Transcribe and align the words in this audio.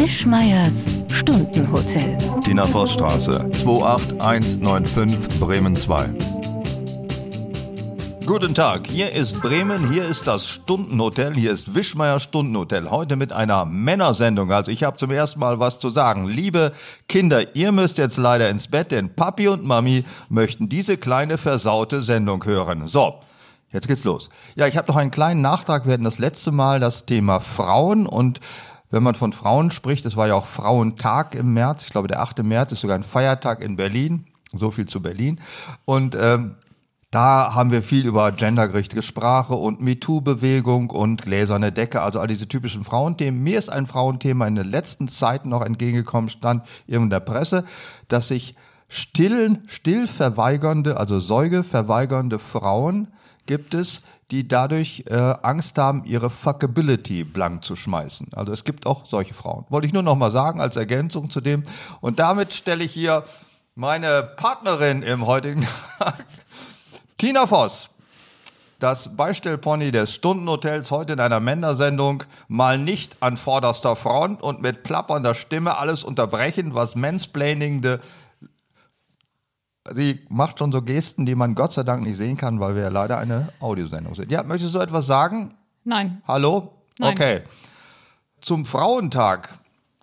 Wischmeiers 0.00 0.88
Stundenhotel. 1.10 2.16
Tina 2.42 2.66
Vossstraße, 2.66 3.46
28195 3.52 5.38
Bremen 5.38 5.76
2. 5.76 6.08
Guten 8.24 8.54
Tag, 8.54 8.86
hier 8.86 9.12
ist 9.12 9.38
Bremen, 9.42 9.92
hier 9.92 10.06
ist 10.06 10.26
das 10.26 10.48
Stundenhotel, 10.48 11.34
hier 11.34 11.50
ist 11.52 11.74
Wischmeier 11.74 12.18
Stundenhotel. 12.18 12.90
Heute 12.90 13.16
mit 13.16 13.34
einer 13.34 13.66
Männersendung. 13.66 14.50
Also 14.50 14.70
ich 14.70 14.84
habe 14.84 14.96
zum 14.96 15.10
ersten 15.10 15.38
Mal 15.38 15.60
was 15.60 15.78
zu 15.78 15.90
sagen. 15.90 16.26
Liebe 16.26 16.72
Kinder, 17.06 17.54
ihr 17.54 17.70
müsst 17.70 17.98
jetzt 17.98 18.16
leider 18.16 18.48
ins 18.48 18.68
Bett, 18.68 18.92
denn 18.92 19.14
Papi 19.14 19.48
und 19.48 19.66
Mami 19.66 20.04
möchten 20.30 20.70
diese 20.70 20.96
kleine 20.96 21.36
versaute 21.36 22.00
Sendung 22.00 22.42
hören. 22.46 22.88
So, 22.88 23.16
jetzt 23.70 23.86
geht's 23.86 24.04
los. 24.04 24.30
Ja, 24.54 24.66
ich 24.66 24.78
habe 24.78 24.88
noch 24.88 24.96
einen 24.96 25.10
kleinen 25.10 25.42
Nachtrag. 25.42 25.84
Wir 25.84 25.92
hatten 25.92 26.04
das 26.04 26.18
letzte 26.18 26.52
Mal 26.52 26.80
das 26.80 27.04
Thema 27.04 27.40
Frauen 27.40 28.06
und 28.06 28.40
wenn 28.90 29.02
man 29.02 29.14
von 29.14 29.32
Frauen 29.32 29.70
spricht, 29.70 30.04
es 30.04 30.16
war 30.16 30.28
ja 30.28 30.34
auch 30.34 30.46
Frauentag 30.46 31.34
im 31.34 31.54
März, 31.54 31.84
ich 31.84 31.90
glaube 31.90 32.08
der 32.08 32.20
8. 32.20 32.42
März 32.42 32.72
ist 32.72 32.80
sogar 32.80 32.96
ein 32.96 33.04
Feiertag 33.04 33.62
in 33.62 33.76
Berlin, 33.76 34.26
so 34.52 34.70
viel 34.70 34.86
zu 34.86 35.00
Berlin. 35.00 35.40
Und 35.84 36.16
ähm, 36.20 36.56
da 37.10 37.54
haben 37.54 37.72
wir 37.72 37.82
viel 37.82 38.06
über 38.06 38.30
gendergerechte 38.30 39.02
Sprache 39.02 39.54
und 39.54 39.80
MeToo-Bewegung 39.80 40.90
und 40.90 41.22
gläserne 41.22 41.72
Decke, 41.72 42.02
also 42.02 42.20
all 42.20 42.28
diese 42.28 42.46
typischen 42.46 42.84
Frauenthemen. 42.84 43.42
Mir 43.42 43.58
ist 43.58 43.68
ein 43.68 43.88
Frauenthema 43.88 44.46
in 44.46 44.54
den 44.54 44.70
letzten 44.70 45.08
Zeiten 45.08 45.48
noch 45.48 45.64
entgegengekommen, 45.64 46.30
stand 46.30 46.64
in 46.86 47.10
der 47.10 47.20
Presse, 47.20 47.64
dass 48.06 48.28
sich 48.28 48.54
stillen, 48.86 49.64
still 49.66 50.06
verweigernde, 50.06 50.98
also 50.98 51.18
Säuge 51.18 51.64
verweigernde 51.64 52.38
Frauen 52.38 53.08
gibt 53.46 53.74
es, 53.74 54.02
die 54.30 54.46
dadurch 54.46 55.04
äh, 55.08 55.14
Angst 55.42 55.78
haben, 55.78 56.04
ihre 56.04 56.30
Fuckability 56.30 57.24
blank 57.24 57.64
zu 57.64 57.76
schmeißen. 57.76 58.28
Also 58.32 58.52
es 58.52 58.64
gibt 58.64 58.86
auch 58.86 59.06
solche 59.06 59.34
Frauen. 59.34 59.64
Wollte 59.68 59.86
ich 59.86 59.92
nur 59.92 60.02
noch 60.02 60.16
mal 60.16 60.30
sagen 60.30 60.60
als 60.60 60.76
Ergänzung 60.76 61.30
zu 61.30 61.40
dem. 61.40 61.62
Und 62.00 62.18
damit 62.18 62.54
stelle 62.54 62.84
ich 62.84 62.92
hier 62.92 63.24
meine 63.74 64.22
Partnerin 64.36 65.02
im 65.02 65.26
heutigen 65.26 65.66
Tag 65.98 66.24
Tina 67.18 67.46
Voss, 67.46 67.90
das 68.78 69.14
Beistellpony 69.16 69.92
des 69.92 70.14
Stundenhotels 70.14 70.90
heute 70.90 71.12
in 71.12 71.20
einer 71.20 71.40
Männersendung 71.40 72.24
mal 72.48 72.78
nicht 72.78 73.18
an 73.20 73.36
vorderster 73.36 73.94
Front 73.94 74.42
und 74.42 74.62
mit 74.62 74.84
plappernder 74.84 75.34
Stimme 75.34 75.76
alles 75.76 76.02
unterbrechen, 76.02 76.74
was 76.74 76.94
mansplainingde 76.94 78.00
Sie 79.88 80.20
macht 80.28 80.58
schon 80.58 80.72
so 80.72 80.82
Gesten, 80.82 81.24
die 81.24 81.34
man 81.34 81.54
Gott 81.54 81.72
sei 81.72 81.82
Dank 81.82 82.02
nicht 82.02 82.16
sehen 82.16 82.36
kann, 82.36 82.60
weil 82.60 82.74
wir 82.74 82.82
ja 82.82 82.88
leider 82.90 83.18
eine 83.18 83.52
Audiosendung 83.60 84.14
sind. 84.14 84.30
Ja, 84.30 84.42
möchtest 84.42 84.74
du 84.74 84.78
etwas 84.78 85.06
sagen? 85.06 85.54
Nein. 85.84 86.20
Hallo? 86.28 86.74
Nein. 86.98 87.12
Okay. 87.12 87.40
Zum 88.40 88.66
Frauentag 88.66 89.48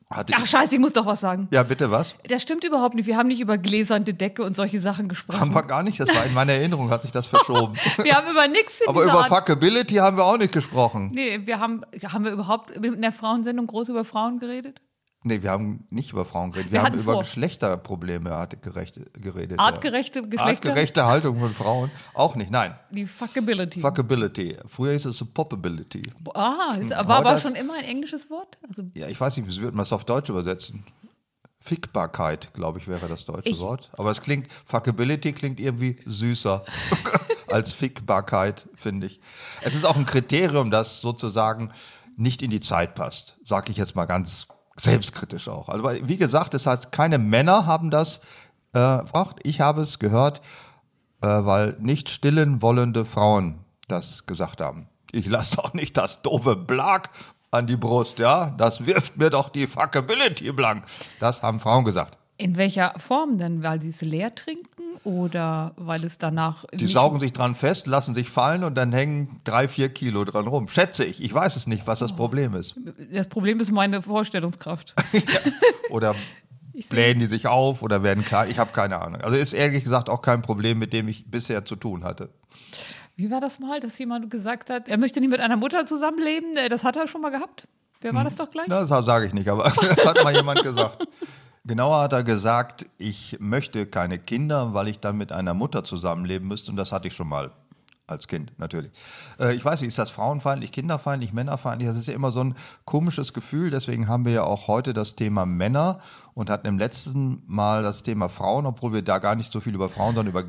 hatte 0.09 0.33
Ach 0.35 0.47
scheiße, 0.47 0.75
ich 0.75 0.81
muss 0.81 0.93
doch 0.93 1.05
was 1.05 1.19
sagen. 1.19 1.47
Ja, 1.53 1.61
bitte 1.63 1.91
was? 1.91 2.15
Das 2.27 2.41
stimmt 2.41 2.63
überhaupt 2.63 2.95
nicht. 2.95 3.05
Wir 3.05 3.17
haben 3.17 3.27
nicht 3.27 3.39
über 3.39 3.57
gläsernde 3.57 4.13
Decke 4.13 4.43
und 4.43 4.55
solche 4.55 4.79
Sachen 4.79 5.09
gesprochen. 5.09 5.39
Haben 5.39 5.53
wir 5.53 5.63
gar 5.63 5.83
nicht, 5.83 5.99
das 5.99 6.07
war 6.15 6.25
in 6.25 6.33
meiner 6.33 6.53
Erinnerung, 6.53 6.89
hat 6.89 7.03
sich 7.03 7.11
das 7.11 7.27
verschoben. 7.27 7.75
wir 8.01 8.15
haben 8.15 8.29
über 8.31 8.47
nichts 8.47 8.81
Aber 8.87 9.03
über 9.03 9.19
Art- 9.19 9.27
Fuckability 9.27 9.95
haben 9.95 10.17
wir 10.17 10.23
auch 10.25 10.37
nicht 10.37 10.53
gesprochen. 10.53 11.11
Nee, 11.13 11.41
wir 11.45 11.59
haben, 11.59 11.81
haben 12.03 12.23
wir 12.23 12.31
überhaupt 12.31 12.71
in 12.71 13.01
der 13.01 13.11
Frauensendung 13.11 13.67
groß 13.67 13.89
über 13.89 14.05
Frauen 14.05 14.39
geredet? 14.39 14.81
Nee, 15.23 15.41
wir 15.41 15.51
haben 15.51 15.85
nicht 15.89 16.11
über 16.13 16.23
Frauen 16.25 16.51
geredet. 16.51 16.71
Wir 16.71 16.79
Wir 16.79 16.85
haben 16.85 16.93
über 16.97 17.13
vor. 17.13 17.21
Geschlechterprobleme 17.23 18.31
artgerecht 18.31 18.99
geredet. 19.21 19.59
Artgerechte 19.59 20.19
ja. 20.19 20.25
Geschlechter? 20.25 20.69
Artgerechte 20.69 21.05
Haltung 21.05 21.39
von 21.39 21.53
Frauen. 21.53 21.91
Auch 22.13 22.35
nicht, 22.35 22.51
nein. 22.51 22.75
Die 22.91 23.05
Fuckability. 23.07 23.81
Fuckability. 23.81 24.55
Früher 24.67 24.93
hieß 24.93 25.05
es 25.05 25.25
Popability. 25.33 26.03
ah, 26.33 26.75
ist, 26.79 26.91
Hm, 26.91 27.07
war 27.07 27.17
aber 27.17 27.31
das- 27.31 27.41
schon 27.41 27.55
immer 27.55 27.73
ein 27.73 27.83
englisches 27.83 28.29
Wort? 28.29 28.57
Also, 28.69 28.83
Ja, 28.95 29.07
ich 29.07 29.19
weiß 29.19 29.35
nicht, 29.37 29.49
wie 29.49 29.61
würde 29.61 29.75
man 29.75 29.83
es 29.83 29.91
auf 29.91 30.05
Deutsch 30.05 30.29
übersetzen? 30.29 30.85
Fickbarkeit, 31.59 32.53
glaube 32.53 32.79
ich, 32.79 32.87
wäre 32.87 33.07
das 33.09 33.25
deutsche 33.25 33.49
Ich- 33.49 33.59
Wort. 33.59 33.89
Aber 33.97 34.11
es 34.11 34.21
klingt, 34.21 34.47
Fuckability 34.67 35.33
klingt 35.33 35.59
irgendwie 35.59 35.97
süßer 36.05 36.63
als 37.49 37.73
Fickbarkeit, 37.73 38.69
finde 38.75 39.07
ich. 39.07 39.19
Es 39.61 39.75
ist 39.75 39.83
auch 39.85 39.97
ein 39.97 40.05
Kriterium, 40.05 40.71
das 40.71 41.01
sozusagen 41.01 41.71
nicht 42.15 42.41
in 42.43 42.51
die 42.51 42.61
Zeit 42.61 42.95
passt. 42.95 43.35
Sag 43.43 43.69
ich 43.69 43.77
jetzt 43.77 43.95
mal 43.95 44.05
ganz 44.05 44.47
selbstkritisch 44.79 45.47
auch. 45.49 45.69
Also, 45.69 45.89
wie 46.07 46.17
gesagt, 46.17 46.53
das 46.53 46.65
heißt, 46.67 46.91
keine 46.91 47.17
Männer 47.17 47.65
haben 47.65 47.89
das 47.89 48.19
äh, 48.73 48.99
gefragt. 48.99 49.39
Ich 49.43 49.59
habe 49.61 49.81
es 49.81 49.99
gehört, 49.99 50.41
äh, 51.21 51.27
weil 51.27 51.75
nicht 51.79 52.09
stillen 52.09 52.61
wollende 52.61 53.05
Frauen 53.05 53.59
das 53.87 54.25
gesagt 54.25 54.61
haben. 54.61 54.87
Ich 55.11 55.25
lasse 55.27 55.55
doch 55.55 55.73
nicht 55.73 55.97
das 55.97 56.21
doofe 56.21 56.55
Blag 56.55 57.09
an 57.49 57.65
die 57.65 57.77
Brust, 57.77 58.19
ja? 58.19 58.53
Das 58.57 58.85
wirft 58.85 59.17
mir 59.17 59.29
doch 59.29 59.49
die 59.49 59.65
Fuckability 59.67 60.51
blank. 60.51 60.83
Das 61.19 61.41
haben 61.41 61.59
Frauen 61.59 61.85
gesagt. 61.85 62.17
in 62.37 62.57
welcher 62.57 62.93
Form 62.99 63.37
denn? 63.37 63.63
Weil 63.63 63.81
sie 63.81 63.89
es 63.89 64.01
leer 64.01 64.35
trinken 64.35 64.76
oder 65.03 65.73
weil 65.77 66.03
es 66.05 66.17
danach. 66.17 66.65
Die 66.73 66.87
saugen 66.87 67.19
sich 67.19 67.33
dran 67.33 67.55
fest, 67.55 67.87
lassen 67.87 68.15
sich 68.15 68.29
fallen 68.29 68.63
und 68.63 68.75
dann 68.75 68.93
hängen 68.93 69.39
drei, 69.43 69.67
vier 69.67 69.89
Kilo 69.89 70.23
dran 70.25 70.47
rum. 70.47 70.67
Schätze 70.67 71.05
ich. 71.05 71.21
Ich 71.23 71.33
weiß 71.33 71.55
es 71.55 71.67
nicht, 71.67 71.87
was 71.87 71.99
das 71.99 72.15
Problem 72.15 72.53
ist. 72.55 72.75
Das 73.11 73.27
Problem 73.27 73.59
ist 73.59 73.71
meine 73.71 74.01
Vorstellungskraft. 74.01 74.93
Oder 75.89 76.15
blähen 76.89 77.19
die 77.19 77.25
sich 77.25 77.47
auf 77.47 77.81
oder 77.81 78.03
werden 78.03 78.23
klein. 78.23 78.49
Ich 78.51 78.59
habe 78.59 78.71
keine 78.71 79.01
Ahnung. 79.01 79.21
Also 79.21 79.35
ist 79.35 79.53
ehrlich 79.53 79.83
gesagt 79.83 80.09
auch 80.09 80.21
kein 80.21 80.43
Problem, 80.43 80.77
mit 80.77 80.93
dem 80.93 81.07
ich 81.07 81.29
bisher 81.29 81.65
zu 81.65 81.75
tun 81.75 82.03
hatte. 82.03 82.29
Wie 83.15 83.31
war 83.31 83.41
das 83.41 83.57
mal, 83.57 83.79
dass 83.79 83.97
jemand 83.97 84.29
gesagt 84.29 84.69
hat, 84.69 84.87
er 84.87 84.97
möchte 84.99 85.19
nicht 85.19 85.31
mit 85.31 85.39
einer 85.39 85.57
Mutter 85.57 85.87
zusammenleben? 85.87 86.55
Äh, 86.55 86.69
Das 86.69 86.83
hat 86.83 86.95
er 86.95 87.07
schon 87.07 87.21
mal 87.21 87.31
gehabt. 87.31 87.67
Wer 87.99 88.13
war 88.13 88.23
das 88.23 88.35
doch 88.35 88.51
gleich? 88.51 88.67
Das 88.67 88.89
sage 88.89 89.25
ich 89.25 89.33
nicht, 89.33 89.49
aber 89.49 89.63
das 89.81 90.05
hat 90.05 90.23
mal 90.23 90.35
jemand 90.35 90.61
gesagt. 90.61 91.07
Genauer 91.67 92.01
hat 92.01 92.13
er 92.13 92.23
gesagt, 92.23 92.85
ich 92.97 93.37
möchte 93.41 93.85
keine 93.87 94.19
Kinder, 94.19 94.73
weil 94.73 94.87
ich 94.87 95.01
dann 95.01 95.17
mit 95.17 95.33
einer 95.33 95.53
Mutter 95.53 95.83
zusammenleben 95.83 96.47
müsste. 96.47 96.71
Und 96.71 96.77
das 96.77 96.93
hatte 96.93 97.09
ich 97.09 97.13
schon 97.13 97.27
mal 97.27 97.51
als 98.07 98.29
Kind, 98.29 98.53
natürlich. 98.57 98.89
Äh, 99.37 99.53
ich 99.53 99.65
weiß 99.65 99.81
nicht, 99.81 99.89
ist 99.89 99.97
das 99.97 100.09
frauenfeindlich, 100.09 100.71
kinderfeindlich, 100.71 101.33
männerfeindlich? 101.33 101.89
Das 101.89 101.97
ist 101.97 102.07
ja 102.07 102.13
immer 102.13 102.31
so 102.31 102.41
ein 102.41 102.55
komisches 102.85 103.33
Gefühl. 103.33 103.69
Deswegen 103.69 104.07
haben 104.07 104.25
wir 104.25 104.31
ja 104.31 104.43
auch 104.43 104.69
heute 104.69 104.93
das 104.93 105.17
Thema 105.17 105.45
Männer 105.45 105.99
und 106.33 106.49
hatten 106.49 106.67
im 106.67 106.79
letzten 106.79 107.43
Mal 107.47 107.83
das 107.83 108.01
Thema 108.01 108.29
Frauen, 108.29 108.65
obwohl 108.65 108.93
wir 108.93 109.01
da 109.01 109.19
gar 109.19 109.35
nicht 109.35 109.51
so 109.51 109.59
viel 109.59 109.75
über 109.75 109.89
Frauen, 109.89 110.15
sondern 110.15 110.31
über 110.31 110.45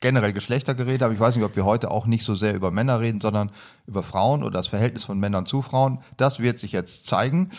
generell 0.00 0.34
Geschlechter 0.34 0.74
geredet 0.74 1.02
haben. 1.02 1.14
Ich 1.14 1.20
weiß 1.20 1.36
nicht, 1.36 1.44
ob 1.44 1.56
wir 1.56 1.64
heute 1.64 1.90
auch 1.90 2.04
nicht 2.04 2.24
so 2.24 2.34
sehr 2.34 2.54
über 2.54 2.70
Männer 2.70 3.00
reden, 3.00 3.22
sondern 3.22 3.50
über 3.86 4.02
Frauen 4.02 4.42
oder 4.42 4.58
das 4.58 4.66
Verhältnis 4.66 5.04
von 5.04 5.18
Männern 5.18 5.46
zu 5.46 5.62
Frauen. 5.62 6.00
Das 6.18 6.38
wird 6.38 6.58
sich 6.58 6.72
jetzt 6.72 7.06
zeigen. 7.06 7.50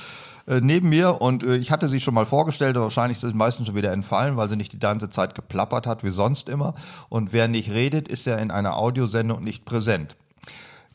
Äh, 0.47 0.61
neben 0.61 0.89
mir, 0.89 1.21
und 1.21 1.43
äh, 1.43 1.57
ich 1.57 1.71
hatte 1.71 1.87
sie 1.87 1.99
schon 1.99 2.13
mal 2.13 2.25
vorgestellt, 2.25 2.75
aber 2.75 2.85
wahrscheinlich 2.85 3.21
ist 3.21 3.29
sie 3.29 3.35
meistens 3.35 3.67
schon 3.67 3.75
wieder 3.75 3.91
entfallen, 3.91 4.37
weil 4.37 4.49
sie 4.49 4.55
nicht 4.55 4.73
die 4.73 4.79
ganze 4.79 5.09
Zeit 5.09 5.35
geplappert 5.35 5.87
hat, 5.87 6.03
wie 6.03 6.11
sonst 6.11 6.49
immer. 6.49 6.73
Und 7.09 7.33
wer 7.33 7.47
nicht 7.47 7.71
redet, 7.71 8.07
ist 8.07 8.25
ja 8.25 8.37
in 8.37 8.51
einer 8.51 8.77
Audiosendung 8.77 9.43
nicht 9.43 9.65
präsent. 9.65 10.15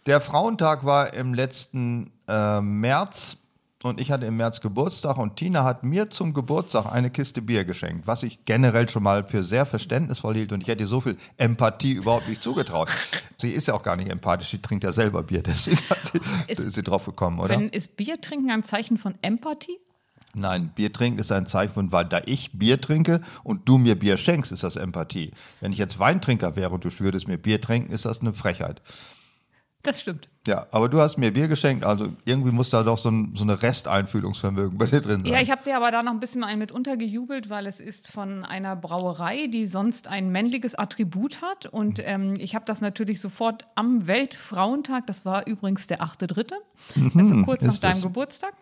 Der 0.07 0.21
Frauentag 0.21 0.85
war 0.85 1.15
im 1.15 1.35
letzten 1.35 2.13
äh, 2.29 2.61
März 2.61 3.39
und 3.87 4.01
ich 4.01 4.11
hatte 4.11 4.27
im 4.27 4.37
März 4.37 4.61
Geburtstag 4.61 5.17
und 5.17 5.37
Tina 5.37 5.65
hat 5.65 5.83
mir 5.85 6.11
zum 6.11 6.35
Geburtstag 6.35 6.87
eine 6.93 7.11
Kiste 7.11 7.41
Bier 7.43 7.65
geschenkt, 7.65 8.07
was 8.07 8.23
ich 8.23 8.45
generell 8.45 8.89
schon 8.89 9.03
mal 9.03 9.25
für 9.25 9.45
sehr 9.45 9.65
verständnisvoll 9.67 10.35
hielt 10.35 10.53
und 10.53 10.61
ich 10.63 10.69
hätte 10.69 10.83
ihr 10.85 10.89
so 10.89 11.01
viel 11.01 11.17
Empathie 11.37 11.93
überhaupt 11.93 12.29
nicht 12.29 12.43
zugetraut. 12.43 12.89
Sie 13.39 13.51
ist 13.51 13.69
ja 13.69 13.75
auch 13.75 13.83
gar 13.83 13.97
nicht 13.97 14.11
empathisch, 14.11 14.51
sie 14.51 14.59
trinkt 14.63 14.83
ja 14.85 14.93
selber 14.93 15.23
Bier, 15.23 15.43
deswegen 15.43 15.79
sie, 16.05 16.21
Ist- 16.49 16.59
ist 16.61 16.75
sie 16.75 16.83
drauf 16.83 17.05
gekommen, 17.05 17.39
oder? 17.39 17.57
Wenn, 17.59 17.69
ist 17.69 17.97
Bier 17.97 18.21
trinken 18.21 18.51
ein 18.51 18.65
Zeichen 18.65 18.97
von 18.99 19.15
Empathie? 19.23 19.77
Nein, 20.35 20.71
Bier 20.75 20.93
trinken 20.93 21.19
ist 21.19 21.33
ein 21.33 21.47
Zeichen 21.47 21.73
von, 21.75 21.93
weil 21.93 22.05
da 22.05 22.21
ich 22.27 22.53
Bier 22.59 22.79
trinke 22.81 23.21
und 23.43 23.69
du 23.69 23.79
mir 23.79 23.99
Bier 23.99 24.17
schenkst, 24.19 24.53
ist 24.53 24.63
das 24.63 24.77
Empathie. 24.77 25.31
Wenn 25.61 25.73
ich 25.73 25.79
jetzt 25.79 25.99
Weintrinker 25.99 26.57
wäre 26.57 26.71
und 26.71 26.85
du 26.85 26.91
würdest 26.99 27.27
mir 27.29 27.39
Bier 27.39 27.61
trinken, 27.61 27.91
ist 27.93 28.05
das 28.05 28.21
eine 28.21 28.35
Frechheit. 28.35 28.83
Das 29.87 30.01
stimmt. 30.01 30.29
Ja, 30.47 30.67
aber 30.71 30.89
du 30.89 31.01
hast 31.01 31.17
mir 31.17 31.33
Bier 31.33 31.49
geschenkt, 31.49 31.85
also 31.85 32.09
irgendwie 32.25 32.53
muss 32.53 32.71
da 32.71 32.83
doch 32.83 32.99
so, 32.99 33.09
ein, 33.09 33.35
so 33.35 33.43
eine 33.43 33.63
Resteinfühlungsvermögen 33.63 34.79
bei 34.79 34.87
dir 34.87 35.01
drin 35.01 35.23
sein. 35.23 35.33
Ja, 35.33 35.41
ich 35.41 35.51
habe 35.51 35.63
dir 35.65 35.77
aber 35.77 35.91
da 35.91 36.03
noch 36.03 36.13
ein 36.13 36.21
bisschen 36.21 36.45
ein 36.45 36.59
mit 36.59 36.71
untergejubelt, 36.73 37.51
weil 37.51 37.67
es 37.67 37.81
ist 37.81 38.09
von 38.09 38.45
einer 38.45 38.77
Brauerei, 38.77 39.49
die 39.49 39.67
sonst 39.67 40.07
ein 40.09 40.31
männliches 40.31 40.75
Attribut 40.75 41.43
hat. 41.43 41.67
Und 41.67 42.01
ähm, 42.05 42.35
ich 42.39 42.55
habe 42.55 42.65
das 42.65 42.81
natürlich 42.81 43.21
sofort 43.21 43.67
am 43.75 44.07
Weltfrauentag, 44.07 45.07
das 45.07 45.25
war 45.25 45.47
übrigens 45.47 45.87
der 45.87 46.03
8.3., 46.03 46.53
also 47.17 47.43
kurz 47.45 47.63
nach 47.63 47.79
deinem. 47.79 48.03
Geburtstag, 48.03 48.53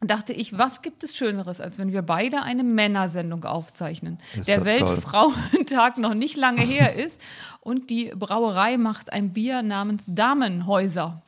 dachte 0.00 0.32
ich, 0.32 0.56
was 0.56 0.82
gibt 0.82 1.02
es 1.02 1.16
Schöneres, 1.16 1.60
als 1.60 1.78
wenn 1.78 1.92
wir 1.92 2.02
beide 2.02 2.42
eine 2.42 2.62
Männersendung 2.62 3.44
aufzeichnen? 3.44 4.18
Ist 4.34 4.48
der 4.48 4.64
Weltfrauentag 4.64 5.98
noch 5.98 6.14
nicht 6.14 6.36
lange 6.36 6.62
her 6.62 6.94
ist 7.04 7.20
und 7.60 7.90
die 7.90 8.12
Brauerei 8.14 8.76
macht 8.76 9.12
ein 9.12 9.32
Bier 9.32 9.62
namens 9.62 10.04
Damenhäuser. 10.06 11.22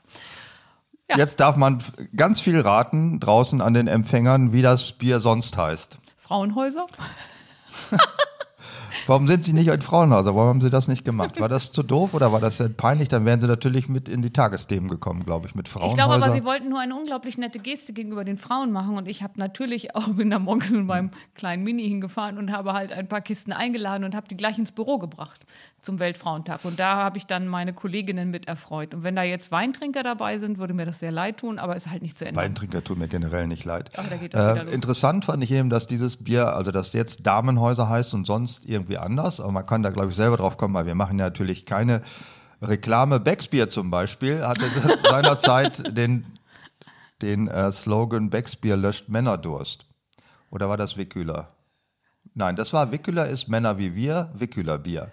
Ja. 1.08 1.16
Jetzt 1.16 1.40
darf 1.40 1.56
man 1.56 1.82
ganz 2.14 2.40
viel 2.40 2.60
raten 2.60 3.18
draußen 3.18 3.60
an 3.60 3.74
den 3.74 3.88
Empfängern, 3.88 4.52
wie 4.52 4.62
das 4.62 4.92
Bier 4.92 5.18
sonst 5.18 5.56
heißt. 5.56 5.98
Frauenhäuser? 6.18 6.86
Warum 9.06 9.26
sind 9.26 9.44
Sie 9.44 9.52
nicht 9.52 9.68
in 9.68 9.82
Frauenhaus? 9.82 10.24
Warum 10.24 10.48
haben 10.48 10.60
Sie 10.60 10.70
das 10.70 10.88
nicht 10.88 11.04
gemacht? 11.04 11.40
War 11.40 11.48
das 11.48 11.72
zu 11.72 11.82
doof 11.82 12.14
oder 12.14 12.32
war 12.32 12.40
das 12.40 12.58
sehr 12.58 12.68
peinlich? 12.68 13.08
Dann 13.08 13.24
wären 13.24 13.40
Sie 13.40 13.46
natürlich 13.46 13.88
mit 13.88 14.08
in 14.08 14.22
die 14.22 14.32
Tagesthemen 14.32 14.88
gekommen, 14.88 15.24
glaube 15.24 15.48
ich, 15.48 15.54
mit 15.54 15.68
Frauenhäusern. 15.68 15.98
Ich 15.98 16.04
glaube 16.04 16.24
aber, 16.24 16.34
sie 16.34 16.44
wollten 16.44 16.68
nur 16.68 16.80
eine 16.80 16.94
unglaublich 16.94 17.38
nette 17.38 17.58
Geste 17.58 17.92
gegenüber 17.92 18.24
den 18.24 18.36
Frauen 18.36 18.72
machen 18.72 18.96
und 18.96 19.08
ich 19.08 19.22
habe 19.22 19.34
natürlich 19.36 19.94
auch 19.96 20.08
bin 20.10 20.30
da 20.30 20.38
morgens 20.38 20.70
mit 20.70 20.86
meinem 20.86 21.10
kleinen 21.34 21.62
Mini 21.62 21.82
hingefahren 21.82 22.38
und 22.38 22.52
habe 22.52 22.72
halt 22.72 22.92
ein 22.92 23.08
paar 23.08 23.20
Kisten 23.20 23.52
eingeladen 23.52 24.04
und 24.04 24.14
habe 24.14 24.28
die 24.28 24.36
gleich 24.36 24.58
ins 24.58 24.72
Büro 24.72 24.98
gebracht 24.98 25.46
zum 25.80 25.98
Weltfrauentag 25.98 26.64
und 26.64 26.78
da 26.78 26.96
habe 26.96 27.18
ich 27.18 27.26
dann 27.26 27.48
meine 27.48 27.72
Kolleginnen 27.72 28.30
mit 28.30 28.48
erfreut 28.48 28.94
und 28.94 29.02
wenn 29.02 29.16
da 29.16 29.22
jetzt 29.22 29.50
Weintrinker 29.50 30.02
dabei 30.02 30.38
sind, 30.38 30.58
würde 30.58 30.74
mir 30.74 30.84
das 30.84 30.98
sehr 30.98 31.12
leid 31.12 31.38
tun, 31.38 31.58
aber 31.58 31.76
ist 31.76 31.90
halt 31.90 32.02
nicht 32.02 32.18
zu 32.18 32.26
Ende. 32.26 32.40
Weintrinker 32.40 32.84
tut 32.84 32.98
mir 32.98 33.08
generell 33.08 33.46
nicht 33.46 33.64
leid. 33.64 33.90
Das 33.94 34.20
wieder 34.20 34.66
Äh, 34.68 34.74
interessant 34.74 35.24
fand 35.24 35.42
ich 35.42 35.50
eben, 35.50 35.70
dass 35.70 35.86
dieses 35.86 36.18
Bier, 36.18 36.54
also 36.54 36.70
dass 36.70 36.92
jetzt 36.92 37.26
Damenhäuser 37.26 37.88
heißt 37.88 38.14
und 38.14 38.26
sonst 38.26 38.66
irgendwie 38.66 38.98
anders, 38.98 39.40
aber 39.40 39.52
man 39.52 39.66
kann 39.66 39.82
da 39.82 39.90
glaube 39.90 40.10
ich 40.10 40.16
selber 40.16 40.36
drauf 40.36 40.56
kommen, 40.56 40.74
weil 40.74 40.86
wir 40.86 40.94
machen 40.94 41.18
ja 41.18 41.26
natürlich 41.26 41.66
keine 41.66 42.02
Reklame. 42.62 43.20
Becksbier 43.20 43.70
zum 43.70 43.90
Beispiel 43.90 44.46
hatte 44.46 44.64
seinerzeit 45.08 45.96
den, 45.96 46.26
den 47.22 47.48
äh, 47.48 47.72
Slogan 47.72 48.30
Becksbier 48.30 48.76
löscht 48.76 49.08
Männerdurst. 49.08 49.86
Oder 50.50 50.68
war 50.68 50.76
das 50.76 50.96
Wickhüler? 50.96 51.48
Nein, 52.34 52.56
das 52.56 52.72
war 52.72 52.92
Wickhüler 52.92 53.26
ist 53.26 53.48
Männer 53.48 53.78
wie 53.78 53.94
wir, 53.94 54.30
Wickhüler 54.34 54.78
Bier. 54.78 55.10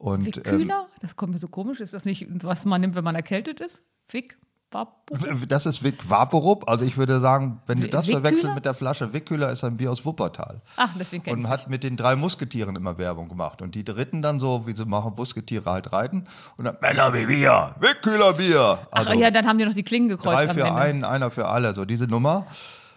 Und 0.00 0.20
ähm, 0.20 0.34
Wickkühler? 0.34 0.86
das 1.02 1.14
kommt 1.14 1.32
mir 1.34 1.38
so 1.38 1.46
komisch. 1.48 1.78
Ist 1.80 1.92
das 1.92 2.04
nicht, 2.06 2.26
was 2.42 2.64
man 2.64 2.80
nimmt, 2.80 2.94
wenn 2.94 3.04
man 3.04 3.14
erkältet 3.14 3.60
ist? 3.60 3.82
Wick? 4.10 4.38
Vapo? 4.72 5.14
W- 5.14 5.46
Das 5.46 5.66
ist 5.66 5.82
Vic 5.84 6.08
Vaporup. 6.08 6.68
Also 6.70 6.84
ich 6.84 6.96
würde 6.96 7.20
sagen, 7.20 7.60
wenn 7.66 7.80
du 7.80 7.88
das 7.88 8.06
Wickkühler? 8.06 8.20
verwechselst 8.22 8.54
mit 8.54 8.64
der 8.64 8.72
Flasche, 8.74 9.12
Wickkühler 9.12 9.50
ist 9.50 9.62
ein 9.64 9.76
Bier 9.76 9.90
aus 9.92 10.06
Wuppertal. 10.06 10.62
Ach, 10.76 10.88
deswegen 10.98 11.24
kenn 11.24 11.38
Und 11.40 11.48
hat 11.48 11.68
mit 11.68 11.82
den 11.82 11.96
drei 11.96 12.14
Musketieren 12.16 12.76
immer 12.76 12.96
Werbung 12.96 13.28
gemacht. 13.28 13.60
Und 13.62 13.74
die 13.74 13.84
dritten 13.84 14.22
dann 14.22 14.38
so, 14.40 14.66
wie 14.68 14.72
sie 14.72 14.86
machen, 14.86 15.12
Musketiere 15.16 15.68
halt 15.70 15.92
reiten. 15.92 16.24
Und 16.56 16.64
dann 16.66 16.76
Männer 16.80 17.12
wie 17.12 17.26
wir, 17.28 17.74
Wickkühler 17.80 18.32
Bier. 18.34 18.78
Ach 18.92 19.06
Also 19.06 19.20
ja, 19.20 19.30
dann 19.32 19.46
haben 19.46 19.58
die 19.58 19.64
noch 19.66 19.74
die 19.74 19.82
Klingen 19.82 20.08
gekreuzt 20.08 20.48
drei 20.48 20.54
für 20.54 20.72
einen, 20.72 21.04
einer 21.04 21.30
für 21.32 21.48
alle. 21.48 21.74
So 21.74 21.84
diese 21.84 22.04
Nummer. 22.04 22.46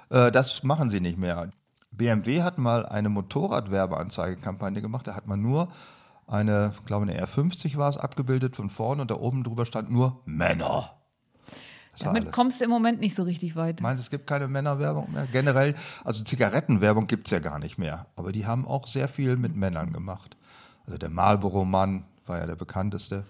Äh, 0.10 0.32
das 0.32 0.62
machen 0.64 0.90
sie 0.92 1.02
nicht 1.02 1.18
mehr. 1.18 1.50
BMW 1.92 2.44
hat 2.44 2.60
mal 2.60 2.86
eine 2.86 3.10
Motorradwerbeanzeigekampagne 3.10 4.82
gemacht. 4.82 5.08
Da 5.08 5.16
hat 5.16 5.28
man 5.28 5.42
nur 5.42 5.68
eine, 6.28 6.74
ich 6.76 6.86
glaube 6.86 7.04
eine 7.04 7.24
R50 7.24 7.78
war 7.78 7.90
es, 7.90 7.98
abgebildet 7.98 8.56
von 8.56 8.70
vorne 8.70 9.02
und 9.02 9.12
da 9.12 9.16
oben 9.16 9.44
drüber 9.44 9.66
stand 9.66 9.92
nur 9.92 10.22
Männer. 10.26 10.92
Das 11.94 12.02
Damit 12.02 12.32
kommst 12.32 12.60
du 12.60 12.66
im 12.66 12.72
Moment 12.72 13.00
nicht 13.00 13.16
so 13.16 13.22
richtig 13.22 13.56
weit. 13.56 13.80
Meinst 13.80 14.02
du, 14.02 14.04
es 14.06 14.10
gibt 14.10 14.26
keine 14.26 14.48
Männerwerbung 14.48 15.12
mehr? 15.12 15.28
Generell, 15.32 15.76
also 16.04 16.24
Zigarettenwerbung 16.24 17.06
gibt 17.06 17.28
es 17.28 17.32
ja 17.32 17.40
gar 17.40 17.60
nicht 17.60 17.78
mehr. 17.78 18.08
Aber 18.16 18.32
die 18.32 18.48
haben 18.48 18.66
auch 18.66 18.88
sehr 18.88 19.08
viel 19.08 19.38
mit 19.38 19.56
Männern 19.56 19.94
gemacht. 19.94 20.36
Also 20.88 20.98
der 20.98 21.10
Marlboro-Mann 21.10 22.06
war 22.26 22.40
ja 22.40 22.48
der 22.48 22.56
bekannteste. 22.56 23.26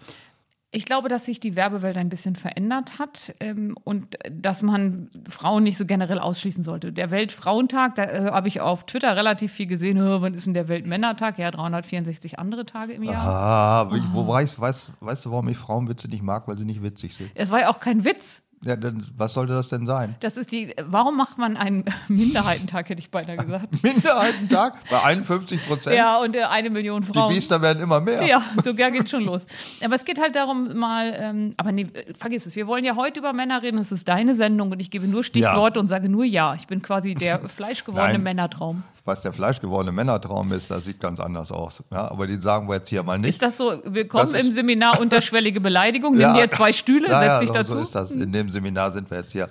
Ich 0.76 0.86
glaube, 0.86 1.08
dass 1.08 1.26
sich 1.26 1.40
die 1.40 1.56
Werbewelt 1.56 1.98
ein 1.98 2.10
bisschen 2.10 2.36
verändert 2.36 2.98
hat 2.98 3.36
ähm, 3.40 3.78
und 3.84 4.18
dass 4.32 4.64
man 4.64 5.08
Frauen 5.30 5.62
nicht 5.64 5.78
so 5.78 5.86
generell 5.86 6.18
ausschließen 6.18 6.64
sollte. 6.64 6.92
Der 6.92 7.12
Weltfrauentag, 7.12 7.94
da 7.94 8.04
äh, 8.06 8.32
habe 8.32 8.48
ich 8.48 8.60
auf 8.60 8.86
Twitter 8.88 9.16
relativ 9.16 9.54
viel 9.54 9.68
gesehen. 9.68 10.00
"Hö, 10.00 10.18
Wann 10.22 10.34
ist 10.34 10.48
denn 10.48 10.56
der 10.56 10.68
Weltmännertag? 10.68 11.38
Ja, 11.38 11.52
364 11.52 12.40
andere 12.40 12.66
Tage 12.66 12.94
im 12.94 13.04
Jahr. 13.04 13.24
Ah, 13.24 13.92
wie- 13.94 14.02
wo 14.14 14.28
weiß, 14.28 14.60
weiß, 14.60 14.94
weißt 15.00 15.26
du, 15.26 15.32
warum 15.32 15.48
ich 15.50 15.58
Frauenwitze 15.58 16.08
nicht 16.10 16.24
mag? 16.24 16.48
Weil 16.48 16.58
sie 16.58 16.66
nicht 16.66 16.82
witzig 16.82 17.14
sind. 17.16 17.30
Es 17.36 17.52
war 17.52 17.60
ja 17.62 17.70
auch 17.70 17.80
kein 17.80 18.04
Witz. 18.04 18.42
Ja, 18.66 18.76
dann, 18.76 19.06
was 19.18 19.34
sollte 19.34 19.54
das 19.54 19.70
denn 19.70 19.86
sein? 19.86 20.16
Das 20.22 20.38
ist 20.38 20.52
die. 20.52 20.74
Warum 20.86 21.18
macht 21.18 21.38
man 21.38 21.58
einen 21.58 21.86
Minderheitentag, 22.08 22.90
hätte 22.90 23.02
ich 23.02 23.12
beinahe 23.12 23.38
gesagt. 23.38 23.68
Minderheitentag 23.84 24.76
bei 24.90 25.04
51 25.04 25.68
Prozent. 25.68 25.96
ja, 25.96 26.18
und 26.20 26.36
äh, 26.36 26.44
eine 26.44 26.70
Million 26.70 27.02
Die 27.02 27.12
Frauen. 27.12 27.34
Biester 27.34 27.62
werden 27.62 27.84
immer 27.84 28.00
mehr. 28.00 28.26
Ja, 28.26 28.42
sogar 28.64 28.92
geht 28.92 29.10
schon 29.10 29.26
los. 29.26 29.46
Aber 29.84 29.96
es 29.96 30.06
geht 30.06 30.20
halt 30.20 30.36
darum, 30.36 30.78
mal, 30.78 31.14
ähm, 31.18 31.52
aber 31.58 31.72
nee, 31.72 31.88
vergiss 32.18 32.46
es, 32.46 32.56
wir 32.56 32.68
wollen 32.68 32.86
ja 32.86 32.96
heute 32.96 33.20
über 33.20 33.34
Männer 33.34 33.62
reden, 33.62 33.80
es 33.80 33.92
ist 33.92 34.08
deine 34.08 34.36
Sendung 34.36 34.72
und 34.72 34.80
ich 34.80 34.92
gebe 34.92 35.08
nur 35.08 35.24
Stichworte 35.24 35.80
und 35.80 35.88
sage 35.88 36.08
nur 36.10 36.24
ja. 36.24 36.54
Ich 36.56 36.68
bin 36.68 36.82
quasi 36.82 37.14
der 37.14 37.40
fleischgewordene. 37.40 38.20
Männertraum. 38.20 38.84
Was 39.06 39.22
der 39.22 39.34
fleischgewordene 39.34 39.92
Männertraum 39.92 40.54
ist, 40.54 40.72
das 40.72 40.86
sieht 40.86 41.02
ganz 41.02 41.20
anders 41.20 41.52
aus. 41.52 41.84
Ja, 41.92 42.10
aber 42.10 42.26
den 42.26 42.42
sagen 42.42 42.70
wir 42.70 42.76
jetzt 42.76 42.88
hier 42.88 43.04
mal 43.04 43.20
nicht. 43.20 43.32
Ist 43.32 43.42
das 43.42 43.58
so, 43.58 43.82
willkommen 43.84 44.32
Das 44.32 44.46
im 44.46 44.54
Seminar 44.54 45.02
unterschwellige 45.02 45.60
Beleidigung, 45.60 46.16
nimm 46.16 46.34
dir 46.34 46.50
zwei 46.50 46.72
Stühle, 46.72 47.10
ja, 47.10 47.20
setz 47.20 47.28
ja, 47.28 47.40
dich 47.42 47.48
so, 47.50 47.54
dazu. 47.54 47.74
So 47.74 47.80
ist 47.80 47.96
das. 47.96 48.12
In 48.12 48.32
dem 48.32 48.50
Seminar 48.54 48.92
sind 48.94 49.12
wir 49.12 49.18
jetzt 49.18 49.32
hier. 49.34 49.50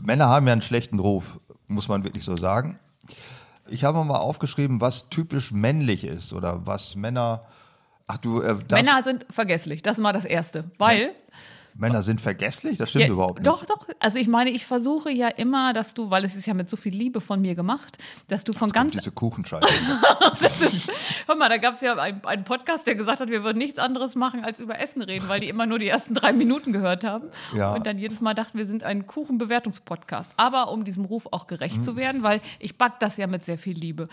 Männer 0.00 0.28
haben 0.28 0.46
ja 0.46 0.52
einen 0.52 0.62
schlechten 0.62 0.98
Ruf, 0.98 1.40
muss 1.68 1.88
man 1.88 2.04
wirklich 2.04 2.24
so 2.24 2.36
sagen. 2.36 2.78
Ich 3.68 3.84
habe 3.84 4.04
mal 4.04 4.18
aufgeschrieben, 4.18 4.80
was 4.80 5.08
typisch 5.08 5.52
männlich 5.52 6.04
ist 6.04 6.32
oder 6.32 6.66
was 6.66 6.96
Männer. 6.96 7.44
Ach 8.06 8.18
du, 8.18 8.42
äh, 8.42 8.56
Männer 8.70 9.02
sind 9.02 9.24
vergesslich, 9.30 9.82
das 9.82 9.98
ist 9.98 10.02
mal 10.02 10.12
das 10.12 10.24
Erste. 10.24 10.70
Weil, 10.78 11.14
Männer 11.80 12.02
sind 12.02 12.20
vergesslich? 12.20 12.78
Das 12.78 12.90
stimmt 12.90 13.06
ja, 13.06 13.12
überhaupt 13.12 13.38
nicht. 13.40 13.46
doch, 13.46 13.64
doch, 13.64 13.88
also 13.98 14.18
ich 14.18 14.28
meine, 14.28 14.50
ich 14.50 14.66
versuche 14.66 15.10
ja 15.10 15.28
immer, 15.28 15.72
dass 15.72 15.94
du, 15.94 16.10
weil 16.10 16.24
es 16.24 16.36
ist 16.36 16.46
ja 16.46 16.54
mit 16.54 16.68
so 16.68 16.76
viel 16.76 16.94
Liebe 16.94 17.20
von 17.20 17.40
mir 17.40 17.54
gemacht, 17.54 17.98
dass 18.28 18.44
du 18.44 18.52
von 18.52 18.70
ganz 18.70 18.92
Diese 18.92 19.10
Kuchenscheiße. 19.10 19.66
Hör 21.26 21.36
mal, 21.36 21.48
da 21.48 21.56
gab 21.56 21.74
es 21.74 21.80
ja 21.80 21.96
einen, 21.96 22.24
einen 22.24 22.44
Podcast, 22.44 22.86
der 22.86 22.94
gesagt 22.94 23.20
hat, 23.20 23.30
wir 23.30 23.42
würden 23.44 23.58
nichts 23.58 23.78
anderes 23.78 24.14
machen, 24.14 24.44
als 24.44 24.60
über 24.60 24.78
Essen 24.78 25.02
reden, 25.02 25.28
weil 25.28 25.40
die 25.40 25.48
immer 25.48 25.66
nur 25.66 25.78
die 25.78 25.88
ersten 25.88 26.14
drei 26.14 26.32
Minuten 26.32 26.72
gehört 26.72 27.04
haben. 27.04 27.28
Ja. 27.54 27.74
Und 27.74 27.86
dann 27.86 27.98
jedes 27.98 28.20
Mal 28.20 28.34
dachten, 28.34 28.58
wir 28.58 28.66
sind 28.66 28.82
ein 28.84 29.06
Kuchenbewertungspodcast. 29.06 30.32
Aber 30.36 30.70
um 30.70 30.84
diesem 30.84 31.04
Ruf 31.04 31.28
auch 31.30 31.46
gerecht 31.46 31.82
zu 31.84 31.96
werden, 31.96 32.22
weil 32.22 32.40
ich 32.58 32.76
back 32.76 33.00
das 33.00 33.16
ja 33.16 33.26
mit 33.26 33.44
sehr 33.44 33.58
viel 33.58 33.76
Liebe. 33.76 34.06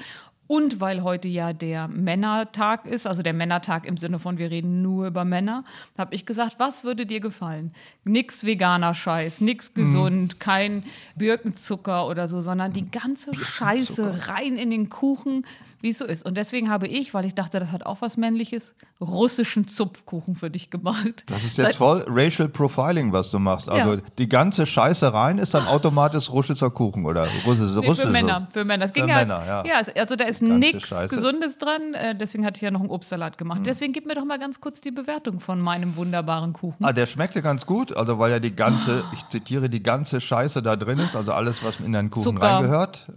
Und 0.48 0.80
weil 0.80 1.04
heute 1.04 1.28
ja 1.28 1.52
der 1.52 1.88
Männertag 1.88 2.86
ist, 2.86 3.06
also 3.06 3.22
der 3.22 3.34
Männertag 3.34 3.86
im 3.86 3.98
Sinne 3.98 4.18
von, 4.18 4.38
wir 4.38 4.50
reden 4.50 4.82
nur 4.82 5.08
über 5.08 5.26
Männer, 5.26 5.66
habe 5.98 6.16
ich 6.16 6.26
gesagt, 6.26 6.56
was 6.58 6.86
würde 6.86 7.06
dir 7.06 7.20
gefallen? 7.20 7.74
Nix 8.06 8.46
veganer 8.46 8.94
Scheiß, 8.94 9.42
nix 9.42 9.74
gesund, 9.74 10.40
kein 10.40 10.84
Birkenzucker 11.16 12.08
oder 12.08 12.28
so, 12.28 12.40
sondern 12.40 12.72
die 12.72 12.90
ganze 12.90 13.34
Scheiße 13.34 14.28
rein 14.30 14.58
in 14.58 14.70
den 14.70 14.90
Kuchen, 14.90 15.46
wie 15.82 15.90
es 15.90 15.98
so 16.00 16.06
ist. 16.06 16.26
Und 16.26 16.36
deswegen 16.38 16.70
habe 16.70 16.88
ich, 16.88 17.14
weil 17.14 17.26
ich 17.26 17.36
dachte, 17.36 17.60
das 17.60 17.72
hat 17.72 17.86
auch 17.86 18.02
was 18.02 18.18
Männliches, 18.18 18.76
russischen 19.00 19.68
Zupfkuchen 19.68 20.36
für 20.36 20.50
dich 20.50 20.70
gemacht. 20.70 21.24
Das 21.28 21.44
ist 21.44 21.58
jetzt 21.58 21.78
voll 21.78 22.04
Racial 22.08 22.50
Profiling, 22.50 23.14
was 23.14 23.32
du 23.32 23.40
machst. 23.40 23.70
Also 23.70 23.94
Ja. 23.96 24.02
die 24.18 24.28
ganze 24.28 24.66
Scheiße 24.66 25.14
rein 25.14 25.38
ist 25.38 25.54
dann 25.54 25.68
automatisch 25.68 26.30
russischer 26.30 26.70
Kuchen 26.72 27.06
oder 27.06 27.28
russische, 27.46 27.80
Nee, 27.80 27.96
für 27.96 28.08
Männer, 28.10 28.48
für 28.52 28.66
Männer. 28.66 28.86
Das 28.86 28.94
ging 28.94 29.04
Für 29.04 29.10
ja, 29.10 29.16
Männer, 29.18 29.64
ja. 29.66 29.82
also 29.96 30.16
da 30.16 30.26
ist 30.26 30.42
nichts. 30.42 30.90
Mhm. 30.92 31.08
Gesundes 31.10 31.58
dran. 31.58 31.94
Äh, 31.94 32.16
deswegen 32.16 32.46
hatte 32.46 32.58
ich 32.58 32.64
ja 32.64 32.72
noch 32.72 32.82
einen 32.82 32.90
Obstsalat 32.90 33.38
gemacht. 33.38 33.62
Deswegen 33.66 33.94
gib 33.94 34.06
mir 34.06 34.16
doch 34.16 34.26
mal 34.26 34.40
ganz 34.40 34.60
kurz 34.60 34.82
die 34.82 34.92
Bewertung 34.92 35.40
von 35.40 35.62
meinem 35.62 35.96
wunderbaren 35.96 36.54
Kuchen. 36.54 36.84
Ah, 36.84 36.94
der 36.94 37.06
schmeckte 37.06 37.42
ganz 37.42 37.66
gut, 37.66 37.96
also 37.96 38.18
weil 38.20 38.32
ja 38.32 38.40
die 38.40 38.56
ganze, 38.56 39.04
ich 39.14 39.28
zitiere, 39.30 39.70
die 39.70 39.84
ganze 39.84 40.22
Scheiße 40.22 40.62
da 40.64 40.76
drin 40.76 41.00
ist, 41.00 41.16
also 41.16 41.32
alles, 41.34 41.64
was 41.64 41.80
in 41.80 41.94
den 41.94 42.10
Kuchen 42.10 42.36
Zucker, 42.36 42.56
reingehört. 42.56 43.08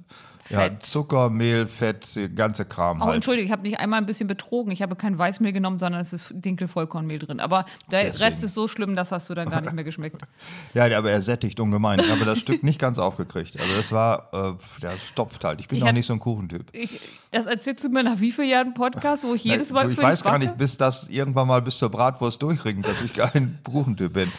Ja, 0.50 0.60
Fett. 0.60 0.84
Zucker, 0.84 1.30
Mehl, 1.30 1.66
Fett, 1.66 2.06
ganze 2.34 2.64
Kram 2.64 3.00
Oh, 3.00 3.06
halt. 3.06 3.14
Entschuldige, 3.16 3.46
ich 3.46 3.52
habe 3.52 3.62
nicht 3.62 3.78
einmal 3.78 3.98
ein 4.00 4.06
bisschen 4.06 4.26
betrogen. 4.26 4.72
Ich 4.72 4.82
habe 4.82 4.96
kein 4.96 5.16
Weißmehl 5.18 5.52
genommen, 5.52 5.78
sondern 5.78 6.00
es 6.00 6.12
ist 6.12 6.26
Dinkelvollkornmehl 6.30 7.18
drin. 7.20 7.40
Aber 7.40 7.64
der 7.90 8.02
Deswegen. 8.02 8.24
Rest 8.24 8.44
ist 8.44 8.54
so 8.54 8.68
schlimm, 8.68 8.96
das 8.96 9.12
hast 9.12 9.30
du 9.30 9.34
dann 9.34 9.48
gar 9.48 9.60
nicht 9.60 9.72
mehr 9.72 9.84
geschmeckt. 9.84 10.20
Ja, 10.74 10.84
aber 10.96 11.10
er 11.10 11.22
sättigt 11.22 11.58
ungemein. 11.60 11.98
Ich 12.00 12.10
habe 12.10 12.24
das 12.24 12.38
Stück 12.38 12.62
nicht 12.62 12.78
ganz 12.78 12.98
aufgekriegt. 12.98 13.58
Also 13.58 13.74
das 13.76 13.90
war, 13.92 14.28
äh, 14.32 14.80
der 14.82 14.96
stopft 14.98 15.44
halt. 15.44 15.60
Ich 15.60 15.68
bin 15.68 15.78
Ich 15.78 15.82
auch 15.84 15.88
hab- 15.88 15.94
nicht 15.94 16.06
so 16.06 16.12
ein 16.12 16.20
Kuchentyp. 16.20 16.66
Ich, 16.72 17.00
das 17.30 17.46
erzählst 17.46 17.84
du 17.84 17.88
mir 17.88 18.02
nach 18.02 18.20
wie 18.20 18.30
vielen 18.32 18.48
Jahren 18.48 18.74
Podcast, 18.74 19.24
wo 19.24 19.34
ich 19.34 19.44
jedes 19.44 19.70
Mal 19.70 19.84
du, 19.84 19.90
ich 19.90 19.98
weiß 20.02 20.22
gar 20.22 20.38
nicht, 20.38 20.56
bis 20.56 20.76
das 20.76 21.08
irgendwann 21.08 21.48
mal 21.48 21.62
bis 21.62 21.78
zur 21.78 21.88
Bratwurst 21.90 22.40
durchringt, 22.42 22.86
dass 22.86 23.00
ich 23.02 23.14
kein 23.14 23.58
Kuchentyp 23.64 24.12
bin. 24.12 24.30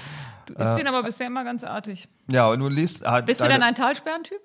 Du 0.46 0.54
isst 0.54 0.78
den 0.78 0.88
aber 0.88 1.04
bisher 1.04 1.28
immer 1.28 1.44
ganz 1.44 1.64
artig. 1.64 2.08
Ja, 2.30 2.50
und 2.50 2.60
du 2.60 2.68
liest 2.70 3.06
halt. 3.06 3.26
Bist 3.26 3.42
du 3.42 3.48
denn 3.48 3.62
ein 3.64 3.76
Talsperrentyp? 3.76 4.40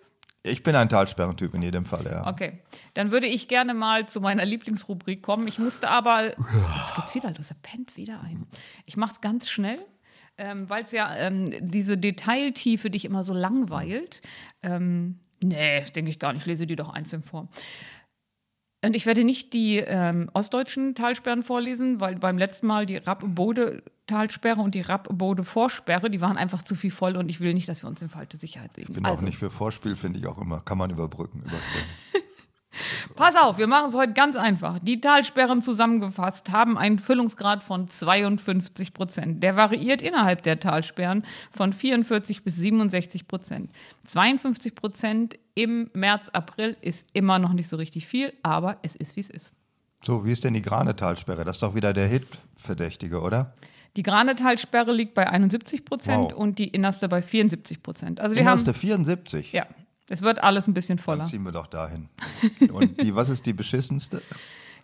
Ich 0.47 0.63
bin 0.63 0.75
ein 0.77 0.89
Talsperrentyp 0.89 1.55
in 1.55 1.63
jedem 1.63 1.85
Fall, 1.85 2.05
ja. 2.05 2.27
Okay, 2.27 2.61
dann 2.95 3.11
würde 3.11 3.27
ich 3.27 3.49
gerne 3.49 3.75
mal 3.75 4.07
zu 4.07 4.21
meiner 4.21 4.45
Lieblingsrubrik 4.45 5.23
kommen. 5.23 5.47
Ich 5.49 5.59
musste 5.59 5.89
aber, 5.89 6.25
jetzt 6.29 6.97
geht's 6.97 7.15
wieder 7.15 7.33
los, 7.37 7.51
er 7.51 7.57
pennt 7.63 7.97
wieder 7.97 8.21
ein. 8.23 8.47
Ich 8.85 8.97
mache 8.97 9.13
es 9.13 9.21
ganz 9.21 9.49
schnell, 9.51 9.79
ähm, 10.39 10.69
weil 10.69 10.85
es 10.85 10.93
ja 10.93 11.15
ähm, 11.17 11.45
diese 11.61 11.99
Detailtiefe 11.99 12.91
dich 12.91 13.05
immer 13.05 13.25
so 13.25 13.35
langweilt. 13.35 14.23
Ähm, 14.63 15.21
nee, 15.43 15.83
denke 15.95 16.11
ich 16.11 16.19
gar 16.19 16.33
nicht, 16.33 16.43
ich 16.43 16.47
lese 16.47 16.67
die 16.67 16.77
doch 16.77 16.91
einzeln 16.91 17.23
vor. 17.23 17.49
Und 18.85 18.95
ich 18.95 19.07
werde 19.07 19.25
nicht 19.25 19.53
die 19.53 19.79
ähm, 19.79 20.31
ostdeutschen 20.33 20.95
Talsperren 20.95 21.43
vorlesen, 21.43 22.01
weil 22.01 22.17
beim 22.17 22.39
letzten 22.39 22.67
Mal 22.67 22.87
die 22.87 22.97
Rapp-Bode-Talsperre 24.07 24.61
und 24.61 24.75
die 24.75 24.81
Rapp-Bode-Vorsperre, 24.81 26.11
die 26.11 26.21
waren 26.21 26.37
einfach 26.37 26.63
zu 26.63 26.75
viel 26.75 26.91
voll 26.91 27.17
und 27.17 27.29
ich 27.29 27.41
will 27.41 27.55
nicht, 27.55 27.69
dass 27.69 27.83
wir 27.83 27.89
uns 27.89 28.03
in 28.03 28.09
falsche 28.09 28.37
Sicherheit 28.37 28.77
legen. 28.77 28.89
Ich 28.91 28.95
bin 28.95 29.07
auch 29.07 29.21
nicht 29.21 29.39
für 29.39 29.51
Vorspiel, 29.51 29.97
finde 29.97 30.19
ich 30.19 30.27
auch 30.27 30.39
immer. 30.39 30.61
Kann 30.61 30.79
man 30.79 30.91
überbrücken, 30.91 31.41
überspringen. 31.41 31.89
Pass 33.17 33.37
auf, 33.37 33.57
wir 33.57 33.67
machen 33.67 33.89
es 33.89 33.95
heute 33.95 34.13
ganz 34.13 34.37
einfach. 34.37 34.79
Die 34.81 35.01
Talsperren 35.01 35.63
zusammengefasst 35.63 36.53
haben 36.53 36.77
einen 36.77 36.99
Füllungsgrad 36.99 37.65
von 37.65 37.89
52 37.89 38.93
Prozent. 38.93 39.43
Der 39.43 39.57
variiert 39.57 40.03
innerhalb 40.03 40.43
der 40.43 40.61
Talsperren 40.61 41.25
von 41.51 41.73
44 41.73 42.45
bis 42.45 42.57
67 42.57 43.27
Prozent. 43.27 43.71
52 44.05 44.75
Prozent 44.75 45.39
im 45.55 45.91
März, 45.95 46.29
April 46.35 46.77
ist 46.83 47.07
immer 47.15 47.39
noch 47.39 47.55
nicht 47.55 47.69
so 47.69 47.79
richtig 47.79 48.07
viel, 48.07 48.35
aber 48.43 48.77
es 48.83 48.95
ist, 48.95 49.17
wie 49.17 49.21
es 49.21 49.31
ist. 49.31 49.53
So, 50.05 50.27
wie 50.27 50.33
ist 50.33 50.45
denn 50.45 50.53
die 50.53 50.63
Granetalsperre? 50.63 51.47
Das 51.47 51.57
ist 51.57 51.63
doch 51.63 51.75
wieder 51.75 51.95
der 51.95 52.07
Hit-Verdächtige, 52.07 53.23
oder? 53.23 53.55
Die 53.97 54.03
Granetalsperre 54.03 54.93
liegt 54.93 55.15
bei 55.15 55.29
71 55.29 55.85
Prozent 55.85 56.33
Wow. 56.33 56.39
und 56.39 56.59
die 56.59 56.69
innerste 56.69 57.09
bei 57.09 57.23
74 57.23 57.83
Prozent. 57.83 58.21
Also 58.21 58.37
wir 58.37 58.45
hast 58.45 58.67
haben, 58.67 58.75
du 58.75 58.79
74. 58.79 59.53
ja, 59.53 59.65
es 60.09 60.23
wird 60.23 60.43
alles 60.43 60.69
ein 60.69 60.75
bisschen 60.75 60.99
voller. 60.99 61.21
Dann 61.21 61.29
ziehen 61.29 61.43
wir 61.43 61.53
doch 61.53 61.67
dahin. 61.67 62.09
Und 62.73 63.01
die, 63.03 63.15
was 63.15 63.29
ist 63.29 63.47
die 63.47 63.53
beschissenste? 63.55 64.23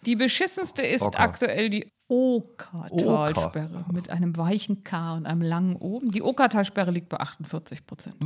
Die 0.05 0.17
beschissenste 0.17 0.83
ist 0.83 1.03
Oker. 1.03 1.21
aktuell 1.21 1.71
die 1.71 1.89
Okertalsperre 2.09 3.85
mit 3.93 4.11
einem 4.11 4.37
weichen 4.37 4.83
K 4.85 5.15
und 5.15 5.27
einem 5.27 5.43
langen 5.43 5.77
O. 5.77 6.01
Die 6.03 6.23
Okertalsperre 6.23 6.91
liegt 6.91 7.09
bei 7.09 7.19
48 7.21 7.87
Prozent. 7.87 8.17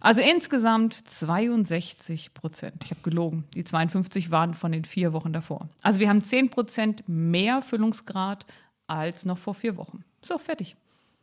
Also 0.00 0.20
insgesamt 0.20 0.94
62 0.94 2.34
Prozent. 2.34 2.84
Ich 2.84 2.90
habe 2.90 3.00
gelogen. 3.02 3.44
Die 3.54 3.64
52 3.64 4.30
waren 4.30 4.54
von 4.54 4.72
den 4.72 4.84
vier 4.84 5.12
Wochen 5.12 5.32
davor. 5.32 5.68
Also 5.82 6.00
wir 6.00 6.08
haben 6.08 6.20
10 6.20 6.50
Prozent 6.50 7.04
mehr 7.08 7.62
Füllungsgrad 7.62 8.46
als 8.86 9.24
noch 9.24 9.38
vor 9.38 9.54
vier 9.54 9.76
Wochen. 9.76 10.04
So, 10.26 10.38
fertig. 10.38 10.76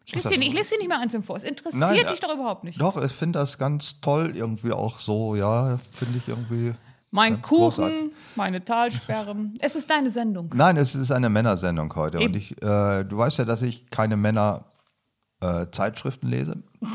Ich 0.06 0.16
lese 0.16 0.30
nicht, 0.30 0.42
ich 0.42 0.54
lese 0.54 0.78
nicht 0.78 0.88
mehr 0.88 1.00
einzeln 1.00 1.24
vor. 1.24 1.36
Es 1.38 1.44
interessiert 1.44 1.80
Nein, 1.80 1.96
dich 1.96 2.06
äh, 2.06 2.16
doch 2.20 2.34
überhaupt 2.34 2.64
nicht. 2.64 2.82
Doch, 2.82 3.00
ich 3.04 3.12
finde 3.12 3.38
das 3.40 3.58
ganz 3.58 4.00
toll, 4.02 4.32
irgendwie 4.36 4.72
auch 4.72 5.00
so, 5.00 5.36
ja, 5.36 5.80
finde 5.92 6.18
ich 6.18 6.28
irgendwie. 6.28 6.74
Mein 7.12 7.42
Kuchen, 7.42 7.84
großartig. 7.84 8.12
meine 8.36 8.66
Talsperre. 8.66 9.36
Es 9.60 9.76
ist 9.76 9.90
deine 9.90 10.10
Sendung. 10.10 10.50
Nein, 10.54 10.78
es 10.78 10.96
ist 10.96 11.12
eine 11.12 11.30
Männersendung 11.30 11.94
heute. 11.96 12.18
Eben. 12.18 12.28
Und 12.28 12.36
ich, 12.36 12.52
äh, 12.64 13.04
du 13.04 13.18
weißt 13.18 13.38
ja, 13.38 13.46
dass 13.46 13.62
ich 13.62 13.90
keine 13.92 14.18
Männer-Zeitschriften 14.18 16.28
lese. 16.28 16.64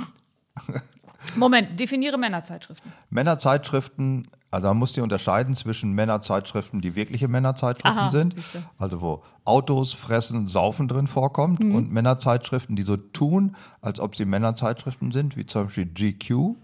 Moment, 1.36 1.78
definiere 1.78 2.18
Männerzeitschriften. 2.18 2.92
Männerzeitschriften, 3.10 4.26
also 4.50 4.68
man 4.68 4.76
muss 4.78 4.92
die 4.92 5.00
unterscheiden 5.00 5.54
zwischen 5.54 5.92
Männerzeitschriften, 5.92 6.80
die 6.80 6.94
wirkliche 6.94 7.28
Männerzeitschriften 7.28 7.98
Aha, 7.98 8.10
sind, 8.10 8.34
siehste. 8.34 8.62
also 8.78 9.00
wo 9.02 9.22
Autos, 9.44 9.92
Fressen, 9.94 10.48
Saufen 10.48 10.88
drin 10.88 11.06
vorkommt 11.06 11.60
Mhm. 11.62 11.74
und 11.74 11.92
Männerzeitschriften, 11.92 12.76
die 12.76 12.82
so 12.82 12.96
tun, 12.96 13.56
als 13.80 14.00
ob 14.00 14.16
sie 14.16 14.24
Männerzeitschriften 14.24 15.12
sind, 15.12 15.36
wie 15.36 15.46
zum 15.46 15.64
Beispiel 15.66 15.86
GQ, 15.86 16.54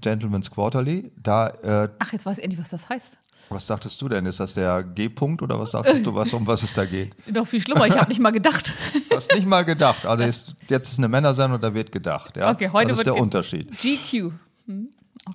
Gentleman's 0.00 0.50
Quarterly. 0.50 1.10
Da, 1.22 1.48
äh, 1.48 1.88
Ach, 1.98 2.12
jetzt 2.12 2.24
weiß 2.26 2.38
ich 2.38 2.44
endlich, 2.44 2.60
was 2.60 2.68
das 2.70 2.88
heißt. 2.88 3.18
was 3.50 3.64
dachtest 3.66 4.00
du 4.02 4.08
denn? 4.08 4.26
Ist 4.26 4.40
das 4.40 4.54
der 4.54 4.82
G-Punkt 4.84 5.40
oder 5.42 5.58
was 5.58 5.70
dachtest 5.72 6.04
du, 6.06 6.14
was, 6.14 6.32
um 6.34 6.46
was 6.46 6.62
es 6.62 6.74
da 6.74 6.84
geht? 6.84 7.14
Noch 7.34 7.46
viel 7.46 7.60
schlimmer, 7.60 7.86
ich 7.86 7.96
habe 7.98 8.08
nicht 8.08 8.20
mal 8.20 8.30
gedacht. 8.30 8.72
Hast 9.14 9.32
nicht 9.34 9.46
mal 9.46 9.64
gedacht. 9.64 10.04
Also 10.06 10.24
ist, 10.24 10.54
jetzt 10.68 10.92
ist 10.92 10.98
eine 10.98 11.08
Männersendung, 11.08 11.60
da 11.60 11.72
wird 11.74 11.90
gedacht. 11.90 12.36
Ja? 12.36 12.50
Okay, 12.52 12.68
heute 12.72 12.88
das 12.90 13.00
ist 13.00 13.06
wird 13.06 13.16
der 13.16 13.22
Unterschied. 13.22 13.70
GQ. 13.80 14.32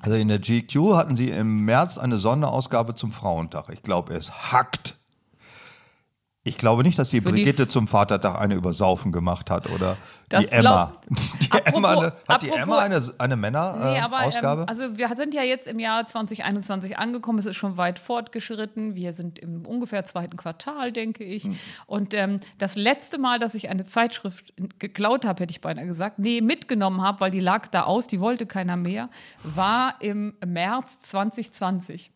Also 0.02 0.16
in 0.16 0.28
der 0.28 0.40
GQ 0.40 0.94
hatten 0.96 1.16
sie 1.16 1.30
im 1.30 1.66
März 1.66 1.98
eine 1.98 2.18
Sonderausgabe 2.18 2.96
zum 2.96 3.12
Frauentag. 3.12 3.70
Ich 3.72 3.84
glaube, 3.84 4.14
es 4.14 4.52
hackt. 4.52 4.98
Ich 6.46 6.58
glaube 6.58 6.84
nicht, 6.84 7.00
dass 7.00 7.10
die 7.10 7.22
Für 7.22 7.32
die 7.32 7.36
Brigitte 7.42 7.70
zum 7.70 7.88
Vatertag 7.88 8.38
eine 8.38 8.56
über 8.56 8.74
Saufen 8.74 9.14
gemacht 9.14 9.50
hat 9.50 9.70
oder 9.70 9.96
Das 10.28 10.42
die 10.50 10.52
Emma. 10.52 10.98
Die 11.10 11.50
Apropos- 11.52 11.74
Emma 11.78 11.90
eine, 11.92 12.06
hat 12.28 12.44
die 12.44 12.52
apropos- 12.52 12.60
Emma 12.64 12.80
eine, 12.80 12.96
eine 13.18 13.36
Nee, 13.38 14.00
aber 14.02 14.18
Männer-Ausgabe? 14.18 14.62
ähm, 14.64 14.68
also 14.68 14.98
wir 14.98 15.08
sind 15.16 15.34
ja 15.34 15.42
jetzt 15.44 15.68
im 15.70 15.80
Jahr 15.80 16.06
2021 16.06 16.98
angekommen. 16.98 17.40
Es 17.40 17.46
ist 17.46 17.56
schon 17.56 17.78
weit 17.78 17.98
fortgeschritten. 17.98 18.94
Wir 18.94 19.14
sind 19.14 19.40
im 19.40 19.66
ungefähr 19.66 20.04
zweiten 20.04 20.36
Quartal, 20.36 20.92
denke 20.92 21.24
ich. 21.24 21.46
Hm. 21.46 21.58
Und 21.86 22.14
ähm, 22.14 22.42
das 22.58 22.76
letzte 22.76 23.20
Mal, 23.20 23.40
dass 23.40 23.54
ich 23.54 23.70
eine 23.70 23.86
Zeitschrift 23.86 24.54
geklaut 24.80 25.24
habe, 25.24 25.44
hätte 25.44 25.52
ich 25.52 25.62
beinahe 25.62 25.86
gesagt, 25.88 26.20
nee, 26.20 26.42
mitgenommen 26.42 27.02
habe, 27.02 27.22
weil 27.22 27.32
die 27.32 27.40
lag 27.40 27.68
da 27.68 27.84
aus, 27.84 28.08
die 28.08 28.20
wollte 28.20 28.46
keiner 28.48 28.76
mehr, 28.76 29.10
war 29.44 29.96
im 30.02 30.34
März 30.46 31.00
2020. 31.04 32.12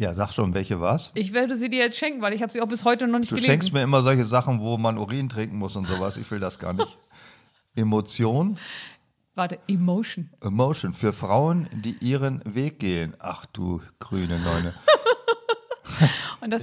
ja, 0.00 0.14
sag 0.14 0.32
schon, 0.32 0.54
welche 0.54 0.80
war's? 0.80 1.10
Ich 1.14 1.32
werde 1.32 1.56
sie 1.56 1.68
dir 1.70 1.78
jetzt 1.80 1.98
schenken, 1.98 2.20
weil 2.22 2.32
ich 2.32 2.42
habe 2.42 2.50
sie 2.52 2.60
auch 2.60 2.68
bis 2.68 2.84
heute 2.84 3.06
noch 3.06 3.18
nicht 3.18 3.30
Du 3.30 3.36
gelesen. 3.36 3.50
schenkst 3.52 3.72
mir 3.72 3.82
immer 3.82 4.02
solche 4.02 4.24
Sachen, 4.24 4.60
wo 4.60 4.76
man 4.78 4.98
Urin 4.98 5.28
trinken 5.28 5.56
muss 5.58 5.76
und 5.76 5.86
sowas. 5.86 6.16
Ich 6.16 6.30
will 6.30 6.40
das 6.40 6.58
gar 6.58 6.72
nicht. 6.72 6.98
Emotion, 7.76 8.58
Warte, 9.36 9.58
Emotion. 9.68 10.28
Emotion 10.42 10.92
für 10.92 11.12
Frauen, 11.12 11.68
die 11.72 11.96
ihren 12.00 12.42
Weg 12.44 12.80
gehen. 12.80 13.14
Ach 13.20 13.46
du 13.46 13.80
grüne 13.98 14.38
Neune. 14.40 14.74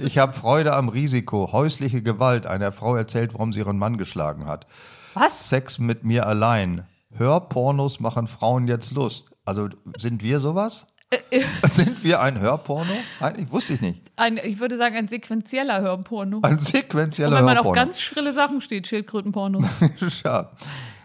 Ich 0.02 0.18
habe 0.18 0.32
Freude 0.32 0.74
am 0.74 0.88
Risiko. 0.88 1.52
Häusliche 1.52 2.02
Gewalt. 2.02 2.46
Eine 2.46 2.72
Frau 2.72 2.96
erzählt, 2.96 3.32
warum 3.34 3.52
sie 3.52 3.60
ihren 3.60 3.78
Mann 3.78 3.96
geschlagen 3.96 4.46
hat. 4.46 4.66
was? 5.14 5.48
Sex 5.48 5.78
mit 5.78 6.02
mir 6.04 6.26
allein. 6.26 6.84
Hörpornos 7.14 8.00
machen 8.00 8.26
Frauen 8.26 8.66
jetzt 8.66 8.90
Lust. 8.90 9.26
Also 9.44 9.68
sind 9.98 10.22
wir 10.22 10.40
sowas? 10.40 10.86
Sind 11.70 12.04
wir 12.04 12.20
ein 12.20 12.38
Hörporno? 12.38 12.92
Eigentlich 13.20 13.50
wusste 13.50 13.72
ich 13.74 13.80
nicht. 13.80 14.00
Ein, 14.16 14.36
ich 14.38 14.58
würde 14.60 14.76
sagen, 14.76 14.94
ein 14.96 15.08
sequenzieller 15.08 15.80
Hörporno. 15.80 16.40
Ein 16.42 16.58
Und 16.58 16.64
sequenzieller 16.66 17.36
wenn 17.36 17.44
man 17.44 17.56
auf 17.58 17.64
Hörporno. 17.66 17.74
ganz 17.86 18.00
schrille 18.00 18.32
Sachen 18.34 18.60
steht, 18.60 18.86
Schildkrötenporno. 18.86 19.60
ja. 20.24 20.50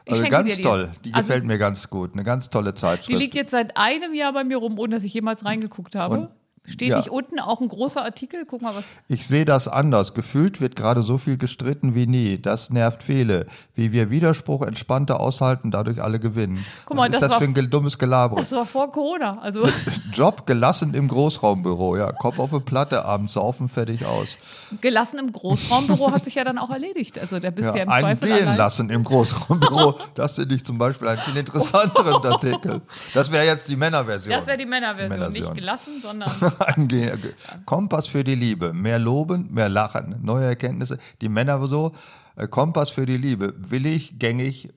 Also 0.09 0.23
ganz 0.27 0.55
die 0.57 0.61
toll. 0.61 0.91
Die 1.05 1.13
Also- 1.13 1.27
gefällt 1.27 1.45
mir 1.45 1.57
ganz 1.57 1.89
gut. 1.89 2.13
Eine 2.13 2.23
ganz 2.25 2.49
tolle 2.49 2.73
Die 2.73 2.79
Zeitschrift. 2.81 3.17
liegt 3.19 3.35
jetzt 3.35 3.51
seit 3.51 3.77
einem 3.77 4.13
Jahr 4.13 4.33
bei 4.33 4.43
mir 4.43 4.57
rum, 4.57 4.77
ohne 4.77 4.95
dass 4.95 5.03
ich 5.05 5.13
jemals 5.13 5.45
reingeguckt 5.45 5.95
habe. 5.95 6.17
Und- 6.19 6.29
Steht 6.65 6.89
ja. 6.89 6.97
nicht 6.97 7.09
unten 7.09 7.39
auch 7.41 7.59
ein 7.59 7.67
großer 7.67 8.01
Artikel? 8.03 8.45
Guck 8.45 8.61
mal, 8.61 8.73
was. 8.73 9.01
Ich 9.09 9.27
sehe 9.27 9.43
das 9.43 9.67
anders. 9.67 10.13
Gefühlt 10.13 10.61
wird 10.61 10.77
gerade 10.77 11.03
so 11.03 11.17
viel 11.17 11.37
gestritten 11.37 11.93
wie 11.93 12.07
nie. 12.07 12.37
Das 12.41 12.69
nervt 12.69 13.03
viele. 13.03 13.47
Wie 13.75 13.91
wir 13.91 14.09
Widerspruch 14.09 14.61
entspannter 14.61 15.19
aushalten, 15.19 15.71
dadurch 15.71 16.01
alle 16.01 16.21
gewinnen. 16.21 16.65
Guck 16.85 16.95
mal, 16.95 17.01
Was 17.03 17.07
ist 17.07 17.13
das 17.15 17.21
das 17.23 17.31
war- 17.31 17.39
für 17.41 17.59
ein 17.59 17.69
dummes 17.69 17.99
Gelaber? 17.99 18.37
Das 18.37 18.53
war 18.53 18.65
vor 18.65 18.89
Corona. 18.93 19.39
Also, 19.41 19.67
Job 20.13 20.45
gelassen 20.45 20.93
im 20.93 21.09
Großraumbüro. 21.09 21.97
Ja, 21.97 22.13
Kopf 22.13 22.39
auf 22.39 22.51
eine 22.53 22.61
Platte, 22.61 23.03
abends 23.03 23.33
saufen, 23.33 23.67
fertig 23.67 24.05
aus. 24.05 24.37
Gelassen 24.81 25.19
im 25.19 25.31
Großraumbüro 25.31 26.11
hat 26.11 26.23
sich 26.25 26.35
ja 26.35 26.43
dann 26.43 26.57
auch 26.57 26.69
erledigt. 26.69 27.19
Also, 27.19 27.39
da 27.39 27.49
bist 27.49 27.69
ja, 27.69 27.75
Ja, 27.77 27.83
im 27.83 27.89
einen 27.89 28.19
Zweifel 28.19 28.27
gehen 28.37 28.47
allein. 28.47 28.57
lassen 28.57 28.89
im 28.89 29.03
Großraumbüro. 29.03 29.99
Das 30.15 30.35
finde 30.35 30.55
ich 30.55 30.63
zum 30.65 30.77
Beispiel 30.77 31.07
einen 31.07 31.21
viel 31.21 31.37
interessanteren 31.37 32.23
Artikel. 32.31 32.81
Das 33.13 33.31
wäre 33.31 33.45
jetzt 33.45 33.67
die 33.69 33.75
Männerversion. 33.75 34.31
Das 34.33 34.47
wäre 34.47 34.57
die 34.57 34.65
Männerversion. 34.65 35.09
Männerversion. 35.09 35.53
Nicht 35.53 35.55
gelassen, 35.61 35.91
sondern 36.01 36.31
Ge- 36.87 37.11
Kompass 37.65 38.07
für 38.07 38.23
die 38.23 38.35
Liebe. 38.35 38.73
Mehr 38.73 38.99
loben, 38.99 39.47
mehr 39.51 39.69
lachen. 39.69 40.17
Neue 40.21 40.45
Erkenntnisse. 40.45 40.97
Die 41.21 41.29
Männer 41.29 41.65
so. 41.67 41.91
äh, 42.35 42.47
Kompass 42.47 42.89
für 42.89 43.05
die 43.05 43.17
Liebe. 43.17 43.53
Willig, 43.57 44.19
gängig. 44.19 44.69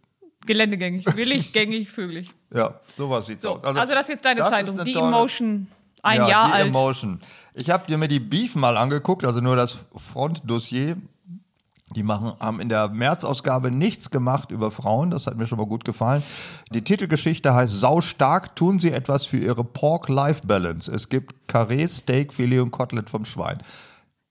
geländegängig. 0.46 1.04
Willig, 1.16 1.52
gängig, 1.52 1.90
vögelig. 1.90 2.30
Ja, 2.54 2.78
sowas 2.96 3.26
sieht's 3.26 3.42
So, 3.42 3.56
aus. 3.56 3.64
also, 3.64 3.92
das 3.92 4.02
ist 4.04 4.08
jetzt 4.10 4.24
deine 4.24 4.44
Zeitung. 4.44 4.84
Die 4.84 4.92
tolle- 4.92 5.08
Emotion. 5.08 5.66
Ein 6.06 6.20
ja, 6.20 6.28
Jahr 6.28 6.46
die 6.46 6.52
alt. 6.54 6.66
Emotion. 6.68 7.20
Ich 7.54 7.70
habe 7.70 7.86
dir 7.86 7.98
mir 7.98 8.08
die 8.08 8.20
Beef 8.20 8.54
mal 8.54 8.76
angeguckt, 8.76 9.24
also 9.24 9.40
nur 9.40 9.56
das 9.56 9.78
Frontdossier. 9.96 10.96
Die 11.94 12.02
machen, 12.02 12.32
haben 12.40 12.60
in 12.60 12.68
der 12.68 12.88
März-Ausgabe 12.88 13.70
nichts 13.70 14.10
gemacht 14.10 14.50
über 14.50 14.72
Frauen, 14.72 15.10
das 15.12 15.28
hat 15.28 15.36
mir 15.36 15.46
schon 15.46 15.58
mal 15.58 15.66
gut 15.66 15.84
gefallen. 15.84 16.22
Die 16.72 16.82
Titelgeschichte 16.82 17.54
heißt 17.54 17.78
Saustark, 17.78 18.56
tun 18.56 18.80
sie 18.80 18.90
etwas 18.90 19.24
für 19.24 19.36
ihre 19.36 19.62
Pork-Life-Balance. 19.62 20.90
Es 20.90 21.08
gibt 21.08 21.46
Karree, 21.46 21.86
Steak, 21.86 22.34
Filet 22.34 22.58
und 22.58 22.72
Kotelett 22.72 23.08
vom 23.08 23.24
Schwein. 23.24 23.62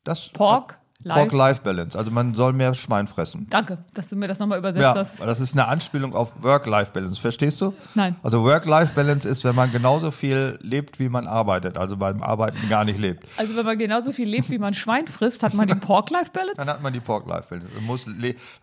Das 0.03 0.29
Pork, 0.29 0.79
Life- 1.05 1.19
Pork-Life-Balance, 1.19 1.97
also 1.97 2.09
man 2.09 2.33
soll 2.33 2.51
mehr 2.53 2.73
Schwein 2.73 3.07
fressen. 3.07 3.45
Danke, 3.51 3.77
dass 3.93 4.09
du 4.09 4.15
mir 4.15 4.27
das 4.27 4.39
nochmal 4.39 4.57
übersetzt 4.57 4.81
Ja, 4.81 4.95
hast. 4.95 5.19
das 5.19 5.39
ist 5.39 5.53
eine 5.53 5.67
Anspielung 5.67 6.15
auf 6.15 6.31
Work-Life-Balance, 6.41 7.21
verstehst 7.21 7.61
du? 7.61 7.73
Nein. 7.93 8.15
Also 8.23 8.43
Work-Life-Balance 8.43 9.27
ist, 9.29 9.43
wenn 9.43 9.53
man 9.55 9.71
genauso 9.71 10.09
viel 10.09 10.57
lebt, 10.63 10.99
wie 10.99 11.07
man 11.09 11.27
arbeitet, 11.27 11.77
also 11.77 11.95
beim 11.95 12.23
Arbeiten 12.23 12.67
gar 12.69 12.85
nicht 12.85 12.99
lebt. 12.99 13.23
Also, 13.37 13.55
wenn 13.55 13.65
man 13.65 13.77
genauso 13.77 14.11
viel 14.13 14.27
lebt, 14.27 14.49
wie 14.49 14.57
man 14.57 14.73
Schwein 14.73 15.05
frisst, 15.05 15.43
hat 15.43 15.53
man 15.53 15.67
den 15.67 15.79
Pork-Life-Balance? 15.79 16.55
Dann 16.57 16.67
hat 16.69 16.81
man 16.81 16.91
die 16.91 16.99
Pork-Life-Balance. 17.01 17.69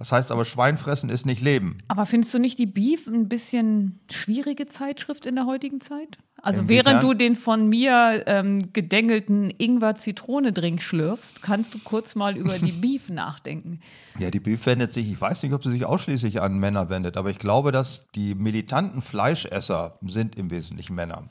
Das 0.01 0.11
heißt 0.11 0.33
aber, 0.33 0.45
Schwein 0.45 0.79
fressen 0.79 1.11
ist 1.11 1.25
nicht 1.27 1.41
Leben. 1.41 1.79
Aber 1.87 2.07
findest 2.07 2.35
du 2.35 2.41
nicht 2.41 2.59
die 2.59 2.67
Beef 2.67 3.07
ein 3.07 3.29
bisschen 3.29 4.01
schwierige 4.11 4.67
Zeitschrift 4.67 5.27
in 5.27 5.37
der 5.37 5.47
heutigen 5.47 5.81
Zeit? 5.81 6.19
Also 6.45 6.63
Inwiefern? 6.63 6.87
während 6.87 7.03
du 7.05 7.15
den 7.15 7.37
von 7.37 7.69
mir 7.69 8.25
ähm, 8.27 8.73
gedengelten 8.73 9.53
Ingwer-Zitrone-Drink 9.57 10.83
schlürfst, 10.83 11.43
kannst 11.43 11.75
du 11.75 11.79
kurz 11.79 12.15
mal 12.17 12.32
über 12.37 12.59
die 12.59 12.73
Beef 12.73 13.09
nachdenken. 13.09 13.81
Ja, 14.19 14.31
die 14.31 14.41
Beef 14.41 14.67
wendet 14.67 14.93
sich, 14.93 15.11
ich 15.11 15.21
weiß 15.21 15.43
nicht, 15.43 15.55
ob 15.55 15.63
sie 15.63 15.71
sich 15.71 15.87
ausschließlich 15.87 16.43
an 16.43 16.59
Männer 16.59 16.91
wendet, 16.91 17.17
aber 17.17 17.31
ich 17.31 17.39
glaube, 17.39 17.73
dass 17.73 18.09
die 18.15 18.35
militanten 18.35 19.01
Fleischesser 19.01 19.97
sind 20.03 20.37
im 20.37 20.51
Wesentlichen 20.51 20.95
Männer. 20.95 21.25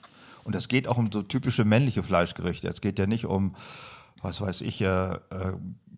Und 0.43 0.55
es 0.55 0.67
geht 0.67 0.87
auch 0.87 0.97
um 0.97 1.11
so 1.11 1.21
typische 1.21 1.63
männliche 1.63 2.01
Fleischgerichte. 2.01 2.67
Es 2.67 2.81
geht 2.81 2.97
ja 2.97 3.05
nicht 3.05 3.25
um, 3.25 3.53
was 4.21 4.41
weiß 4.41 4.61
ich, 4.61 4.81
äh, 4.81 5.13
äh, 5.13 5.17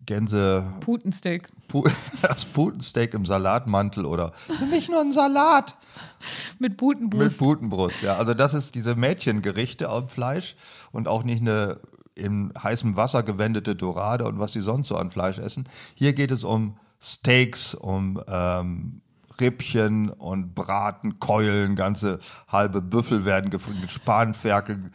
Gänse, 0.06 0.64
Putensteak. 0.80 1.48
Pu 1.68 1.84
das 2.22 2.44
Putensteak 2.44 3.14
im 3.14 3.24
Salatmantel 3.24 4.04
oder 4.04 4.32
für 4.32 4.66
mich 4.66 4.88
nur 4.88 5.00
ein 5.00 5.12
Salat. 5.12 5.76
Mit 6.58 6.76
Putenbrust. 6.76 7.24
Mit 7.24 7.38
Putenbrust, 7.38 8.02
ja. 8.02 8.16
Also 8.16 8.34
das 8.34 8.54
ist 8.54 8.74
diese 8.74 8.94
Mädchengerichte 8.94 9.88
am 9.88 10.08
Fleisch 10.08 10.56
und 10.92 11.08
auch 11.08 11.24
nicht 11.24 11.40
eine 11.40 11.80
in 12.14 12.52
heißem 12.62 12.96
Wasser 12.96 13.22
gewendete 13.22 13.74
Dorade 13.74 14.24
und 14.26 14.38
was 14.38 14.52
sie 14.52 14.60
sonst 14.60 14.88
so 14.88 14.96
an 14.96 15.10
Fleisch 15.10 15.38
essen. 15.38 15.68
Hier 15.94 16.12
geht 16.12 16.30
es 16.30 16.44
um 16.44 16.76
Steaks, 17.00 17.74
um 17.74 18.20
ähm, 18.28 19.00
Rippchen 19.40 20.10
und 20.10 20.54
Braten, 20.54 21.18
Keulen, 21.18 21.74
ganze 21.74 22.20
halbe 22.46 22.80
Büffel 22.80 23.24
werden 23.24 23.50
gefüllt, 23.50 23.90
Spanferkel 23.90 24.90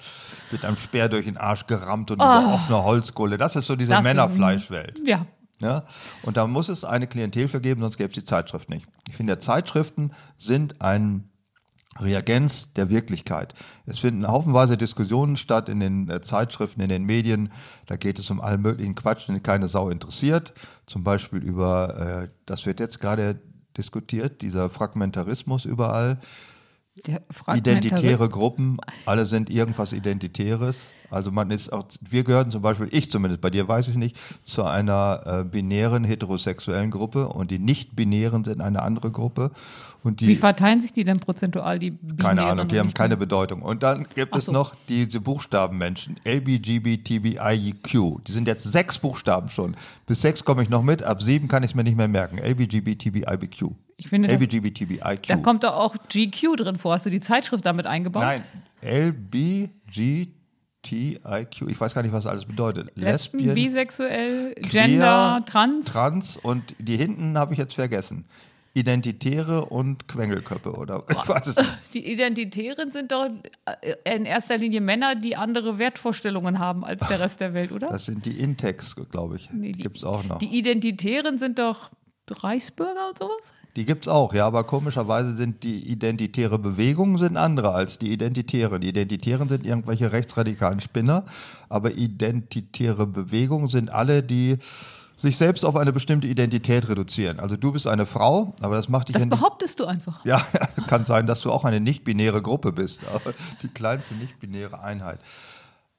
mit 0.52 0.64
einem 0.64 0.78
Speer 0.78 1.10
durch 1.10 1.26
den 1.26 1.36
Arsch 1.38 1.68
gerammt 1.68 2.10
und 2.12 2.18
über 2.18 2.54
offene 2.54 2.82
Holzkohle. 2.84 3.38
Das 3.38 3.56
ist 3.58 3.68
so 3.68 3.76
diese 3.76 3.92
Das- 3.92 4.04
Männerfleischwelt. 4.04 5.02
Ja. 5.06 5.26
Ja? 5.60 5.84
Und 6.24 6.38
da 6.38 6.48
muss 6.48 6.70
es 6.70 6.86
eine 6.86 7.06
Klientel 7.06 7.50
für 7.50 7.60
geben, 7.60 7.82
sonst 7.82 7.98
gäbe 7.98 8.10
es 8.12 8.14
die 8.16 8.24
Zeitschrift 8.24 8.70
nicht. 8.70 8.86
Ich 9.10 9.18
finde, 9.18 9.40
Zeitschriften 9.40 10.14
sind 10.38 10.82
ein 10.82 11.30
Reagenz 12.00 12.74
der 12.74 12.90
Wirklichkeit. 12.90 13.54
Es 13.86 14.00
finden 14.00 14.28
haufenweise 14.28 14.78
Diskussionen 14.78 15.38
statt 15.38 15.70
in 15.70 15.80
den 15.80 16.10
äh, 16.10 16.22
Zeitschriften, 16.22 16.82
in 16.82 16.90
den 16.90 17.06
Medien. 17.06 17.52
Da 17.86 17.98
geht 17.98 18.20
es 18.20 18.30
um 18.30 18.42
allen 18.42 18.62
möglichen 18.62 18.96
Quatsch, 18.96 19.28
den 19.28 19.44
keine 19.44 19.68
Sau 19.68 19.90
interessiert. 19.90 20.54
Zum 20.88 21.04
Beispiel 21.04 21.40
über, 21.40 22.24
äh, 22.24 22.30
das 22.46 22.66
wird 22.66 22.80
jetzt 22.80 23.00
gerade 23.00 23.42
diskutiert, 23.78 24.42
dieser 24.42 24.70
Fragmentarismus 24.70 25.66
überall. 25.66 26.20
Identitäre 27.54 28.30
Gruppen, 28.30 28.78
alle 29.06 29.26
sind 29.26 29.50
irgendwas 29.50 29.94
Identitäres. 29.94 30.90
Also 31.12 31.32
man 31.32 31.52
ist 31.52 31.72
auch, 31.72 31.86
wir 32.02 32.24
gehören 32.24 32.52
zum 32.52 32.62
Beispiel, 32.62 32.88
ich 32.92 33.12
zumindest, 33.12 33.42
bei 33.42 33.50
dir 33.50 33.68
weiß 33.68 33.88
ich 33.88 33.96
nicht, 33.96 34.16
zu 34.44 34.64
einer 34.64 35.22
äh, 35.26 35.44
binären 35.44 36.04
heterosexuellen 36.04 36.92
Gruppe 36.92 37.30
und 37.30 37.52
die 37.52 37.60
nicht-binären 37.60 38.44
sind 38.44 38.62
eine 38.62 38.82
andere 38.82 39.12
Gruppe. 39.12 39.52
Und 40.02 40.22
die, 40.22 40.28
Wie 40.30 40.36
verteilen 40.36 40.82
sich 40.82 40.94
die 40.94 41.04
denn 41.04 41.20
prozentual, 41.20 41.78
die 41.78 41.98
keine 42.18 42.44
Ahnung, 42.44 42.70
die 42.70 42.80
haben 42.80 42.94
keine 42.94 43.18
Bedeutung. 43.18 43.62
Und 43.62 43.84
dann 43.84 44.08
gibt 44.16 44.34
Ach 44.34 44.38
es 44.38 44.46
so. 44.46 44.52
noch 44.54 44.74
diese 44.88 45.20
Buchstabenmenschen, 45.20 46.20
LBGBTBIQ. 46.26 48.24
Die 48.26 48.32
sind 48.32 48.48
jetzt 48.48 48.64
sechs 48.64 48.98
Buchstaben 48.98 49.50
schon. 49.50 49.76
Bis 50.06 50.22
sechs 50.22 50.46
komme 50.46 50.64
ich 50.64 50.70
noch 50.70 50.84
mit, 50.84 51.04
ab 51.04 51.22
sieben 51.22 51.50
kann 51.50 51.64
ich 51.64 51.72
es 51.72 51.76
mir 51.76 51.84
nicht 51.84 51.98
mehr 51.98 52.08
merken. 52.08 52.38
LBGBTBIQ. 52.38 53.72
Ich 53.98 54.08
finde, 54.08 54.30
LBGBTBIQ. 54.30 55.28
Da 55.28 55.36
kommt 55.36 55.66
doch 55.66 55.74
auch 55.74 55.96
GQ 56.08 56.56
drin 56.56 56.78
vor. 56.78 56.94
Hast 56.94 57.06
du 57.06 57.10
die 57.10 57.20
Zeitschrift 57.20 57.66
damit 57.66 57.86
eingebaut? 57.86 58.24
Nein, 58.24 58.44
LBGTIQ. 60.86 61.70
Ich 61.70 61.80
weiß 61.80 61.94
gar 61.94 62.02
nicht, 62.02 62.12
was 62.12 62.24
das 62.24 62.32
alles 62.32 62.46
bedeutet. 62.46 62.92
Lesben, 62.96 63.54
bisexuell, 63.54 64.54
queer, 64.56 64.86
Gender, 64.86 65.44
Trans. 65.46 65.86
Trans 65.86 66.38
und 66.38 66.76
die 66.80 66.98
hinten 66.98 67.38
habe 67.38 67.54
ich 67.54 67.60
jetzt 67.60 67.76
vergessen. 67.76 68.26
Identitäre 68.74 69.66
und 69.66 70.08
Quengelköppe 70.08 70.72
oder 70.74 71.04
ich 71.10 71.28
weiß 71.28 71.48
es 71.48 71.58
nicht. 71.58 71.94
Die 71.94 72.12
Identitären 72.12 72.92
sind 72.92 73.12
doch 73.12 73.28
äh, 73.66 73.96
in 74.16 74.26
erster 74.26 74.58
Linie 74.58 74.80
Männer, 74.80 75.16
die 75.16 75.36
andere 75.36 75.80
Wertvorstellungen 75.80 76.60
haben 76.60 76.86
als 76.86 77.06
der 77.08 77.20
Rest 77.20 77.42
der 77.42 77.54
Welt, 77.54 77.72
oder? 77.72 77.88
Das 77.88 78.06
sind 78.06 78.26
die 78.26 78.40
Intex, 78.40 78.96
glaube 79.10 79.38
ich. 79.38 79.50
Nee, 79.52 79.72
die 79.72 79.82
gibt 79.82 79.98
es 79.98 80.04
auch 80.04 80.24
noch. 80.24 80.38
Die 80.38 80.58
Identitären 80.58 81.40
sind 81.40 81.58
doch 81.58 81.90
Reichsbürger 82.30 83.10
und 83.10 83.18
sowas? 83.18 83.52
Die 83.76 83.86
gibt 83.86 84.06
es 84.06 84.08
auch, 84.08 84.34
ja, 84.34 84.48
aber 84.48 84.64
komischerweise 84.64 85.36
sind 85.36 85.64
die 85.64 85.92
identitäre 85.92 86.58
Bewegungen 86.58 87.18
sind 87.18 87.38
andere 87.38 87.72
als 87.72 88.00
die 88.00 88.12
Identitären. 88.12 88.82
Die 88.82 88.90
Identitären 88.90 89.48
sind 89.48 89.66
irgendwelche 89.66 90.12
rechtsradikalen 90.12 90.82
Spinner, 90.82 91.26
aber 91.70 91.92
identitäre 91.92 93.06
Bewegungen 93.06 93.70
sind 93.70 93.92
alle, 93.92 94.24
die 94.24 94.58
sich 95.18 95.38
selbst 95.38 95.66
auf 95.66 95.76
eine 95.76 95.94
bestimmte 95.94 96.28
Identität 96.28 96.88
reduzieren. 96.88 97.40
Also 97.40 97.58
du 97.58 97.72
bist 97.72 97.88
eine 97.88 98.06
Frau, 98.06 98.56
aber 98.62 98.76
das 98.76 98.90
macht 98.90 99.10
dich 99.10 99.16
Das 99.16 99.28
behauptest 99.28 99.80
du 99.80 99.86
einfach. 99.86 100.24
Ja, 100.26 100.42
kann 100.88 101.06
sein, 101.06 101.28
dass 101.28 101.42
du 101.42 101.52
auch 101.52 101.66
eine 101.66 101.80
nicht-binäre 101.80 102.42
Gruppe 102.42 102.72
bist, 102.72 103.02
aber 103.14 103.34
die 103.62 103.68
kleinste 103.68 104.16
nicht-binäre 104.16 104.82
Einheit. 104.82 105.20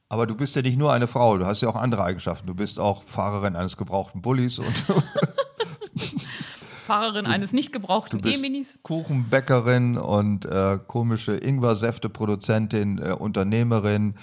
Aber 0.09 0.27
du 0.27 0.35
bist 0.35 0.57
ja 0.57 0.63
nicht 0.63 0.77
nur 0.77 0.93
eine 0.93 1.07
Frau, 1.07 1.39
du 1.39 1.47
hast 1.47 1.61
ja 1.61 1.69
auch 1.69 1.77
andere 1.77 2.03
Eigenschaften. 2.03 2.47
Du 2.47 2.55
bist 2.55 2.81
auch 2.81 3.05
Fahrerin 3.05 3.55
eines 3.55 3.77
gebrauchten 3.77 4.23
Bullis 4.23 4.59
und 4.59 4.85
Fahrerin 6.91 7.27
eines 7.27 7.53
nicht 7.53 7.73
gebrauchten 7.73 8.21
du 8.21 8.29
E-Minis. 8.29 8.79
Kuchenbäckerin 8.83 9.97
und 9.97 10.45
äh, 10.47 10.79
komische 10.87 11.37
Ingwersäfte-Produzentin, 11.37 12.99
äh, 12.99 13.13
Unternehmerin, 13.13 14.15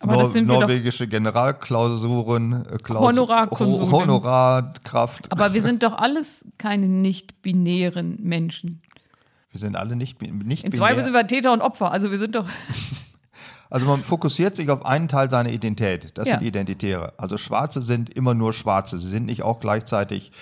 Aber 0.00 0.14
doch- 0.22 0.34
norwegische 0.34 1.06
Generalklausuren, 1.08 2.64
äh, 2.66 2.76
Klaus- 2.82 3.06
Honorarkonsulin. 3.06 3.92
Ho 3.92 4.00
Honorarkraft. 4.02 5.30
Aber 5.32 5.52
wir 5.54 5.62
sind 5.62 5.82
doch 5.82 5.92
alles 5.98 6.44
keine 6.56 6.88
nicht-binären 6.88 8.18
Menschen. 8.22 8.80
Wir 9.50 9.60
sind 9.60 9.76
alle 9.76 9.96
nicht, 9.96 10.20
nicht 10.22 10.64
Im 10.64 10.70
binär. 10.70 10.72
Zweifel 10.72 11.04
sind 11.04 11.12
wir 11.12 11.26
Täter 11.26 11.52
und 11.52 11.60
Opfer. 11.62 11.90
Also 11.92 12.10
wir 12.10 12.18
sind 12.18 12.34
doch. 12.34 12.46
Also 13.70 13.84
man 13.84 14.02
fokussiert 14.02 14.56
sich 14.56 14.70
auf 14.70 14.86
einen 14.86 15.08
Teil 15.08 15.28
seiner 15.28 15.50
Identität. 15.50 16.16
Das 16.16 16.26
Ja. 16.26 16.38
sind 16.38 16.46
Identitäre. 16.46 17.12
Also 17.18 17.36
Schwarze 17.36 17.82
sind 17.82 18.08
immer 18.08 18.32
nur 18.32 18.54
Schwarze. 18.54 18.98
Sie 18.98 19.10
sind 19.10 19.26
nicht 19.26 19.42
auch 19.42 19.60
gleichzeitig, 19.60 20.32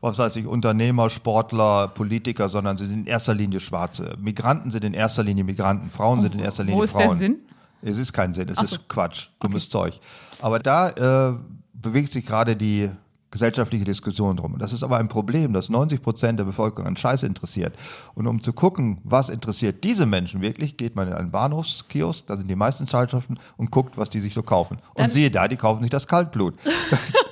was 0.00 0.18
weiß 0.18 0.36
ich, 0.36 0.46
Unternehmer, 0.46 1.10
Sportler, 1.10 1.88
Politiker, 1.88 2.48
sondern 2.48 2.78
sie 2.78 2.86
sind 2.86 3.00
in 3.00 3.06
erster 3.06 3.34
Linie 3.34 3.60
Schwarze. 3.60 4.16
Migranten 4.20 4.70
sind 4.70 4.84
in 4.84 4.94
erster 4.94 5.24
Linie 5.24 5.44
Migranten. 5.44 5.90
Frauen 5.90 6.22
sind 6.22 6.34
in 6.34 6.40
erster 6.40 6.64
Linie 6.64 6.78
Wo 6.78 6.82
ist 6.84 6.92
Frauen. 6.92 7.08
der 7.08 7.16
Sinn? 7.16 7.36
Es 7.82 7.96
ist 7.98 8.12
kein 8.12 8.34
Sinn, 8.34 8.48
es 8.48 8.56
so. 8.56 8.62
ist 8.64 8.88
Quatsch, 8.88 9.28
dummes 9.40 9.68
Zeug. 9.68 9.98
Aber 10.40 10.58
da 10.58 10.90
äh, 11.30 11.36
bewegt 11.72 12.12
sich 12.12 12.24
gerade 12.26 12.56
die 12.56 12.90
gesellschaftliche 13.30 13.84
Diskussion 13.84 14.36
drum. 14.36 14.54
Und 14.54 14.62
das 14.62 14.72
ist 14.72 14.82
aber 14.82 14.96
ein 14.96 15.08
Problem, 15.08 15.52
dass 15.52 15.68
90 15.68 16.00
Prozent 16.00 16.38
der 16.38 16.44
Bevölkerung 16.44 16.86
an 16.86 16.96
Scheiß 16.96 17.22
interessiert. 17.24 17.76
Und 18.14 18.26
um 18.26 18.42
zu 18.42 18.52
gucken, 18.52 18.98
was 19.04 19.28
interessiert 19.28 19.84
diese 19.84 20.06
Menschen 20.06 20.40
wirklich, 20.40 20.76
geht 20.76 20.96
man 20.96 21.08
in 21.08 21.14
einen 21.14 21.30
Bahnhofskiosk, 21.30 22.26
da 22.26 22.36
sind 22.36 22.48
die 22.50 22.56
meisten 22.56 22.86
Zeitschriften 22.86 23.38
und 23.58 23.70
guckt, 23.70 23.98
was 23.98 24.08
die 24.10 24.20
sich 24.20 24.32
so 24.32 24.42
kaufen. 24.42 24.78
Und 24.94 24.98
Dann- 25.00 25.10
siehe 25.10 25.30
da, 25.30 25.46
die 25.46 25.56
kaufen 25.56 25.82
sich 25.82 25.90
das 25.90 26.06
Kaltblut. 26.06 26.54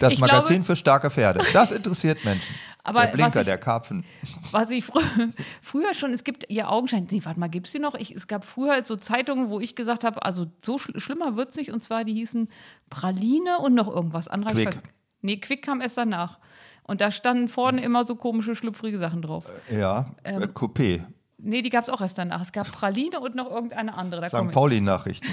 das 0.00 0.12
Ich 0.12 0.18
Magazin 0.18 0.56
glaube- 0.56 0.64
für 0.64 0.76
starke 0.76 1.10
Pferde. 1.10 1.44
Das 1.52 1.70
interessiert 1.72 2.24
Menschen. 2.24 2.54
Aber 2.84 3.02
der 3.06 3.12
Blinker, 3.14 3.40
ich- 3.40 3.46
der 3.46 3.58
Karpfen. 3.58 4.04
Was 4.52 4.70
ich 4.70 4.84
frü 4.84 5.00
früher 5.62 5.92
schon, 5.92 6.12
es 6.12 6.22
gibt 6.22 6.46
ja 6.50 6.68
Augenschein. 6.68 7.08
Nee, 7.10 7.20
warte 7.24 7.40
mal, 7.40 7.48
gibt 7.48 7.66
es 7.66 7.72
die 7.72 7.80
noch? 7.80 7.94
Ich, 7.96 8.12
es 8.14 8.28
gab 8.28 8.44
früher 8.44 8.84
so 8.84 8.94
Zeitungen, 8.96 9.48
wo 9.50 9.58
ich 9.60 9.74
gesagt 9.74 10.04
habe, 10.04 10.24
also 10.24 10.46
so 10.62 10.78
schl 10.78 10.98
schlimmer 11.00 11.36
wird 11.36 11.48
es 11.50 11.56
nicht. 11.56 11.72
Und 11.72 11.82
zwar, 11.82 12.04
die 12.04 12.14
hießen 12.14 12.48
Praline 12.90 13.58
und 13.58 13.74
noch 13.74 13.88
irgendwas. 13.88 14.28
Andere 14.28 14.54
Quick. 14.54 14.78
Nee, 15.22 15.38
Quick 15.38 15.62
kam 15.62 15.80
erst 15.80 15.96
danach. 15.98 16.38
Und 16.84 17.00
da 17.00 17.10
standen 17.10 17.48
vorne 17.48 17.82
immer 17.82 18.06
so 18.06 18.14
komische, 18.14 18.54
schlüpfrige 18.54 18.98
Sachen 18.98 19.20
drauf. 19.22 19.46
Ja, 19.68 20.06
Ähm, 20.22 20.42
äh, 20.42 20.46
Coupé. 20.46 21.02
Nee, 21.38 21.62
die 21.62 21.70
gab 21.70 21.84
es 21.84 21.90
auch 21.90 22.00
erst 22.00 22.18
danach. 22.18 22.40
Es 22.40 22.52
gab 22.52 22.70
Praline 22.72 23.20
und 23.20 23.34
noch 23.34 23.50
irgendeine 23.50 23.96
andere. 23.96 24.22
Da 24.22 24.28
St. 24.28 24.52
Pauli-Nachrichten. 24.52 25.28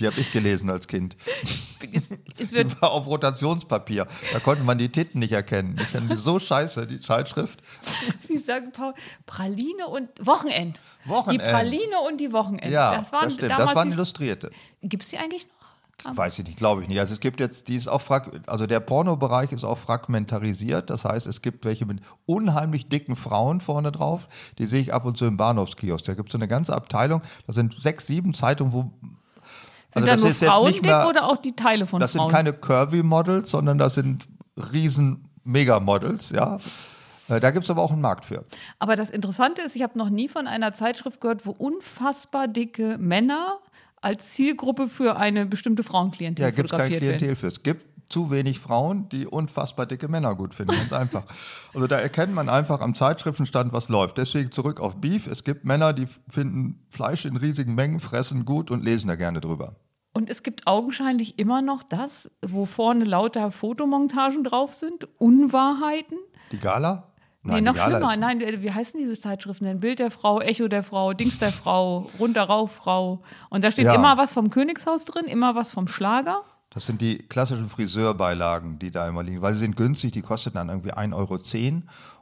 Die 0.00 0.06
habe 0.06 0.18
ich 0.20 0.32
gelesen 0.32 0.70
als 0.70 0.88
Kind. 0.88 1.16
es, 1.92 2.04
es 2.38 2.52
wird 2.52 2.80
war 2.80 2.92
auf 2.92 3.06
Rotationspapier. 3.06 4.06
Da 4.32 4.40
konnte 4.40 4.64
man 4.64 4.78
die 4.78 4.88
Titten 4.88 5.18
nicht 5.20 5.32
erkennen. 5.32 5.76
Ich 5.80 5.88
fand 5.88 6.10
die 6.10 6.16
so 6.16 6.38
scheiße, 6.38 6.86
die 6.86 7.00
Zeitschrift. 7.00 7.60
Die 8.28 8.38
sagen 8.38 8.72
Paul, 8.72 8.94
Praline 9.26 9.86
und 9.88 10.08
Wochenend. 10.24 10.80
Wochenend. 11.04 11.42
Die 11.42 11.46
Praline 11.46 12.00
und 12.08 12.18
die 12.18 12.32
Wochenend. 12.32 12.64
Ja, 12.66 12.96
das 12.96 13.12
waren 13.12 13.24
das 13.26 13.34
stimmt. 13.34 13.50
Das 13.50 13.74
waren 13.74 13.88
die- 13.88 13.94
Illustrierte. 13.94 14.50
Gibt 14.80 15.02
es 15.02 15.10
die 15.10 15.18
eigentlich 15.18 15.46
noch? 15.46 15.61
Weiß 16.04 16.38
ich 16.38 16.46
nicht, 16.46 16.56
glaube 16.58 16.82
ich 16.82 16.88
nicht. 16.88 16.98
Also 17.00 17.14
es 17.14 17.20
gibt 17.20 17.40
jetzt, 17.40 17.68
die 17.68 17.76
ist 17.76 17.88
auch 17.88 18.00
frag 18.00 18.30
also 18.48 18.66
der 18.66 18.80
Pornobereich 18.80 19.52
ist 19.52 19.64
auch 19.64 19.78
fragmentarisiert. 19.78 20.90
Das 20.90 21.04
heißt, 21.04 21.26
es 21.26 21.42
gibt 21.42 21.64
welche 21.64 21.86
mit 21.86 22.00
unheimlich 22.26 22.88
dicken 22.88 23.16
Frauen 23.16 23.60
vorne 23.60 23.92
drauf. 23.92 24.28
Die 24.58 24.66
sehe 24.66 24.80
ich 24.80 24.92
ab 24.92 25.04
und 25.04 25.16
zu 25.16 25.24
im 25.26 25.36
Bahnhofskiosk. 25.36 26.04
Da 26.04 26.14
gibt 26.14 26.28
es 26.28 26.32
so 26.32 26.38
eine 26.38 26.48
ganze 26.48 26.74
Abteilung. 26.74 27.22
Da 27.46 27.52
sind 27.52 27.80
sechs, 27.80 28.06
sieben 28.06 28.34
Zeitungen, 28.34 28.72
wo 28.72 28.80
Sind 28.82 29.08
Also 29.94 30.06
da 30.06 30.12
das 30.14 30.22
nur 30.22 30.50
Frauen 30.50 30.72
dick 30.72 30.82
mehr- 30.82 31.08
oder 31.08 31.28
auch 31.28 31.36
die 31.36 31.54
Teile 31.54 31.86
von 31.86 32.00
Das 32.00 32.12
Frauen? 32.12 32.28
sind 32.30 32.36
keine 32.36 32.52
Curvy-Models, 32.52 33.50
sondern 33.50 33.78
das 33.78 33.94
sind 33.94 34.26
riesen 34.72 35.28
Megamodels, 35.44 36.30
ja. 36.30 36.58
Äh, 37.28 37.40
Da 37.40 37.50
gibt 37.50 37.64
es 37.64 37.70
aber 37.70 37.82
auch 37.82 37.92
einen 37.92 38.00
Markt 38.00 38.24
für. 38.24 38.44
Aber 38.78 38.96
das 38.96 39.10
Interessante 39.10 39.62
ist, 39.62 39.76
ich 39.76 39.82
habe 39.82 39.98
noch 39.98 40.10
nie 40.10 40.28
von 40.28 40.46
einer 40.46 40.72
Zeitschrift 40.74 41.20
gehört, 41.20 41.46
wo 41.46 41.50
unfassbar 41.52 42.48
dicke 42.48 42.96
Männer 42.98 43.58
als 44.02 44.30
Zielgruppe 44.30 44.88
für 44.88 45.16
eine 45.16 45.46
bestimmte 45.46 45.82
Frauenklientel 45.82 46.44
Ja, 46.44 46.50
gibt 46.50 46.72
es 46.72 46.78
kein 46.78 46.90
werden. 46.90 47.16
Klientel 47.16 47.36
für. 47.36 47.46
Es 47.46 47.62
gibt 47.62 47.86
zu 48.10 48.30
wenig 48.30 48.58
Frauen, 48.58 49.08
die 49.08 49.26
unfassbar 49.26 49.86
dicke 49.86 50.06
Männer 50.08 50.34
gut 50.34 50.54
finden. 50.54 50.74
Ganz 50.76 50.92
einfach. 50.92 51.24
Also 51.72 51.86
da 51.86 51.98
erkennt 51.98 52.34
man 52.34 52.48
einfach 52.48 52.80
am 52.80 52.94
Zeitschriftenstand, 52.94 53.72
was 53.72 53.88
läuft. 53.88 54.18
Deswegen 54.18 54.52
zurück 54.52 54.80
auf 54.80 54.96
Beef. 54.96 55.26
Es 55.26 55.44
gibt 55.44 55.64
Männer, 55.64 55.94
die 55.94 56.06
finden 56.28 56.84
Fleisch 56.90 57.24
in 57.24 57.36
riesigen 57.36 57.74
Mengen, 57.74 58.00
fressen 58.00 58.44
gut 58.44 58.70
und 58.70 58.84
lesen 58.84 59.08
da 59.08 59.16
gerne 59.16 59.40
drüber. 59.40 59.76
Und 60.12 60.28
es 60.28 60.42
gibt 60.42 60.66
augenscheinlich 60.66 61.38
immer 61.38 61.62
noch 61.62 61.82
das, 61.82 62.30
wo 62.42 62.66
vorne 62.66 63.04
lauter 63.04 63.50
Fotomontagen 63.50 64.44
drauf 64.44 64.74
sind, 64.74 65.08
Unwahrheiten. 65.18 66.18
Die 66.52 66.58
Gala? 66.58 67.11
Nee, 67.44 67.54
die 67.56 67.60
noch 67.62 67.76
schlimmer. 67.76 68.12
ist- 68.12 68.18
Nein, 68.20 68.40
wie 68.40 68.70
heißen 68.70 68.98
diese 69.00 69.18
Zeitschriften 69.18 69.64
denn? 69.64 69.80
Bild 69.80 69.98
der 69.98 70.10
Frau, 70.10 70.40
Echo 70.40 70.68
der 70.68 70.82
Frau, 70.82 71.12
Dings 71.12 71.38
der 71.38 71.52
Frau, 71.52 72.06
runter 72.18 72.42
rauf 72.44 72.72
Frau. 72.74 73.22
Und 73.50 73.64
da 73.64 73.70
steht 73.70 73.86
Ja. 73.86 73.94
immer 73.94 74.16
was 74.18 74.32
vom 74.32 74.50
Königshaus 74.50 75.04
drin, 75.04 75.24
immer 75.26 75.54
was 75.54 75.70
vom 75.72 75.88
Schlager. 75.88 76.42
Das 76.70 76.86
sind 76.86 77.00
die 77.00 77.18
klassischen 77.18 77.68
Friseurbeilagen, 77.68 78.78
die 78.78 78.90
da 78.90 79.06
immer 79.08 79.22
liegen, 79.22 79.42
weil 79.42 79.54
sie 79.54 79.60
sind 79.60 79.76
günstig, 79.76 80.12
die 80.12 80.22
kosten 80.22 80.52
dann 80.54 80.68
irgendwie 80.68 80.92
1,10 80.92 81.12
Euro 81.14 81.38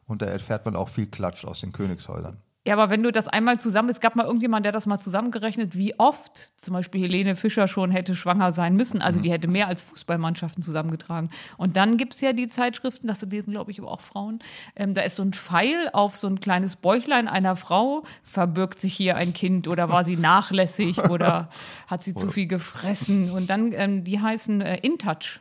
und 0.06 0.22
da 0.22 0.26
erfährt 0.26 0.64
man 0.64 0.74
auch 0.76 0.88
viel 0.88 1.06
Klatsch 1.06 1.44
aus 1.44 1.60
den 1.60 1.72
Königshäusern. 1.72 2.38
Ja, 2.66 2.74
aber 2.74 2.90
wenn 2.90 3.02
du 3.02 3.10
das 3.10 3.26
einmal 3.26 3.58
zusammen, 3.58 3.88
es 3.88 4.00
gab 4.00 4.16
mal 4.16 4.26
irgendjemand, 4.26 4.66
der 4.66 4.72
das 4.72 4.84
mal 4.84 4.98
zusammengerechnet, 4.98 5.78
wie 5.78 5.98
oft 5.98 6.52
zum 6.60 6.74
Beispiel 6.74 7.00
Helene 7.00 7.34
Fischer 7.34 7.66
schon 7.66 7.90
hätte 7.90 8.14
schwanger 8.14 8.52
sein 8.52 8.76
müssen. 8.76 9.00
Also 9.00 9.18
die 9.18 9.32
hätte 9.32 9.48
mehr 9.48 9.66
als 9.66 9.80
Fußballmannschaften 9.80 10.62
zusammengetragen. 10.62 11.30
Und 11.56 11.78
dann 11.78 11.96
gibt 11.96 12.12
es 12.12 12.20
ja 12.20 12.34
die 12.34 12.50
Zeitschriften, 12.50 13.08
das 13.08 13.22
lesen, 13.22 13.52
glaube 13.52 13.70
ich, 13.70 13.80
aber 13.80 13.90
auch 13.90 14.02
Frauen. 14.02 14.40
Ähm, 14.76 14.92
da 14.92 15.00
ist 15.00 15.16
so 15.16 15.22
ein 15.22 15.32
Pfeil 15.32 15.88
auf 15.94 16.18
so 16.18 16.26
ein 16.26 16.40
kleines 16.40 16.76
Bäuchlein 16.76 17.28
einer 17.28 17.56
Frau. 17.56 18.04
Verbirgt 18.24 18.78
sich 18.78 18.92
hier 18.92 19.16
ein 19.16 19.32
Kind 19.32 19.66
oder 19.66 19.88
war 19.88 20.04
sie 20.04 20.18
nachlässig 20.18 20.98
oder 21.08 21.48
hat 21.86 22.04
sie 22.04 22.14
zu 22.14 22.28
viel 22.28 22.46
gefressen? 22.46 23.30
Und 23.30 23.48
dann, 23.48 23.72
ähm, 23.72 24.04
die 24.04 24.20
heißen 24.20 24.60
äh, 24.60 24.76
In 24.82 24.98
Touch. 24.98 25.40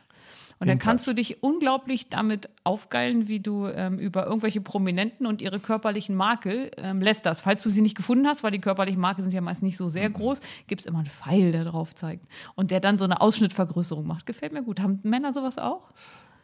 Und 0.60 0.68
dann 0.68 0.78
kannst 0.78 1.06
du 1.06 1.14
dich 1.14 1.42
unglaublich 1.42 2.10
damit 2.10 2.50
aufgeilen, 2.64 3.28
wie 3.28 3.40
du 3.40 3.66
ähm, 3.66 3.98
über 3.98 4.26
irgendwelche 4.26 4.60
Prominenten 4.60 5.26
und 5.26 5.40
ihre 5.40 5.58
körperlichen 5.58 6.14
Makel 6.14 6.70
ähm, 6.76 7.00
lästerst. 7.00 7.40
Falls 7.42 7.62
du 7.62 7.70
sie 7.70 7.80
nicht 7.80 7.96
gefunden 7.96 8.26
hast, 8.26 8.42
weil 8.42 8.50
die 8.50 8.60
körperlichen 8.60 9.00
Makel 9.00 9.24
sind 9.24 9.32
ja 9.32 9.40
meist 9.40 9.62
nicht 9.62 9.78
so 9.78 9.88
sehr 9.88 10.10
groß, 10.10 10.40
gibt 10.66 10.82
es 10.82 10.86
immer 10.86 10.98
einen 10.98 11.06
Pfeil, 11.06 11.52
der 11.52 11.64
drauf 11.64 11.94
zeigt. 11.94 12.26
Und 12.56 12.70
der 12.70 12.80
dann 12.80 12.98
so 12.98 13.06
eine 13.06 13.22
Ausschnittvergrößerung 13.22 14.06
macht. 14.06 14.26
Gefällt 14.26 14.52
mir 14.52 14.62
gut. 14.62 14.80
Haben 14.80 15.00
Männer 15.02 15.32
sowas 15.32 15.56
auch? 15.56 15.92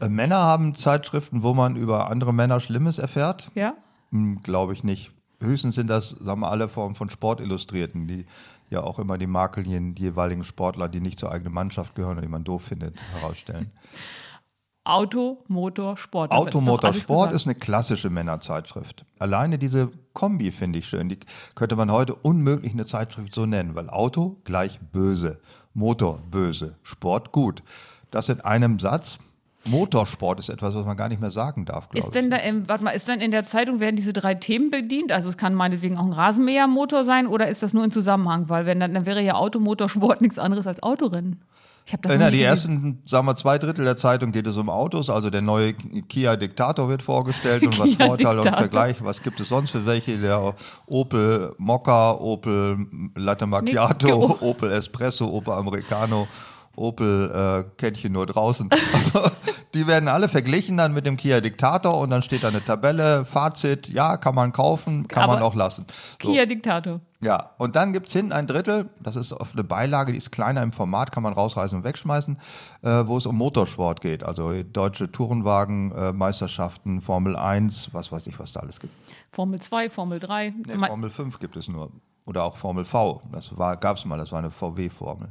Äh, 0.00 0.08
Männer 0.08 0.38
haben 0.38 0.74
Zeitschriften, 0.74 1.42
wo 1.42 1.52
man 1.52 1.76
über 1.76 2.10
andere 2.10 2.32
Männer 2.32 2.58
Schlimmes 2.60 2.96
erfährt. 2.98 3.50
Ja? 3.54 3.74
Hm, 4.12 4.42
Glaube 4.42 4.72
ich 4.72 4.82
nicht. 4.82 5.12
Höchstens 5.42 5.74
sind 5.74 5.88
das, 5.88 6.08
sagen 6.08 6.40
wir, 6.40 6.50
alle 6.50 6.70
Formen 6.70 6.94
von 6.94 7.10
Sportillustrierten, 7.10 8.06
die 8.06 8.24
ja 8.70 8.82
auch 8.82 8.98
immer 8.98 9.18
die 9.18 9.26
Makel 9.26 9.64
den 9.64 9.94
jeweiligen 9.94 10.44
Sportler, 10.44 10.88
die 10.88 11.00
nicht 11.00 11.20
zur 11.20 11.30
eigenen 11.30 11.52
Mannschaft 11.52 11.94
gehören 11.94 12.16
und 12.16 12.24
die 12.24 12.30
man 12.30 12.44
doof 12.44 12.62
findet, 12.62 12.96
herausstellen. 13.12 13.70
Auto, 14.86 15.42
Motor, 15.48 15.96
Sport. 15.96 16.30
Automotor 16.30 16.90
alles 16.90 17.02
Sport 17.02 17.30
gesagt. 17.30 17.34
ist 17.34 17.46
eine 17.46 17.56
klassische 17.56 18.08
Männerzeitschrift. 18.08 19.04
Alleine 19.18 19.58
diese 19.58 19.90
Kombi 20.12 20.52
finde 20.52 20.78
ich 20.78 20.86
schön. 20.86 21.08
Die 21.08 21.18
könnte 21.56 21.74
man 21.74 21.90
heute 21.90 22.14
unmöglich 22.14 22.72
eine 22.72 22.86
Zeitschrift 22.86 23.34
so 23.34 23.46
nennen, 23.46 23.74
weil 23.74 23.90
Auto 23.90 24.36
gleich 24.44 24.78
böse, 24.78 25.40
Motor 25.74 26.22
böse, 26.30 26.76
Sport 26.84 27.32
gut. 27.32 27.64
Das 28.12 28.28
in 28.28 28.40
einem 28.42 28.78
Satz. 28.78 29.18
Motorsport 29.66 30.38
ist 30.40 30.48
etwas, 30.48 30.74
was 30.74 30.86
man 30.86 30.96
gar 30.96 31.08
nicht 31.08 31.20
mehr 31.20 31.30
sagen 31.30 31.64
darf, 31.64 31.88
glaube 31.88 32.06
Ist 32.06 32.14
denn 32.14 32.26
ich. 32.26 32.30
da, 32.30 32.38
ähm, 32.38 32.68
warte 32.68 32.84
mal, 32.84 32.90
ist 32.90 33.08
dann 33.08 33.20
in 33.20 33.30
der 33.30 33.46
Zeitung, 33.46 33.80
werden 33.80 33.96
diese 33.96 34.12
drei 34.12 34.34
Themen 34.34 34.70
bedient? 34.70 35.12
Also 35.12 35.28
es 35.28 35.36
kann 35.36 35.54
meinetwegen 35.54 35.96
auch 35.98 36.04
ein 36.06 36.12
Rasenmähermotor 36.12 37.04
sein 37.04 37.26
oder 37.26 37.48
ist 37.48 37.62
das 37.62 37.72
nur 37.74 37.84
in 37.84 37.92
Zusammenhang? 37.92 38.48
Weil 38.48 38.66
wenn 38.66 38.80
dann, 38.80 38.94
dann 38.94 39.06
wäre 39.06 39.22
ja 39.22 39.34
Automotorsport 39.34 40.20
nichts 40.20 40.38
anderes 40.38 40.66
als 40.66 40.82
Autorennen. 40.82 41.40
Ich 41.86 41.92
habe 41.92 42.02
das 42.02 42.12
Äh, 42.12 42.18
na, 42.18 42.30
die 42.32 42.42
ersten, 42.42 43.00
sagen 43.06 43.26
wir, 43.26 43.36
zwei 43.36 43.58
Drittel 43.58 43.84
der 43.84 43.96
Zeitung 43.96 44.32
geht 44.32 44.46
es 44.48 44.56
um 44.56 44.68
Autos. 44.68 45.08
Also 45.08 45.30
der 45.30 45.40
neue 45.40 45.72
Kia 45.72 46.34
Dictator 46.34 46.88
wird 46.88 47.00
vorgestellt 47.00 47.62
und 47.62 47.78
was 47.78 47.86
Kia 47.86 48.06
Vorteil 48.06 48.38
und. 48.40 48.48
Vergleich. 48.48 48.96
Was 49.00 49.22
gibt 49.22 49.38
es 49.38 49.48
sonst 49.48 49.70
für 49.70 49.86
welche? 49.86 50.18
Der 50.18 50.54
Opel 50.86 51.54
Mokka, 51.58 52.12
Opel 52.14 52.86
Latte 53.14 53.46
Macchiato, 53.46 54.06
Nico. 54.06 54.36
Opel 54.40 54.72
Espresso, 54.72 55.26
Opel 55.26 55.54
Americano, 55.54 56.26
Opel 56.74 57.64
äh, 57.80 57.90
ich 57.92 58.10
nur 58.10 58.26
draußen. 58.26 58.68
Also 58.92 59.20
die 59.76 59.86
werden 59.86 60.08
alle 60.08 60.28
verglichen 60.28 60.76
dann 60.76 60.92
mit 60.92 61.06
dem 61.06 61.16
Kia 61.16 61.40
Dictator 61.40 62.00
und 62.00 62.10
dann 62.10 62.22
steht 62.22 62.42
da 62.42 62.48
eine 62.48 62.64
Tabelle, 62.64 63.24
Fazit, 63.24 63.88
ja, 63.88 64.16
kann 64.16 64.34
man 64.34 64.52
kaufen, 64.52 65.06
kann 65.06 65.26
man 65.26 65.38
Aber 65.38 65.46
auch 65.46 65.54
lassen. 65.54 65.86
So. 66.22 66.32
Kia 66.32 66.46
Diktator. 66.46 67.00
Ja, 67.20 67.50
und 67.58 67.76
dann 67.76 67.92
gibt 67.92 68.08
es 68.08 68.12
hinten 68.12 68.32
ein 68.32 68.46
Drittel, 68.46 68.88
das 69.00 69.16
ist 69.16 69.32
auf 69.32 69.52
eine 69.52 69.64
Beilage, 69.64 70.12
die 70.12 70.18
ist 70.18 70.32
kleiner 70.32 70.62
im 70.62 70.72
Format, 70.72 71.12
kann 71.12 71.22
man 71.22 71.32
rausreißen 71.32 71.78
und 71.78 71.84
wegschmeißen, 71.84 72.38
äh, 72.82 72.88
wo 73.06 73.16
es 73.16 73.26
um 73.26 73.36
Motorsport 73.36 74.00
geht. 74.00 74.24
Also 74.24 74.52
deutsche 74.62 75.10
Tourenwagen-Meisterschaften, 75.10 77.02
Formel 77.02 77.36
1, 77.36 77.90
was 77.92 78.12
weiß 78.12 78.26
ich, 78.26 78.38
was 78.38 78.52
da 78.52 78.60
alles 78.60 78.80
gibt. 78.80 78.92
Formel 79.30 79.60
2, 79.60 79.90
Formel 79.90 80.18
3. 80.18 80.54
Nee, 80.66 80.86
Formel 80.86 81.10
5 81.10 81.38
gibt 81.38 81.56
es 81.56 81.68
nur. 81.68 81.90
Oder 82.26 82.44
auch 82.44 82.56
Formel 82.56 82.84
V, 82.84 83.22
das 83.30 83.50
gab 83.80 83.96
es 83.96 84.04
mal, 84.04 84.18
das 84.18 84.32
war 84.32 84.40
eine 84.40 84.50
VW-Formel. 84.50 85.28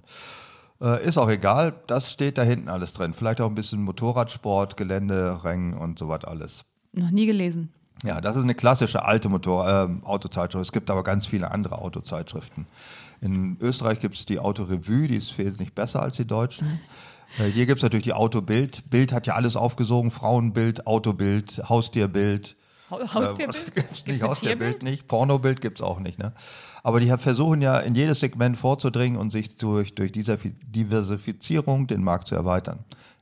Äh, 0.82 1.06
ist 1.06 1.18
auch 1.18 1.30
egal, 1.30 1.74
das 1.88 2.12
steht 2.12 2.38
da 2.38 2.44
hinten 2.44 2.70
alles 2.70 2.94
drin. 2.94 3.14
Vielleicht 3.14 3.42
auch 3.42 3.50
ein 3.50 3.56
bisschen 3.56 3.84
Motorradsport, 3.84 4.78
Gelände, 4.78 5.44
Rängen 5.44 5.74
und 5.74 6.00
so 6.00 6.10
was 6.10 6.26
alles. 6.26 6.66
Noch 6.94 7.12
nie 7.12 7.26
gelesen. 7.26 7.72
Ja, 8.04 8.22
das 8.22 8.36
ist 8.36 8.44
eine 8.44 8.56
klassische 8.56 9.04
alte 9.06 9.30
Motor 9.30 9.68
ähm, 9.68 10.04
Autozeitschrift. 10.04 10.66
Es 10.66 10.72
gibt 10.72 10.90
aber 10.90 11.04
ganz 11.04 11.26
viele 11.26 11.52
andere 11.52 11.80
Autozeitschriften. 11.80 12.68
In 13.22 13.58
Österreich 13.62 14.00
gibt 14.00 14.16
es 14.16 14.26
die 14.26 14.40
Autorevue, 14.40 15.08
die 15.08 15.16
ist 15.16 15.38
wesentlich 15.38 15.74
besser 15.74 16.02
als 16.02 16.18
die 16.18 16.28
deutschen. 16.28 16.80
Äh, 17.40 17.46
hier 17.46 17.66
gibt 17.66 17.80
es 17.80 17.84
natürlich 17.84 18.04
die 18.04 18.14
Autobild. 18.14 18.90
Bild 18.90 19.12
hat 19.14 19.28
ja 19.28 19.36
alles 19.36 19.56
aufgesogen: 19.56 20.12
Frauenbild, 20.12 20.86
Autobild, 20.88 21.62
Haustierbild. 21.70 22.56
Ha- 23.00 23.04
Äh, 23.04 23.08
Haustierbild? 23.08 23.76
gibt's 23.76 24.06
nicht, 24.08 24.24
Haustierbild 24.24 24.84
nicht, 24.84 25.08
Pornobild 25.08 25.62
gibt's 25.62 25.82
auch 25.82 26.00
nicht. 26.00 26.20
Ne? 26.20 26.34
Aber 26.84 27.00
die 27.00 27.08
versuchen 27.18 27.62
ja 27.62 27.80
in 27.80 27.96
jedes 27.96 28.20
Segment 28.20 28.58
vorzudringen 28.58 29.18
und 29.20 29.32
sich 29.32 29.58
durch, 29.58 29.96
durch 29.96 30.12
diese 30.12 30.38
Diversifizierung 30.38 31.88
den 31.88 32.04
Markt 32.04 32.28
zu 32.28 32.36
erweitern. 32.36 32.80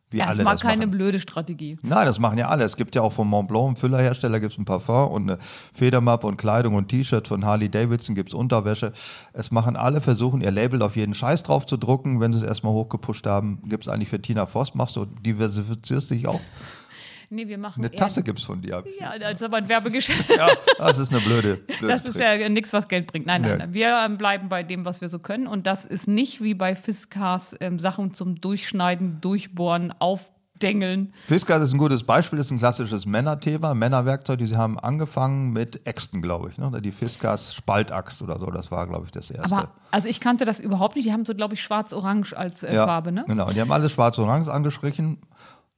Wie 0.10 0.22
alle 0.22 0.30
Erstmal 0.32 0.54
das 0.54 0.62
keine 0.62 0.86
machen. 0.86 0.92
blöde 0.92 1.20
Strategie. 1.20 1.76
Nein, 1.82 2.06
das 2.06 2.20
machen 2.20 2.38
ja 2.38 2.48
alle. 2.48 2.64
Es 2.66 2.76
gibt 2.78 2.94
ja 2.94 3.02
auch 3.02 3.14
von 3.14 3.28
Montblanc, 3.28 3.66
einen 3.70 3.76
Füllerhersteller, 3.78 4.40
gibt 4.40 4.54
es 4.54 4.60
ein 4.60 4.66
Parfum 4.66 5.10
und 5.10 5.24
eine 5.24 5.40
Federmappe 5.74 6.28
und 6.28 6.38
Kleidung 6.38 6.76
und 6.76 6.90
T-Shirt. 6.90 7.28
Von 7.28 7.44
Harley 7.44 7.68
Davidson 7.68 8.14
gibt 8.14 8.30
es 8.30 8.36
Unterwäsche. 8.36 8.94
Es 9.34 9.50
machen 9.50 9.76
alle, 9.76 10.02
versuchen 10.02 10.42
ihr 10.42 10.52
Label 10.52 10.84
auf 10.84 10.96
jeden 10.96 11.16
Scheiß 11.16 11.42
drauf 11.42 11.66
zu 11.66 11.78
drucken. 11.78 12.20
Wenn 12.22 12.32
sie 12.32 12.38
es 12.40 12.46
erstmal 12.46 12.74
hochgepusht 12.74 13.26
haben, 13.26 13.64
gibt 13.68 13.86
es 13.88 13.90
eigentlich 13.90 14.10
für 14.10 14.22
Tina 14.22 14.46
Voss. 14.46 14.76
Machst 14.76 14.98
du, 14.98 15.06
diversifizierst 15.06 16.12
dich 16.12 16.28
auch. 16.28 16.40
Nee, 17.34 17.48
wir 17.48 17.58
machen 17.58 17.84
Eine 17.84 17.92
Tasse 17.92 18.22
gibt 18.22 18.40
es 18.40 18.46
von 18.46 18.62
dir. 18.62 18.84
Ja, 19.00 19.10
als 19.26 19.42
aber 19.42 19.58
ein 19.58 19.68
Werbegeschäft. 19.68 20.30
Ja, 20.30 20.50
das 20.78 21.00
ist 21.00 21.12
eine 21.12 21.22
blöde, 21.22 21.56
blöde 21.80 21.88
Das 21.88 22.04
ist 22.04 22.14
Trick. 22.14 22.42
ja 22.42 22.50
nichts, 22.50 22.72
was 22.74 22.88
Geld 22.88 23.08
bringt. 23.08 23.26
Nein, 23.26 23.42
nein, 23.42 23.58
nein. 23.58 23.74
Wir 23.74 23.98
ähm, 24.06 24.18
bleiben 24.18 24.50
bei 24.50 24.62
dem, 24.62 24.86
was 24.86 25.02
wir 25.02 25.10
so 25.10 25.18
können. 25.20 25.48
Und 25.48 25.66
das 25.66 25.84
ist 25.86 26.08
nicht 26.08 26.42
wie 26.44 26.54
bei 26.54 26.76
Fiskars 26.76 27.56
ähm, 27.60 27.80
Sachen 27.80 28.14
zum 28.14 28.40
Durchschneiden, 28.40 29.20
Durchbohren, 29.20 29.94
Aufdengeln. 30.00 31.12
Fiskars 31.26 31.64
ist 31.64 31.74
ein 31.74 31.80
gutes 31.80 32.04
Beispiel, 32.04 32.38
ist 32.38 32.52
ein 32.52 32.60
klassisches 32.60 33.06
Männerthema, 33.08 33.74
Männerwerkzeug. 33.74 34.38
Die 34.38 34.56
haben 34.56 34.78
angefangen 34.78 35.52
mit 35.54 35.86
Äxten, 35.88 36.22
glaube 36.22 36.50
ich. 36.52 36.58
Ne? 36.60 36.72
Die 36.82 36.92
Fiskars 36.92 37.56
Spaltaxt 37.56 38.22
oder 38.22 38.40
so, 38.40 38.52
das 38.52 38.70
war, 38.70 38.88
glaube 38.88 39.06
ich, 39.06 39.12
das 39.12 39.32
erste. 39.32 39.56
Aber 39.56 39.72
also 39.92 40.08
ich 40.08 40.20
kannte 40.20 40.46
das 40.46 40.60
überhaupt 40.60 40.96
nicht. 40.96 41.08
Die 41.08 41.14
haben 41.14 41.26
so, 41.26 41.36
glaube 41.36 41.54
ich, 41.54 41.62
schwarz-orange 41.62 42.34
als 42.36 42.64
äh, 42.64 42.74
ja, 42.74 42.86
Farbe, 42.86 43.12
ne? 43.12 43.26
Genau, 43.28 43.52
die 43.52 43.62
haben 43.62 43.72
alles 43.72 43.92
schwarz-orange 43.92 44.50
angestrichen. 44.52 45.20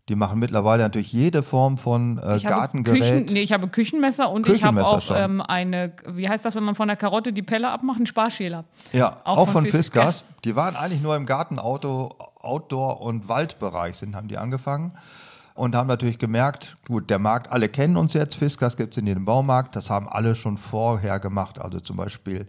Die 0.07 0.15
machen 0.15 0.37
mittlerweile 0.39 0.83
natürlich 0.83 1.11
jede 1.11 1.41
Form 1.41 1.79
von 1.79 2.19
äh, 2.19 2.37
Ich 2.37 2.45
habe, 2.45 2.55
Gartengerät. 2.55 3.01
Küchen, 3.01 3.25
nee, 3.33 3.41
ich 3.41 3.51
habe 3.51 3.67
Küchenmesser 3.67 4.29
und 4.29 4.47
ich 4.47 4.63
habe 4.63 4.85
auch 4.85 5.01
ähm, 5.15 5.41
eine, 5.41 5.93
wie 6.07 6.29
heißt 6.29 6.45
das, 6.45 6.53
wenn 6.53 6.63
man 6.63 6.75
von 6.75 6.87
der 6.87 6.95
Karotte 6.97 7.33
die 7.33 7.41
Pelle 7.41 7.69
abmacht? 7.71 7.99
Ein 7.99 8.05
Sparschäler. 8.05 8.65
Ja, 8.93 9.17
Auch 9.23 9.37
auch, 9.37 9.45
von 9.45 9.53
von, 9.53 9.65
Fis- 9.65 9.71
Fiskars. 9.71 10.23
Die 10.43 10.55
waren 10.55 10.75
eigentlich 10.75 11.01
nur 11.01 11.15
im 11.15 11.25
Garten, 11.25 11.57
Auto, 11.57 12.09
Outdoor- 12.39 13.01
und 13.01 13.27
Waldbereich 13.29 13.95
sind, 13.97 14.15
haben 14.15 14.27
die 14.27 14.37
angefangen. 14.37 14.93
Und 15.55 15.73
haben 15.75 15.87
natürlich 15.87 16.19
gemerkt, 16.19 16.75
gut, 16.87 17.09
der 17.09 17.17
Markt, 17.17 17.51
alle 17.51 17.69
kennen 17.69 17.95
uns 17.97 18.13
jetzt, 18.13 18.35
Fiskars 18.35 18.75
gibt 18.75 18.93
es 18.93 18.97
in 19.01 19.07
jedem 19.07 19.23
Baumarkt, 19.25 19.75
das 19.75 19.89
haben 19.89 20.07
alle 20.09 20.35
schon 20.35 20.57
vorher 20.57 21.19
gemacht. 21.19 21.59
Also 21.59 21.79
zum 21.79 21.95
Beispiel, 21.95 22.45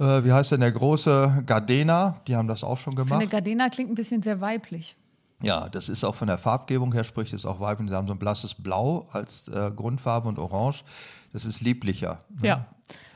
äh, 0.00 0.24
wie 0.24 0.32
heißt 0.32 0.50
denn 0.50 0.60
der 0.60 0.72
große 0.72 1.44
Gardena, 1.46 2.16
die 2.26 2.34
haben 2.34 2.48
das 2.48 2.64
auch 2.64 2.78
schon 2.78 2.94
Eine 2.96 3.04
gemacht. 3.04 3.30
Gardena 3.30 3.68
klingt 3.68 3.90
ein 3.90 3.94
bisschen 3.94 4.22
sehr 4.22 4.40
weiblich. 4.40 4.96
Ja, 5.42 5.68
das 5.68 5.88
ist 5.88 6.04
auch 6.04 6.14
von 6.14 6.28
der 6.28 6.38
Farbgebung 6.38 6.92
her, 6.92 7.04
spricht 7.04 7.32
es 7.32 7.44
auch 7.44 7.60
weiblich. 7.60 7.88
Sie 7.90 7.94
haben 7.96 8.06
so 8.06 8.14
ein 8.14 8.18
blasses 8.18 8.54
Blau 8.54 9.06
als 9.12 9.48
äh, 9.48 9.70
Grundfarbe 9.74 10.28
und 10.28 10.38
Orange. 10.38 10.84
Das 11.32 11.44
ist 11.44 11.60
lieblicher. 11.60 12.20
ne? 12.40 12.48
Ja. 12.48 12.66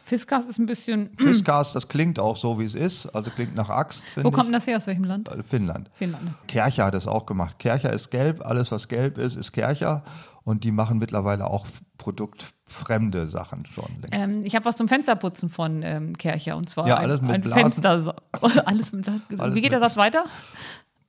Fiskars 0.04 0.44
ist 0.46 0.58
ein 0.58 0.66
bisschen. 0.66 1.10
Fiskars, 1.18 1.72
das 1.72 1.88
klingt 1.88 2.18
auch 2.20 2.36
so, 2.36 2.58
wie 2.60 2.64
es 2.64 2.74
ist. 2.74 3.06
Also 3.06 3.30
klingt 3.30 3.54
nach 3.56 3.68
Axt, 3.68 4.04
Wo 4.14 4.28
ich. 4.28 4.34
kommt 4.34 4.46
denn 4.46 4.52
das 4.52 4.66
her? 4.66 4.76
Aus 4.76 4.86
welchem 4.86 5.02
Land? 5.04 5.28
Äh, 5.28 5.42
Finnland. 5.42 5.90
Finnland. 5.94 6.24
ne? 6.24 6.34
Kercher 6.46 6.84
hat 6.86 6.94
es 6.94 7.06
auch 7.08 7.26
gemacht. 7.26 7.58
Kercher 7.58 7.92
ist 7.92 8.10
gelb, 8.10 8.44
alles 8.46 8.70
was 8.70 8.86
gelb 8.86 9.18
ist, 9.18 9.34
ist 9.36 9.52
Kercher. 9.52 10.02
Und 10.44 10.62
die 10.62 10.70
machen 10.70 10.98
mittlerweile 10.98 11.46
auch 11.48 11.66
produktfremde 11.98 13.28
Sachen 13.30 13.66
schon 13.66 13.88
längst. 14.00 14.12
Ähm, 14.12 14.40
ich 14.44 14.54
habe 14.54 14.64
was 14.64 14.76
zum 14.76 14.86
Fensterputzen 14.88 15.48
von 15.48 15.82
ähm, 15.82 16.16
Kercher 16.16 16.56
und 16.56 16.68
zwar 16.68 16.86
Ja, 16.86 16.96
ein, 16.98 17.04
alles 17.04 17.20
mit 17.20 17.30
ein 17.32 17.40
Blasen. 17.40 17.82
Fenster. 17.82 18.14
alles 18.66 18.92
mit, 18.92 19.10
wie 19.28 19.60
geht 19.60 19.72
der 19.72 19.80
Satz 19.80 19.96
weiter? 19.96 20.24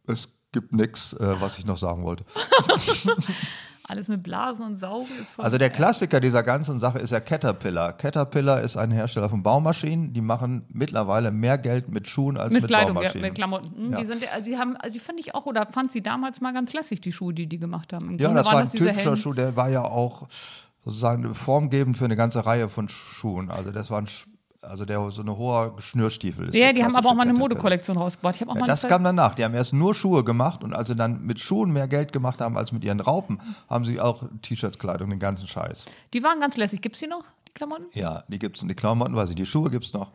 es 0.08 0.30
gibt 0.58 0.74
nichts, 0.74 1.13
äh, 1.13 1.36
was 1.39 1.58
ich 1.60 1.65
noch 1.65 1.78
sagen 1.78 2.04
wollte. 2.04 2.24
Alles 3.89 4.10
mit 4.10 4.22
Blasen 4.22 4.65
und 4.65 4.80
Saugen 4.82 5.08
ist 5.22 5.32
voll. 5.32 5.46
Also 5.46 5.58
der 5.58 5.70
Klassiker 5.70 6.20
dieser 6.20 6.43
ganzen 6.43 6.78
Sache 6.82 7.00
ist 7.00 7.12
ja 7.12 7.22
Caterpillar. 7.22 7.93
Caterpillar 7.93 8.60
ist 8.62 8.76
ein 8.76 8.91
Hersteller 8.91 9.30
von 9.30 9.43
Baumaschinen. 9.43 10.12
Die 10.13 10.20
machen 10.20 10.65
mittlerweile 10.67 11.32
mehr 11.32 11.58
Geld 11.58 11.88
mit 11.88 12.06
Schuhen 12.06 12.36
als 12.36 12.52
mit, 12.52 12.63
mit 12.63 12.70
Kleidung, 12.70 12.89
ja, 12.96 13.02
Baumaschinen. 13.02 13.22
mit 13.28 13.36
Klamotten. 13.36 13.76
Hm, 13.78 13.91
Ja. 13.93 14.00
Die, 14.00 14.06
sind, 14.06 14.24
äh, 14.24 14.41
die, 14.41 14.58
haben, 14.58 14.76
also 14.76 14.91
die 14.91 15.00
fand 15.00 15.20
ich 15.22 15.34
auch, 15.36 15.46
oder 15.46 15.65
fand 15.72 15.93
sie 15.93 16.02
damals 16.02 16.41
mal 16.41 16.52
ganz 16.54 16.74
lässig, 16.74 17.00
die 17.00 17.13
Schuhe, 17.13 17.34
die 17.34 17.48
die 17.48 17.60
gemacht 17.60 17.93
haben. 17.93 18.10
Im 18.10 18.17
Ja, 18.17 18.28
Grunde 18.28 18.43
das 18.43 18.52
war 18.52 18.60
ein 18.60 18.70
typischer 18.70 19.15
Schuh, 19.15 19.32
der 19.34 19.56
war 19.56 19.70
ja 19.70 19.84
auch 19.86 20.28
sozusagen 20.84 21.34
formgebend 21.34 21.98
für 21.98 22.06
eine 22.06 22.17
ganze 22.17 22.46
Reihe 22.46 22.67
von 22.67 22.89
Schuhen. 22.89 23.50
Also 23.50 23.72
das 23.72 23.89
war 23.89 24.02
ein, 24.02 24.08
also 24.68 24.86
der 24.86 25.12
so 25.12 25.22
eine 25.22 25.38
hohe 25.38 25.74
Schnürstiefel. 25.80 26.48
ist 26.50 26.56
Ja, 26.56 26.74
die 26.74 26.84
haben 26.84 26.96
aber 26.96 27.10
auch 27.10 27.16
mal 27.16 27.24
eine. 27.24 27.34
Modekollektion 27.34 27.98
rausgebracht. 27.98 28.36
Ich 28.36 28.48
auch 28.48 28.56
Ja, 28.56 28.62
mal 28.62 28.68
das 28.68 28.88
kam 28.88 29.04
danach. 29.04 29.36
Die 29.36 29.44
haben 29.44 29.54
erst 29.54 29.74
nur 29.74 29.94
Schuhe 29.94 30.24
gemacht 30.24 30.64
und 30.64 30.74
als 30.74 30.90
sie 30.90 30.96
dann 30.96 31.22
mit 31.22 31.40
Schuhen 31.40 31.72
mehr 31.72 31.88
Geld 31.88 32.12
gemacht 32.14 32.42
haben 32.42 32.58
als 32.58 32.72
mit 32.72 32.84
ihren 32.84 33.00
Raupen, 33.00 33.40
haben 33.70 33.86
sie 33.86 34.00
auch 34.00 34.24
T-Shirts, 34.42 34.78
Kleidung, 34.80 35.10
den 35.10 35.20
ganzen 35.20 35.48
Scheiß. 35.48 35.86
Die 36.14 36.24
waren 36.24 36.40
ganz 36.40 36.58
lässig. 36.58 36.82
Gibt 36.82 36.96
es 36.96 37.02
die 37.02 37.08
noch, 37.08 37.24
die 37.48 37.54
Klamotten? 37.54 37.86
Ja, 37.94 38.24
die 38.28 38.40
gibt's 38.40 38.62
Die 38.62 38.74
Klamotten 38.76 39.16
weiß 39.16 39.30
ich, 39.30 39.36
die 39.36 39.46
Schuhe 39.46 39.70
gibt's 39.70 39.94
noch. 39.94 40.12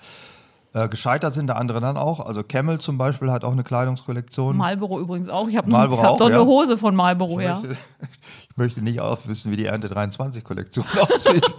Äh, 0.74 0.88
gescheitert 0.88 1.35
sind 1.35 1.48
der 1.48 1.56
andere 1.56 1.80
dann 1.82 1.98
auch. 1.98 2.20
Also 2.20 2.42
Camel 2.42 2.80
zum 2.80 2.96
Beispiel 2.96 3.30
hat 3.30 3.44
auch 3.44 3.52
eine 3.52 3.62
Kleidungskollektion. 3.62 4.56
Marlboro 4.56 4.98
übrigens 5.00 5.28
auch. 5.28 5.46
Ich 5.48 5.56
habe 5.56 5.70
hab 5.70 6.18
doch 6.18 6.30
ja. 6.30 6.37
eine 6.37 6.46
Hose 6.46 6.78
von 6.78 6.96
Marlboro, 6.96 7.40
ich, 7.40 7.46
ja. 7.46 7.56
möchte, 7.56 7.76
ich 8.50 8.56
möchte 8.56 8.82
nicht 8.82 9.00
auch 9.00 9.18
wissen, 9.26 9.50
wie 9.50 9.56
die 9.56 9.66
Ernte 9.66 9.88
23 9.88 10.42
Kollektion 10.42 10.87
aussieht. 10.98 11.54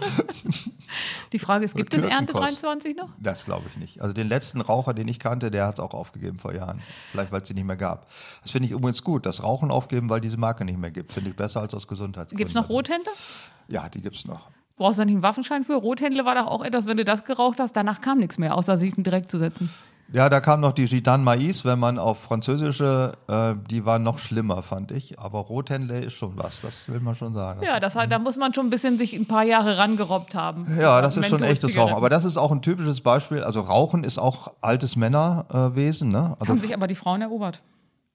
Die 1.32 1.38
Frage 1.38 1.64
ist, 1.64 1.76
gibt 1.76 1.94
es 1.94 2.02
Ernte 2.02 2.32
Türkenkost. 2.32 2.62
23 2.62 2.96
noch? 2.96 3.10
Das 3.20 3.44
glaube 3.44 3.64
ich 3.70 3.76
nicht. 3.76 4.00
Also 4.02 4.12
den 4.12 4.28
letzten 4.28 4.60
Raucher, 4.60 4.94
den 4.94 5.06
ich 5.06 5.20
kannte, 5.20 5.52
der 5.52 5.66
hat 5.66 5.74
es 5.74 5.80
auch 5.80 5.94
aufgegeben 5.94 6.38
vor 6.38 6.52
Jahren. 6.52 6.80
Vielleicht, 7.12 7.30
weil 7.30 7.42
es 7.42 7.46
die 7.46 7.54
nicht 7.54 7.66
mehr 7.66 7.76
gab. 7.76 8.08
Das 8.42 8.50
finde 8.50 8.66
ich 8.66 8.72
übrigens 8.72 9.04
gut. 9.04 9.26
Das 9.26 9.44
Rauchen 9.44 9.70
aufgeben, 9.70 10.10
weil 10.10 10.20
diese 10.20 10.38
Marke 10.38 10.64
nicht 10.64 10.78
mehr 10.78 10.90
gibt. 10.90 11.12
Finde 11.12 11.30
ich 11.30 11.36
besser 11.36 11.60
als 11.60 11.72
aus 11.72 11.86
Gesundheitsgründen. 11.86 12.38
Gibt 12.38 12.50
es 12.50 12.54
noch 12.54 12.68
Rothändler? 12.68 13.12
Ja, 13.68 13.88
die 13.88 14.00
gibt 14.00 14.16
es 14.16 14.24
noch. 14.24 14.48
Brauchst 14.76 14.98
du 14.98 15.02
da 15.02 15.04
nicht 15.06 15.14
einen 15.14 15.22
Waffenschein 15.22 15.62
für? 15.64 15.74
Rothändler 15.74 16.24
war 16.24 16.34
doch 16.34 16.46
auch 16.46 16.64
etwas, 16.64 16.86
wenn 16.86 16.96
du 16.96 17.04
das 17.04 17.24
geraucht 17.24 17.60
hast, 17.60 17.74
danach 17.76 18.00
kam 18.00 18.18
nichts 18.18 18.38
mehr, 18.38 18.54
außer 18.56 18.76
sich 18.76 18.94
direkt 18.96 19.30
zu 19.30 19.38
setzen. 19.38 19.70
Ja, 20.12 20.28
da 20.28 20.40
kam 20.40 20.60
noch 20.60 20.72
die 20.72 20.84
Gitan 20.84 21.24
Mais, 21.24 21.64
wenn 21.64 21.78
man 21.78 21.98
auf 21.98 22.20
französische, 22.20 23.12
äh, 23.26 23.54
die 23.70 23.86
waren 23.86 24.02
noch 24.02 24.18
schlimmer, 24.18 24.62
fand 24.62 24.90
ich. 24.92 25.18
Aber 25.18 25.38
Rothändler 25.38 25.96
ist 26.02 26.12
schon 26.12 26.32
was, 26.36 26.60
das 26.60 26.88
will 26.90 27.00
man 27.00 27.14
schon 27.14 27.34
sagen. 27.34 27.62
Ja, 27.64 27.80
das, 27.80 27.94
hat- 27.96 28.12
da 28.12 28.18
muss 28.18 28.36
man 28.36 28.52
schon 28.52 28.66
ein 28.66 28.70
bisschen 28.70 28.98
sich 28.98 29.14
ein 29.14 29.26
paar 29.26 29.44
Jahre 29.44 29.78
rangerobbt 29.78 30.34
haben. 30.34 30.66
Ja, 30.78 31.00
das 31.00 31.16
ist 31.16 31.26
schon 31.28 31.42
echtes. 31.42 31.74
Rauchen. 31.76 31.94
Aber 31.94 32.10
das 32.10 32.24
ist 32.26 32.36
auch 32.36 32.52
ein 32.52 32.60
typisches 32.60 33.00
Beispiel. 33.00 33.42
Also 33.42 33.60
Rauchen 33.60 34.04
ist 34.04 34.18
auch 34.18 34.52
altes 34.60 34.94
Männerwesen. 34.96 36.10
ne? 36.10 36.36
Also 36.38 36.52
Haben 36.52 36.60
sich 36.60 36.74
aber 36.74 36.86
die 36.86 36.94
Frauen 36.96 37.22
erobert. 37.22 37.62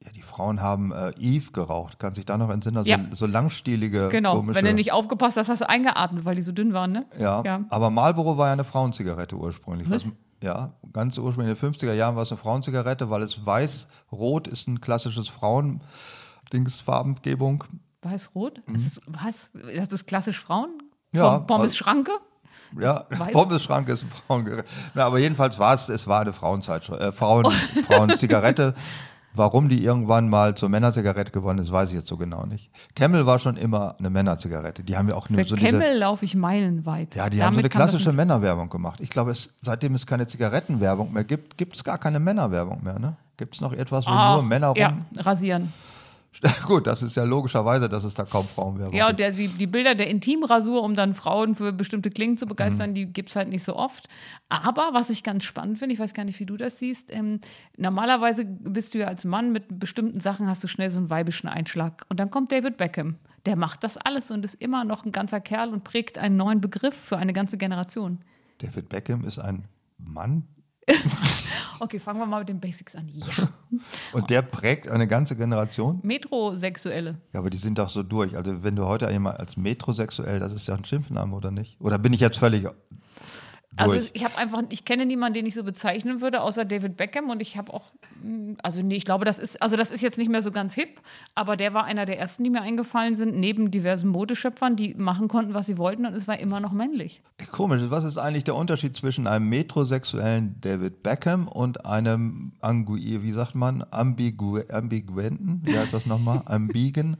Ja, 0.02 0.12
die 0.12 0.22
Frauen 0.22 0.62
haben 0.62 0.92
äh, 0.94 1.12
Eve 1.20 1.52
geraucht. 1.52 2.00
Kann 2.00 2.14
sich 2.14 2.26
da 2.26 2.38
noch 2.38 2.50
entsinnen? 2.50 2.78
Also 2.78 2.90
Ja. 2.90 3.00
so 3.12 3.26
langstielige, 3.26 4.08
Genau, 4.10 4.36
komische. 4.38 4.56
wenn 4.56 4.64
du 4.66 4.74
nicht 4.74 4.92
aufgepasst 4.94 5.36
hast, 5.38 5.50
hast 5.50 5.60
du 5.62 5.68
eingeatmet, 5.70 6.24
weil 6.26 6.36
die 6.36 6.42
so 6.42 6.52
dünn 6.54 6.72
waren, 6.74 6.92
ne? 6.94 7.06
Ja, 7.18 7.42
Ja. 7.44 7.66
aber 7.70 7.90
Marlboro 7.90 8.38
war 8.38 8.48
ja 8.48 8.54
eine 8.54 8.64
Frauenzigarette 8.64 9.36
ursprünglich. 9.36 9.90
Was? 9.90 10.06
ja, 10.42 10.72
ganz 10.94 11.18
ursprünglich 11.18 11.62
in 11.62 11.62
den 11.62 11.74
50er 11.74 11.92
Jahren 11.94 12.16
war 12.16 12.24
es 12.24 12.32
eine 12.32 12.38
Frauenzigarette, 12.38 13.10
weil 13.10 13.24
es 13.24 13.46
weiß-rot 13.46 14.48
ist 14.48 14.70
ein 14.70 14.80
klassisches 14.80 15.28
Frauen-Dingsfarbengebung. 15.28 17.66
Weiß-rot? 18.02 18.62
Das, 18.68 18.82
ist, 18.82 19.02
was? 19.08 19.52
das 19.76 19.92
ist 19.92 20.08
klassisch 20.08 20.40
Frauen? 20.40 20.70
Mhm. 21.12 21.20
Ja, 21.20 21.40
Pom- 21.40 21.48
Pommes 21.48 21.64
also- 21.64 21.76
Schranke? 21.76 22.12
Ja, 22.80 23.06
Weiß- 23.10 23.32
Pommesschrank 23.32 23.90
ist 23.90 24.04
ein 24.04 24.10
Frauengerät. 24.10 24.64
Na, 24.94 25.06
aber 25.06 25.18
jedenfalls 25.18 25.58
war 25.58 25.74
es, 25.74 25.90
es 25.90 26.06
war 26.06 26.22
eine 26.22 26.34
Frauenzeitschrift, 26.34 27.02
äh, 27.02 27.12
Frauen, 27.12 27.46
Frauenzigarette. 27.88 28.76
Warum 29.40 29.70
die 29.70 29.82
irgendwann 29.82 30.28
mal 30.28 30.56
zur 30.56 30.68
Männerzigarette 30.68 31.32
geworden 31.32 31.60
ist, 31.60 31.72
weiß 31.72 31.92
ich 31.92 31.96
jetzt 31.96 32.10
so 32.10 32.18
genau 32.18 32.46
nicht. 32.46 32.70
Camel 32.94 33.26
war 33.26 33.40
schon 33.40 33.56
immer 33.56 33.96
eine 33.98 34.10
Männerzigarette. 34.10 34.84
Die 34.84 34.98
haben 34.98 35.08
ja 35.08 35.16
auch 35.16 35.28
Für 35.28 35.34
nur 35.34 35.46
so 35.46 35.56
Camel 35.56 35.98
laufe 35.98 36.26
ich 36.26 36.36
meilenweit. 36.36 37.16
ja, 37.16 37.30
die 37.30 37.42
haben 37.42 37.56
so 37.56 37.62
Damit 37.62 37.74
eine 37.74 37.84
klassische 37.86 38.12
Männerwerbung 38.12 38.70
gemacht. 38.70 39.00
Ich 39.00 39.10
glaube, 39.10 39.32
es, 39.32 39.56
seitdem 39.62 39.96
es 39.96 40.06
keine 40.06 40.28
Zigarettenwerbung 40.28 41.14
mehr 41.14 41.24
gibt, 41.24 41.58
gibt 41.58 41.78
es 41.78 41.86
gar 41.86 41.98
keine 41.98 42.20
Männerwerbung 42.20 42.84
mehr. 42.84 43.00
Ne? 43.00 43.16
Gibt 43.38 43.56
es 43.56 43.62
noch 43.62 43.72
etwas, 43.72 44.06
wo 44.06 44.10
Ah, 44.12 44.34
nur 44.34 44.44
Männer 44.44 44.68
rum? 44.68 44.78
Ja, 44.78 44.98
rasieren. 45.16 45.72
Gut, 46.68 46.86
das 46.88 47.02
ist 47.02 47.16
ja 47.16 47.24
logischerweise, 47.24 47.90
dass 47.90 48.04
es 48.04 48.14
da 48.14 48.24
kaum 48.24 48.46
Frauenwerbung 48.48 48.96
Ja, 48.96 49.06
und 49.10 49.18
gibt. 49.18 49.20
der, 49.20 49.32
die, 49.32 49.48
die 49.48 49.68
Bilder 49.68 49.96
der 49.96 50.08
Intimrasur, 50.10 50.84
um 50.84 50.96
dann 50.96 51.14
Frauen 51.14 51.56
für 51.56 51.74
bestimmte 51.74 52.10
Klingen 52.12 52.38
zu 52.38 52.46
Mhm. 52.46 52.50
begeistern, 52.50 52.94
die 52.94 53.08
gibt 53.08 53.30
es 53.30 53.36
halt 53.36 53.50
nicht 53.50 53.64
so 53.64 53.76
oft. 53.76 54.08
Aber 54.48 54.90
was 54.94 55.10
ich 55.10 55.24
ganz 55.24 55.44
spannend 55.44 55.80
finde, 55.80 55.94
ich 55.94 56.00
weiß 56.00 56.14
gar 56.14 56.24
nicht, 56.26 56.40
wie 56.40 56.46
du 56.46 56.56
das 56.56 56.78
siehst, 56.80 57.12
ähm, 57.12 57.40
normalerweise 57.78 58.46
bist 58.46 58.94
du 58.94 59.00
ja 59.00 59.08
als 59.08 59.26
Mann 59.26 59.52
mit 59.52 59.80
bestimmten 59.80 60.20
Sachen, 60.20 60.48
hast 60.48 60.64
du 60.64 60.68
schnell 60.68 60.90
so 60.92 61.00
einen 61.00 61.10
weibischen 61.10 61.50
Einschlag. 61.50 62.06
Und 62.10 62.20
dann 62.20 62.30
kommt 62.30 62.52
David 62.52 62.78
Beckham. 62.78 63.16
Der 63.46 63.56
macht 63.56 63.84
das 63.84 63.98
alles 63.98 64.32
und 64.32 64.46
ist 64.46 64.56
immer 64.56 64.84
noch 64.84 65.06
ein 65.06 65.12
ganzer 65.12 65.40
Kerl 65.42 65.70
und 65.74 65.84
prägt 65.84 66.18
einen 66.18 66.38
neuen 66.38 66.62
Begriff 66.62 66.96
für 66.96 67.18
eine 67.18 67.34
ganze 67.34 67.58
Generation. 67.58 68.20
David 68.60 68.90
Beckham 68.90 69.24
ist 69.26 69.40
ein 69.40 69.64
Mann 69.98 70.44
Okay, 71.82 71.98
fangen 71.98 72.20
wir 72.20 72.26
mal 72.26 72.40
mit 72.40 72.50
den 72.50 72.60
Basics 72.60 72.94
an. 72.96 73.08
Ja. 73.08 73.48
und 74.12 74.30
der 74.30 74.42
prägt 74.42 74.90
eine 74.90 75.08
ganze 75.08 75.38
Generation. 75.38 76.00
Metrosexuelle. 76.04 77.20
Ja, 77.34 77.40
aber 77.40 77.50
die 77.50 77.58
sind 77.58 77.80
doch 77.80 77.90
so 77.90 78.04
durch. 78.04 78.36
Also 78.36 78.64
wenn 78.64 78.76
du 78.76 78.86
heute 78.86 79.10
jemand 79.10 79.40
als 79.40 79.56
metrosexuell, 79.56 80.42
das 80.42 80.54
ist 80.54 80.68
ja 80.68 80.76
ein 80.76 80.84
Schimpfname, 80.84 81.34
oder 81.34 81.52
nicht? 81.52 81.80
Oder 81.80 81.98
bin 81.98 82.12
ich 82.12 82.20
jetzt 82.20 82.38
völlig 82.38 82.68
durch? 83.78 83.90
Also 83.92 84.10
ich 84.14 84.24
habe 84.24 84.38
einfach, 84.38 84.64
ich 84.70 84.86
kenne 84.86 85.06
niemanden, 85.06 85.36
den 85.36 85.46
ich 85.46 85.54
so 85.54 85.64
bezeichnen 85.64 86.22
würde, 86.22 86.42
außer 86.42 86.66
David 86.66 86.98
Beckham 86.98 87.30
und 87.30 87.42
ich 87.42 87.58
habe 87.58 87.74
auch, 87.74 87.92
mh, 88.24 88.58
also 88.64 88.82
nee, 88.82 88.96
ich 88.96 89.06
glaube, 89.06 89.26
das 89.26 89.40
ist, 89.40 89.62
also 89.62 89.78
das 89.78 89.92
ist 89.92 90.02
jetzt 90.02 90.18
nicht 90.18 90.30
mehr 90.30 90.42
so 90.42 90.52
ganz 90.52 90.74
hip, 90.74 91.02
aber 91.36 91.56
der 91.56 91.74
war 91.74 91.84
einer 91.86 92.06
der 92.06 92.20
ersten, 92.20 92.44
die 92.44 92.50
mir 92.50 92.62
eingefallen 92.62 93.16
sind, 93.16 93.38
neben 93.38 93.72
diversen 93.72 94.10
Modeschöpfern, 94.10 94.76
die 94.76 94.96
machen 94.96 95.28
konnten, 95.28 95.54
was 95.54 95.68
sie 95.68 95.78
wollten 95.78 96.06
und 96.06 96.14
es 96.14 96.28
war 96.28 96.40
immer 96.40 96.60
noch 96.60 96.72
männlich. 96.72 97.22
Komisch, 97.52 97.82
was 97.90 98.04
ist 98.04 98.18
eigentlich 98.18 98.44
der 98.44 98.56
Unterschied 98.56 98.96
zwischen 98.96 99.28
einem 99.28 99.50
metrosexuellen 99.50 100.56
David 100.62 101.04
Beckham 101.04 101.48
und 101.48 101.86
einem 101.86 102.54
Angui, 102.62 103.22
wie 103.22 103.32
sagt 103.32 103.56
man, 103.56 103.86
ambigu 103.92 104.60
ambiguenten, 104.72 105.62
wie 105.64 105.78
heißt 105.78 105.94
das 105.94 106.06
nochmal, 106.06 106.42
ambigen 106.46 107.18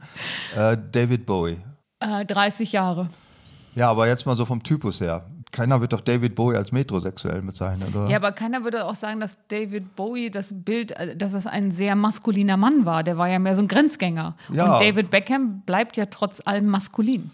äh, 0.56 0.76
David 0.92 1.26
Bowie? 1.26 1.58
Äh, 2.00 2.24
30 2.24 2.72
Jahre. 2.72 3.08
Ja, 3.74 3.90
aber 3.90 4.08
jetzt 4.08 4.26
mal 4.26 4.36
so 4.36 4.44
vom 4.44 4.62
Typus 4.62 5.00
her. 5.00 5.26
Keiner 5.52 5.80
wird 5.80 5.92
doch 5.92 6.00
David 6.00 6.34
Bowie 6.34 6.56
als 6.56 6.70
metrosexuell 6.72 7.42
bezeichnen, 7.42 7.88
oder? 7.92 8.08
Ja, 8.08 8.16
aber 8.16 8.32
keiner 8.32 8.62
würde 8.64 8.84
auch 8.84 8.94
sagen, 8.94 9.20
dass 9.20 9.36
David 9.48 9.96
Bowie 9.96 10.30
das 10.30 10.54
Bild, 10.54 10.92
äh, 10.92 11.16
dass 11.16 11.32
es 11.32 11.46
ein 11.46 11.70
sehr 11.70 11.96
maskuliner 11.96 12.56
Mann 12.56 12.84
war. 12.84 13.02
Der 13.02 13.18
war 13.18 13.28
ja 13.28 13.38
mehr 13.38 13.56
so 13.56 13.62
ein 13.62 13.68
Grenzgänger. 13.68 14.36
Ja. 14.52 14.74
Und 14.74 14.82
David 14.82 15.10
Beckham 15.10 15.62
bleibt 15.66 15.96
ja 15.96 16.06
trotz 16.06 16.40
allem 16.44 16.66
maskulin. 16.66 17.30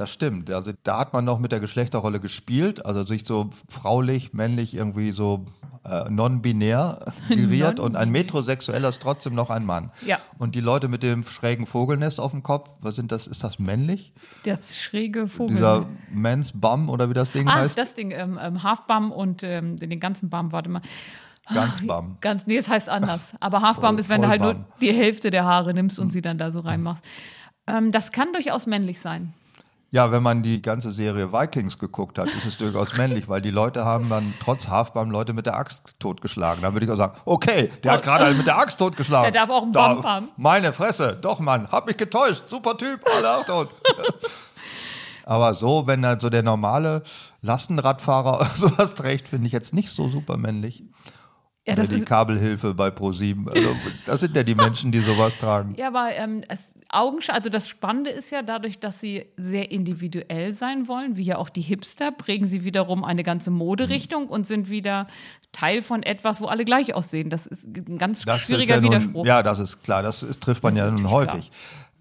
Das 0.00 0.10
stimmt. 0.10 0.50
Also 0.50 0.72
da 0.82 1.00
hat 1.00 1.12
man 1.12 1.26
noch 1.26 1.38
mit 1.40 1.52
der 1.52 1.60
Geschlechterrolle 1.60 2.20
gespielt, 2.20 2.86
also 2.86 3.04
sich 3.04 3.26
so 3.26 3.50
fraulich, 3.68 4.32
männlich 4.32 4.72
irgendwie 4.72 5.10
so 5.10 5.44
äh, 5.84 6.08
non-binär 6.08 7.04
geriert 7.28 7.78
und 7.78 7.96
ein 7.96 8.08
Metrosexueller 8.10 8.88
ist 8.88 9.02
trotzdem 9.02 9.34
noch 9.34 9.50
ein 9.50 9.66
Mann. 9.66 9.90
Ja. 10.06 10.18
Und 10.38 10.54
die 10.54 10.62
Leute 10.62 10.88
mit 10.88 11.02
dem 11.02 11.26
schrägen 11.26 11.66
Vogelnest 11.66 12.18
auf 12.18 12.30
dem 12.30 12.42
Kopf, 12.42 12.70
was 12.80 12.96
sind 12.96 13.12
das? 13.12 13.26
Ist 13.26 13.44
das 13.44 13.58
männlich? 13.58 14.14
Das 14.44 14.78
schräge 14.78 15.28
Vogel. 15.28 15.56
Dieser 15.56 15.84
Men's 16.10 16.52
Bum 16.54 16.88
oder 16.88 17.10
wie 17.10 17.14
das 17.14 17.30
Ding 17.32 17.46
Ah, 17.46 17.56
heißt? 17.56 17.76
das 17.76 17.92
Ding, 17.92 18.10
ähm, 18.12 18.38
ähm, 18.40 18.62
Halfbum 18.62 19.12
und 19.12 19.42
ähm, 19.42 19.76
den 19.76 20.00
ganzen 20.00 20.30
Bum, 20.30 20.50
warte 20.50 20.70
mal. 20.70 20.80
Ganz 21.52 21.86
Bum. 21.86 22.16
Ganz, 22.22 22.46
nee, 22.46 22.56
es 22.56 22.70
heißt 22.70 22.88
anders. 22.88 23.34
Aber 23.40 23.60
Halfbum 23.60 23.84
Voll- 23.90 23.98
ist, 24.00 24.08
wenn 24.08 24.22
du 24.22 24.28
halt 24.28 24.40
nur 24.40 24.64
die 24.80 24.92
Hälfte 24.94 25.30
der 25.30 25.44
Haare 25.44 25.74
nimmst 25.74 25.98
und 25.98 26.10
sie 26.10 26.22
dann 26.22 26.38
da 26.38 26.50
so 26.52 26.60
reinmachst. 26.60 27.04
Ähm, 27.66 27.92
das 27.92 28.12
kann 28.12 28.32
durchaus 28.32 28.66
männlich 28.66 28.98
sein. 28.98 29.34
Ja, 29.92 30.12
wenn 30.12 30.22
man 30.22 30.44
die 30.44 30.62
ganze 30.62 30.92
Serie 30.92 31.32
Vikings 31.32 31.76
geguckt 31.78 32.18
hat, 32.20 32.28
ist 32.28 32.46
es 32.46 32.56
durchaus 32.56 32.96
männlich, 32.96 33.28
weil 33.28 33.40
die 33.42 33.50
Leute 33.50 33.84
haben 33.84 34.08
dann 34.08 34.32
trotz 34.40 34.68
Halfbam 34.68 35.10
Leute 35.10 35.32
mit 35.32 35.46
der 35.46 35.56
Axt 35.56 35.94
totgeschlagen. 35.98 36.62
Da 36.62 36.72
würde 36.72 36.86
ich 36.86 36.92
auch 36.92 36.96
sagen, 36.96 37.14
okay, 37.24 37.70
der 37.82 37.92
hat 37.92 38.02
gerade 38.02 38.26
einen 38.26 38.36
mit 38.38 38.46
der 38.46 38.56
Axt 38.56 38.78
totgeschlagen. 38.78 39.32
Der 39.32 39.42
darf 39.42 39.50
auch 39.50 39.62
einen 39.64 39.72
Da- 39.72 39.94
Bump 39.94 40.06
haben. 40.06 40.28
Meine 40.36 40.72
Fresse, 40.72 41.18
doch 41.20 41.40
Mann, 41.40 41.66
hab 41.72 41.88
mich 41.88 41.96
getäuscht, 41.96 42.42
super 42.48 42.78
Typ, 42.78 43.00
alle 43.16 43.36
auch 43.38 43.44
tot. 43.46 43.68
Aber 45.24 45.54
so, 45.54 45.86
wenn 45.86 46.02
dann 46.02 46.20
so 46.20 46.30
der 46.30 46.42
normale 46.44 47.02
Lastenradfahrer 47.42 48.44
sowas 48.54 48.94
trägt, 48.94 49.28
finde 49.28 49.46
ich 49.48 49.52
jetzt 49.52 49.74
nicht 49.74 49.90
so 49.90 50.08
super 50.08 50.36
männlich. 50.36 50.84
Ja, 51.66 51.74
das 51.74 51.90
die 51.90 52.00
Kabelhilfe 52.00 52.74
bei 52.74 52.90
ProSieben. 52.90 53.46
Also, 53.48 53.76
das 54.06 54.20
sind 54.20 54.34
ja 54.34 54.42
die 54.42 54.54
Menschen, 54.56 54.92
die 54.92 55.00
sowas 55.00 55.36
tragen. 55.36 55.74
ja 55.76 55.88
aber 55.88 56.10
ähm, 56.12 56.42
es, 56.48 56.74
Augensch 56.88 57.28
also 57.28 57.50
das 57.50 57.68
Spannende 57.68 58.10
ist 58.10 58.30
ja 58.30 58.42
dadurch, 58.42 58.78
dass 58.80 58.98
sie 58.98 59.26
sehr 59.36 59.70
individuell 59.70 60.54
sein 60.54 60.88
wollen, 60.88 61.16
wie 61.16 61.22
ja 61.22 61.36
auch 61.36 61.50
die 61.50 61.60
Hipster, 61.60 62.12
prägen 62.12 62.46
sie 62.46 62.64
wiederum 62.64 63.04
eine 63.04 63.22
ganze 63.22 63.50
Moderichtung 63.50 64.26
und 64.28 64.46
sind 64.46 64.70
wieder 64.70 65.06
Teil 65.52 65.82
von 65.82 66.02
etwas, 66.02 66.40
wo 66.40 66.46
alle 66.46 66.64
gleich 66.64 66.94
aussehen. 66.94 67.28
Das 67.28 67.46
ist 67.46 67.64
ein 67.64 67.98
ganz 67.98 68.24
Das 68.24 68.40
schwieriger 68.40 68.76
ja 68.76 68.82
Widerspruch. 68.82 69.24
Nun, 69.24 69.26
ja, 69.26 69.42
das 69.42 69.58
ist 69.58 69.82
klar. 69.82 70.02
Das 70.02 70.22
ist, 70.22 70.40
trifft 70.40 70.62
man 70.62 70.74
Das 70.74 70.86
ja 70.86 70.90
nun 70.90 71.10
häufig. 71.10 71.50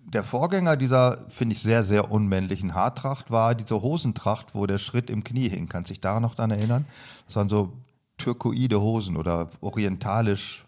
Der 0.05 0.23
Vorgänger 0.23 0.77
dieser, 0.77 1.25
finde 1.29 1.53
ich, 1.53 1.61
sehr, 1.61 1.83
sehr 1.83 2.11
unmännlichen 2.11 2.73
Haartracht 2.73 3.29
war 3.29 3.53
diese 3.53 3.81
Hosentracht, 3.81 4.55
wo 4.55 4.65
der 4.65 4.79
Schritt 4.79 5.09
im 5.09 5.23
Knie 5.23 5.49
hing. 5.49 5.67
Kannst 5.67 5.89
du 5.89 5.93
dich 5.93 6.01
daran 6.01 6.23
noch 6.23 6.33
dran 6.33 6.49
erinnern? 6.49 6.85
Das 7.27 7.35
waren 7.35 7.49
so 7.49 7.73
türkoide 8.19 8.79
Hosen 8.79 9.17
oder 9.17 9.49
orientalisch. 9.61 10.65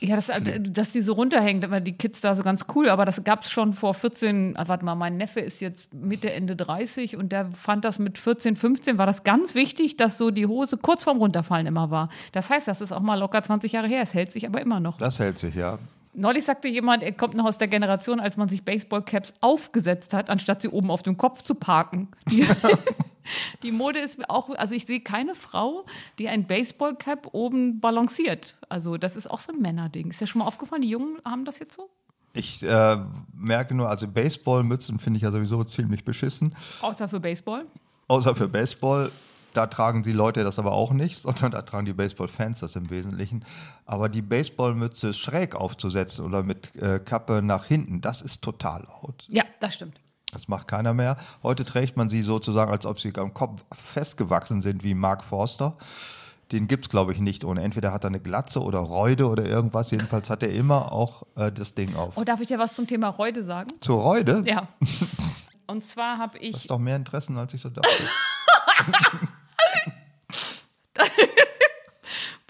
Ja, 0.00 0.14
das, 0.14 0.30
dass 0.60 0.92
die 0.92 1.00
so 1.00 1.14
runterhängt, 1.14 1.64
aber 1.64 1.80
die 1.80 1.92
Kids 1.92 2.20
da 2.20 2.34
so 2.34 2.42
ganz 2.42 2.66
cool. 2.74 2.88
Aber 2.88 3.04
das 3.04 3.24
gab 3.24 3.42
es 3.42 3.50
schon 3.50 3.72
vor 3.74 3.94
14, 3.94 4.56
ah, 4.56 4.68
warte 4.68 4.84
mal, 4.84 4.94
mein 4.94 5.16
Neffe 5.16 5.40
ist 5.40 5.60
jetzt 5.60 5.92
Mitte, 5.92 6.32
Ende 6.32 6.54
30 6.54 7.16
und 7.16 7.32
der 7.32 7.50
fand 7.52 7.84
das 7.84 7.98
mit 7.98 8.18
14, 8.18 8.54
15, 8.54 8.98
war 8.98 9.06
das 9.06 9.24
ganz 9.24 9.54
wichtig, 9.54 9.96
dass 9.96 10.16
so 10.16 10.30
die 10.30 10.46
Hose 10.46 10.76
kurz 10.76 11.04
vorm 11.04 11.18
Runterfallen 11.18 11.66
immer 11.66 11.90
war. 11.90 12.10
Das 12.32 12.48
heißt, 12.48 12.68
das 12.68 12.80
ist 12.80 12.92
auch 12.92 13.00
mal 13.00 13.18
locker 13.18 13.42
20 13.42 13.72
Jahre 13.72 13.88
her, 13.88 14.02
es 14.02 14.14
hält 14.14 14.30
sich 14.30 14.46
aber 14.46 14.60
immer 14.60 14.78
noch. 14.78 14.98
Das 14.98 15.18
hält 15.18 15.38
sich, 15.38 15.54
ja. 15.54 15.78
Neulich 16.14 16.44
sagte 16.44 16.68
jemand, 16.68 17.02
er 17.02 17.12
kommt 17.12 17.34
noch 17.34 17.44
aus 17.44 17.58
der 17.58 17.68
Generation, 17.68 18.20
als 18.20 18.36
man 18.36 18.48
sich 18.48 18.64
Baseballcaps 18.64 19.34
aufgesetzt 19.40 20.14
hat, 20.14 20.30
anstatt 20.30 20.62
sie 20.62 20.68
oben 20.68 20.90
auf 20.90 21.02
dem 21.02 21.16
Kopf 21.16 21.42
zu 21.42 21.54
parken. 21.54 22.08
Die, 22.30 22.46
die 23.62 23.72
Mode 23.72 24.00
ist 24.00 24.28
auch, 24.28 24.50
also 24.50 24.74
ich 24.74 24.86
sehe 24.86 25.00
keine 25.00 25.34
Frau, 25.34 25.84
die 26.18 26.28
ein 26.28 26.46
Baseballcap 26.46 27.28
oben 27.32 27.80
balanciert. 27.80 28.56
Also 28.68 28.96
das 28.96 29.16
ist 29.16 29.30
auch 29.30 29.40
so 29.40 29.52
ein 29.52 29.60
Männerding. 29.60 30.10
Ist 30.10 30.20
ja 30.20 30.26
schon 30.26 30.40
mal 30.40 30.46
aufgefallen, 30.46 30.82
die 30.82 30.90
Jungen 30.90 31.18
haben 31.24 31.44
das 31.44 31.58
jetzt 31.58 31.76
so? 31.76 31.90
Ich 32.34 32.62
äh, 32.62 32.98
merke 33.34 33.74
nur, 33.74 33.88
also 33.88 34.06
Baseballmützen 34.06 34.98
finde 34.98 35.16
ich 35.16 35.22
ja 35.22 35.32
sowieso 35.32 35.64
ziemlich 35.64 36.04
beschissen. 36.04 36.54
Außer 36.82 37.08
für 37.08 37.20
Baseball. 37.20 37.66
Außer 38.08 38.34
für 38.34 38.48
Baseball. 38.48 39.10
da 39.54 39.66
tragen 39.66 40.02
die 40.02 40.12
Leute 40.12 40.44
das 40.44 40.58
aber 40.58 40.72
auch 40.72 40.92
nicht, 40.92 41.18
sondern 41.22 41.50
da 41.50 41.62
tragen 41.62 41.86
die 41.86 41.94
Baseball-Fans 41.94 42.60
das 42.60 42.76
im 42.76 42.90
Wesentlichen. 42.90 43.44
Aber 43.86 44.08
die 44.08 44.22
Baseballmütze 44.22 45.14
schräg 45.14 45.56
aufzusetzen 45.56 46.24
oder 46.24 46.42
mit 46.42 46.76
äh, 46.76 47.00
Kappe 47.00 47.42
nach 47.42 47.64
hinten, 47.64 48.00
das 48.00 48.22
ist 48.22 48.42
total 48.42 48.86
out. 48.86 49.26
Ja, 49.28 49.44
das 49.60 49.74
stimmt. 49.74 49.98
Das 50.32 50.46
macht 50.48 50.68
keiner 50.68 50.92
mehr. 50.92 51.16
Heute 51.42 51.64
trägt 51.64 51.96
man 51.96 52.10
sie 52.10 52.22
sozusagen, 52.22 52.70
als 52.70 52.84
ob 52.84 53.00
sie 53.00 53.12
am 53.16 53.32
Kopf 53.32 53.62
festgewachsen 53.74 54.60
sind 54.62 54.84
wie 54.84 54.94
Mark 54.94 55.24
Forster. 55.24 55.76
Den 56.52 56.66
gibt 56.66 56.86
es, 56.86 56.88
glaube 56.88 57.12
ich, 57.12 57.18
nicht 57.18 57.44
ohne. 57.44 57.62
Entweder 57.62 57.92
hat 57.92 58.04
er 58.04 58.08
eine 58.08 58.20
Glatze 58.20 58.60
oder 58.60 58.78
Reude 58.78 59.28
oder 59.28 59.44
irgendwas. 59.44 59.90
Jedenfalls 59.90 60.30
hat 60.30 60.42
er 60.42 60.50
immer 60.52 60.92
auch 60.92 61.24
äh, 61.36 61.52
das 61.52 61.74
Ding 61.74 61.94
auf. 61.94 62.16
Oh, 62.16 62.24
darf 62.24 62.40
ich 62.40 62.48
dir 62.48 62.58
was 62.58 62.74
zum 62.74 62.86
Thema 62.86 63.08
Reude 63.08 63.44
sagen? 63.44 63.70
Zur 63.80 64.00
Reude? 64.00 64.42
Ja. 64.46 64.68
Und 65.66 65.84
zwar 65.84 66.16
habe 66.18 66.38
ich. 66.38 66.52
Das 66.52 66.62
ist 66.62 66.70
doch 66.70 66.78
mehr 66.78 66.96
Interessen, 66.96 67.36
als 67.36 67.52
ich 67.52 67.60
so 67.60 67.68
dachte. 67.68 67.88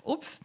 Ups. 0.04 0.38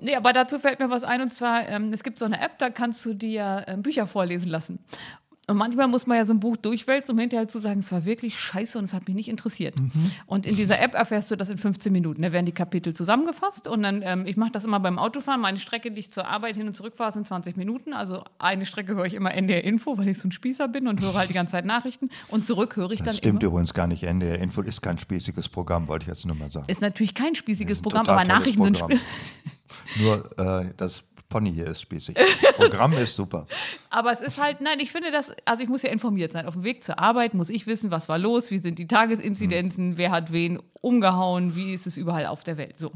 Nee, 0.00 0.14
aber 0.14 0.32
dazu 0.34 0.58
fällt 0.58 0.78
mir 0.78 0.90
was 0.90 1.04
ein 1.04 1.22
und 1.22 1.32
zwar, 1.32 1.66
ähm, 1.68 1.92
es 1.92 2.02
gibt 2.02 2.18
so 2.18 2.26
eine 2.26 2.40
App, 2.40 2.58
da 2.58 2.70
kannst 2.70 3.04
du 3.04 3.14
dir 3.14 3.64
ähm, 3.66 3.82
Bücher 3.82 4.06
vorlesen 4.06 4.48
lassen. 4.48 4.78
Und 5.48 5.58
manchmal 5.58 5.86
muss 5.86 6.08
man 6.08 6.16
ja 6.16 6.26
so 6.26 6.32
ein 6.32 6.40
Buch 6.40 6.56
durchwälzen, 6.56 7.12
um 7.12 7.20
hinterher 7.20 7.46
zu 7.46 7.60
sagen, 7.60 7.78
es 7.78 7.92
war 7.92 8.04
wirklich 8.04 8.36
scheiße 8.38 8.76
und 8.78 8.84
es 8.84 8.92
hat 8.92 9.06
mich 9.06 9.14
nicht 9.14 9.28
interessiert. 9.28 9.78
Mhm. 9.78 10.10
Und 10.26 10.44
in 10.44 10.56
dieser 10.56 10.80
App 10.80 10.94
erfährst 10.94 11.30
du 11.30 11.36
das 11.36 11.50
in 11.50 11.56
15 11.56 11.92
Minuten. 11.92 12.22
Da 12.22 12.32
werden 12.32 12.46
die 12.46 12.52
Kapitel 12.52 12.94
zusammengefasst 12.94 13.68
und 13.68 13.82
dann, 13.82 14.02
ähm, 14.02 14.26
ich 14.26 14.36
mache 14.36 14.50
das 14.50 14.64
immer 14.64 14.80
beim 14.80 14.98
Autofahren. 14.98 15.40
Meine 15.40 15.58
Strecke, 15.58 15.92
die 15.92 16.00
ich 16.00 16.10
zur 16.10 16.26
Arbeit 16.26 16.56
hin 16.56 16.66
und 16.66 16.76
zurück 16.76 16.94
fahre, 16.96 17.12
sind 17.12 17.28
20 17.28 17.56
Minuten. 17.56 17.92
Also 17.92 18.24
eine 18.40 18.66
Strecke 18.66 18.96
höre 18.96 19.04
ich 19.04 19.14
immer 19.14 19.32
NDR 19.32 19.62
Info, 19.62 19.96
weil 19.98 20.08
ich 20.08 20.18
so 20.18 20.26
ein 20.26 20.32
Spießer 20.32 20.66
bin 20.66 20.88
und 20.88 21.00
höre 21.00 21.14
halt 21.14 21.28
die 21.28 21.34
ganze 21.34 21.52
Zeit 21.52 21.64
Nachrichten. 21.64 22.10
Und 22.26 22.44
zurück 22.44 22.74
höre 22.74 22.90
ich 22.90 22.98
das 22.98 23.06
dann. 23.06 23.14
Das 23.14 23.18
stimmt 23.18 23.42
immer. 23.44 23.52
übrigens 23.52 23.72
gar 23.72 23.86
nicht. 23.86 24.02
NDR 24.02 24.40
Info 24.40 24.62
ist 24.62 24.82
kein 24.82 24.98
spießiges 24.98 25.48
Programm, 25.48 25.86
wollte 25.86 26.04
ich 26.04 26.08
jetzt 26.08 26.26
nur 26.26 26.34
mal 26.34 26.50
sagen. 26.50 26.66
Ist 26.68 26.80
natürlich 26.80 27.14
kein 27.14 27.36
spießiges 27.36 27.82
Programm, 27.82 28.08
aber 28.08 28.24
Nachrichten 28.24 28.72
Programm. 28.72 28.90
sind. 28.90 29.00
Nur 30.02 30.38
äh, 30.38 30.72
das 30.76 31.04
Pony 31.36 31.52
hier 31.52 31.66
ist 31.66 31.82
spießig. 31.82 32.16
Programm 32.56 32.94
ist 32.94 33.14
super. 33.14 33.46
Aber 33.90 34.10
es 34.10 34.22
ist 34.22 34.40
halt, 34.40 34.62
nein, 34.62 34.80
ich 34.80 34.90
finde 34.90 35.10
das, 35.10 35.30
also 35.44 35.62
ich 35.62 35.68
muss 35.68 35.82
ja 35.82 35.90
informiert 35.90 36.32
sein. 36.32 36.46
Auf 36.46 36.54
dem 36.54 36.64
Weg 36.64 36.82
zur 36.82 36.98
Arbeit 36.98 37.34
muss 37.34 37.50
ich 37.50 37.66
wissen, 37.66 37.90
was 37.90 38.08
war 38.08 38.16
los, 38.16 38.50
wie 38.50 38.56
sind 38.56 38.78
die 38.78 38.86
Tagesinzidenzen, 38.86 39.90
hm. 39.90 39.98
wer 39.98 40.12
hat 40.12 40.32
wen 40.32 40.58
umgehauen, 40.80 41.54
wie 41.54 41.74
ist 41.74 41.86
es 41.86 41.98
überall 41.98 42.24
auf 42.24 42.42
der 42.42 42.56
Welt. 42.56 42.78
So. 42.78 42.90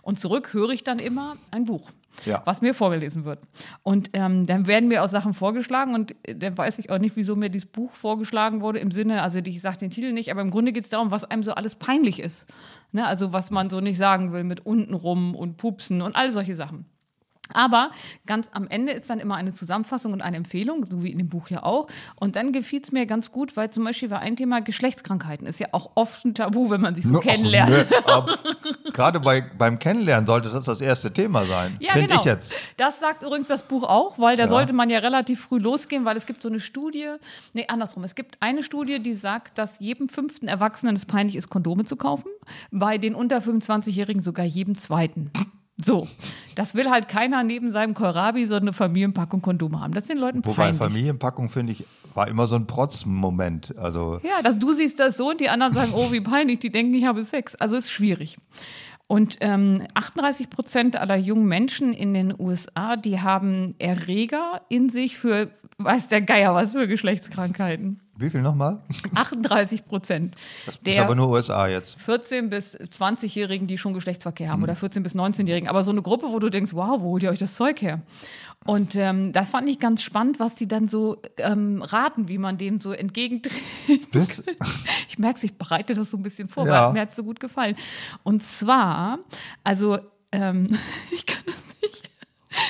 Und 0.00 0.18
zurück 0.18 0.54
höre 0.54 0.70
ich 0.70 0.82
dann 0.82 0.98
immer 0.98 1.36
ein 1.50 1.66
Buch. 1.66 1.90
Ja. 2.26 2.42
was 2.44 2.62
mir 2.62 2.74
vorgelesen 2.74 3.24
wird. 3.24 3.40
Und 3.82 4.10
ähm, 4.12 4.46
dann 4.46 4.68
werden 4.68 4.88
mir 4.88 5.02
auch 5.02 5.08
Sachen 5.08 5.34
vorgeschlagen 5.34 5.96
und 5.96 6.14
äh, 6.22 6.36
dann 6.36 6.56
weiß 6.56 6.78
ich 6.78 6.88
auch 6.88 6.98
nicht, 6.98 7.16
wieso 7.16 7.34
mir 7.34 7.50
dieses 7.50 7.68
Buch 7.68 7.90
vorgeschlagen 7.90 8.60
wurde 8.60 8.78
im 8.78 8.92
Sinne, 8.92 9.20
also 9.20 9.40
ich 9.40 9.60
sage 9.60 9.78
den 9.78 9.90
Titel 9.90 10.12
nicht, 10.12 10.30
aber 10.30 10.40
im 10.40 10.52
Grunde 10.52 10.72
geht 10.72 10.84
es 10.84 10.90
darum, 10.90 11.10
was 11.10 11.24
einem 11.24 11.42
so 11.42 11.54
alles 11.54 11.74
peinlich 11.74 12.20
ist. 12.20 12.46
Ne? 12.92 13.04
Also 13.04 13.32
was 13.32 13.50
man 13.50 13.68
so 13.68 13.80
nicht 13.80 13.98
sagen 13.98 14.32
will 14.32 14.44
mit 14.44 14.64
untenrum 14.64 15.34
und 15.34 15.56
Pupsen 15.56 16.02
und 16.02 16.14
all 16.14 16.30
solche 16.30 16.54
Sachen. 16.54 16.86
Aber 17.52 17.90
ganz 18.26 18.48
am 18.52 18.66
Ende 18.68 18.92
ist 18.92 19.10
dann 19.10 19.18
immer 19.18 19.34
eine 19.34 19.52
Zusammenfassung 19.52 20.12
und 20.12 20.22
eine 20.22 20.36
Empfehlung, 20.36 20.86
so 20.88 21.02
wie 21.02 21.10
in 21.10 21.18
dem 21.18 21.28
Buch 21.28 21.50
ja 21.50 21.62
auch. 21.62 21.88
Und 22.16 22.36
dann 22.36 22.52
gefiel 22.52 22.80
es 22.82 22.90
mir 22.90 23.04
ganz 23.06 23.32
gut, 23.32 23.56
weil 23.56 23.70
zum 23.70 23.84
Beispiel 23.84 24.10
war 24.10 24.20
ein 24.20 24.36
Thema 24.36 24.60
Geschlechtskrankheiten. 24.60 25.46
Ist 25.46 25.60
ja 25.60 25.68
auch 25.72 25.90
oft 25.94 26.24
ein 26.24 26.34
Tabu, 26.34 26.70
wenn 26.70 26.80
man 26.80 26.94
sich 26.94 27.04
so 27.04 27.12
no, 27.12 27.20
kennenlernt. 27.20 27.70
Ne, 27.70 27.86
Gerade 28.92 29.20
bei, 29.20 29.42
beim 29.42 29.78
Kennenlernen 29.78 30.26
sollte 30.26 30.48
das 30.48 30.64
das 30.64 30.80
erste 30.80 31.12
Thema 31.12 31.44
sein. 31.44 31.76
Ja, 31.80 31.92
Finde 31.92 32.08
genau. 32.08 32.20
ich 32.20 32.26
jetzt. 32.26 32.54
Das 32.78 32.98
sagt 32.98 33.22
übrigens 33.22 33.48
das 33.48 33.62
Buch 33.62 33.82
auch, 33.82 34.18
weil 34.18 34.36
da 34.36 34.44
ja. 34.44 34.48
sollte 34.48 34.72
man 34.72 34.88
ja 34.88 35.00
relativ 35.00 35.42
früh 35.42 35.58
losgehen, 35.58 36.04
weil 36.04 36.16
es 36.16 36.24
gibt 36.26 36.40
so 36.40 36.48
eine 36.48 36.60
Studie, 36.60 37.08
nee, 37.52 37.66
andersrum. 37.68 38.04
Es 38.04 38.14
gibt 38.14 38.36
eine 38.40 38.62
Studie, 38.62 39.00
die 39.00 39.14
sagt, 39.14 39.58
dass 39.58 39.80
jedem 39.80 40.08
fünften 40.08 40.48
Erwachsenen 40.48 40.96
es 40.96 41.04
peinlich 41.04 41.36
ist, 41.36 41.50
Kondome 41.50 41.84
zu 41.84 41.96
kaufen. 41.96 42.30
Bei 42.70 42.96
den 42.96 43.14
unter 43.14 43.38
25-Jährigen 43.38 44.22
sogar 44.22 44.46
jedem 44.46 44.76
zweiten. 44.78 45.30
So, 45.76 46.06
das 46.54 46.74
will 46.74 46.88
halt 46.88 47.08
keiner 47.08 47.42
neben 47.42 47.68
seinem 47.68 47.94
Kohlrabi 47.94 48.46
so 48.46 48.54
eine 48.54 48.72
Familienpackung 48.72 49.42
Kondome 49.42 49.80
haben. 49.80 49.92
Das 49.92 50.06
sind 50.06 50.18
Leuten 50.18 50.44
Wobei 50.44 50.54
peinlich. 50.54 50.78
Familienpackung, 50.78 51.50
finde 51.50 51.72
ich, 51.72 51.84
war 52.14 52.28
immer 52.28 52.46
so 52.46 52.54
ein 52.54 52.66
Protzmoment. 52.66 53.76
Also 53.76 54.20
ja, 54.22 54.40
dass 54.42 54.58
du 54.58 54.72
siehst 54.72 55.00
das 55.00 55.16
so 55.16 55.30
und 55.30 55.40
die 55.40 55.48
anderen 55.48 55.72
sagen, 55.72 55.92
oh, 55.94 56.12
wie 56.12 56.20
peinlich, 56.20 56.60
die 56.60 56.70
denken, 56.70 56.94
ich 56.94 57.04
habe 57.04 57.24
Sex. 57.24 57.56
Also 57.56 57.76
ist 57.76 57.90
schwierig. 57.90 58.36
Und 59.06 59.38
ähm, 59.40 59.86
38 59.94 60.48
Prozent 60.48 60.96
aller 60.96 61.16
jungen 61.16 61.46
Menschen 61.46 61.92
in 61.92 62.14
den 62.14 62.34
USA, 62.38 62.96
die 62.96 63.20
haben 63.20 63.74
Erreger 63.78 64.62
in 64.68 64.88
sich 64.88 65.18
für, 65.18 65.50
weiß 65.78 66.08
der 66.08 66.22
Geier 66.22 66.54
was 66.54 66.72
für 66.72 66.88
Geschlechtskrankheiten. 66.88 68.00
Wie 68.16 68.30
viel 68.30 68.42
nochmal? 68.42 68.80
38 69.14 69.86
Prozent. 69.86 70.36
Das 70.66 70.78
ist 70.84 70.98
aber 70.98 71.14
nur 71.14 71.28
USA 71.28 71.66
jetzt. 71.66 72.00
14 72.00 72.48
bis 72.48 72.78
20-Jährigen, 72.78 73.66
die 73.66 73.76
schon 73.76 73.92
Geschlechtsverkehr 73.92 74.50
haben, 74.50 74.58
mhm. 74.58 74.64
oder 74.64 74.76
14 74.76 75.02
bis 75.02 75.14
19-Jährigen. 75.14 75.68
Aber 75.68 75.82
so 75.82 75.90
eine 75.90 76.02
Gruppe, 76.02 76.26
wo 76.28 76.38
du 76.38 76.48
denkst, 76.48 76.74
wow, 76.74 77.00
wo 77.00 77.10
holt 77.10 77.24
ihr 77.24 77.30
euch 77.30 77.40
das 77.40 77.56
Zeug 77.56 77.82
her? 77.82 78.02
Und 78.66 78.94
ähm, 78.94 79.32
das 79.32 79.50
fand 79.50 79.68
ich 79.68 79.78
ganz 79.78 80.02
spannend, 80.02 80.40
was 80.40 80.54
die 80.54 80.68
dann 80.68 80.88
so 80.88 81.20
ähm, 81.36 81.82
raten, 81.82 82.28
wie 82.28 82.38
man 82.38 82.56
dem 82.56 82.80
so 82.80 82.92
entgegentritt. 82.92 83.54
ich 85.08 85.18
merke, 85.18 85.44
ich 85.44 85.58
bereite 85.58 85.94
das 85.94 86.10
so 86.10 86.16
ein 86.16 86.22
bisschen 86.22 86.48
vor, 86.48 86.66
ja. 86.66 86.86
weil 86.86 86.92
mir 86.94 87.00
hat 87.02 87.10
es 87.10 87.16
so 87.16 87.24
gut 87.24 87.40
gefallen. 87.40 87.76
Und 88.22 88.42
zwar, 88.42 89.18
also 89.64 89.98
ähm, 90.32 90.78
ich 91.10 91.26
kann 91.26 91.42
das 91.46 91.63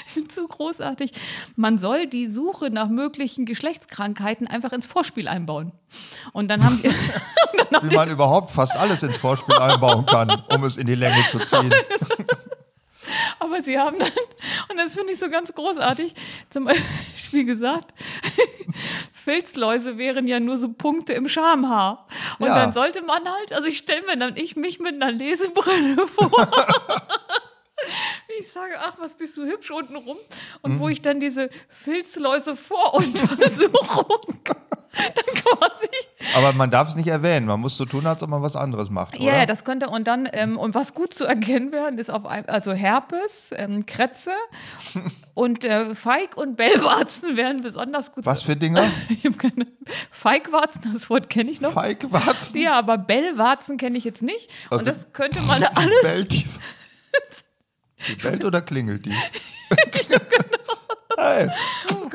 ich 0.06 0.12
finde 0.12 0.28
es 0.28 0.34
so 0.34 0.46
großartig. 0.46 1.12
Man 1.56 1.78
soll 1.78 2.06
die 2.06 2.26
Suche 2.26 2.70
nach 2.70 2.88
möglichen 2.88 3.46
Geschlechtskrankheiten 3.46 4.46
einfach 4.46 4.72
ins 4.72 4.86
Vorspiel 4.86 5.28
einbauen. 5.28 5.72
Und 6.32 6.48
dann 6.48 6.64
haben 6.64 6.82
dann 7.70 7.90
Wie 7.90 7.94
man 7.94 8.10
überhaupt 8.10 8.50
fast 8.52 8.76
alles 8.76 9.02
ins 9.02 9.16
Vorspiel 9.16 9.56
einbauen 9.56 10.06
kann, 10.06 10.42
um 10.48 10.64
es 10.64 10.76
in 10.76 10.86
die 10.86 10.94
Länge 10.94 11.24
zu 11.30 11.38
ziehen. 11.46 11.72
Aber 13.38 13.62
sie 13.62 13.78
haben 13.78 13.98
dann, 13.98 14.10
und 14.70 14.78
das 14.78 14.94
finde 14.94 15.12
ich 15.12 15.18
so 15.18 15.28
ganz 15.28 15.52
großartig, 15.52 16.14
zum 16.48 16.64
Beispiel 16.64 17.44
gesagt, 17.44 17.92
Filzläuse 19.12 19.98
wären 19.98 20.26
ja 20.26 20.40
nur 20.40 20.56
so 20.56 20.72
Punkte 20.72 21.12
im 21.12 21.28
Schamhaar. 21.28 22.06
Und 22.38 22.46
ja. 22.46 22.54
dann 22.54 22.72
sollte 22.72 23.02
man 23.02 23.24
halt, 23.28 23.52
also 23.52 23.68
ich 23.68 23.78
stelle 23.78 24.02
mir 24.06 24.16
dann 24.16 24.36
ich 24.36 24.56
mich 24.56 24.80
mit 24.80 24.94
einer 24.94 25.12
Lesebrille 25.12 26.06
vor. 26.06 26.48
Ich 28.40 28.50
sage, 28.50 28.74
ach, 28.78 28.94
was 28.98 29.16
bist 29.16 29.36
du 29.36 29.44
hübsch 29.44 29.70
unten 29.70 29.96
rum. 29.96 30.16
Und 30.62 30.74
mhm. 30.74 30.80
wo 30.80 30.88
ich 30.88 31.02
dann 31.02 31.20
diese 31.20 31.50
Filzläuse 31.68 32.56
Voruntersuchung 32.56 34.38
dann 34.94 35.34
quasi. 35.42 35.88
Aber 36.34 36.52
man 36.52 36.70
darf 36.70 36.88
es 36.88 36.94
nicht 36.94 37.08
erwähnen. 37.08 37.46
Man 37.46 37.60
muss 37.60 37.76
so 37.76 37.84
tun, 37.84 38.06
als 38.06 38.22
ob 38.22 38.30
man 38.30 38.42
was 38.42 38.56
anderes 38.56 38.90
macht. 38.90 39.18
Ja, 39.18 39.36
ja, 39.36 39.46
das 39.46 39.64
könnte. 39.64 39.88
Und 39.88 40.06
dann, 40.06 40.28
ähm, 40.32 40.56
und 40.56 40.74
was 40.74 40.94
gut 40.94 41.14
zu 41.14 41.24
erkennen 41.24 41.72
werden, 41.72 41.98
ist 41.98 42.10
auf 42.10 42.26
ein, 42.26 42.48
also 42.48 42.72
Herpes, 42.72 43.50
ähm, 43.56 43.86
Krätze 43.86 44.32
und 45.34 45.64
äh, 45.64 45.94
Feig 45.94 46.36
und 46.36 46.56
Bellwarzen 46.56 47.36
werden 47.36 47.62
besonders 47.62 48.12
gut. 48.12 48.24
Was 48.26 48.42
für 48.42 48.56
Dinger? 48.56 48.84
ich 49.08 49.24
habe 49.24 49.36
keine. 49.36 49.66
Feigwarzen, 50.10 50.92
das 50.92 51.10
Wort 51.10 51.28
kenne 51.28 51.50
ich 51.50 51.60
noch. 51.60 51.72
Feigwarzen? 51.72 52.58
Ja, 52.58 52.78
aber 52.78 52.96
Bellwarzen 52.96 53.76
kenne 53.76 53.98
ich 53.98 54.04
jetzt 54.04 54.22
nicht. 54.22 54.50
Also, 54.70 54.78
und 54.78 54.86
das 54.86 55.12
könnte 55.12 55.42
man 55.42 55.62
alles. 55.62 56.36
Bellt 58.04 58.22
die 58.22 58.22
bellt 58.22 58.44
oder 58.44 58.60
klingelt 58.60 59.06
die? 59.06 59.14
hey. 61.16 61.48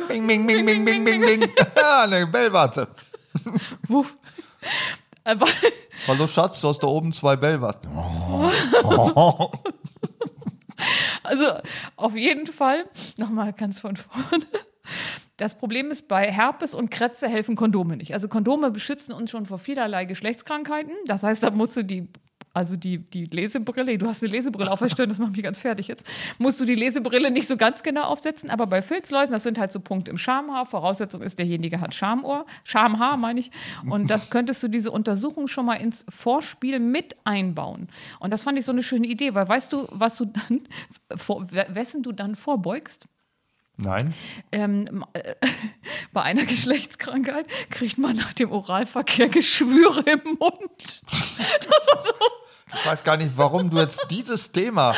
Bing, 0.07 0.27
bing, 0.27 0.47
bing, 0.47 0.65
bing, 0.65 0.85
bing, 0.85 1.03
bing, 1.05 1.21
bing. 1.21 1.49
Ja, 1.75 2.03
eine 2.03 2.27
Bellwarte. 2.27 2.87
Wuff. 3.87 4.15
Hallo 6.07 6.27
Schatz, 6.27 6.61
du 6.61 6.69
hast 6.69 6.79
da 6.79 6.87
oben 6.87 7.13
zwei 7.13 7.35
Bellwarten. 7.35 7.89
Also 11.23 11.45
auf 11.95 12.15
jeden 12.15 12.47
Fall, 12.47 12.85
nochmal 13.17 13.53
ganz 13.53 13.79
von 13.81 13.95
vorne. 13.95 14.45
Das 15.37 15.57
Problem 15.57 15.91
ist, 15.91 16.07
bei 16.07 16.31
Herpes 16.31 16.73
und 16.73 16.89
Krätze 16.89 17.29
helfen 17.29 17.55
Kondome 17.55 17.97
nicht. 17.97 18.13
Also 18.13 18.27
Kondome 18.27 18.71
beschützen 18.71 19.13
uns 19.13 19.29
schon 19.29 19.45
vor 19.45 19.59
vielerlei 19.59 20.05
Geschlechtskrankheiten. 20.05 20.93
Das 21.05 21.23
heißt, 21.23 21.43
da 21.43 21.51
musst 21.51 21.77
du 21.77 21.83
die 21.83 22.09
also 22.53 22.75
die, 22.75 22.97
die 22.97 23.25
Lesebrille, 23.25 23.97
du 23.97 24.07
hast 24.07 24.23
eine 24.23 24.31
Lesebrille 24.31 24.71
auf 24.71 24.79
das 24.79 25.19
macht 25.19 25.31
mich 25.33 25.43
ganz 25.43 25.59
fertig 25.59 25.87
jetzt, 25.87 26.09
musst 26.37 26.59
du 26.59 26.65
die 26.65 26.75
Lesebrille 26.75 27.31
nicht 27.31 27.47
so 27.47 27.57
ganz 27.57 27.83
genau 27.83 28.03
aufsetzen, 28.03 28.49
aber 28.49 28.67
bei 28.67 28.81
Filzläusen, 28.81 29.31
das 29.31 29.43
sind 29.43 29.59
halt 29.59 29.71
so 29.71 29.79
Punkte 29.79 30.11
im 30.11 30.17
Schamhaar, 30.17 30.65
Voraussetzung 30.65 31.21
ist, 31.21 31.39
derjenige 31.39 31.79
hat 31.79 31.93
Schamohr, 31.93 32.45
Schamhaar 32.63 33.17
meine 33.17 33.39
ich, 33.39 33.51
und 33.89 34.09
das 34.09 34.29
könntest 34.29 34.63
du 34.63 34.67
diese 34.67 34.91
Untersuchung 34.91 35.47
schon 35.47 35.65
mal 35.65 35.75
ins 35.75 36.05
Vorspiel 36.09 36.79
mit 36.79 37.15
einbauen. 37.23 37.87
Und 38.19 38.31
das 38.31 38.43
fand 38.43 38.57
ich 38.57 38.65
so 38.65 38.71
eine 38.71 38.83
schöne 38.83 39.07
Idee, 39.07 39.35
weil 39.35 39.47
weißt 39.47 39.71
du, 39.71 39.87
was 39.91 40.17
du 40.17 40.25
dann, 40.25 40.61
vor, 41.15 41.47
wessen 41.51 42.03
du 42.03 42.11
dann 42.11 42.35
vorbeugst? 42.35 43.07
Nein. 43.81 44.13
Ähm, 44.51 45.05
äh, 45.13 45.35
bei 46.11 46.21
einer 46.21 46.43
Geschlechtskrankheit 46.43 47.45
kriegt 47.69 47.97
man 47.97 48.17
nach 48.17 48.33
dem 48.33 48.51
Oralverkehr 48.51 49.29
Geschwüre 49.29 50.01
im 50.01 50.37
Mund. 50.37 51.01
Das 51.39 52.03
so. 52.03 52.25
Ich 52.73 52.85
weiß 52.85 53.03
gar 53.03 53.15
nicht, 53.15 53.31
warum 53.35 53.69
du 53.69 53.79
jetzt 53.79 54.05
dieses 54.11 54.51
Thema. 54.51 54.93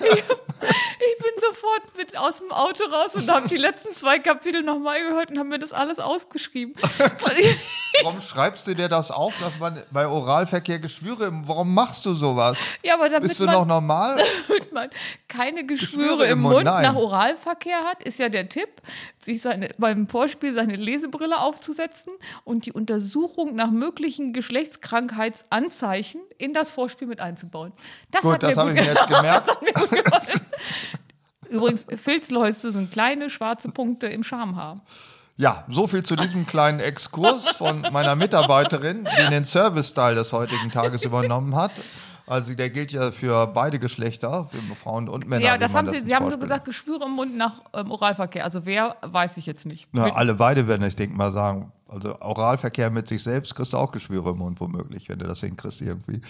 Ich, 0.00 0.10
ich 0.10 1.22
bin 1.22 1.32
sofort 1.38 1.96
mit 1.96 2.16
aus 2.16 2.38
dem 2.38 2.52
Auto 2.52 2.84
raus 2.84 3.14
und 3.14 3.30
habe 3.30 3.48
die 3.48 3.56
letzten 3.56 3.92
zwei 3.92 4.18
Kapitel 4.18 4.62
nochmal 4.62 5.02
gehört 5.02 5.30
und 5.30 5.38
habe 5.38 5.48
mir 5.48 5.58
das 5.58 5.72
alles 5.72 5.98
ausgeschrieben. 5.98 6.74
warum 8.02 8.20
schreibst 8.20 8.66
du 8.66 8.74
dir 8.74 8.88
das 8.88 9.10
auf, 9.10 9.34
dass 9.40 9.58
man 9.58 9.82
bei 9.90 10.06
Oralverkehr 10.06 10.78
Geschwüre, 10.78 11.30
warum 11.46 11.74
machst 11.74 12.04
du 12.06 12.14
sowas? 12.14 12.58
Ja, 12.82 12.94
aber 12.94 13.08
damit 13.08 13.28
Bist 13.28 13.40
du 13.40 13.46
man, 13.46 13.54
noch 13.54 13.66
normal? 13.66 14.22
damit 14.48 14.72
man 14.72 14.90
keine 15.28 15.64
Geschwüre, 15.64 16.08
Geschwüre 16.08 16.24
im 16.26 16.32
im 16.32 16.40
Mund, 16.40 16.54
Mund, 16.54 16.64
nach 16.64 16.94
Oralverkehr 16.94 17.84
hat, 17.84 18.02
ist 18.02 18.18
ja 18.18 18.28
der 18.28 18.48
Tipp, 18.48 18.68
sich 19.24 19.42
seine, 19.42 19.70
beim 19.78 20.08
Vorspiel 20.08 20.52
seine 20.52 20.76
Lesebrille 20.76 21.38
aufzusetzen 21.38 22.12
und 22.44 22.66
die 22.66 22.72
Untersuchung 22.72 23.54
nach 23.54 23.70
möglichen 23.70 24.32
Geschlechtskrankheitsanzeichen 24.32 26.20
in 26.38 26.54
das 26.54 26.70
Vorspiel 26.70 27.08
mit 27.08 27.20
einzubauen. 27.20 27.72
Das 28.10 28.22
Gut, 28.22 28.34
hat 28.34 28.42
das 28.42 28.56
mir 28.56 28.62
habe 28.62 28.70
gut 28.70 28.80
ich 28.80 28.86
mir 28.86 28.94
jetzt 28.94 29.08
gemerkt. 29.08 29.48
Das 29.48 29.56
hat 29.56 29.62
mir 29.62 29.72
gut 29.72 29.90
gefallen. 29.90 30.40
Übrigens, 31.50 31.86
Filzläuse 31.96 32.70
sind 32.70 32.92
kleine 32.92 33.28
schwarze 33.28 33.70
Punkte 33.70 34.06
im 34.06 34.22
Schamhaar. 34.22 34.80
Ja, 35.36 35.64
so 35.70 35.86
viel 35.86 36.04
zu 36.04 36.16
diesem 36.16 36.46
kleinen 36.46 36.80
Exkurs 36.80 37.48
von 37.48 37.80
meiner 37.92 38.14
Mitarbeiterin, 38.14 39.08
die 39.18 39.30
den 39.30 39.46
Service-Style 39.46 40.14
des 40.14 40.32
heutigen 40.32 40.70
Tages 40.70 41.02
übernommen 41.02 41.56
hat. 41.56 41.72
Also 42.30 42.54
der 42.54 42.70
gilt 42.70 42.92
ja 42.92 43.10
für 43.10 43.46
beide 43.48 43.78
Geschlechter, 43.78 44.48
für 44.50 44.58
Frauen 44.76 45.08
und 45.08 45.28
Männer. 45.28 45.44
ja, 45.44 45.58
das 45.58 45.74
haben 45.74 45.88
Sie, 45.88 45.96
ins 45.96 46.06
Sie 46.06 46.14
haben 46.14 46.28
nur 46.28 46.38
gesagt, 46.38 46.64
Geschwüre 46.64 47.04
im 47.06 47.12
Mund 47.12 47.36
nach 47.36 47.62
ähm, 47.74 47.90
Oralverkehr. 47.90 48.44
Also 48.44 48.64
wer, 48.66 48.96
weiß 49.02 49.36
ich 49.36 49.46
jetzt 49.46 49.66
nicht. 49.66 49.88
Na, 49.92 50.12
alle 50.14 50.34
beide 50.34 50.68
werden, 50.68 50.86
ich 50.86 50.96
denke 50.96 51.16
mal, 51.16 51.32
sagen. 51.32 51.72
Also 51.88 52.20
Oralverkehr 52.20 52.90
mit 52.90 53.08
sich 53.08 53.22
selbst 53.24 53.54
kriegst 53.56 53.72
du 53.72 53.76
auch 53.76 53.90
Geschwüre 53.90 54.30
im 54.30 54.38
Mund 54.38 54.60
womöglich, 54.60 55.08
wenn 55.08 55.18
du 55.18 55.26
das 55.26 55.40
hinkriegst 55.40 55.80
irgendwie. 55.82 56.20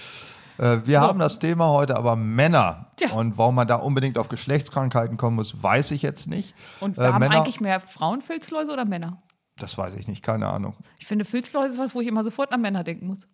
Äh, 0.56 0.78
wir 0.86 1.02
haben 1.02 1.18
das 1.18 1.38
Thema 1.38 1.68
heute 1.68 1.96
aber 1.98 2.16
Männer. 2.16 2.92
Tja. 2.96 3.10
Und 3.12 3.36
warum 3.36 3.54
man 3.56 3.68
da 3.68 3.76
unbedingt 3.76 4.16
auf 4.16 4.28
Geschlechtskrankheiten 4.28 5.18
kommen 5.18 5.36
muss, 5.36 5.62
weiß 5.62 5.90
ich 5.90 6.00
jetzt 6.00 6.28
nicht. 6.28 6.54
Und 6.80 6.96
wir 6.96 7.04
Äh, 7.04 7.12
haben 7.12 7.20
Männer, 7.20 7.36
eigentlich 7.42 7.60
mehr 7.60 7.78
Frauenfilzläuse 7.80 8.72
oder 8.72 8.84
Männer? 8.86 9.22
das 9.58 9.76
weiß 9.76 9.94
ich 9.96 10.08
nicht, 10.08 10.22
keine 10.22 10.46
Ahnung. 10.48 10.74
Ich 10.98 11.06
finde, 11.06 11.26
Filzläuse 11.26 11.74
ist 11.74 11.78
was, 11.78 11.94
wo 11.94 12.00
ich 12.00 12.08
immer 12.08 12.24
sofort 12.24 12.50
an 12.52 12.62
Männer 12.62 12.82
denken 12.82 13.06
muss. 13.06 13.28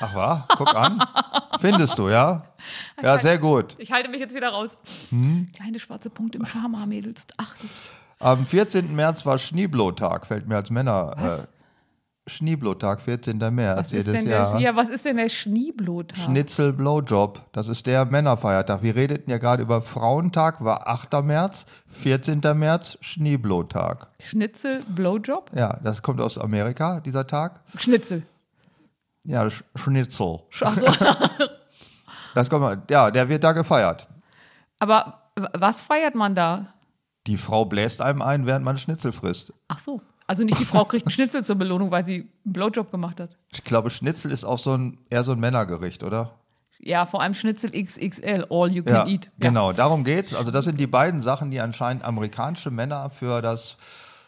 Ach 0.00 0.14
was? 0.14 0.42
Guck 0.56 0.74
an. 0.74 1.02
Findest 1.60 1.98
du, 1.98 2.08
ja? 2.08 2.44
Ja, 3.02 3.18
sehr 3.18 3.38
gut. 3.38 3.74
Ich 3.78 3.92
halte 3.92 4.08
mich 4.08 4.20
jetzt 4.20 4.34
wieder 4.34 4.50
raus. 4.50 4.70
Hm? 5.10 5.48
Kleine 5.54 5.78
schwarze 5.78 6.10
Punkte 6.10 6.38
im 6.38 6.46
Schamhaar, 6.46 6.86
Mädels. 6.86 7.22
Ach, 7.36 7.54
Am 8.20 8.46
14. 8.46 8.94
März 8.94 9.24
war 9.26 9.38
Schneeblotag, 9.38 10.26
fällt 10.26 10.48
mir 10.48 10.56
als 10.56 10.70
Männer. 10.70 11.14
Äh, 11.18 11.46
Schneeblotag, 12.28 13.00
14. 13.00 13.38
März 13.38 13.78
was 13.78 13.86
ist, 13.86 13.92
jedes 13.92 14.12
denn 14.12 14.28
Jahr. 14.28 14.52
der, 14.52 14.60
ja, 14.60 14.76
was 14.76 14.88
ist 14.88 15.04
denn 15.04 15.16
der 15.16 15.28
Schneeblotag? 15.28 16.18
Schnitzel 16.18 16.72
Blowjob, 16.72 17.40
das 17.52 17.68
ist 17.68 17.86
der 17.86 18.04
Männerfeiertag. 18.04 18.82
Wir 18.82 18.94
redeten 18.96 19.30
ja 19.30 19.38
gerade 19.38 19.62
über 19.62 19.80
Frauentag, 19.82 20.62
war 20.62 20.86
8. 20.88 21.24
März, 21.24 21.64
14. 22.02 22.40
März, 22.54 22.98
Schneeblotag. 23.00 24.08
Schnitzel, 24.20 24.82
Blowjob? 24.88 25.50
Ja, 25.54 25.78
das 25.82 26.02
kommt 26.02 26.20
aus 26.20 26.36
Amerika, 26.38 27.00
dieser 27.00 27.26
Tag. 27.26 27.60
Schnitzel. 27.78 28.22
Ja, 29.24 29.50
Sch 29.50 29.62
Schnitzel. 29.74 30.40
Ach 30.62 30.76
so. 30.76 30.86
Das 32.34 32.48
kommt, 32.48 32.88
ja, 32.90 33.10
der 33.10 33.28
wird 33.28 33.42
da 33.42 33.52
gefeiert. 33.52 34.06
Aber 34.78 35.30
was 35.54 35.80
feiert 35.82 36.14
man 36.14 36.34
da? 36.36 36.66
Die 37.26 37.36
Frau 37.36 37.64
bläst 37.64 38.00
einem 38.00 38.22
ein, 38.22 38.46
während 38.46 38.64
man 38.64 38.78
Schnitzel 38.78 39.12
frisst. 39.12 39.52
Ach 39.66 39.78
so. 39.80 40.00
Also 40.26 40.44
nicht 40.44 40.58
die 40.60 40.64
Frau 40.64 40.84
kriegt 40.84 41.06
einen 41.06 41.10
Schnitzel 41.12 41.44
zur 41.44 41.56
Belohnung, 41.56 41.90
weil 41.90 42.04
sie 42.04 42.30
einen 42.44 42.52
Blowjob 42.52 42.90
gemacht 42.92 43.18
hat. 43.18 43.30
Ich 43.52 43.64
glaube, 43.64 43.90
Schnitzel 43.90 44.30
ist 44.30 44.44
auch 44.44 44.58
so 44.58 44.74
ein, 44.76 44.98
eher 45.10 45.24
so 45.24 45.32
ein 45.32 45.40
Männergericht, 45.40 46.04
oder? 46.04 46.32
Ja, 46.78 47.06
vor 47.06 47.22
allem 47.22 47.34
Schnitzel 47.34 47.70
XXL, 47.72 48.46
all 48.50 48.70
you 48.70 48.84
can 48.84 48.94
Ja, 48.94 49.06
eat. 49.06 49.24
Ja. 49.24 49.30
genau, 49.40 49.72
darum 49.72 50.04
geht's. 50.04 50.32
Also 50.34 50.50
das 50.52 50.64
sind 50.66 50.78
die 50.78 50.86
beiden 50.86 51.20
Sachen, 51.20 51.50
die 51.50 51.60
anscheinend 51.60 52.04
amerikanische 52.04 52.70
Männer 52.70 53.10
für 53.10 53.42
das 53.42 53.78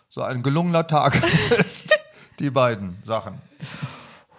so 0.09 0.23
ein 0.23 0.43
gelungener 0.43 0.87
Tag 0.87 1.23
ist. 1.65 1.95
Die 2.41 2.51
beiden 2.51 2.97
Sachen. 3.05 3.35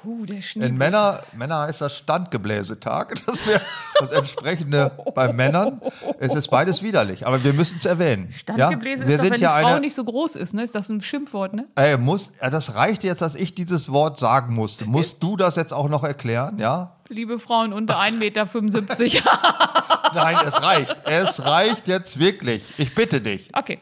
Uh, 0.03 0.25
der 0.25 0.39
In. 0.55 0.77
Männer, 0.77 1.21
Männer 1.33 1.59
heißt 1.59 1.81
das 1.81 1.97
Standgebläsetag. 1.97 3.13
Das 3.25 3.45
wäre 3.45 3.61
das 3.99 4.11
entsprechende 4.11 4.91
bei 5.13 5.31
Männern. 5.31 5.79
Es 6.19 6.33
ist 6.33 6.49
beides 6.49 6.81
widerlich, 6.81 7.25
aber 7.25 7.43
wir 7.43 7.53
müssen 7.53 7.77
es 7.77 7.85
erwähnen. 7.85 8.33
Standgebläse 8.33 9.03
ja? 9.03 9.07
Wir 9.07 9.15
ist 9.15 9.19
doch, 9.19 9.23
sind 9.23 9.31
wenn 9.33 9.39
die 9.39 9.45
Frau 9.45 9.67
eine. 9.67 9.79
nicht 9.79 9.95
so 9.95 10.03
groß 10.03 10.35
ist, 10.35 10.53
ne? 10.53 10.63
Ist 10.63 10.75
das 10.75 10.89
ein 10.89 11.01
Schimpfwort, 11.01 11.53
ne? 11.53 11.67
Ey, 11.75 11.97
muss, 11.97 12.31
das 12.39 12.75
reicht 12.75 13.03
jetzt, 13.03 13.21
dass 13.21 13.35
ich 13.35 13.53
dieses 13.53 13.91
Wort 13.91 14.19
sagen 14.19 14.55
musste. 14.55 14.85
Musst 14.85 15.21
du 15.21 15.37
das 15.37 15.55
jetzt 15.55 15.71
auch 15.71 15.87
noch 15.87 16.03
erklären? 16.03 16.57
Ja? 16.57 16.95
Liebe 17.09 17.39
Frauen 17.39 17.73
unter 17.73 17.99
1,75 17.99 18.17
Meter. 18.17 18.49
Nein, 20.13 20.37
es 20.45 20.61
reicht. 20.61 20.95
Es 21.05 21.43
reicht 21.43 21.87
jetzt 21.87 22.19
wirklich. 22.19 22.63
Ich 22.77 22.95
bitte 22.95 23.21
dich. 23.21 23.49
okay. 23.53 23.79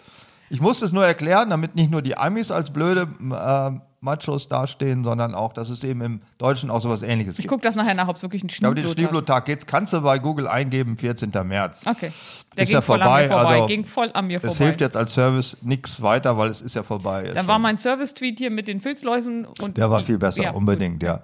Ich 0.52 0.60
muss 0.60 0.82
es 0.82 0.92
nur 0.92 1.06
erklären, 1.06 1.52
damit 1.52 1.76
nicht 1.76 1.92
nur 1.92 2.02
die 2.02 2.18
Amis 2.18 2.50
als 2.50 2.72
blöde 2.72 3.02
äh, 3.02 3.80
Machos 4.02 4.48
dastehen, 4.48 5.04
sondern 5.04 5.36
auch, 5.36 5.52
dass 5.54 5.70
es 5.70 5.84
eben 5.84 6.02
im 6.02 6.22
Deutschen 6.38 6.70
auch 6.70 6.82
sowas 6.82 7.02
ähnliches 7.02 7.34
Ich 7.34 7.44
gibt. 7.44 7.50
gucke 7.50 7.62
das 7.64 7.76
nachher 7.76 7.96
nach, 7.96 8.08
ob 8.08 8.16
es 8.16 8.22
wirklich 8.22 8.44
ein 8.44 8.50
Ja, 8.50 8.68
aber 8.68 8.76
den 8.76 8.84
Schneeblotag 8.86 8.98
Schneeblotag 9.12 9.46
geht's, 9.46 9.66
kannst 9.66 9.94
du 9.94 10.02
bei 10.02 10.20
Google 10.20 10.48
eingeben, 10.48 10.98
14. 10.98 11.32
März. 11.46 11.82
Okay. 11.86 12.12
Der 12.56 12.64
Ist 12.64 12.70
ging 12.70 12.74
ja 12.76 12.82
vorbei, 12.82 13.28
vorbei. 13.28 13.54
also 13.56 13.68
ging 13.68 13.86
voll 13.86 14.10
an 14.14 14.28
mir 14.28 14.38
Es 14.38 14.42
vorbei. 14.44 14.66
hilft 14.66 14.82
jetzt 14.82 14.96
als 14.98 15.14
Service 15.14 15.58
nichts 15.62 16.02
weiter, 16.02 16.38
weil 16.38 16.50
es 16.50 16.62
ist 16.62 16.76
ja 16.76 16.84
vorbei. 16.84 17.24
Ist 17.24 17.36
Dann 17.36 17.48
war 17.48 17.60
mein 17.60 17.78
Service-Tweet 17.78 18.40
hier 18.40 18.52
mit 18.52 18.68
den 18.68 18.80
Filzläusen 18.80 19.46
und. 19.62 19.78
Der 19.78 19.90
war 19.92 20.02
viel 20.02 20.18
besser, 20.18 20.44
Ja, 20.44 20.52
unbedingt, 20.52 21.04
ja. 21.04 21.22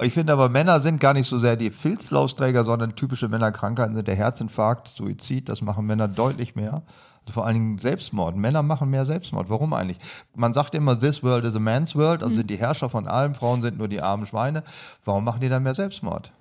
Ich 0.00 0.14
finde 0.14 0.32
aber, 0.32 0.48
Männer 0.48 0.80
sind 0.80 1.00
gar 1.00 1.12
nicht 1.12 1.28
so 1.28 1.38
sehr 1.40 1.56
die 1.56 1.70
Filzlausträger, 1.70 2.64
sondern 2.64 2.96
typische 2.96 3.28
Männerkrankheiten 3.28 3.94
sind 3.94 4.08
der 4.08 4.14
Herzinfarkt, 4.16 4.88
Suizid, 4.88 5.48
das 5.50 5.60
machen 5.60 5.84
Männer 5.86 6.08
deutlich 6.08 6.54
mehr. 6.56 6.82
Also 7.24 7.34
vor 7.34 7.46
allen 7.46 7.54
Dingen 7.54 7.78
Selbstmord. 7.78 8.36
Männer 8.36 8.62
machen 8.62 8.90
mehr 8.90 9.06
Selbstmord. 9.06 9.48
Warum 9.48 9.72
eigentlich? 9.72 9.98
Man 10.34 10.54
sagt 10.54 10.74
immer, 10.74 10.98
this 10.98 11.22
world 11.22 11.44
is 11.44 11.54
a 11.54 11.60
man's 11.60 11.94
world, 11.94 12.20
Mhm. 12.20 12.24
also 12.26 12.36
sind 12.38 12.50
die 12.50 12.58
Herrscher 12.58 12.90
von 12.90 13.06
allem, 13.06 13.34
Frauen 13.34 13.62
sind 13.62 13.78
nur 13.78 13.88
die 13.88 14.00
armen 14.00 14.26
Schweine. 14.26 14.62
Warum 15.04 15.24
machen 15.24 15.40
die 15.40 15.48
dann 15.48 15.62
mehr 15.62 15.74
Selbstmord? 15.74 16.32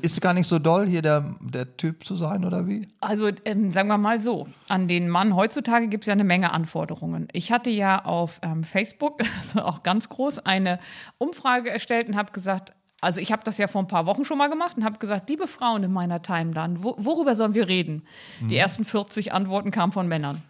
Ist 0.00 0.20
gar 0.20 0.32
nicht 0.32 0.46
so 0.46 0.60
doll, 0.60 0.86
hier 0.86 1.02
der, 1.02 1.24
der 1.40 1.76
Typ 1.76 2.06
zu 2.06 2.14
sein, 2.14 2.44
oder 2.44 2.68
wie? 2.68 2.86
Also 3.00 3.28
ähm, 3.44 3.72
sagen 3.72 3.88
wir 3.88 3.98
mal 3.98 4.20
so, 4.20 4.46
an 4.68 4.86
den 4.86 5.08
Mann 5.08 5.34
heutzutage 5.34 5.88
gibt 5.88 6.04
es 6.04 6.06
ja 6.06 6.12
eine 6.12 6.22
Menge 6.22 6.52
Anforderungen. 6.52 7.26
Ich 7.32 7.50
hatte 7.50 7.68
ja 7.70 8.04
auf 8.04 8.38
ähm, 8.44 8.62
Facebook, 8.62 9.18
das 9.18 9.56
war 9.56 9.66
auch 9.66 9.82
ganz 9.82 10.08
groß, 10.08 10.38
eine 10.40 10.78
Umfrage 11.18 11.68
erstellt 11.70 12.06
und 12.08 12.14
habe 12.16 12.30
gesagt, 12.30 12.72
also 13.02 13.20
ich 13.20 13.32
habe 13.32 13.42
das 13.44 13.58
ja 13.58 13.66
vor 13.66 13.82
ein 13.82 13.88
paar 13.88 14.06
Wochen 14.06 14.24
schon 14.24 14.38
mal 14.38 14.48
gemacht 14.48 14.76
und 14.76 14.84
habe 14.84 14.98
gesagt, 14.98 15.28
liebe 15.28 15.48
Frauen 15.48 15.82
in 15.82 15.92
meiner 15.92 16.22
Timeline, 16.22 16.82
wo, 16.84 16.94
worüber 16.96 17.34
sollen 17.34 17.54
wir 17.54 17.68
reden? 17.68 18.06
Die 18.48 18.56
ersten 18.56 18.84
40 18.84 19.32
Antworten 19.32 19.72
kamen 19.72 19.92
von 19.92 20.06
Männern. 20.06 20.40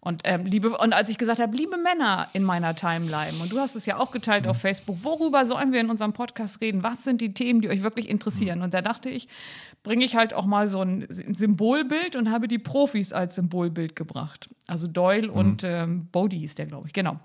Und, 0.00 0.22
ähm, 0.24 0.44
liebe, 0.44 0.76
und 0.76 0.92
als 0.92 1.10
ich 1.10 1.18
gesagt 1.18 1.40
habe, 1.40 1.56
liebe 1.56 1.76
Männer 1.76 2.28
in 2.32 2.42
meiner 2.42 2.74
Timeline, 2.74 3.34
und 3.40 3.52
du 3.52 3.58
hast 3.58 3.74
es 3.74 3.86
ja 3.86 3.98
auch 3.98 4.12
geteilt 4.12 4.46
auf 4.46 4.60
Facebook, 4.60 4.98
worüber 5.02 5.46
sollen 5.46 5.72
wir 5.72 5.80
in 5.80 5.90
unserem 5.90 6.12
Podcast 6.14 6.60
reden? 6.60 6.82
Was 6.82 7.04
sind 7.04 7.20
die 7.20 7.32
Themen, 7.32 7.60
die 7.60 7.68
euch 7.68 7.82
wirklich 7.82 8.08
interessieren? 8.08 8.62
Und 8.62 8.74
da 8.74 8.82
dachte 8.82 9.08
ich, 9.10 9.28
bringe 9.82 10.04
ich 10.04 10.16
halt 10.16 10.34
auch 10.34 10.46
mal 10.46 10.68
so 10.68 10.80
ein 10.80 11.06
Symbolbild 11.34 12.16
und 12.16 12.30
habe 12.30 12.48
die 12.48 12.58
Profis 12.58 13.12
als 13.12 13.34
Symbolbild 13.34 13.94
gebracht. 13.94 14.48
Also 14.66 14.88
Doyle 14.88 15.30
und 15.30 15.64
ähm, 15.64 16.08
Bodie 16.12 16.38
hieß 16.38 16.54
der, 16.54 16.66
glaube 16.66 16.86
ich, 16.86 16.92
genau. 16.92 17.20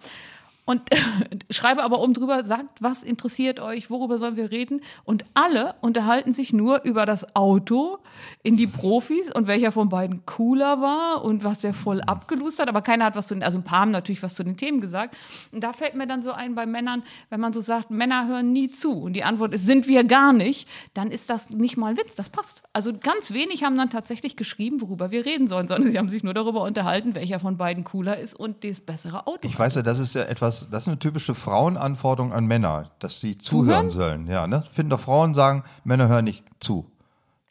Und 0.70 0.84
schreibe 1.50 1.82
aber 1.82 2.00
oben 2.00 2.14
drüber, 2.14 2.46
sagt, 2.46 2.80
was 2.80 3.02
interessiert 3.02 3.60
euch, 3.60 3.90
worüber 3.90 4.20
sollen 4.20 4.36
wir 4.36 4.52
reden? 4.52 4.82
Und 5.04 5.26
alle 5.34 5.74
unterhalten 5.82 6.32
sich 6.32 6.54
nur 6.54 6.84
über 6.84 7.08
das 7.08 7.36
Auto 7.36 7.98
in 8.44 8.56
die 8.56 8.68
Profis 8.68 9.34
und 9.34 9.48
welcher 9.48 9.72
von 9.72 9.90
beiden 9.90 10.28
cooler 10.28 10.80
war 10.80 11.26
und 11.26 11.44
was 11.44 11.62
der 11.62 11.74
voll 11.74 12.02
abgelust 12.02 12.60
hat. 12.60 12.70
Aber 12.70 12.84
keiner 12.84 13.06
hat 13.06 13.16
was 13.16 13.26
zu 13.26 13.34
den, 13.34 13.42
also 13.42 13.58
ein 13.58 13.64
paar 13.64 13.80
haben 13.80 13.90
natürlich 13.90 14.22
was 14.22 14.36
zu 14.36 14.44
den 14.44 14.58
Themen 14.58 14.80
gesagt. 14.80 15.18
Und 15.52 15.64
da 15.64 15.74
fällt 15.74 15.96
mir 15.96 16.06
dann 16.06 16.22
so 16.22 16.34
ein 16.34 16.54
bei 16.54 16.68
Männern, 16.68 17.02
wenn 17.32 17.40
man 17.40 17.52
so 17.52 17.62
sagt, 17.62 17.90
Männer 17.90 18.28
hören 18.28 18.52
nie 18.52 18.70
zu. 18.70 18.92
Und 18.92 19.14
die 19.14 19.24
Antwort 19.24 19.56
ist, 19.56 19.66
sind 19.66 19.88
wir 19.88 20.04
gar 20.04 20.34
nicht, 20.34 20.70
dann 20.94 21.10
ist 21.10 21.32
das 21.32 21.50
nicht 21.50 21.78
mal 21.78 21.94
ein 21.94 21.98
Witz, 21.98 22.14
das 22.14 22.30
passt. 22.30 22.62
Also 22.74 22.94
ganz 22.94 23.32
wenig 23.32 23.64
haben 23.64 23.76
dann 23.76 23.90
tatsächlich 23.90 24.36
geschrieben, 24.36 24.82
worüber 24.82 25.10
wir 25.10 25.26
reden 25.26 25.48
sollen, 25.48 25.68
sondern 25.68 25.92
sie 25.92 25.98
haben 25.98 26.10
sich 26.10 26.22
nur 26.22 26.36
darüber 26.36 26.62
unterhalten, 26.62 27.16
welcher 27.16 27.40
von 27.40 27.58
beiden 27.58 27.84
cooler 27.86 28.20
ist 28.20 28.36
und 28.36 28.64
das 28.64 28.80
bessere 28.80 29.26
Auto. 29.26 29.48
Ich 29.48 29.58
weiß 29.58 29.74
ja, 29.74 29.82
das 29.82 29.98
ist 29.98 30.14
ja 30.14 30.26
etwas, 30.26 30.59
das 30.70 30.84
ist 30.84 30.88
eine 30.88 31.00
typische 31.00 31.36
Frauenanforderung 31.36 32.34
an 32.34 32.46
Männer, 32.46 32.92
dass 33.00 33.20
sie 33.20 33.38
zuhören, 33.38 33.92
sollen. 33.92 34.28
Ja, 34.28 34.48
ne? 34.48 34.64
Finden 34.74 34.92
doch 34.92 35.00
Frauen 35.00 35.34
sagen, 35.36 35.64
Männer 35.84 36.08
hören 36.08 36.26
nicht 36.26 36.44
zu. 36.60 36.90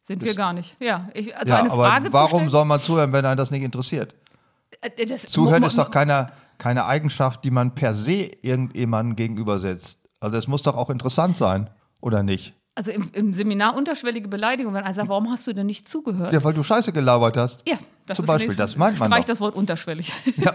Sind 0.03 0.25
wir 0.25 0.35
gar 0.35 0.53
nicht. 0.53 0.77
Ja, 0.81 1.09
ich, 1.13 1.37
also 1.37 1.53
ja, 1.53 1.61
eine 1.61 1.71
aber 1.71 1.87
Frage 1.87 2.13
warum 2.13 2.31
zu 2.31 2.37
stellen, 2.37 2.51
soll 2.51 2.65
man 2.65 2.81
zuhören, 2.81 3.13
wenn 3.13 3.27
einen 3.27 3.37
das 3.37 3.51
nicht 3.51 3.63
interessiert? 3.63 4.15
äh, 4.81 5.07
das, 5.07 5.23
Zuhören 5.23 5.63
ist 5.63 5.79
doch 5.79 5.91
keine, 5.91 6.31
keine 6.59 6.87
Eigenschaft, 6.87 7.45
die 7.45 7.51
man 7.51 7.75
per 7.75 7.95
se 7.95 8.31
irgendjemandem 8.43 9.17
gegenübersetzt. 9.17 10.01
Also 10.21 10.37
es 10.37 10.49
muss 10.49 10.63
doch 10.63 10.77
auch 10.77 10.91
interessant 10.91 11.37
sein, 11.37 11.71
oder 12.01 12.23
nicht? 12.23 12.55
Also 12.75 12.93
im, 12.93 13.11
im 13.13 13.33
Seminar 13.33 13.77
unterschwellige 13.77 14.29
Beleidigung, 14.29 14.73
wenn 14.75 14.85
einer 14.85 14.95
sagt, 14.95 15.09
warum 15.09 15.31
hast 15.31 15.47
du 15.47 15.53
denn 15.53 15.67
nicht 15.67 15.89
zugehört? 15.89 16.33
Ja, 16.33 16.43
weil 16.45 16.55
du 16.55 16.63
Scheiße 16.63 16.93
gelabert 16.93 17.37
hast. 17.37 17.63
Ja, 17.69 17.77
das 18.09 18.17
Zum 18.17 18.27
Beispiel, 18.27 18.49
nächste- 18.49 18.63
das 18.63 18.77
meint 18.77 18.99
man 18.99 19.11
Streich 19.11 19.25
das 19.25 19.41
Wort 19.41 19.55
unterschwellig. 19.55 20.13
Ja. 20.37 20.53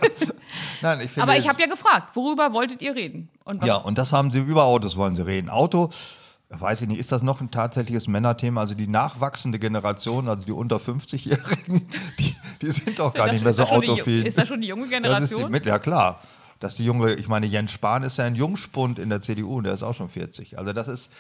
Nein, 0.82 1.00
ich 1.02 1.12
finde, 1.12 1.24
Aber 1.24 1.38
ich 1.38 1.48
habe 1.48 1.60
ja 1.62 1.68
gefragt, 1.68 2.16
worüber 2.16 2.52
wolltet 2.54 2.82
ihr 2.82 2.96
reden? 2.96 3.30
Und 3.46 3.64
Ja, 3.64 3.78
und 3.78 3.98
das 3.98 4.14
haben 4.14 4.32
sie 4.32 4.40
über 4.40 4.64
Autos 4.66 4.96
wollen 4.98 5.16
sie 5.16 5.26
reden. 5.26 5.50
Auto, 5.50 5.90
weiß 6.50 6.82
ich 6.82 6.88
nicht, 6.88 7.00
ist 7.00 7.12
das 7.12 7.22
noch 7.24 7.42
ein 7.42 7.50
tatsächliches 7.52 8.08
Männerthema? 8.08 8.62
Also 8.62 8.76
die 8.76 8.88
nachwachsende 8.88 9.58
Generation, 9.60 10.28
also 10.28 10.46
die 10.46 10.52
unter 10.52 10.78
50-Jährigen, 10.78 11.88
die, 12.20 12.36
die 12.62 12.72
sind 12.72 13.00
doch 13.00 13.14
gar 13.14 13.26
das- 13.28 13.36
nicht 13.36 13.44
mehr 13.44 13.54
so 13.54 13.64
autofil. 13.64 14.26
ist 14.28 14.38
das 14.38 14.48
schon 14.48 14.62
die 14.62 14.68
junge 14.68 14.84
Das 14.84 15.24
ist 15.24 15.32
die, 15.32 15.36
Generation? 15.42 15.62
ja 15.66 15.80
klar. 15.80 16.22
dass 16.60 16.76
die 16.76 16.86
junge, 16.86 17.14
ich 17.14 17.28
meine, 17.28 17.46
Jens 17.48 17.72
Spahn 17.72 18.04
ist 18.04 18.18
ja 18.20 18.26
ein 18.26 18.36
Jungspund 18.36 19.00
in 19.00 19.10
der 19.10 19.22
CDU 19.22 19.58
und 19.58 19.64
der 19.66 19.74
ist 19.74 19.84
auch 19.84 19.96
schon 19.96 20.10
40. 20.10 20.58
Also 20.60 20.72
das 20.74 20.88
ist, 20.88 21.12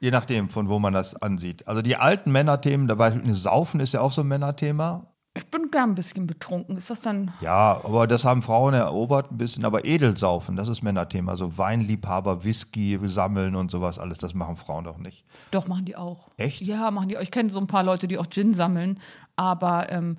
je 0.00 0.10
nachdem, 0.10 0.48
von 0.48 0.68
wo 0.68 0.78
man 0.78 0.92
das 0.94 1.14
ansieht. 1.14 1.68
Also 1.68 1.80
die 1.82 1.96
alten 1.96 2.32
Männerthemen, 2.32 2.88
dabei 2.88 3.20
Saufen 3.34 3.80
ist 3.80 3.92
ja 3.92 4.00
auch 4.00 4.12
so 4.12 4.22
ein 4.22 4.28
Männerthema. 4.28 5.06
Ich 5.36 5.50
bin 5.50 5.72
gern 5.72 5.90
ein 5.90 5.94
bisschen 5.96 6.28
betrunken. 6.28 6.76
Ist 6.76 6.90
das 6.90 7.00
dann. 7.00 7.32
Ja, 7.40 7.80
aber 7.82 8.06
das 8.06 8.24
haben 8.24 8.40
Frauen 8.40 8.72
erobert 8.72 9.32
ein 9.32 9.36
bisschen. 9.36 9.64
Aber 9.64 9.84
Edelsaufen, 9.84 10.54
das 10.54 10.68
ist 10.68 10.82
Männerthema. 10.82 11.36
So 11.36 11.58
Weinliebhaber, 11.58 12.44
Whisky 12.44 13.00
sammeln 13.02 13.56
und 13.56 13.72
sowas 13.72 13.98
alles, 13.98 14.18
das 14.18 14.34
machen 14.34 14.56
Frauen 14.56 14.84
doch 14.84 14.96
nicht. 14.96 15.24
Doch, 15.50 15.66
machen 15.66 15.86
die 15.86 15.96
auch. 15.96 16.28
Echt? 16.36 16.60
Ja, 16.60 16.92
machen 16.92 17.08
die 17.08 17.18
auch. 17.18 17.22
Ich 17.22 17.32
kenne 17.32 17.50
so 17.50 17.58
ein 17.58 17.66
paar 17.66 17.82
Leute, 17.82 18.06
die 18.06 18.16
auch 18.16 18.28
Gin 18.30 18.54
sammeln. 18.54 19.00
Aber 19.34 19.90
ähm, 19.90 20.18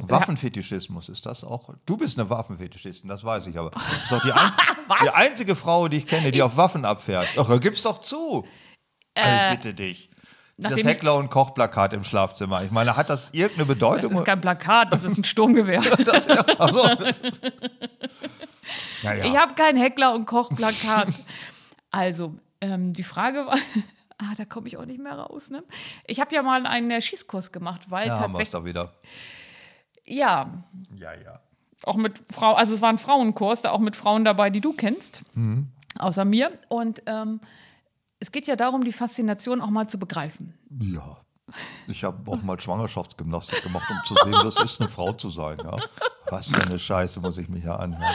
Waffenfetischismus 0.00 1.10
ist 1.10 1.26
das 1.26 1.44
auch. 1.44 1.74
Du 1.84 1.98
bist 1.98 2.18
eine 2.18 2.30
Waffenfetischistin, 2.30 3.08
das 3.08 3.24
weiß 3.24 3.46
ich 3.48 3.58
aber. 3.58 3.70
Das 3.70 4.04
ist 4.04 4.12
doch 4.12 4.22
die, 4.22 4.32
einz 4.32 4.56
die 5.02 5.10
einzige 5.10 5.54
Frau, 5.54 5.88
die 5.88 5.98
ich 5.98 6.06
kenne, 6.06 6.32
die 6.32 6.42
auf 6.42 6.56
Waffen 6.56 6.86
abfährt. 6.86 7.28
Ach, 7.36 7.60
gib's 7.60 7.82
doch 7.82 8.00
zu. 8.00 8.46
also 9.14 9.54
bitte 9.54 9.74
dich. 9.74 10.10
Das 10.58 10.72
Heckler- 10.84 11.16
und 11.16 11.28
Kochplakat 11.30 11.92
im 11.92 12.02
Schlafzimmer. 12.02 12.62
Ich 12.62 12.70
meine, 12.70 12.96
hat 12.96 13.10
das 13.10 13.28
irgendeine 13.32 13.66
das 13.66 13.74
Bedeutung? 13.74 14.12
ist 14.12 14.24
kein 14.24 14.40
Plakat, 14.40 14.92
das 14.92 15.04
ist 15.04 15.18
ein 15.18 15.24
Sturmgewehr. 15.24 15.82
Das- 16.04 16.24
ja, 16.26 16.44
ach 16.58 16.70
so. 16.72 16.88
Naja. 19.02 19.24
Ich 19.24 19.36
habe 19.36 19.54
kein 19.54 19.76
Heckler- 19.76 20.14
und 20.14 20.26
Kochplakat. 20.26 21.08
also, 21.90 22.34
ähm, 22.60 22.92
die 22.92 23.02
Frage 23.04 23.46
war. 23.46 23.58
Ah, 24.18 24.32
da 24.34 24.46
komme 24.46 24.66
ich 24.66 24.78
auch 24.78 24.86
nicht 24.86 24.98
mehr 24.98 25.12
raus. 25.12 25.50
Ne? 25.50 25.62
Ich 26.06 26.20
habe 26.22 26.34
ja 26.34 26.42
mal 26.42 26.64
einen 26.66 26.90
äh, 26.90 27.02
Schießkurs 27.02 27.52
gemacht, 27.52 27.90
weil 27.90 28.06
ja, 28.08 28.18
haben 28.18 28.32
wir 28.32 28.40
es 28.40 28.48
doch 28.48 28.64
wieder. 28.64 28.94
Ja, 30.06 30.64
Ja, 30.94 31.12
ja. 31.12 31.40
auch 31.82 31.96
mit 31.96 32.22
Frau, 32.32 32.54
also 32.54 32.72
es 32.72 32.80
war 32.80 32.88
ein 32.88 32.96
Frauenkurs, 32.96 33.60
da 33.60 33.72
auch 33.72 33.78
mit 33.80 33.94
Frauen 33.94 34.24
dabei, 34.24 34.48
die 34.48 34.62
du 34.62 34.72
kennst, 34.72 35.20
Mhm. 35.34 35.68
außer 35.98 36.24
mir. 36.24 36.50
Und 36.70 37.02
ähm, 37.04 37.42
es 38.20 38.32
geht 38.32 38.46
ja 38.46 38.56
darum, 38.56 38.84
die 38.84 38.92
Faszination 38.92 39.60
auch 39.60 39.70
mal 39.70 39.88
zu 39.88 39.98
begreifen. 39.98 40.54
Ja. 40.80 41.18
Ich 41.86 42.02
habe 42.02 42.28
auch 42.30 42.42
mal 42.42 42.58
Schwangerschaftsgymnastik 42.58 43.62
gemacht, 43.62 43.88
um 43.88 43.98
zu 44.04 44.14
sehen, 44.24 44.32
was 44.32 44.58
ist, 44.58 44.80
eine 44.80 44.88
Frau 44.88 45.12
zu 45.12 45.30
sein. 45.30 45.58
Ja? 45.62 45.76
Was 46.28 46.48
für 46.48 46.60
eine 46.60 46.78
Scheiße 46.78 47.20
muss 47.20 47.38
ich 47.38 47.48
mich 47.48 47.64
ja 47.64 47.76
anhören. 47.76 48.14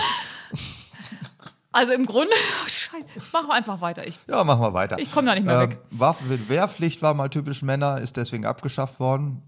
Also 1.71 1.93
im 1.93 2.05
Grunde, 2.05 2.33
oh, 2.33 2.67
Scheiße, 2.67 3.31
machen 3.31 3.47
wir 3.47 3.53
einfach 3.53 3.79
weiter. 3.79 4.05
Ich, 4.05 4.19
Ja, 4.27 4.43
machen 4.43 4.61
wir 4.61 4.73
weiter. 4.73 4.99
Ich 4.99 5.11
komm 5.13 5.25
da 5.25 5.33
nicht 5.35 5.45
mehr 5.45 5.61
weg. 5.61 5.79
Waffen, 5.91 6.49
Wehrpflicht 6.49 7.01
war 7.01 7.13
mal 7.13 7.29
typisch 7.29 7.61
Männer, 7.61 7.99
ist 7.99 8.17
deswegen 8.17 8.45
abgeschafft 8.45 8.99
worden. 8.99 9.41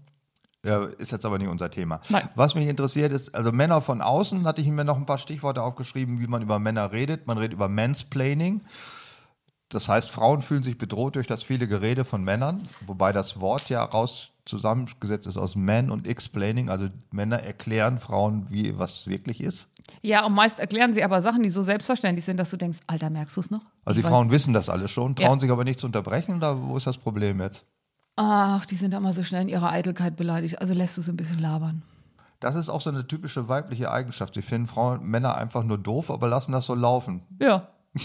Ja, 0.64 0.84
ist 0.84 1.12
jetzt 1.12 1.26
aber 1.26 1.36
nicht 1.36 1.48
unser 1.48 1.70
Thema. 1.70 2.00
Nein. 2.08 2.26
Was 2.36 2.54
mich 2.54 2.66
interessiert 2.66 3.12
ist, 3.12 3.34
also 3.34 3.52
Männer 3.52 3.82
von 3.82 4.00
außen, 4.00 4.46
hatte 4.46 4.62
ich 4.62 4.68
mir 4.68 4.84
noch 4.84 4.96
ein 4.96 5.04
paar 5.04 5.18
Stichworte 5.18 5.62
aufgeschrieben, 5.62 6.20
wie 6.20 6.26
man 6.26 6.40
über 6.40 6.58
Männer 6.58 6.90
redet. 6.90 7.26
Man 7.26 7.36
redet 7.36 7.52
über 7.52 7.68
Mansplaining. 7.68 8.62
Das 9.74 9.88
heißt, 9.88 10.10
Frauen 10.10 10.40
fühlen 10.42 10.62
sich 10.62 10.78
bedroht 10.78 11.16
durch 11.16 11.26
das 11.26 11.42
viele 11.42 11.66
Gerede 11.66 12.04
von 12.04 12.22
Männern, 12.22 12.68
wobei 12.86 13.12
das 13.12 13.40
Wort 13.40 13.68
ja 13.70 13.82
raus 13.82 14.30
zusammengesetzt 14.44 15.26
ist 15.26 15.36
aus 15.36 15.56
Man 15.56 15.90
und 15.90 16.06
Explaining, 16.06 16.68
also 16.68 16.88
Männer 17.10 17.40
erklären 17.42 17.98
Frauen, 17.98 18.46
wie 18.50 18.78
was 18.78 19.06
wirklich 19.06 19.40
ist. 19.40 19.68
ja, 20.02 20.24
und 20.26 20.34
meist 20.34 20.60
erklären 20.60 20.92
sie 20.94 21.02
aber 21.02 21.20
Sachen, 21.22 21.42
die 21.42 21.50
so 21.50 21.62
selbstverständlich 21.62 22.24
sind, 22.24 22.38
dass 22.38 22.50
du 22.50 22.56
denkst, 22.58 22.80
Alter, 22.86 23.08
merkst 23.10 23.36
du 23.36 23.40
es 23.40 23.50
noch? 23.50 23.62
Also 23.84 24.00
die 24.00 24.06
Frauen 24.06 24.30
wissen 24.30 24.52
das 24.52 24.68
alles 24.68 24.90
schon, 24.90 25.16
trauen 25.16 25.38
Ja. 25.38 25.40
sich 25.40 25.50
aber 25.50 25.64
nicht 25.64 25.80
zu 25.80 25.86
unterbrechen, 25.86 26.36
oder 26.36 26.62
wo 26.62 26.76
ist 26.76 26.86
das 26.86 26.98
Problem 26.98 27.40
jetzt? 27.40 27.64
Ach, 28.16 28.64
die 28.66 28.76
sind 28.76 28.92
da 28.92 28.98
immer 28.98 29.12
so 29.12 29.24
schnell 29.24 29.42
in 29.42 29.48
ihrer 29.48 29.70
Eitelkeit 29.70 30.14
beleidigt. 30.14 30.60
Also 30.60 30.72
lässt 30.74 30.96
du 30.98 31.02
sie 31.02 31.10
ein 31.10 31.16
bisschen 31.16 31.40
labern. 31.40 31.82
Das 32.38 32.54
ist 32.54 32.68
auch 32.68 32.80
so 32.82 32.90
eine 32.90 33.06
typische 33.08 33.48
weibliche 33.48 33.90
Eigenschaft. 33.90 34.34
Sie 34.34 34.42
finden 34.42 34.68
Frauen, 34.68 35.02
Männer 35.04 35.34
einfach 35.36 35.64
nur 35.64 35.78
doof, 35.78 36.10
aber 36.10 36.28
lassen 36.28 36.52
das 36.52 36.66
so 36.66 36.74
laufen. 36.76 37.22
Ja. 37.40 37.68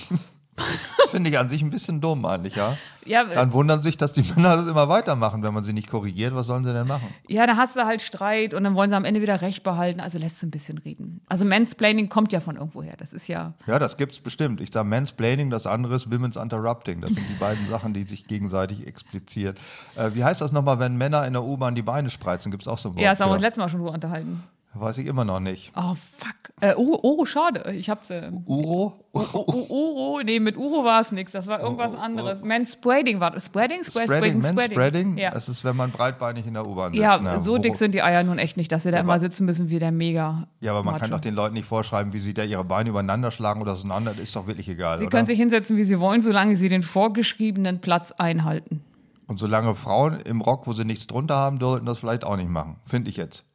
Finde 1.10 1.30
ich 1.30 1.40
an 1.40 1.50
sich 1.50 1.62
ein 1.62 1.70
bisschen 1.70 2.02
dumm 2.02 2.26
eigentlich, 2.26 2.56
ja. 2.56 2.78
Ja, 3.06 3.24
Dann 3.24 3.54
wundern 3.54 3.82
sich, 3.82 3.98
dass 3.98 4.14
die 4.14 4.22
Männer 4.22 4.56
das 4.58 4.68
immer 4.68 4.88
weitermachen, 4.88 5.42
wenn 5.42 5.54
man 5.54 5.64
sie 5.64 5.74
nicht 5.74 5.90
korrigiert. 5.90 6.36
Was 6.36 6.46
sollen 6.46 6.64
sie 6.64 6.74
denn 6.74 6.86
machen? 6.86 7.08
Ja, 7.28 7.48
da 7.48 7.58
hast 7.58 7.76
du 7.76 7.86
halt 7.86 8.04
Streit 8.04 8.54
und 8.54 8.64
dann 8.64 8.76
wollen 8.76 8.92
sie 8.92 8.96
am 8.96 9.06
Ende 9.06 9.22
wieder 9.22 9.42
Recht 9.42 9.64
behalten. 9.64 10.00
Also 10.00 10.20
lässt 10.20 10.40
sie 10.40 10.46
ein 10.46 10.52
bisschen 10.52 10.78
reden. 10.78 11.22
Also 11.28 11.44
Mansplaining 11.44 12.10
kommt 12.10 12.32
ja 12.32 12.40
von 12.40 12.58
irgendwoher. 12.58 12.96
Das 12.98 13.14
ist 13.14 13.28
ja. 13.28 13.54
Ja, 13.66 13.80
das 13.80 13.98
gibt's 13.98 14.20
bestimmt. 14.20 14.62
Ich 14.62 14.72
sage 14.72 14.88
Mansplaining, 14.88 15.50
das 15.50 15.66
andere 15.66 15.96
ist 15.96 16.12
Women's 16.12 16.36
Interrupting. 16.36 17.02
Das 17.02 17.10
sind 17.10 17.28
die 17.28 17.40
beiden 17.40 17.68
Sachen, 17.68 17.94
die 17.94 18.04
sich 18.04 18.28
gegenseitig 18.28 18.86
expliziert. 18.86 19.58
Äh, 19.96 20.12
wie 20.14 20.24
heißt 20.24 20.42
das 20.42 20.52
nochmal, 20.52 20.80
wenn 20.80 20.98
Männer 20.98 21.26
in 21.26 21.34
der 21.34 21.44
U-Bahn 21.44 21.74
die 21.74 21.82
Beine 21.82 22.12
spreizen? 22.12 22.52
Gibt 22.52 22.64
es 22.64 22.68
auch 22.68 22.78
so 22.78 22.90
ein 22.90 22.96
Wort 22.96 23.02
Ja, 23.02 23.12
das 23.12 23.22
haben 23.22 23.30
wir 23.30 23.34
uns 23.34 23.42
letztes 23.42 23.62
Mal 23.62 23.70
schon 23.70 23.80
drüber 23.80 23.94
unterhalten. 23.94 24.44
Weiß 24.76 25.00
ich 25.00 25.08
immer 25.08 25.26
noch 25.26 25.40
nicht. 25.40 25.72
Oh, 25.76 25.96
fuck. 25.96 26.36
Äh, 26.62 26.76
Uro, 26.76 27.00
Uro, 27.02 27.26
schade. 27.26 27.72
Ich 27.74 27.90
hab's. 27.90 28.12
Äh, 28.12 28.30
Uro? 28.46 29.04
Uro, 29.14 30.22
nee, 30.24 30.40
mit 30.40 30.58
Uro 30.58 30.84
war 30.84 31.02
es 31.02 31.12
nichts. 31.12 31.32
Das 31.32 31.48
war 31.48 31.60
irgendwas 31.62 31.96
anderes. 31.96 32.44
Manspreading 32.44 33.20
war 33.20 33.32
das. 33.32 33.48
Spreading? 33.48 33.84
Spread- 33.84 34.04
Spreading, 34.06 34.42
spreading, 34.42 34.56
Manspreading? 34.56 35.18
Ja. 35.18 35.32
Das 35.32 35.50
ist, 35.50 35.64
wenn 35.64 35.76
man 35.76 35.92
breitbeinig 35.92 36.46
in 36.46 36.54
der 36.54 36.68
U-Bahn 36.68 36.92
sitzt. 36.92 37.02
Ja, 37.02 37.18
ne? 37.20 37.42
so 37.42 37.58
dick 37.58 37.76
sind 37.78 37.94
die 37.96 38.04
Eier 38.04 38.24
nun 38.24 38.38
echt 38.38 38.58
nicht, 38.58 38.72
dass 38.72 38.84
sie 38.84 38.92
da 38.92 39.00
immer 39.00 39.20
sitzen 39.20 39.46
müssen 39.46 39.70
wie 39.70 39.80
der 39.80 39.92
Mega. 39.92 40.48
Ja, 40.62 40.72
aber 40.72 40.84
man 40.84 40.94
kann 41.00 41.10
Macho. 41.10 41.14
doch 41.18 41.22
den 41.22 41.34
Leuten 41.36 41.56
nicht 41.56 41.66
vorschreiben, 41.68 42.14
wie 42.14 42.20
sie 42.20 42.34
da 42.36 42.44
ihre 42.44 42.64
Beine 42.64 42.90
übereinander 42.90 43.32
schlagen 43.32 43.62
oder 43.62 43.74
auseinander. 43.74 44.12
Das 44.14 44.24
ist 44.24 44.36
doch 44.36 44.46
wirklich 44.48 44.70
egal, 44.70 45.00
Sie 45.00 45.06
oder? 45.06 45.12
können 45.18 45.28
sich 45.28 45.40
hinsetzen, 45.40 45.78
wie 45.78 45.84
sie 45.84 46.00
wollen, 46.00 46.22
solange 46.22 46.56
sie 46.56 46.70
den 46.70 46.84
vorgeschriebenen 46.84 47.82
Platz 47.82 48.12
einhalten. 48.12 48.84
Und 49.28 49.40
solange 49.40 49.76
Frauen 49.76 50.20
im 50.26 50.42
Rock, 50.42 50.68
wo 50.68 50.74
sie 50.74 50.86
nichts 50.86 51.08
drunter 51.08 51.36
haben, 51.36 51.60
sollten 51.60 51.86
das 51.86 52.00
vielleicht 52.00 52.24
auch 52.24 52.36
nicht 52.38 52.50
machen. 52.50 52.78
Finde 52.86 53.10
ich 53.10 53.18
jetzt. 53.18 53.46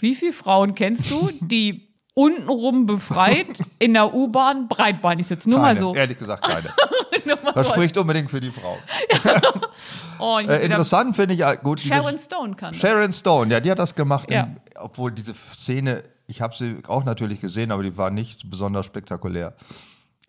Wie 0.00 0.14
viele 0.14 0.32
Frauen 0.32 0.74
kennst 0.74 1.10
du, 1.10 1.30
die 1.40 1.88
untenrum 2.14 2.86
befreit 2.86 3.46
in 3.78 3.94
der 3.94 4.12
U-Bahn 4.14 4.68
breitbeinig 4.68 5.26
sitzen? 5.26 5.50
Nur 5.50 5.60
Keine, 5.60 5.80
mal 5.80 5.80
so. 5.80 5.94
ehrlich 5.94 6.18
gesagt 6.18 6.42
keine. 6.46 6.68
Das 7.54 7.68
spricht 7.68 7.96
unbedingt 7.98 8.30
für 8.30 8.40
die 8.40 8.50
Frau. 8.50 8.78
Oh, 10.20 10.38
ich 10.40 10.48
Äh, 10.48 10.64
interessant 10.64 11.14
finde 11.14 11.34
ich, 11.34 11.42
gut, 11.62 11.78
Sharon 11.80 12.18
Stone 12.18 12.56
kann 12.56 12.72
das. 12.72 12.80
Sharon 12.80 13.12
Stone, 13.12 13.52
ja, 13.52 13.60
die 13.60 13.70
hat 13.70 13.78
das 13.78 13.94
gemacht, 13.94 14.30
Ja. 14.30 14.44
in, 14.44 14.56
obwohl 14.80 15.12
diese 15.12 15.34
Szene, 15.34 16.02
ich 16.26 16.40
habe 16.40 16.54
sie 16.56 16.78
auch 16.88 17.04
natürlich 17.04 17.40
gesehen, 17.40 17.70
aber 17.70 17.82
die 17.84 17.96
war 17.96 18.10
nicht 18.10 18.50
besonders 18.50 18.86
spektakulär. 18.86 19.54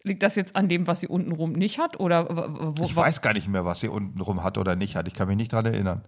Liegt 0.04 0.22
das 0.24 0.36
jetzt 0.36 0.56
an 0.56 0.68
dem, 0.70 0.86
was 0.88 1.00
sie 1.00 1.08
untenrum 1.08 1.54
nicht 1.54 1.80
hat? 1.80 2.00
Oder 2.00 2.74
wo, 2.78 2.84
Ich 2.86 2.96
weiß 2.96 3.22
gar 3.22 3.34
nicht 3.34 3.48
mehr, 3.48 3.66
was 3.66 3.80
sie 3.80 3.88
unten 3.88 4.22
rum 4.22 4.44
hat 4.44 4.58
oder 4.58 4.76
nicht 4.76 4.96
hat. 4.96 5.08
Ich 5.08 5.14
kann 5.14 5.28
mich 5.28 5.38
nicht 5.38 5.52
dran 5.54 5.66
erinnern. 5.66 6.04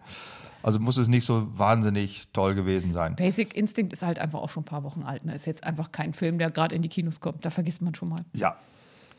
Also 0.64 0.80
muss 0.80 0.98
es 0.98 1.08
nicht 1.08 1.26
so 1.26 1.48
wahnsinnig 1.58 2.24
toll 2.34 2.54
gewesen 2.56 2.94
sein. 2.94 3.16
Basic 3.16 3.56
Instinct 3.56 3.94
ist 3.94 4.04
halt 4.04 4.20
einfach 4.20 4.40
auch 4.40 4.50
schon 4.50 4.62
ein 4.64 4.66
paar 4.66 4.84
Wochen 4.84 5.04
alt. 5.04 5.26
Ne? 5.26 5.34
Ist 5.34 5.46
jetzt 5.48 5.64
einfach 5.64 5.92
kein 5.92 6.14
Film, 6.14 6.38
der 6.38 6.52
gerade 6.52 6.76
in 6.76 6.82
die 6.82 6.90
Kinos 6.90 7.20
kommt. 7.20 7.46
Da 7.46 7.50
vergisst 7.50 7.82
man 7.82 7.96
schon 7.96 8.10
mal. 8.10 8.22
Ja. 8.34 8.56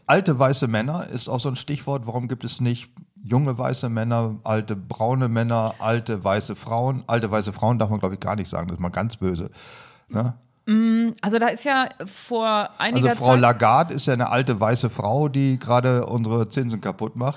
Alte 0.07 0.39
weiße 0.39 0.67
Männer 0.67 1.07
ist 1.09 1.29
auch 1.29 1.41
so 1.41 1.49
ein 1.49 1.57
Stichwort. 1.57 2.07
Warum 2.07 2.29
gibt 2.29 2.45
es 2.45 2.61
nicht 2.61 2.91
junge 3.23 3.57
weiße 3.57 3.89
Männer, 3.89 4.37
alte 4.43 4.75
braune 4.75 5.29
Männer, 5.29 5.75
alte 5.79 6.23
weiße 6.23 6.57
Frauen? 6.57 7.05
Alte 7.07 7.31
weiße 7.31 7.53
Frauen 7.53 7.79
darf 7.79 7.91
man, 7.91 8.01
glaube 8.01 8.15
ich, 8.15 8.21
gar 8.21 8.37
nicht 8.37 8.51
sagen. 8.51 8.69
Das 8.69 8.77
ist 8.77 8.81
mal 8.81 8.89
ganz 8.89 9.17
böse. 9.17 9.51
Ne? 10.09 10.35
Also 11.21 11.39
da 11.39 11.49
ist 11.49 11.65
ja 11.65 11.89
vor 12.07 12.47
Also 12.47 12.71
einiger 12.79 13.17
Frau 13.17 13.33
Zeit. 13.33 13.41
Lagarde 13.41 13.95
ist 13.95 14.07
ja 14.07 14.13
eine 14.13 14.31
alte 14.31 14.61
weiße 14.61 14.91
Frau, 14.91 15.29
die 15.29 15.59
gerade 15.59 16.07
unsere 16.07 16.49
Zinsen 16.51 16.81
kaputt 16.81 17.17
macht. 17.17 17.37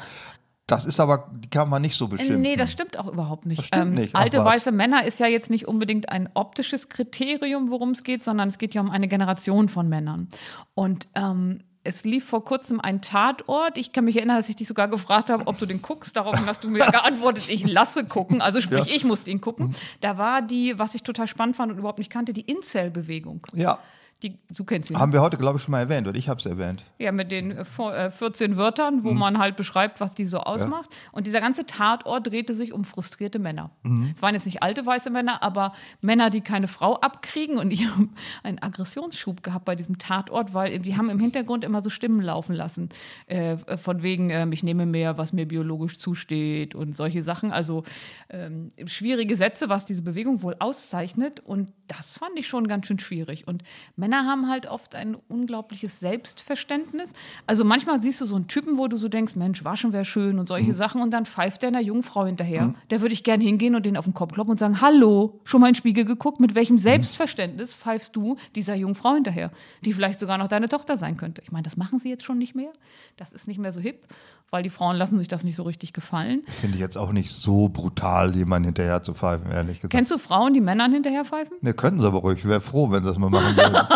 Das 0.68 0.86
ist 0.86 1.00
aber, 1.00 1.30
die 1.32 1.50
kann 1.50 1.70
man 1.70 1.82
nicht 1.84 1.96
so 1.96 2.08
bestimmen. 2.08 2.42
Nee, 2.42 2.56
das 2.56 2.72
stimmt 2.72 2.98
auch 2.98 3.08
überhaupt 3.08 3.46
nicht. 3.46 3.60
Ähm, 3.60 3.68
Das 3.70 3.80
stimmt 3.80 3.96
nicht. 3.96 4.16
Ach, 4.16 4.22
alte 4.22 4.40
was. 4.40 4.46
weiße 4.46 4.72
Männer 4.72 5.06
ist 5.06 5.20
ja 5.20 5.28
jetzt 5.28 5.50
nicht 5.52 5.68
unbedingt 5.68 6.10
ein 6.10 6.28
optisches 6.34 6.90
Kriterium, 6.90 7.70
worum 7.70 7.92
es 7.92 8.04
geht, 8.04 8.24
sondern 8.24 8.48
es 8.48 8.58
geht 8.58 8.74
ja 8.74 8.82
um 8.82 8.90
eine 8.90 9.08
Generation 9.08 9.70
von 9.70 9.88
Männern. 9.88 10.28
Und 10.74 11.08
ähm, 11.14 11.60
es 11.84 12.04
lief 12.04 12.26
vor 12.26 12.44
kurzem 12.44 12.82
ein 12.82 13.02
Tatort. 13.04 13.78
Ich 13.78 13.94
kann 13.94 14.06
mich 14.06 14.16
erinnern, 14.18 14.38
dass 14.38 14.50
ich 14.50 14.56
dich 14.56 14.68
sogar 14.68 14.88
gefragt 14.88 15.30
habe, 15.30 15.46
ob 15.46 15.60
du 15.60 15.68
den 15.68 15.84
guckst. 15.84 16.16
Daraufhin 16.18 16.48
hast 16.48 16.64
du 16.64 16.70
mir 16.72 16.80
geantwortet, 16.92 17.48
ich 17.48 17.68
lasse 17.72 18.04
gucken. 18.06 18.42
Also 18.42 18.60
sprich, 18.60 18.88
Ja. 18.88 18.96
ich 18.96 19.04
musste 19.04 19.30
ihn 19.30 19.42
gucken. 19.42 19.76
Da 20.02 20.18
war 20.18 20.42
die, 20.42 20.80
was 20.80 20.96
ich 20.96 21.04
total 21.04 21.28
spannend 21.28 21.56
fand 21.58 21.72
und 21.72 21.78
überhaupt 21.78 22.00
nicht 22.00 22.10
kannte, 22.12 22.34
die 22.34 22.42
Incel-Bewegung. 22.42 23.46
Ja, 23.54 23.78
Die, 24.24 24.40
du 24.50 24.64
kennst 24.64 24.92
ne? 24.92 24.98
haben 24.98 25.12
wir 25.12 25.22
heute, 25.22 25.38
glaube 25.38 25.58
ich, 25.58 25.64
schon 25.64 25.74
mal 25.74 25.82
erwähnt. 25.82 26.08
Oder 26.08 26.18
ich 26.18 26.30
habe 26.30 26.40
es 26.40 26.46
erwähnt. 26.46 26.86
Ja, 27.00 27.12
mit 27.12 27.32
den 27.32 27.52
äh, 27.52 27.66
vor- 27.66 27.94
äh, 27.96 28.10
14 28.10 28.56
Wörtern, 28.56 28.98
Mhm. 28.98 29.04
wo 29.04 29.12
man 29.12 29.38
halt 29.40 29.58
beschreibt, 29.58 30.00
was 30.00 30.16
die 30.16 30.24
so 30.26 30.40
ausmacht. 30.40 30.90
Und 31.12 31.28
dieser 31.28 31.42
ganze 31.42 31.66
Tatort 31.66 32.28
drehte 32.28 32.54
sich 32.54 32.72
um 32.72 32.86
frustrierte 32.86 33.40
Männer. 33.40 33.72
Mhm. 33.84 34.14
Es 34.16 34.22
waren 34.22 34.34
jetzt 34.34 34.46
nicht 34.46 34.64
alte 34.64 34.86
weiße 34.86 35.10
Männer, 35.10 35.44
aber 35.44 35.74
Männer, 36.02 36.30
die 36.30 36.40
keine 36.42 36.68
Frau 36.70 36.96
abkriegen. 36.96 37.58
Und 37.58 37.70
die 37.72 37.78
haben 37.90 38.16
einen 38.42 38.58
Aggressionsschub 38.64 39.44
gehabt 39.44 39.66
bei 39.66 39.76
diesem 39.76 39.98
Tatort, 39.98 40.54
weil 40.54 40.80
die 40.80 40.96
haben 40.96 41.10
im 41.10 41.20
Hintergrund 41.20 41.66
immer 41.66 41.82
so 41.82 41.90
Stimmen 41.90 42.22
laufen 42.22 42.56
lassen. 42.56 42.90
Äh, 43.28 43.58
von 43.78 44.02
wegen, 44.02 44.30
ähm, 44.30 44.54
ich 44.54 44.64
nehme 44.64 44.86
mehr, 44.86 45.18
was 45.18 45.34
mir 45.34 45.46
biologisch 45.46 46.00
zusteht 46.00 46.74
und 46.74 46.96
solche 46.96 47.22
Sachen. 47.22 47.52
Also 47.52 47.84
ähm, 48.30 48.70
schwierige 48.86 49.36
Sätze, 49.36 49.68
was 49.68 49.86
diese 49.86 50.02
Bewegung 50.04 50.42
wohl 50.42 50.56
auszeichnet. 50.60 51.42
Und 51.42 51.74
das 51.88 52.18
fand 52.18 52.40
ich 52.40 52.48
schon 52.48 52.68
ganz 52.70 52.88
schön 52.88 52.98
schwierig. 52.98 53.46
Und 53.48 53.62
Männer 53.98 54.05
haben 54.14 54.50
halt 54.50 54.68
oft 54.68 54.96
ein 54.96 55.16
unglaubliches 55.28 56.00
Selbstverständnis. 56.00 57.14
Also 57.48 57.64
manchmal 57.64 58.02
siehst 58.02 58.22
du 58.22 58.26
so 58.26 58.36
einen 58.36 58.48
Typen, 58.48 58.78
wo 58.78 58.88
du 58.88 58.98
so 58.98 59.08
denkst, 59.08 59.36
Mensch, 59.36 59.64
waschen 59.64 59.94
wäre 59.94 60.06
schön 60.06 60.38
und 60.40 60.48
solche 60.48 60.74
Sachen 60.74 61.02
und 61.02 61.12
dann 61.12 61.26
pfeift 61.26 61.62
der 61.62 61.70
einer 61.70 61.82
jungen 61.82 62.04
Frau 62.04 62.26
hinterher. 62.26 62.76
Der 62.90 63.02
würde 63.02 63.14
ich 63.14 63.24
gern 63.24 63.42
hingehen 63.42 63.76
und 63.76 63.86
den 63.86 63.98
auf 63.98 64.06
den 64.06 64.14
Kopf 64.14 64.34
kloppen 64.34 64.52
und 64.52 64.60
sagen, 64.60 64.82
hallo, 64.82 65.40
schon 65.44 65.62
mal 65.62 65.68
in 65.68 65.74
den 65.74 65.78
Spiegel 65.78 66.06
geguckt, 66.06 66.40
mit 66.40 66.56
welchem 66.56 66.78
Selbstverständnis 66.78 67.74
pfeifst 67.74 68.16
du 68.16 68.36
dieser 68.56 68.76
jungen 68.76 68.96
Frau 68.96 69.14
hinterher, 69.14 69.52
die 69.84 69.94
vielleicht 69.94 70.20
sogar 70.20 70.38
noch 70.38 70.48
deine 70.48 70.70
Tochter 70.70 70.98
sein 70.98 71.18
könnte. 71.18 71.42
Ich 71.44 71.52
meine, 71.52 71.64
das 71.64 71.78
machen 71.78 72.00
sie 72.00 72.10
jetzt 72.10 72.26
schon 72.26 72.38
nicht 72.38 72.56
mehr. 72.56 72.72
Das 73.18 73.32
ist 73.32 73.48
nicht 73.48 73.60
mehr 73.60 73.72
so 73.72 73.80
hip, 73.80 74.08
weil 74.50 74.64
die 74.64 74.70
Frauen 74.70 74.98
lassen 74.98 75.18
sich 75.20 75.28
das 75.28 75.44
nicht 75.44 75.56
so 75.56 75.64
richtig 75.64 75.94
gefallen. 75.94 76.44
Finde 76.62 76.76
ich 76.76 76.82
jetzt 76.82 76.98
auch 76.98 77.12
nicht 77.12 77.32
so 77.32 77.70
brutal, 77.70 78.36
jemanden 78.36 78.66
hinterher 78.66 79.04
zu 79.04 79.14
pfeifen, 79.14 79.52
ehrlich 79.52 79.78
gesagt. 79.78 79.92
Kennst 79.92 80.12
du 80.12 80.18
Frauen, 80.18 80.54
die 80.54 80.62
Männern 80.62 80.92
hinterher 80.92 81.26
pfeifen? 81.26 81.58
Ne, 81.62 81.74
könnten 81.74 82.02
sie 82.02 82.08
aber 82.08 82.20
ruhig. 82.20 82.40
Ich 82.40 82.48
wäre 82.48 82.62
froh, 82.62 82.92
wenn 82.92 83.04
sie 83.04 83.10
das 83.10 83.18
mal 83.18 83.30
machen 83.30 83.56
würden. 83.56 83.76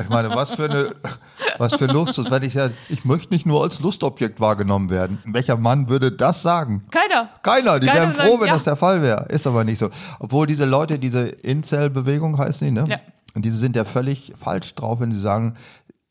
ich 0.00 0.08
meine, 0.08 0.30
was 0.30 0.54
für 0.54 0.64
eine, 0.64 0.94
was 1.58 1.74
für 1.74 1.86
Luxus. 1.86 2.30
Wenn 2.30 2.42
ich 2.42 2.54
ja, 2.54 2.70
ich 2.88 3.04
möchte 3.04 3.32
nicht 3.32 3.46
nur 3.46 3.62
als 3.62 3.80
Lustobjekt 3.80 4.40
wahrgenommen 4.40 4.90
werden. 4.90 5.18
Welcher 5.24 5.56
Mann 5.56 5.88
würde 5.88 6.12
das 6.12 6.42
sagen? 6.42 6.84
Keiner. 6.90 7.28
Keiner, 7.42 7.80
die 7.80 7.86
Keiner 7.86 8.00
wären 8.00 8.12
froh, 8.12 8.40
wenn 8.40 8.48
ja. 8.48 8.54
das 8.54 8.64
der 8.64 8.76
Fall 8.76 9.02
wäre. 9.02 9.26
Ist 9.28 9.46
aber 9.46 9.64
nicht 9.64 9.78
so. 9.78 9.90
Obwohl 10.18 10.46
diese 10.46 10.64
Leute, 10.64 10.98
diese 10.98 11.28
Incel-Bewegung 11.28 12.38
heißt 12.38 12.60
die, 12.62 12.70
ne? 12.70 12.84
Ja. 12.88 12.98
Und 13.34 13.44
diese 13.44 13.56
sind 13.56 13.76
ja 13.76 13.84
völlig 13.84 14.32
falsch 14.38 14.74
drauf, 14.74 15.00
wenn 15.00 15.10
sie 15.10 15.20
sagen, 15.20 15.54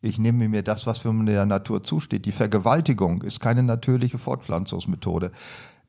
ich 0.01 0.17
nehme 0.17 0.47
mir 0.47 0.63
das, 0.63 0.88
was 0.88 0.99
für 0.99 1.13
der 1.25 1.45
Natur 1.45 1.84
zusteht. 1.84 2.25
Die 2.25 2.32
Vergewaltigung 2.32 3.21
ist 3.21 3.39
keine 3.39 3.61
natürliche 3.61 4.17
Fortpflanzungsmethode. 4.17 5.32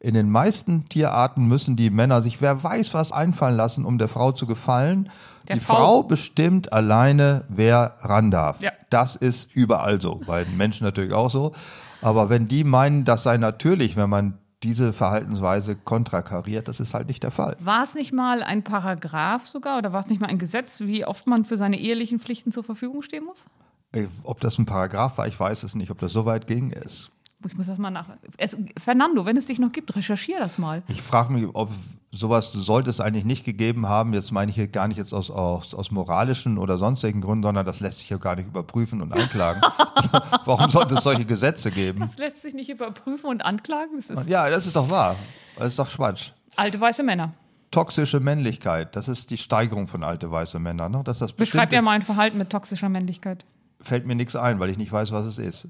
In 0.00 0.14
den 0.14 0.30
meisten 0.30 0.88
Tierarten 0.88 1.46
müssen 1.46 1.76
die 1.76 1.88
Männer 1.88 2.22
sich 2.22 2.40
wer 2.40 2.62
weiß 2.62 2.92
was 2.92 3.12
einfallen 3.12 3.56
lassen, 3.56 3.84
um 3.84 3.98
der 3.98 4.08
Frau 4.08 4.32
zu 4.32 4.46
gefallen. 4.46 5.08
Der 5.48 5.56
die 5.56 5.60
Frau- 5.60 5.74
Frau 5.76 6.02
bestimmt 6.02 6.72
alleine, 6.72 7.44
wer 7.48 7.96
ran 8.00 8.30
darf. 8.30 8.60
Ja. 8.60 8.72
Das 8.90 9.16
ist 9.16 9.54
überall 9.54 10.00
so, 10.00 10.20
bei 10.26 10.44
den 10.44 10.56
Menschen 10.56 10.84
natürlich 10.84 11.12
auch 11.12 11.30
so. 11.30 11.52
Aber 12.00 12.30
wenn 12.30 12.48
die 12.48 12.64
meinen, 12.64 13.04
das 13.04 13.22
sei 13.22 13.36
natürlich, 13.36 13.96
wenn 13.96 14.10
man 14.10 14.38
diese 14.62 14.92
Verhaltensweise 14.92 15.74
kontrakariert, 15.74 16.68
das 16.68 16.78
ist 16.78 16.94
halt 16.94 17.08
nicht 17.08 17.22
der 17.24 17.32
Fall. 17.32 17.56
War 17.58 17.82
es 17.82 17.94
nicht 17.94 18.12
mal 18.12 18.42
ein 18.44 18.62
Paragraph 18.62 19.46
sogar 19.46 19.78
oder 19.78 19.92
war 19.92 20.00
es 20.00 20.06
nicht 20.08 20.20
mal 20.20 20.28
ein 20.28 20.38
Gesetz, 20.38 20.80
wie 20.80 21.04
oft 21.04 21.26
man 21.26 21.44
für 21.44 21.56
seine 21.56 21.78
ehelichen 21.78 22.20
Pflichten 22.20 22.52
zur 22.52 22.62
Verfügung 22.62 23.02
stehen 23.02 23.24
muss? 23.24 23.44
Ey, 23.92 24.08
Ob 24.22 24.40
das 24.40 24.58
ein 24.58 24.66
Paragraph 24.66 25.18
war, 25.18 25.26
ich 25.26 25.38
weiß 25.38 25.64
es 25.64 25.74
nicht. 25.74 25.90
Ob 25.90 25.98
das 25.98 26.12
so 26.12 26.24
weit 26.26 26.46
ging, 26.46 26.70
ist. 26.70 27.10
Ich 27.46 27.56
muss 27.56 27.66
das 27.66 27.76
mal 27.78 27.90
nach. 27.90 28.08
Es, 28.36 28.56
Fernando, 28.78 29.26
wenn 29.26 29.36
es 29.36 29.46
dich 29.46 29.58
noch 29.58 29.72
gibt, 29.72 29.96
recherchier 29.96 30.38
das 30.38 30.58
mal. 30.58 30.82
Ich 30.88 31.02
frage 31.02 31.32
mich, 31.32 31.46
ob 31.54 31.70
sowas 32.12 32.52
sollte 32.52 32.90
es 32.90 33.00
eigentlich 33.00 33.24
nicht 33.24 33.44
gegeben 33.44 33.88
haben. 33.88 34.12
Jetzt 34.12 34.30
meine 34.32 34.50
ich 34.50 34.54
hier 34.54 34.68
gar 34.68 34.86
nicht 34.86 34.98
jetzt 34.98 35.14
aus, 35.14 35.30
aus, 35.30 35.74
aus 35.74 35.90
moralischen 35.90 36.58
oder 36.58 36.78
sonstigen 36.78 37.22
Gründen, 37.22 37.42
sondern 37.42 37.64
das 37.64 37.80
lässt 37.80 37.98
sich 37.98 38.10
ja 38.10 38.18
gar 38.18 38.36
nicht 38.36 38.46
überprüfen 38.46 39.00
und 39.00 39.12
anklagen. 39.12 39.62
Warum 40.44 40.70
sollte 40.70 40.96
es 40.96 41.02
solche 41.02 41.24
Gesetze 41.24 41.70
geben? 41.70 42.00
Das 42.00 42.18
lässt 42.18 42.42
sich 42.42 42.54
nicht 42.54 42.68
überprüfen 42.68 43.30
und 43.30 43.44
anklagen. 43.44 44.02
Das 44.06 44.26
Ja, 44.26 44.48
das 44.50 44.66
ist 44.66 44.76
doch 44.76 44.90
wahr. 44.90 45.16
Das 45.56 45.68
ist 45.68 45.78
doch 45.78 45.88
Quatsch. 45.88 46.30
alte 46.56 46.78
weiße 46.80 47.02
Männer. 47.02 47.32
Toxische 47.70 48.20
Männlichkeit, 48.20 48.94
das 48.96 49.08
ist 49.08 49.30
die 49.30 49.38
Steigerung 49.38 49.88
von 49.88 50.04
alte 50.04 50.30
weiße 50.30 50.58
Männer. 50.58 50.90
Ne? 50.90 51.00
Das 51.04 51.18
das 51.20 51.32
Beschreib 51.32 51.70
mir 51.70 51.80
mal 51.80 51.92
ein 51.92 52.02
Verhalten 52.02 52.36
mit 52.36 52.50
toxischer 52.50 52.90
Männlichkeit. 52.90 53.46
fällt 53.80 54.06
mir 54.06 54.14
nichts 54.14 54.36
ein, 54.36 54.60
weil 54.60 54.68
ich 54.68 54.76
nicht 54.76 54.92
weiß, 54.92 55.10
was 55.12 55.24
es 55.24 55.38
ist. 55.38 55.68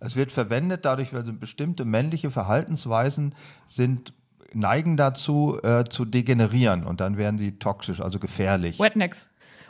Es 0.00 0.16
wird 0.16 0.32
verwendet 0.32 0.84
dadurch, 0.84 1.10
so 1.10 1.32
bestimmte 1.32 1.84
männliche 1.84 2.32
Verhaltensweisen 2.32 3.36
sind 3.68 4.12
neigen 4.54 4.96
dazu 4.96 5.58
äh, 5.62 5.84
zu 5.84 6.04
degenerieren 6.04 6.84
und 6.84 7.00
dann 7.00 7.16
werden 7.16 7.38
sie 7.38 7.58
toxisch, 7.58 8.00
also 8.00 8.18
gefährlich. 8.18 8.78
Wetnecks. 8.78 9.28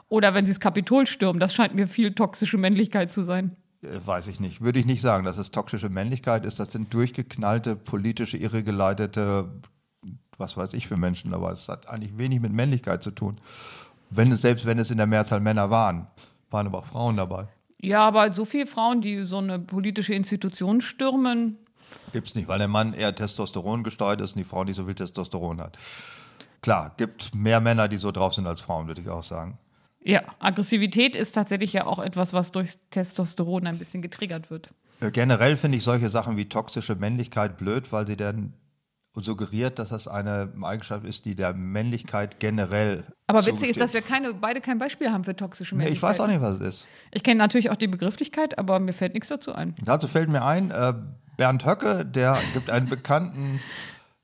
Oder 0.09 0.35
wenn 0.35 0.47
sie 0.47 0.53
das 0.53 0.61
Kapitol 0.61 1.07
stürmen, 1.07 1.41
das 1.41 1.55
scheint 1.55 1.75
mir 1.75 1.89
viel 1.89 2.15
toxische 2.15 2.59
Männlichkeit 2.59 3.13
zu 3.13 3.23
sein. 3.23 3.57
Äh, 3.83 3.89
weiß 4.05 4.27
ich 4.29 4.41
nicht. 4.41 4.61
Würde 4.61 4.79
ich 4.79 4.87
nicht 4.87 5.01
sagen, 5.01 5.25
dass 5.25 5.39
es 5.39 5.51
toxische 5.51 5.89
Männlichkeit 5.89 6.45
ist. 6.45 6.61
Das 6.61 6.73
sind 6.73 6.93
durchgeknallte, 6.93 7.77
politische, 7.77 8.37
irregeleitete, 8.37 9.49
was 10.39 10.57
weiß 10.57 10.75
ich 10.75 10.87
für 10.87 10.97
Menschen, 10.97 11.35
aber 11.35 11.53
es 11.53 11.69
hat 11.69 11.89
eigentlich 11.89 12.17
wenig 12.19 12.41
mit 12.41 12.53
Männlichkeit 12.53 13.03
zu 13.03 13.11
tun. 13.11 13.39
Wenn 14.11 14.31
es, 14.33 14.43
selbst 14.43 14.67
wenn 14.67 14.79
es 14.79 14.91
in 14.91 14.99
der 14.99 15.07
Mehrzahl 15.07 15.41
Männer 15.41 15.71
waren, 15.71 16.07
waren 16.51 16.67
aber 16.67 16.79
auch 16.79 16.87
Frauen 16.87 17.17
dabei. 17.17 17.49
Ja, 17.81 18.07
aber 18.07 18.33
so 18.33 18.45
viele 18.45 18.67
Frauen, 18.67 19.01
die 19.01 19.25
so 19.25 19.39
eine 19.39 19.59
politische 19.59 20.15
Institution 20.15 20.81
stürmen, 20.81 21.59
Gibt's 22.13 22.35
nicht, 22.35 22.49
weil 22.49 22.59
der 22.59 22.69
Mann 22.69 22.93
eher 22.95 23.15
Testosteron 23.15 23.83
gesteuert 23.83 24.21
ist 24.21 24.33
und 24.33 24.39
die 24.39 24.45
Frau 24.45 24.65
nicht 24.65 24.77
so 24.77 24.85
viel 24.87 24.95
Testosteron 24.95 25.61
hat. 25.61 25.77
Klar, 26.63 26.93
gibt 26.97 27.35
mehr 27.35 27.61
Männer, 27.61 27.89
die 27.89 27.97
so 27.99 28.11
drauf 28.11 28.35
sind 28.35 28.47
als 28.47 28.61
Frauen, 28.63 28.87
würde 28.87 29.01
ich 29.01 29.09
auch 29.09 29.25
sagen. 29.25 29.59
ja, 30.03 30.23
Aggressivität 30.39 31.17
ist 31.17 31.33
tatsächlich 31.33 31.73
ja 31.73 31.87
auch 31.87 31.99
etwas, 31.99 32.33
was 32.33 32.53
durchs 32.53 32.79
Testosteron 32.91 33.67
ein 33.67 33.79
bisschen 33.79 34.01
getriggert 34.03 34.51
wird. 34.51 34.71
Äh, 35.01 35.11
Generell 35.11 35.57
finde 35.57 35.79
ich 35.79 35.85
solche 35.85 36.09
Sachen 36.11 36.37
wie 36.37 36.49
toxische 36.49 36.95
Männlichkeit 36.95 37.57
blöd, 37.59 37.91
weil 37.93 38.07
sie 38.07 38.17
dann 38.17 38.55
suggeriert, 39.17 39.79
dass 39.79 39.91
das 39.91 40.09
eine 40.09 40.53
Eigenschaft 40.63 41.05
ist, 41.05 41.25
die 41.25 41.35
der 41.37 41.53
Männlichkeit 41.55 42.41
generell. 42.41 43.05
Aber 43.29 43.47
witzig 43.47 43.71
ist, 43.71 43.81
dass 43.81 43.95
wir 43.95 44.03
keine, 44.03 44.35
beide 44.35 44.61
kein 44.61 44.79
Beispiel 44.79 45.11
haben 45.13 45.23
für 45.25 45.37
toxische 45.37 45.75
Nee, 45.77 45.85
Männlichkeit. 45.85 45.97
ich 45.97 46.03
weiß 46.03 46.21
auch 46.21 46.27
nicht, 46.27 46.41
was 46.41 46.57
es 46.57 46.61
ist. 46.63 46.87
Ich 47.13 47.23
kenne 47.23 47.39
natürlich 47.39 47.71
auch 47.71 47.77
die 47.77 47.87
Begrifflichkeit, 47.87 48.59
aber 48.59 48.81
mir 48.81 48.93
fällt 48.93 49.15
nichts 49.15 49.29
dazu 49.29 49.55
ein. 49.55 49.75
Dazu 49.85 50.09
fällt 50.09 50.29
mir 50.31 50.45
ein, 50.45 50.71
äh, 50.73 50.95
Bernd 51.37 51.65
Höcke, 51.67 52.05
der 52.05 52.39
gibt 52.53 52.71
einen 52.71 52.89
bekannten 52.89 53.61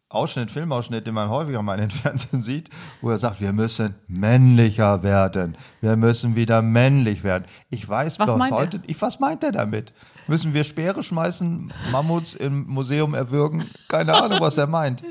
Ausschnitt, 0.08 0.50
Filmausschnitt, 0.50 1.06
den 1.06 1.14
man 1.14 1.28
häufiger 1.28 1.62
mal 1.62 1.74
in 1.74 1.82
den 1.88 1.90
Fernsehen 1.92 2.42
sieht, 2.42 2.68
wo 3.00 3.11
er 3.11 3.18
sagt, 3.18 3.40
wir 3.40 3.52
müssen 3.52 3.94
männlicher 4.08 5.04
werden. 5.04 5.56
Wir 5.80 5.94
müssen 5.96 6.34
wieder 6.34 6.62
männlich 6.62 7.22
werden. 7.22 7.44
Ich 7.70 7.88
weiß 7.88 8.18
Was 8.18 8.28
er? 8.28 8.50
heute, 8.50 8.82
ich, 8.88 9.00
was 9.00 9.20
meint 9.20 9.44
er 9.44 9.52
damit? 9.52 9.92
Müssen 10.26 10.52
wir 10.52 10.64
Speere 10.64 11.02
schmeißen, 11.04 11.72
Mammuts 11.92 12.34
im 12.34 12.66
Museum 12.66 13.14
erwürgen? 13.14 13.66
Keine 13.88 14.14
Ahnung, 14.14 14.40
was 14.40 14.58
er 14.58 14.66
meint. 14.66 15.02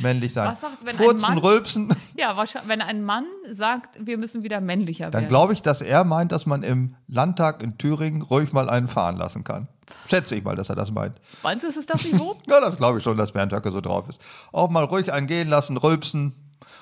Männlich 0.00 0.32
sein. 0.32 0.48
Was 0.50 0.60
sagt, 0.60 0.78
wenn 0.84 0.96
ein 0.96 0.96
Furzen, 1.04 1.34
Mann- 1.34 1.38
rülpsen. 1.38 1.94
Ja, 2.16 2.36
wahrscheinlich, 2.36 2.68
wenn 2.68 2.82
ein 2.82 3.02
Mann 3.04 3.24
sagt, 3.52 4.04
wir 4.04 4.18
müssen 4.18 4.42
wieder 4.42 4.60
männlicher 4.60 5.06
Dann 5.10 5.22
werden. 5.22 5.28
glaube 5.28 5.52
ich, 5.52 5.62
dass 5.62 5.82
er 5.82 6.02
meint, 6.04 6.32
dass 6.32 6.46
man 6.46 6.64
im 6.64 6.96
Landtag 7.06 7.62
in 7.62 7.78
Thüringen 7.78 8.22
ruhig 8.22 8.52
mal 8.52 8.68
einen 8.68 8.88
fahren 8.88 9.16
lassen 9.16 9.44
kann. 9.44 9.68
Schätze 10.08 10.34
ich 10.36 10.44
mal, 10.44 10.56
dass 10.56 10.68
er 10.68 10.76
das 10.76 10.90
meint. 10.90 11.20
Meinst 11.42 11.64
du, 11.64 11.68
ist 11.68 11.76
es 11.76 11.86
das 11.86 12.02
Niveau? 12.04 12.36
Ja, 12.48 12.60
das 12.60 12.76
glaube 12.76 12.98
ich 12.98 13.04
schon, 13.04 13.16
dass 13.16 13.32
Bernd 13.32 13.52
Höcke 13.52 13.70
so 13.72 13.80
drauf 13.80 14.08
ist. 14.08 14.20
Auch 14.52 14.70
mal 14.70 14.84
ruhig 14.84 15.12
angehen 15.12 15.48
lassen, 15.48 15.76
rülpsen 15.76 16.34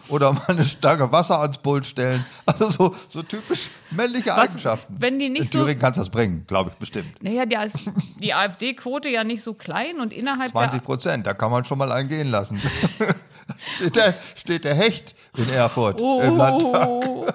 oder 0.08 0.32
mal 0.32 0.42
eine 0.46 0.64
Stange 0.64 1.10
Wasser 1.10 1.40
ans 1.40 1.58
Pult 1.58 1.84
stellen. 1.84 2.24
Also 2.46 2.70
so, 2.70 2.94
so 3.08 3.22
typisch 3.22 3.70
männliche 3.90 4.30
Was, 4.30 4.50
Eigenschaften. 4.50 4.94
wenn 5.00 5.18
die 5.18 5.28
nicht 5.28 5.42
In 5.46 5.50
so- 5.50 5.58
Thüringen 5.64 5.80
kannst 5.80 5.96
du 5.98 6.02
das 6.02 6.10
bringen, 6.10 6.44
glaube 6.46 6.70
ich, 6.70 6.76
bestimmt. 6.76 7.20
naja, 7.22 7.44
da 7.46 7.64
ist 7.64 7.78
die 8.22 8.32
AfD-Quote 8.32 9.08
ja 9.08 9.24
nicht 9.24 9.42
so 9.42 9.54
klein 9.54 9.98
und 10.00 10.12
innerhalb 10.12 10.50
20 10.50 10.82
Prozent, 10.84 11.26
da 11.26 11.34
kann 11.34 11.50
man 11.50 11.64
schon 11.64 11.78
mal 11.78 11.90
eingehen 11.90 12.28
lassen. 12.28 12.60
steht, 13.76 13.96
der, 13.96 14.14
steht 14.36 14.64
der 14.64 14.74
Hecht 14.76 15.16
in 15.36 15.48
Erfurt 15.50 16.00
der. 16.00 16.22
im 16.24 16.36
Landtag. 16.36 16.86
Oh, 16.88 17.26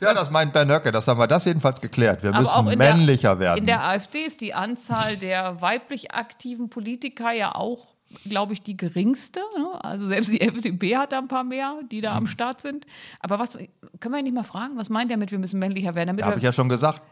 Ja, 0.00 0.14
das 0.14 0.30
meint 0.30 0.52
Bernd 0.52 0.70
Höcke, 0.70 0.92
das 0.92 1.08
haben 1.08 1.18
wir 1.18 1.26
das 1.26 1.44
jedenfalls 1.44 1.80
geklärt. 1.80 2.22
Wir 2.22 2.32
müssen 2.32 2.64
männlicher 2.78 3.30
der, 3.30 3.40
werden. 3.40 3.58
In 3.58 3.66
der 3.66 3.82
AfD 3.84 4.20
ist 4.20 4.40
die 4.40 4.54
Anzahl 4.54 5.16
der 5.16 5.60
weiblich 5.60 6.12
aktiven 6.12 6.70
Politiker 6.70 7.32
ja 7.32 7.54
auch, 7.54 7.86
glaube 8.28 8.52
ich, 8.52 8.62
die 8.62 8.76
geringste. 8.76 9.40
Ne? 9.56 9.84
Also 9.84 10.06
selbst 10.06 10.30
die 10.30 10.40
FDP 10.42 10.96
hat 10.96 11.12
da 11.12 11.18
ein 11.18 11.28
paar 11.28 11.44
mehr, 11.44 11.74
die 11.90 12.00
da 12.00 12.12
am 12.16 12.24
Mhm. 12.24 12.28
Start 12.28 12.62
sind. 12.62 12.86
Aber 13.20 13.38
was 13.38 13.56
können 14.00 14.14
wir 14.14 14.22
nicht 14.22 14.34
mal 14.34 14.44
fragen, 14.44 14.76
was 14.76 14.88
meint 14.88 15.10
er 15.10 15.16
mit, 15.16 15.30
wir 15.30 15.38
müssen 15.38 15.58
männlicher 15.58 15.94
werden? 15.94 16.08
Damit 16.08 16.24
Habe 16.24 16.36
ich 16.38 16.42
ja 16.44 16.52
schon 16.52 16.68
gesagt. 16.68 17.02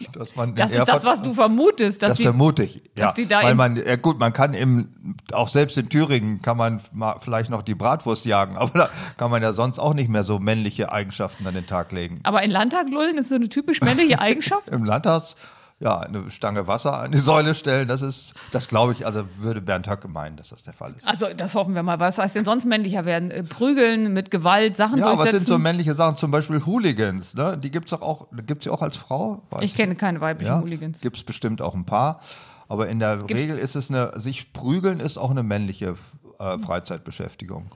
dass 0.12 0.36
man 0.36 0.54
das 0.54 0.70
ist 0.70 0.78
Erfurt- 0.78 0.94
das, 0.96 1.04
was 1.04 1.22
du 1.22 1.34
vermutest. 1.34 2.02
Das 2.02 2.16
die, 2.16 2.22
vermute 2.22 2.64
ich. 2.64 2.82
Ja, 2.96 3.12
da 3.28 3.42
weil 3.42 3.54
man, 3.54 3.76
ja 3.76 3.96
gut, 3.96 4.18
man 4.18 4.32
kann 4.32 4.54
im, 4.54 4.88
auch 5.32 5.48
selbst 5.48 5.76
in 5.78 5.88
Thüringen 5.88 6.42
kann 6.42 6.56
man 6.56 6.80
mal 6.92 7.16
vielleicht 7.20 7.50
noch 7.50 7.62
die 7.62 7.74
Bratwurst 7.74 8.24
jagen, 8.24 8.56
aber 8.58 8.78
da 8.78 8.90
kann 9.16 9.30
man 9.30 9.42
ja 9.42 9.52
sonst 9.52 9.78
auch 9.78 9.94
nicht 9.94 10.08
mehr 10.08 10.24
so 10.24 10.38
männliche 10.38 10.92
Eigenschaften 10.92 11.46
an 11.46 11.54
den 11.54 11.66
Tag 11.66 11.92
legen. 11.92 12.20
aber 12.22 12.42
in 12.42 12.50
Landtag 12.50 12.88
lullen 12.90 13.18
ist 13.18 13.28
so 13.28 13.34
eine 13.34 13.48
typisch 13.48 13.80
männliche 13.80 14.18
Eigenschaft. 14.20 14.68
Im 14.70 14.84
Landhaus, 14.84 15.36
ja, 15.82 15.98
eine 16.00 16.30
Stange 16.30 16.66
Wasser 16.66 17.00
an 17.00 17.10
die 17.10 17.18
Säule 17.18 17.54
stellen, 17.54 17.88
das 17.88 18.02
ist, 18.02 18.34
das 18.52 18.68
glaube 18.68 18.92
ich, 18.92 19.06
also 19.06 19.24
würde 19.38 19.62
Bernd 19.62 19.88
Höcke 19.90 20.08
meinen, 20.08 20.36
dass 20.36 20.50
das 20.50 20.62
der 20.62 20.74
Fall 20.74 20.92
ist. 20.92 21.06
Also 21.08 21.26
das 21.34 21.54
hoffen 21.54 21.74
wir 21.74 21.82
mal. 21.82 21.98
Was 21.98 22.18
heißt 22.18 22.36
denn 22.36 22.44
sonst 22.44 22.66
männlicher 22.66 23.06
werden? 23.06 23.30
Äh, 23.30 23.42
Prügeln, 23.44 24.12
mit 24.12 24.30
Gewalt, 24.30 24.76
Sachen 24.76 24.98
Ja, 24.98 25.06
was 25.06 25.16
durchsetzen? 25.16 25.38
sind 25.38 25.48
so 25.48 25.58
männliche 25.58 25.94
Sachen? 25.94 26.16
Zum 26.18 26.30
Beispiel 26.30 26.64
Hooligans, 26.66 27.34
ne? 27.34 27.56
Die 27.56 27.70
gibt's 27.70 27.90
doch 27.92 28.02
auch, 28.02 28.28
gibt's 28.46 28.64
sie 28.64 28.70
auch 28.70 28.82
als 28.82 28.98
Frau? 28.98 29.42
Weiß 29.50 29.62
ich 29.64 29.74
kenne 29.74 29.94
keine 29.96 30.20
weiblichen 30.20 30.52
Ja, 30.52 30.60
Hooligans. 30.60 31.00
gibt 31.00 31.16
es 31.16 31.24
bestimmt 31.24 31.62
auch 31.62 31.74
ein 31.74 31.86
paar. 31.86 32.20
Aber 32.68 32.88
in 32.88 32.98
der 33.00 33.28
Regel 33.28 33.56
ist 33.58 33.74
es 33.74 33.88
eine, 33.90 34.12
sich 34.20 34.52
prügeln 34.52 35.00
ist 35.00 35.16
auch 35.18 35.30
eine 35.30 35.42
männliche 35.42 35.96
äh, 36.38 36.58
Freizeitbeschäftigung. 36.58 37.70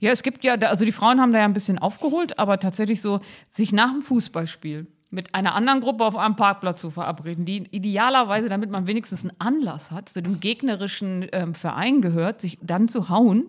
Ja, 0.00 0.10
es 0.12 0.22
gibt 0.22 0.44
ja, 0.44 0.54
also 0.54 0.84
die 0.84 0.92
Frauen 0.92 1.20
haben 1.20 1.32
da 1.32 1.38
ja 1.38 1.44
ein 1.44 1.52
bisschen 1.54 1.78
aufgeholt, 1.78 2.38
aber 2.38 2.58
tatsächlich 2.58 3.00
so, 3.00 3.20
sich 3.48 3.72
nach 3.72 3.90
dem 3.92 4.02
Fußballspiel 4.02 4.86
mit 5.10 5.34
einer 5.34 5.54
anderen 5.54 5.80
Gruppe 5.80 6.04
auf 6.04 6.16
einem 6.16 6.36
Parkplatz 6.36 6.80
zu 6.80 6.90
verabreden, 6.90 7.44
die 7.44 7.66
idealerweise, 7.70 8.48
damit 8.48 8.70
man 8.70 8.86
wenigstens 8.86 9.22
einen 9.22 9.40
Anlass 9.40 9.90
hat, 9.90 10.08
zu 10.08 10.22
dem 10.22 10.40
gegnerischen 10.40 11.26
ähm, 11.32 11.54
Verein 11.54 12.02
gehört, 12.02 12.40
sich 12.42 12.58
dann 12.60 12.88
zu 12.88 13.08
hauen, 13.08 13.46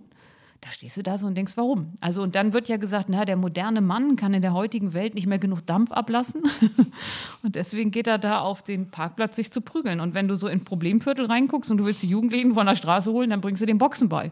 Da 0.62 0.72
stehst 0.72 0.98
du 0.98 1.04
da 1.04 1.18
so 1.18 1.26
und 1.26 1.36
denkst, 1.36 1.54
warum? 1.56 1.94
Also, 2.02 2.22
und 2.22 2.36
dann 2.36 2.52
wird 2.52 2.68
ja 2.68 2.76
gesagt, 2.76 3.08
na, 3.08 3.24
der 3.24 3.38
moderne 3.38 3.80
Mann 3.80 4.18
kann 4.18 4.34
in 4.34 4.42
der 4.42 4.54
heutigen 4.54 4.94
Welt 4.94 5.16
nicht 5.16 5.26
mehr 5.26 5.40
genug 5.40 5.66
Dampf 5.66 5.92
ablassen. 5.92 6.44
und 7.44 7.56
deswegen 7.56 7.92
geht 7.92 8.08
er 8.08 8.18
da 8.18 8.40
auf 8.40 8.62
den 8.62 8.92
Parkplatz, 8.92 9.38
sich 9.38 9.52
zu 9.54 9.62
prügeln. 9.62 10.02
Und 10.02 10.14
wenn 10.14 10.28
du 10.28 10.36
so 10.36 10.48
in 10.50 10.66
Problemviertel 10.66 11.28
reinguckst 11.28 11.72
und 11.72 11.78
du 11.78 11.86
willst 11.86 12.04
die 12.04 12.10
Jugendlichen 12.10 12.56
von 12.56 12.66
der 12.66 12.76
Straße 12.76 13.12
holen, 13.12 13.30
dann 13.30 13.40
bringst 13.40 13.62
du 13.62 13.66
den 13.66 13.78
Boxen 13.78 14.10
bei. 14.10 14.32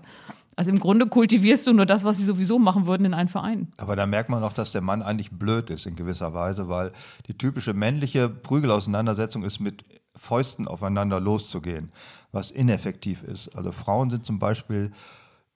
Also 0.57 0.71
im 0.71 0.79
Grunde 0.79 1.05
kultivierst 1.05 1.67
du 1.67 1.73
nur 1.73 1.85
das, 1.85 2.03
was 2.03 2.17
sie 2.17 2.23
sowieso 2.23 2.57
machen 2.57 2.87
würden 2.87 3.05
in 3.05 3.13
einem 3.13 3.29
Verein. 3.29 3.71
Aber 3.77 3.95
da 3.95 4.07
merkt 4.07 4.31
man 4.31 4.43
auch, 4.43 4.53
dass 4.53 4.71
der 4.71 4.81
Mann 4.81 5.03
eigentlich 5.03 5.29
blöd 5.29 5.69
ist 5.69 5.85
in 5.85 5.95
gewisser 5.95 6.33
Weise, 6.33 6.67
weil 6.67 6.91
die 7.27 7.37
typische 7.37 7.75
männliche 7.75 8.27
Prügelauseinandersetzung 8.27 9.43
ist 9.43 9.59
mit 9.59 9.85
Fäusten 10.15 10.67
aufeinander 10.67 11.19
loszugehen, 11.19 11.91
was 12.31 12.49
ineffektiv 12.49 13.21
ist. 13.21 13.55
Also 13.55 13.71
Frauen 13.71 14.09
sind 14.09 14.25
zum 14.25 14.39
Beispiel 14.39 14.91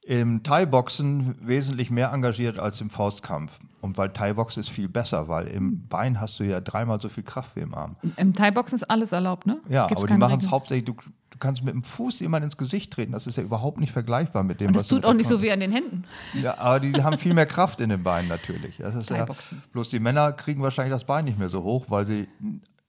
im 0.04 0.42
Thai-Boxen 0.44 1.36
wesentlich 1.42 1.92
mehr 1.92 2.12
engagiert 2.12 2.58
als 2.58 2.82
im 2.82 2.90
Faustkampf. 2.90 3.52
Und 3.82 3.98
weil 3.98 4.10
Thai-Boxen 4.10 4.62
ist 4.62 4.70
viel 4.70 4.88
besser, 4.88 5.28
weil 5.28 5.48
im 5.48 5.88
Bein 5.88 6.20
hast 6.20 6.40
du 6.40 6.44
ja 6.44 6.60
dreimal 6.60 7.02
so 7.02 7.10
viel 7.10 7.24
Kraft 7.24 7.56
wie 7.56 7.62
im 7.62 7.74
Arm. 7.74 7.96
Im 8.18 8.34
Thai-Boxen 8.36 8.76
ist 8.76 8.84
alles 8.84 9.12
erlaubt, 9.12 9.48
ne? 9.48 9.60
Ja, 9.68 9.88
Gibt's 9.88 10.04
aber 10.04 10.12
die 10.12 10.20
machen 10.20 10.40
es 10.40 10.50
hauptsächlich, 10.50 10.86
du, 10.86 10.94
du 10.94 11.38
kannst 11.40 11.64
mit 11.64 11.74
dem 11.74 11.84
Fuß 11.84 12.20
jemand 12.20 12.46
ins 12.46 12.58
Gesicht 12.58 12.94
treten. 12.94 13.12
Das 13.12 13.26
ist 13.26 13.38
ja 13.38 13.44
überhaupt 13.44 13.80
nicht 13.80 13.92
vergleichbar 13.92 14.44
mit 14.44 14.60
dem, 14.60 14.68
Und 14.68 14.76
was 14.76 14.84
das 14.84 14.90
du 14.90 14.96
tut 14.96 15.04
mit 15.04 15.10
auch 15.10 15.14
nicht 15.14 15.28
so 15.28 15.42
weh 15.42 15.52
an 15.52 15.60
den 15.60 15.72
Händen. 15.72 16.04
Ja, 16.42 16.58
aber 16.60 16.80
die 16.80 17.04
haben 17.04 17.18
viel 17.18 17.34
mehr 17.34 17.48
Kraft 17.48 17.82
in 17.82 17.90
den 17.90 18.04
Beinen 18.04 18.28
natürlich. 18.28 18.78
Das 18.78 18.94
ist 18.96 19.10
ja, 19.10 19.26
bloß 19.72 19.90
die 19.90 20.00
Männer 20.00 20.32
kriegen 20.34 20.62
wahrscheinlich 20.62 20.94
das 20.94 21.06
Bein 21.06 21.26
nicht 21.26 21.40
mehr 21.40 21.50
so 21.50 21.64
hoch, 21.64 21.86
weil 21.90 22.06
sie 22.06 22.28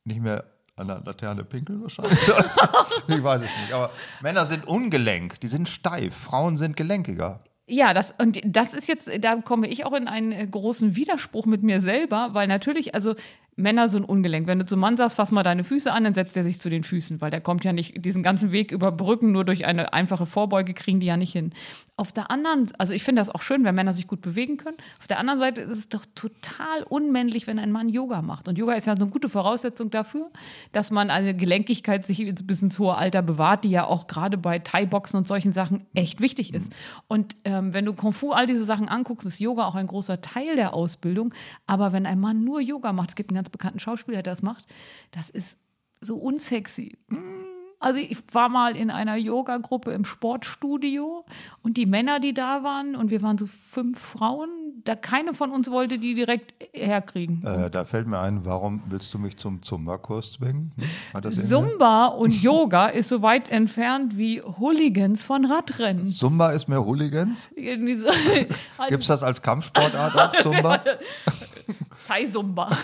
nicht 0.05 0.21
mehr 0.21 0.45
an 0.77 0.89
der 0.89 1.03
Laterne 1.05 1.45
pinkeln 1.45 1.83
wahrscheinlich. 1.83 2.19
ich 3.09 3.23
weiß 3.23 3.43
es 3.43 3.51
nicht. 3.61 3.73
Aber 3.73 3.91
Männer 4.21 4.47
sind 4.47 4.67
ungelenk, 4.67 5.41
die 5.41 5.49
sind 5.49 5.69
steif. 5.69 6.15
Frauen 6.15 6.57
sind 6.57 6.77
gelenkiger. 6.77 7.45
Ja, 7.67 7.95
das, 7.95 8.15
und 8.19 8.41
das 8.45 8.75
ist 8.75 8.89
jetzt, 8.89 9.11
da 9.21 9.37
komme 9.37 9.69
ich 9.69 9.85
auch 9.85 9.93
in 9.93 10.09
einen 10.09 10.33
äh, 10.33 10.47
großen 10.47 10.97
Widerspruch 10.97 11.47
mit 11.47 11.63
mir 11.63 11.81
selber, 11.81 12.31
weil 12.33 12.49
natürlich, 12.49 12.95
also 12.95 13.15
Männer 13.57 13.89
sind 13.89 14.05
ungelenk. 14.05 14.47
Wenn 14.47 14.59
du 14.59 14.67
zum 14.67 14.81
Mann 14.81 14.97
sagst, 14.97 15.17
fass 15.17 15.31
mal 15.31 15.43
deine 15.43 15.63
Füße 15.63 15.93
an, 15.93 16.05
dann 16.05 16.15
setzt 16.15 16.37
er 16.37 16.45
sich 16.45 16.59
zu 16.59 16.71
den 16.71 16.85
Füßen, 16.85 17.21
weil 17.21 17.31
der 17.31 17.41
kommt 17.41 17.65
ja 17.65 17.73
nicht 17.73 18.03
diesen 18.05 18.23
ganzen 18.23 18.51
Weg 18.51 18.73
über 18.73 18.91
Brücken, 18.91 19.33
nur 19.33 19.45
durch 19.45 19.67
eine 19.67 19.93
einfache 19.93 20.25
Vorbeuge 20.25 20.73
kriegen 20.73 21.01
die 21.01 21.07
ja 21.07 21.19
nicht 21.19 21.33
hin. 21.33 21.53
Auf 21.97 22.13
der 22.13 22.31
anderen, 22.31 22.73
also 22.79 22.95
ich 22.95 23.03
finde 23.03 23.21
das 23.21 23.29
auch 23.29 23.43
schön, 23.43 23.65
wenn 23.65 23.75
Männer 23.75 23.93
sich 23.93 24.07
gut 24.07 24.23
bewegen 24.23 24.57
können. 24.57 24.79
Auf 24.99 25.07
der 25.07 25.19
anderen 25.19 25.39
Seite 25.39 25.61
ist 25.61 25.77
es 25.77 25.89
doch 25.89 26.07
total 26.15 26.83
unmännlich, 26.89 27.47
wenn 27.47 27.59
ein 27.59 27.71
Mann 27.73 27.91
Yoga 27.91 28.23
macht. 28.23 28.49
Und 28.49 28.57
Yoga 28.57 28.73
ist 28.73 28.87
ja 28.87 28.95
eine 28.95 29.07
gute 29.07 29.29
Voraussetzung 29.29 29.91
dafür, 29.91 30.31
dass 30.73 30.91
man 30.91 31.11
eine 31.11 31.37
Gelenkigkeit 31.37 32.07
sich 32.07 32.35
bis 32.45 32.63
ins 32.63 32.79
hohe 32.79 32.97
Alter 32.97 33.21
bewahrt, 33.21 33.65
die 33.65 33.71
ja 33.71 33.85
auch 33.85 34.07
gerade 34.07 34.39
bei 34.39 34.61
Thai-Boxen 34.61 35.19
und 35.19 35.29
solchen 35.29 35.53
Sachen 35.53 35.87
echt 35.93 36.23
wichtig 36.23 36.55
ist. 36.55 36.73
Und 37.07 37.37
ähm, 37.45 37.75
wenn 37.75 37.85
du 37.85 37.93
Kung 37.93 38.15
Fu 38.15 38.33
all 38.33 38.47
diese 38.47 38.65
Sachen 38.65 38.89
anguckst, 38.89 39.27
ist 39.27 39.41
Yoga 39.41 39.67
auch 39.67 39.75
ein 39.75 39.87
großer 39.87 40.23
Teil 40.23 40.57
der 40.57 40.73
Ausbildung. 40.73 41.35
Aber 41.67 41.93
wenn 41.93 42.07
ein 42.07 42.19
Mann 42.19 42.45
nur 42.45 42.61
Yoga 42.61 42.95
macht, 42.95 43.11
es 43.11 43.17
gibt 43.17 43.31
einen 43.31 43.42
ganz 43.43 43.51
bekannten 43.51 43.81
Schauspieler, 43.81 44.23
der 44.23 44.33
das 44.33 44.43
macht, 44.43 44.65
das 45.11 45.29
ist 45.31 45.59
so 46.01 46.17
unsexy. 46.17 46.97
Also 47.81 47.99
ich 47.99 48.19
war 48.31 48.49
mal 48.49 48.77
in 48.77 48.91
einer 48.91 49.17
Yoga-Gruppe 49.17 49.91
im 49.91 50.05
Sportstudio 50.05 51.25
und 51.63 51.77
die 51.77 51.87
Männer, 51.87 52.21
die 52.21 52.33
da 52.33 52.63
waren, 52.63 52.95
und 52.95 53.11
wir 53.11 53.23
waren 53.23 53.39
so 53.39 53.47
fünf 53.47 53.99
Frauen, 53.99 54.49
da 54.85 54.95
keine 54.95 55.35
von 55.35 55.51
uns 55.51 55.69
wollte 55.69 55.99
die 55.99 56.15
direkt 56.15 56.55
herkriegen. 56.73 57.45
Äh, 57.45 57.71
da 57.71 57.85
fällt 57.85 58.07
mir 58.07 58.21
ein, 58.21 58.45
warum 58.45 58.83
willst 58.89 59.13
du 59.13 59.19
mich 59.19 59.37
zum 59.37 59.65
Zumba-Kurs 59.65 60.35
zwingen? 60.35 60.73
Hm? 61.13 61.33
Zumba 61.33 62.07
und 62.07 62.41
Yoga 62.41 62.87
ist 62.89 63.09
so 63.09 63.21
weit 63.23 63.49
entfernt 63.49 64.17
wie 64.17 64.41
Hooligans 64.41 65.25
von 65.25 65.45
Radrennen. 65.45 66.09
Zumba 66.13 66.53
ist 66.53 66.69
mehr 66.69 66.85
Hooligans? 66.85 67.51
Gibt 67.57 69.03
es 69.03 69.07
das 69.09 69.25
als 69.25 69.43
Kampfsportart 69.43 70.17
auch, 70.17 70.37
Zumba? 70.43 70.81
Thai-Zumba. 72.07 72.71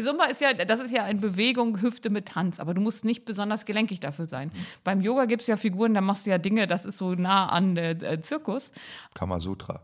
Zumba 0.00 0.24
ist 0.24 0.40
ja, 0.40 0.54
das 0.54 0.80
ist 0.80 0.92
ja 0.92 1.04
eine 1.04 1.18
Bewegung, 1.18 1.82
Hüfte 1.82 2.08
mit 2.08 2.26
Tanz, 2.26 2.60
aber 2.60 2.72
du 2.72 2.80
musst 2.80 3.04
nicht 3.04 3.24
besonders 3.24 3.66
gelenkig 3.66 4.00
dafür 4.00 4.26
sein. 4.26 4.50
Beim 4.84 5.02
Yoga 5.02 5.26
gibt 5.26 5.42
es 5.42 5.48
ja 5.48 5.56
Figuren, 5.56 5.92
da 5.92 6.00
machst 6.00 6.24
du 6.24 6.30
ja 6.30 6.38
Dinge, 6.38 6.66
das 6.66 6.86
ist 6.86 6.96
so 6.96 7.14
nah 7.14 7.48
an 7.48 7.76
äh, 7.76 7.90
äh, 7.90 8.20
Zirkus. 8.20 8.72
Kamasutra. 9.14 9.82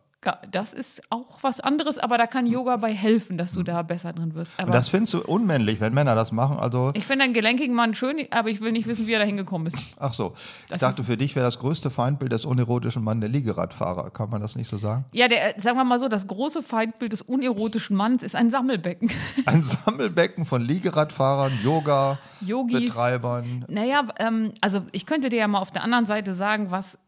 Das 0.51 0.73
ist 0.73 1.03
auch 1.11 1.39
was 1.43 1.61
anderes, 1.61 1.99
aber 1.99 2.19
da 2.19 2.27
kann 2.27 2.47
Yoga 2.47 2.77
bei 2.77 2.93
helfen, 2.93 3.39
dass 3.39 3.53
du 3.53 3.63
da 3.63 3.83
besser 3.83 4.13
drin 4.13 4.35
wirst. 4.35 4.53
Und 4.59 4.65
Aber 4.65 4.73
das 4.73 4.89
findest 4.89 5.15
du 5.15 5.23
unmännlich, 5.23 5.81
wenn 5.81 5.95
Männer 5.95 6.15
das 6.15 6.33
machen. 6.33 6.59
Also, 6.59 6.91
ich 6.95 7.05
finde 7.05 7.25
einen 7.25 7.35
gelenkigen 7.35 7.75
Mann 7.75 7.95
schön, 7.95 8.17
aber 8.31 8.49
ich 8.51 8.61
will 8.61 8.73
nicht 8.73 8.87
wissen, 8.87 9.07
wie 9.07 9.13
er 9.13 9.19
da 9.21 9.25
hingekommen 9.25 9.67
ist. 9.69 9.79
ach 9.99 10.15
so. 10.15 10.35
Ich 10.37 10.71
Das 10.71 10.79
dachte, 10.81 11.05
für 11.05 11.17
dich 11.17 11.35
wäre 11.37 11.47
das 11.47 11.59
größte 11.59 11.91
Feindbild 11.91 12.33
des 12.33 12.45
unerotischen 12.45 13.03
Mann 13.05 13.21
der 13.21 13.29
Liegeradfahrer. 13.31 14.11
Kann 14.11 14.31
man 14.31 14.41
das 14.41 14.57
nicht 14.57 14.69
so 14.69 14.79
sagen? 14.79 15.05
Ja, 15.13 15.29
der, 15.29 15.55
sagen 15.61 15.77
wir 15.79 15.85
mal 15.85 15.99
so, 15.99 16.09
das 16.09 16.27
große 16.27 16.63
Feindbild 16.63 17.13
des 17.13 17.23
unerotischen 17.23 17.97
Manns 17.97 18.23
ist 18.23 18.35
ein 18.37 18.51
Sammelbecken. 18.51 19.11
Ein 19.47 19.63
Sammelbecken 19.65 20.45
von 20.45 20.63
Liegeradfahrern, 20.63 21.53
Yoga, 21.63 22.19
Yogis. 22.41 22.81
Betreibern. 22.81 23.65
Naja, 23.69 24.03
ähm, 24.19 24.53
also 24.61 24.83
ich 24.93 25.07
könnte 25.07 25.29
dir 25.29 25.39
ja 25.39 25.49
mal 25.49 25.61
auf 25.61 25.71
der 25.71 25.83
anderen 25.83 26.07
Seite 26.07 26.35
sagen, 26.35 26.71
was 26.71 26.99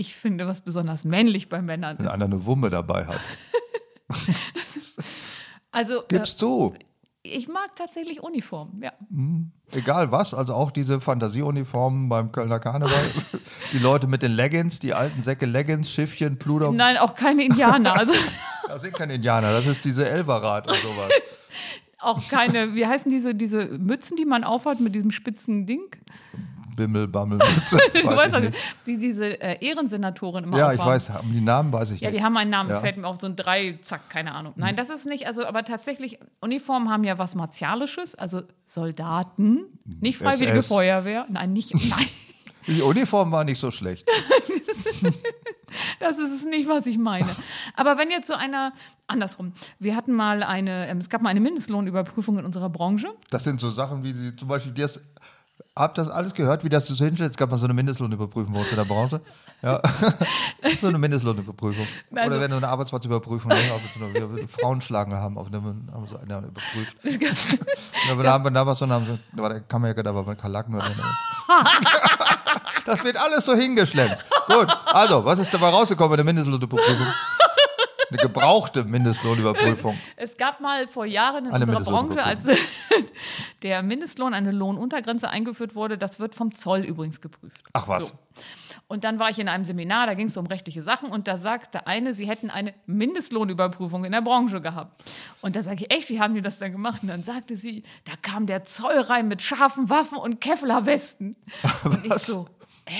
ich 0.00 0.16
finde, 0.16 0.46
was 0.48 0.62
besonders 0.62 1.04
männlich 1.04 1.50
bei 1.50 1.60
Männern 1.60 1.98
Wenn 1.98 2.06
ist. 2.06 2.12
einer 2.12 2.24
eine 2.24 2.46
Wumme 2.46 2.70
dabei 2.70 3.06
hat. 3.06 3.20
Also 5.72 6.00
äh, 6.00 6.04
Gib's 6.08 6.36
zu. 6.36 6.74
ich 7.22 7.46
mag 7.46 7.76
tatsächlich 7.76 8.24
Uniformen, 8.24 8.82
ja. 8.82 8.90
Egal 9.70 10.10
was, 10.10 10.34
also 10.34 10.52
auch 10.52 10.72
diese 10.72 11.00
Fantasieuniformen 11.00 12.08
beim 12.08 12.32
Kölner 12.32 12.58
Karneval. 12.58 13.08
die 13.72 13.78
Leute 13.78 14.08
mit 14.08 14.22
den 14.22 14.32
Leggings, 14.32 14.80
die 14.80 14.94
alten 14.94 15.22
Säcke 15.22 15.46
Leggings, 15.46 15.88
Schiffchen, 15.88 16.40
Pluder. 16.40 16.72
Nein, 16.72 16.96
auch 16.96 17.14
keine 17.14 17.44
Indianer, 17.44 17.96
also 17.96 18.12
Das 18.66 18.82
sind 18.82 18.94
keine 18.94 19.14
Indianer, 19.14 19.52
das 19.52 19.64
ist 19.68 19.84
diese 19.84 20.08
Elverrad 20.08 20.68
und 20.68 20.76
sowas. 20.78 21.12
auch 22.00 22.28
keine, 22.28 22.74
wie 22.74 22.84
heißen 22.84 23.12
diese, 23.12 23.32
diese 23.36 23.66
Mützen, 23.66 24.16
die 24.16 24.24
man 24.24 24.42
aufhat 24.42 24.80
mit 24.80 24.96
diesem 24.96 25.12
spitzen 25.12 25.66
Ding? 25.66 25.86
Bimmel, 26.80 27.08
Bammel, 27.08 27.36
Mütze, 27.38 27.76
Du 27.92 28.04
weiß 28.06 28.16
weißt 28.16 28.34
also, 28.34 28.50
die 28.86 28.96
diese 28.96 29.38
äh, 29.40 29.62
Ehrensenatorin 29.64 30.44
immer 30.44 30.56
Ja, 30.56 30.72
ich 30.72 30.78
weiß, 30.78 31.10
haben 31.10 31.30
die 31.32 31.42
Namen 31.42 31.70
weiß 31.72 31.90
ich 31.90 32.00
Ja, 32.00 32.08
nicht. 32.08 32.18
die 32.18 32.24
haben 32.24 32.36
einen 32.38 32.50
Namen, 32.50 32.70
Ja. 32.70 32.76
es 32.76 32.80
fällt 32.80 32.96
mir 32.96 33.06
auf 33.06 33.20
so 33.20 33.26
ein 33.26 33.36
drei, 33.36 33.78
zack, 33.82 34.08
keine 34.08 34.32
Ahnung. 34.32 34.54
Nein, 34.56 34.76
das 34.76 34.88
ist 34.88 35.04
nicht, 35.04 35.26
also 35.26 35.44
aber 35.44 35.62
tatsächlich, 35.64 36.18
Uniformen 36.40 36.88
haben 36.90 37.04
ja 37.04 37.18
was 37.18 37.34
Martialisches, 37.34 38.14
also 38.14 38.42
Soldaten, 38.64 39.64
nicht 40.00 40.16
Freiwillige 40.18 40.58
SS. 40.60 40.68
Feuerwehr, 40.68 41.26
nein, 41.28 41.52
nicht, 41.52 41.74
nein, 41.90 42.06
Die 42.66 42.80
Uniform 42.80 43.30
war 43.32 43.44
nicht 43.44 43.60
so 43.60 43.70
schlecht. 43.70 44.08
das 46.00 46.18
ist 46.18 46.32
es 46.32 46.44
nicht, 46.44 46.68
was 46.68 46.86
ich 46.86 46.98
meine. 46.98 47.26
Aber 47.74 47.98
wenn 47.98 48.10
jetzt 48.10 48.26
so 48.26 48.34
einer, 48.34 48.72
andersrum, 49.06 49.52
wir 49.78 49.94
hatten 49.96 50.12
mal 50.12 50.42
eine, 50.42 50.88
ähm, 50.88 50.98
es 50.98 51.08
gab 51.08 51.22
mal 51.22 51.28
eine 51.30 51.40
Mindestlohnüberprüfung 51.40 52.38
in 52.38 52.44
unserer 52.44 52.68
Branche. 52.70 53.08
Das 53.30 53.44
sind 53.44 53.60
so 53.60 53.70
Sachen 53.70 54.02
wie 54.02 54.12
die, 54.12 54.36
zum 54.36 54.48
Beispiel, 54.48 54.72
hast, 54.82 55.00
habt 55.80 55.98
das 55.98 56.08
alles 56.08 56.34
gehört, 56.34 56.64
wie 56.64 56.68
das 56.68 56.86
so 56.86 56.94
hinstellt? 57.04 57.32
Es 57.32 57.36
gab 57.36 57.50
mal 57.50 57.58
so 57.58 57.64
eine 57.66 57.74
Mindestlohnüberprüfung 57.74 58.52
bei 58.52 58.60
uns 58.60 58.70
in 58.70 58.76
der 58.76 58.84
Branche. 58.84 59.20
Ja. 59.62 59.80
so 60.80 60.86
eine 60.88 60.98
Mindestlohnüberprüfung. 60.98 61.86
Also- 62.14 62.30
Oder 62.30 62.40
wenn 62.40 62.50
du 62.50 62.56
eine 62.56 62.68
Arbeitsplatzüberprüfung 62.68 63.50
hast, 63.50 64.50
Frauen 64.60 64.80
schlagen 64.80 65.14
haben, 65.14 65.36
auf 65.36 65.48
eine, 65.48 65.58
haben 65.58 66.08
sie 66.08 66.18
eine 66.18 66.46
überprüft. 66.46 66.96
Ja, 68.06 68.12
aber 68.12 68.22
da 68.22 68.32
haben 68.32 68.44
wir 68.44 68.50
damals 68.50 68.78
so, 68.78 68.88
haben 68.88 69.06
sie, 69.06 69.18
da 69.36 69.42
war 69.42 69.50
der 69.50 69.60
Kammerjäger, 69.60 70.02
da 70.02 70.14
war 70.14 70.28
ein 70.28 70.36
Kalaken. 70.36 70.80
so. 70.80 70.80
Das 72.86 73.04
wird 73.04 73.16
alles 73.18 73.44
so 73.44 73.54
hingeschleppt. 73.54 74.24
Gut, 74.48 74.66
also, 74.86 75.24
was 75.24 75.38
ist 75.38 75.52
dabei 75.52 75.68
rausgekommen 75.68 76.10
bei 76.10 76.16
der 76.16 76.24
Mindestlohnüberprüfung? 76.24 77.06
Eine 78.10 78.18
gebrauchte 78.18 78.84
Mindestlohnüberprüfung. 78.84 79.96
Es 80.16 80.36
gab 80.36 80.60
mal 80.60 80.88
vor 80.88 81.06
Jahren 81.06 81.46
in 81.46 81.52
Eine 81.52 81.64
unserer 81.64 81.84
Branche, 81.84 82.22
als 82.22 82.42
der 83.62 83.82
Mindestlohn, 83.82 84.34
eine 84.34 84.50
Lohnuntergrenze 84.50 85.28
eingeführt 85.28 85.74
wurde, 85.74 85.96
das 85.96 86.18
wird 86.18 86.34
vom 86.34 86.54
Zoll 86.54 86.80
übrigens 86.80 87.20
geprüft. 87.20 87.62
Ach 87.72 87.86
was. 87.88 88.08
So. 88.08 88.14
Und 88.90 89.04
dann 89.04 89.20
war 89.20 89.30
ich 89.30 89.38
in 89.38 89.48
einem 89.48 89.64
Seminar, 89.64 90.08
da 90.08 90.14
ging 90.14 90.26
es 90.26 90.36
um 90.36 90.46
rechtliche 90.46 90.82
Sachen 90.82 91.10
und 91.10 91.28
da 91.28 91.38
sagte 91.38 91.86
eine, 91.86 92.12
sie 92.12 92.26
hätten 92.26 92.50
eine 92.50 92.74
Mindestlohnüberprüfung 92.86 94.04
in 94.04 94.10
der 94.10 94.20
Branche 94.20 94.60
gehabt. 94.60 95.04
Und 95.40 95.54
da 95.54 95.62
sage 95.62 95.84
ich, 95.84 95.92
echt, 95.92 96.08
wie 96.08 96.18
haben 96.18 96.34
die 96.34 96.42
das 96.42 96.58
denn 96.58 96.72
gemacht? 96.72 97.02
Und 97.02 97.08
dann 97.08 97.22
sagte 97.22 97.56
sie, 97.56 97.84
da 98.04 98.14
kam 98.20 98.46
der 98.46 98.64
Zoll 98.64 98.98
rein 98.98 99.28
mit 99.28 99.42
scharfen 99.42 99.88
Waffen 99.90 100.18
und 100.18 100.40
Kevlarwesten. 100.40 101.36
Und 101.84 102.04
ich 102.04 102.14
so, 102.14 102.48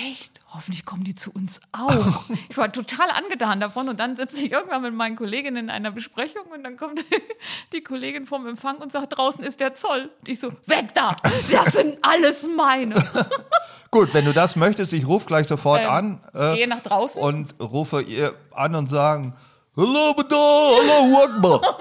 echt? 0.09 0.41
Hoffentlich 0.53 0.84
kommen 0.84 1.05
die 1.05 1.14
zu 1.14 1.30
uns 1.32 1.61
auch. 1.72 2.24
Ich 2.49 2.57
war 2.57 2.72
total 2.72 3.09
angetan 3.11 3.61
davon 3.61 3.88
und 3.88 4.01
dann 4.01 4.16
sitze 4.16 4.45
ich 4.45 4.53
irgendwann 4.53 4.82
mit 4.82 4.95
meinen 4.95 5.16
Kolleginnen 5.16 5.64
in 5.64 5.70
einer 5.70 5.91
Besprechung 5.91 6.43
und 6.53 6.62
dann 6.64 6.76
kommt 6.76 7.01
die 7.72 7.82
Kollegin 7.82 8.26
vom 8.26 8.47
Empfang 8.47 8.76
und 8.78 8.93
sagt, 8.93 9.16
draußen 9.16 9.45
ist 9.45 9.61
der 9.61 9.74
Zoll. 9.74 10.11
Und 10.20 10.28
ich 10.28 10.41
so, 10.41 10.51
weg 10.66 10.95
da, 10.95 11.16
das 11.51 11.74
sind 11.74 11.99
alles 12.03 12.47
meine. 12.57 12.95
Gut, 13.91 14.14
wenn 14.14 14.24
du 14.24 14.32
das 14.32 14.55
möchtest, 14.57 14.93
ich 14.93 15.07
rufe 15.07 15.26
gleich 15.26 15.49
sofort 15.49 15.80
Ähm, 15.82 15.88
an. 15.91 16.20
äh, 16.34 16.55
gehe 16.57 16.68
nach 16.68 16.80
draußen. 16.80 17.20
Und 17.20 17.55
rufe 17.61 18.03
ihr 18.03 18.32
an 18.53 18.74
und 18.76 18.88
sagen, 18.88 19.34
Hallo, 19.76 20.14
Bada, 20.14 20.36
Hallo, 20.36 21.24
Akbar. 21.24 21.78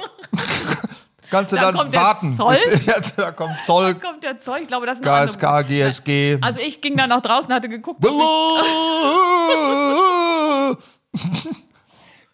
Kannst 1.29 1.51
du 1.53 1.57
Dann 1.57 1.65
dann, 1.65 1.75
kommt 1.75 1.93
der 1.93 2.01
warten? 2.01 2.35
Zoll. 2.35 2.55
bis- 2.55 3.15
da 3.17 3.31
kommt 3.31 3.55
Zoll, 3.65 3.93
kommt 3.95 4.23
der 4.23 4.39
Zoll, 4.41 4.59
ich 4.61 4.67
glaube, 4.67 4.85
das 4.87 4.97
ist 4.99 5.03
KSK, 5.05 5.43
andere- 5.43 5.65
GSG. 5.65 6.37
Also 6.41 6.59
ich 6.59 6.81
ging 6.81 6.95
dann 6.95 7.09
nach 7.09 7.21
draußen, 7.21 7.53
hatte 7.53 7.69
geguckt. 7.69 8.01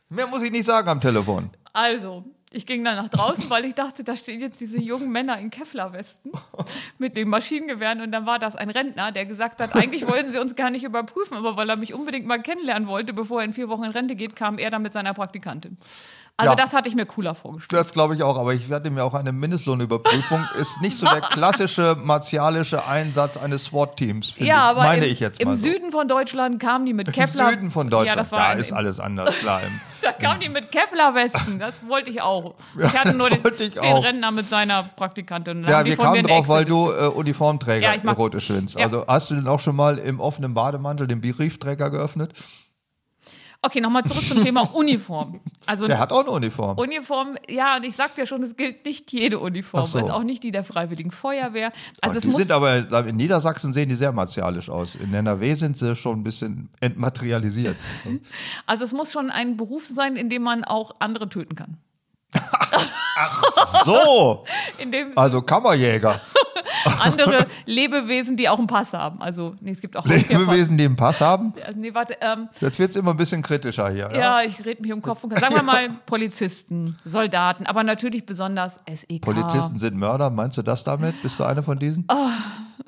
Mehr 0.10 0.28
muss 0.28 0.44
ich 0.44 0.52
nicht 0.52 0.66
sagen 0.66 0.88
am 0.90 1.02
Telefon. 1.02 1.50
Also, 1.74 2.24
ich 2.52 2.66
ging 2.66 2.86
dann 2.86 2.96
nach 2.96 3.10
draußen, 3.10 3.50
weil 3.50 3.66
ich 3.66 3.76
dachte, 3.76 4.04
da 4.06 4.16
stehen 4.16 4.40
jetzt 4.40 4.62
diese 4.62 4.80
jungen 4.80 5.12
Männer 5.12 5.38
in 5.40 5.50
Kevlarwesten 5.50 6.32
mit 6.98 7.18
den 7.18 7.28
Maschinengewehren 7.28 8.00
und 8.02 8.12
dann 8.14 8.26
war 8.26 8.40
das 8.40 8.56
ein 8.56 8.70
Rentner, 8.70 9.12
der 9.12 9.26
gesagt 9.26 9.60
hat, 9.60 9.76
eigentlich 9.76 10.08
wollten 10.08 10.32
sie 10.32 10.40
uns 10.40 10.56
gar 10.56 10.70
nicht 10.70 10.84
überprüfen, 10.86 11.36
aber 11.36 11.58
weil 11.58 11.70
er 11.70 11.76
mich 11.76 11.94
unbedingt 11.94 12.26
mal 12.28 12.42
kennenlernen 12.42 12.88
wollte, 12.88 13.12
bevor 13.12 13.42
er 13.42 13.46
in 13.46 13.54
vier 13.54 13.68
Wochen 13.68 13.84
in 13.84 13.92
Rente 13.92 14.16
geht, 14.16 14.36
kam 14.38 14.58
er 14.58 14.70
dann 14.70 14.84
mit 14.84 14.94
seiner 14.94 15.14
Praktikantin. 15.14 15.78
Also 16.38 16.52
Ja. 16.52 16.56
das 16.58 16.74
hatte 16.74 16.90
ich 16.90 16.96
mir 16.96 17.06
cooler 17.06 17.34
vorgestellt. 17.34 17.80
Das 17.80 17.94
glaube 17.94 18.14
ich 18.14 18.22
auch, 18.22 18.38
aber 18.38 18.54
ich 18.54 18.70
hatte 18.70 18.90
mir 18.90 19.06
auch 19.06 19.14
eine 19.14 19.32
Mindestlohnüberprüfung. 19.32 20.46
Ist 20.60 20.82
nicht 20.82 20.98
so 20.98 21.06
der 21.06 21.22
klassische 21.32 21.96
martialische 22.04 22.86
Einsatz 22.86 23.38
eines 23.38 23.66
SWAT-Teams, 23.66 24.34
Ja, 24.40 24.46
ich. 24.46 24.54
aber 24.54 24.82
meine 24.84 25.06
im, 25.06 25.12
ich 25.14 25.22
jetzt 25.22 25.40
im 25.40 25.48
mal 25.48 25.56
so. 25.56 25.62
Süden 25.64 25.92
von 25.94 26.10
Deutschland 26.10 26.60
kamen 26.60 26.86
die 26.86 26.94
mit 26.94 27.08
Im 27.08 27.14
Kevlar. 27.14 27.52
Süden 27.52 27.72
von 27.72 27.90
Deutschland, 27.90 28.08
Ja, 28.10 28.16
das 28.18 28.32
war 28.34 28.40
da 28.40 28.46
ein- 28.50 28.58
ist 28.60 28.74
alles 28.74 29.00
anders, 29.00 29.34
klar. 29.40 29.62
Im- 29.66 29.80
Da 30.02 30.12
kamen 30.12 30.42
die 30.42 30.50
mit 30.50 30.72
Kevlar-Westen. 30.74 31.58
Das 31.58 31.88
wollte 31.88 32.10
ich 32.10 32.22
auch. 32.22 32.56
Ich 32.78 32.94
hatte 32.94 33.16
nur 33.16 33.30
den, 33.30 33.42
den. 33.42 33.82
Rentner 33.98 34.32
mit 34.32 34.50
seiner 34.50 34.84
Praktikantin. 34.84 35.66
Ja, 35.66 35.86
wir 35.86 35.96
kamen 35.96 36.24
drauf, 36.28 36.50
weil 36.50 36.66
du 36.66 36.92
äh, 36.92 37.08
Uniformträger 37.08 37.96
Ja, 37.96 38.12
erotisch 38.12 38.48
findest. 38.48 38.76
Also 38.78 39.06
hast 39.08 39.30
du 39.30 39.36
denn 39.36 39.48
auch 39.48 39.62
schon 39.62 39.76
mal 39.78 39.98
im 40.00 40.20
offenen 40.20 40.54
Bademantel 40.54 41.08
den 41.08 41.22
Briefträger 41.22 41.90
geöffnet? 41.90 42.34
Okay, 43.62 43.82
nochmal 43.82 44.04
zurück 44.04 44.24
zum 44.28 44.44
Thema 44.44 44.62
Uniform. 44.74 45.40
Also 45.66 45.88
Der 45.88 45.98
hat 45.98 46.12
auch 46.12 46.22
eine 46.22 46.32
Uniform. 46.32 46.78
Uniform, 46.78 47.36
ja, 47.50 47.78
und 47.78 47.86
ich 47.86 47.96
sag 47.96 48.14
dir 48.16 48.28
schon, 48.28 48.44
es 48.44 48.56
gilt 48.56 48.86
nicht 48.86 49.12
jede 49.12 49.40
Uniform. 49.40 49.84
Ach 49.84 49.88
so. 49.88 49.98
Also 49.98 50.12
auch 50.12 50.24
nicht 50.24 50.44
die 50.44 50.52
der 50.52 50.64
Freiwilligen 50.64 51.12
Feuerwehr. 51.12 51.72
Also 52.02 52.18
Oh, 52.18 52.22
die 52.22 52.44
sind 52.44 52.52
aber, 52.52 53.08
in 53.08 53.16
Niedersachsen 53.16 53.74
sehen 53.74 53.90
die 53.90 53.96
sehr 53.96 54.12
martialisch 54.12 54.70
aus. 54.70 54.96
In 54.96 55.14
NRW 55.14 55.56
sind 55.56 55.78
sie 55.78 55.96
schon 55.96 56.20
ein 56.20 56.24
bisschen 56.24 56.70
entmaterialisiert. 56.80 57.76
also 58.66 58.84
es 58.84 58.94
muss 58.94 59.12
schon 59.12 59.32
ein 59.32 59.58
Beruf 59.58 59.86
sein, 59.86 60.16
in 60.16 60.30
dem 60.30 60.44
man 60.44 60.64
auch 60.64 60.96
andere 61.00 61.30
töten 61.30 61.56
kann. 61.56 61.78
So, 63.86 64.44
In 64.78 64.92
dem 64.92 65.18
also 65.18 65.42
Kammerjäger. 65.42 66.20
Andere 67.00 67.46
Lebewesen, 67.66 68.38
die 68.38 68.50
auch 68.50 68.58
einen 68.58 68.68
Pass 68.68 68.94
haben. 68.94 69.22
Also, 69.22 69.56
nee, 69.62 69.72
es 69.72 69.82
gibt 69.82 69.98
auch. 69.98 70.06
Lebewesen, 70.06 70.78
die 70.78 70.86
einen 70.86 70.96
Pass 70.96 71.22
haben. 71.22 71.54
Also, 71.66 71.80
nee, 71.80 71.94
warte, 71.94 72.18
ähm, 72.22 72.50
Jetzt 72.60 72.80
wird 72.80 72.92
es 72.92 72.96
immer 72.96 73.12
ein 73.12 73.18
bisschen 73.18 73.42
kritischer 73.42 73.90
hier. 73.90 74.10
Ja? 74.12 74.18
ja, 74.18 74.42
ich 74.42 74.64
rede 74.66 74.82
mich 74.82 74.94
um 74.94 75.02
Kopf 75.02 75.24
und 75.24 75.32
Kragen. 75.32 75.54
Sagen 75.54 75.56
wir 75.56 75.64
mal 75.74 75.90
Polizisten, 76.06 76.98
Soldaten, 77.06 77.66
aber 77.66 77.84
natürlich 77.84 78.26
besonders 78.26 78.78
SEK. 78.88 79.22
Polizisten 79.22 79.80
sind 79.80 79.96
Mörder, 79.98 80.30
meinst 80.30 80.58
du 80.58 80.62
das 80.62 80.84
damit? 80.84 81.22
Bist 81.22 81.40
du 81.40 81.44
eine 81.44 81.64
von 81.64 81.80
diesen? 81.80 82.06
Oh, 82.10 82.30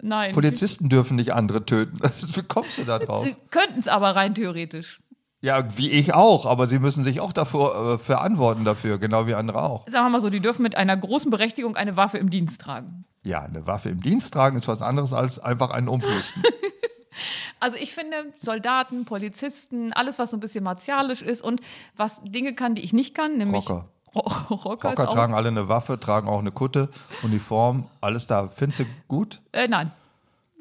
Nein. 0.01 0.33
Polizisten 0.33 0.89
dürfen 0.89 1.15
nicht 1.15 1.33
andere 1.33 1.65
töten. 1.65 1.99
Wie 2.33 2.43
kommst 2.43 2.77
du 2.77 2.83
da 2.83 2.99
drauf? 2.99 3.23
Sie 3.23 3.35
könnten 3.49 3.79
es 3.79 3.87
aber 3.87 4.15
rein 4.15 4.35
theoretisch. 4.35 4.99
Ja, 5.41 5.63
wie 5.77 5.91
ich 5.91 6.15
auch, 6.15 6.47
aber 6.47 6.67
sie 6.67 6.79
müssen 6.79 7.03
sich 7.03 7.19
auch 7.19 7.31
davor 7.31 7.93
äh, 7.93 7.97
verantworten 7.99 8.65
dafür, 8.65 8.97
genau 8.97 9.27
wie 9.27 9.35
andere 9.35 9.61
auch. 9.61 9.87
Sagen 9.87 10.05
wir 10.05 10.09
mal 10.09 10.21
so, 10.21 10.31
die 10.31 10.39
dürfen 10.39 10.63
mit 10.63 10.75
einer 10.75 10.97
großen 10.97 11.29
Berechtigung 11.29 11.75
eine 11.75 11.95
Waffe 11.95 12.17
im 12.17 12.31
Dienst 12.31 12.59
tragen. 12.59 13.05
Ja, 13.27 13.41
eine 13.41 13.67
Waffe 13.67 13.89
im 13.89 14.01
Dienst 14.01 14.33
tragen 14.33 14.57
ist 14.57 14.67
was 14.67 14.81
anderes 14.81 15.11
als 15.11 15.37
einfach 15.37 15.71
einen 15.71 15.87
Umrüsten. 15.87 16.43
Also 17.59 17.77
ich 17.77 17.95
finde, 17.95 18.17
Soldaten, 18.39 19.05
Polizisten, 19.05 19.91
alles, 19.93 20.19
was 20.19 20.29
so 20.29 20.37
ein 20.37 20.39
bisschen 20.39 20.63
martialisch 20.63 21.23
ist 21.23 21.41
und 21.41 21.61
was 21.95 22.21
Dinge 22.23 22.53
kann, 22.53 22.75
die 22.75 22.83
ich 22.83 22.93
nicht 22.93 23.15
kann, 23.15 23.39
nämlich 23.39 23.67
Rocker. 23.67 23.87
Ro 24.13 24.19
Rocker, 24.51 24.89
Rocker 24.89 25.09
tragen 25.09 25.33
alle 25.33 25.47
eine 25.47 25.67
Waffe, 25.67 25.99
tragen 25.99 26.27
auch 26.27 26.37
eine 26.37 26.51
Kutte, 26.51 26.89
Uniform, 27.23 27.87
alles 27.99 28.27
da. 28.27 28.49
Findest 28.55 28.81
du 28.81 28.85
gut? 29.07 29.41
Äh, 29.51 29.67
nein. 29.67 29.91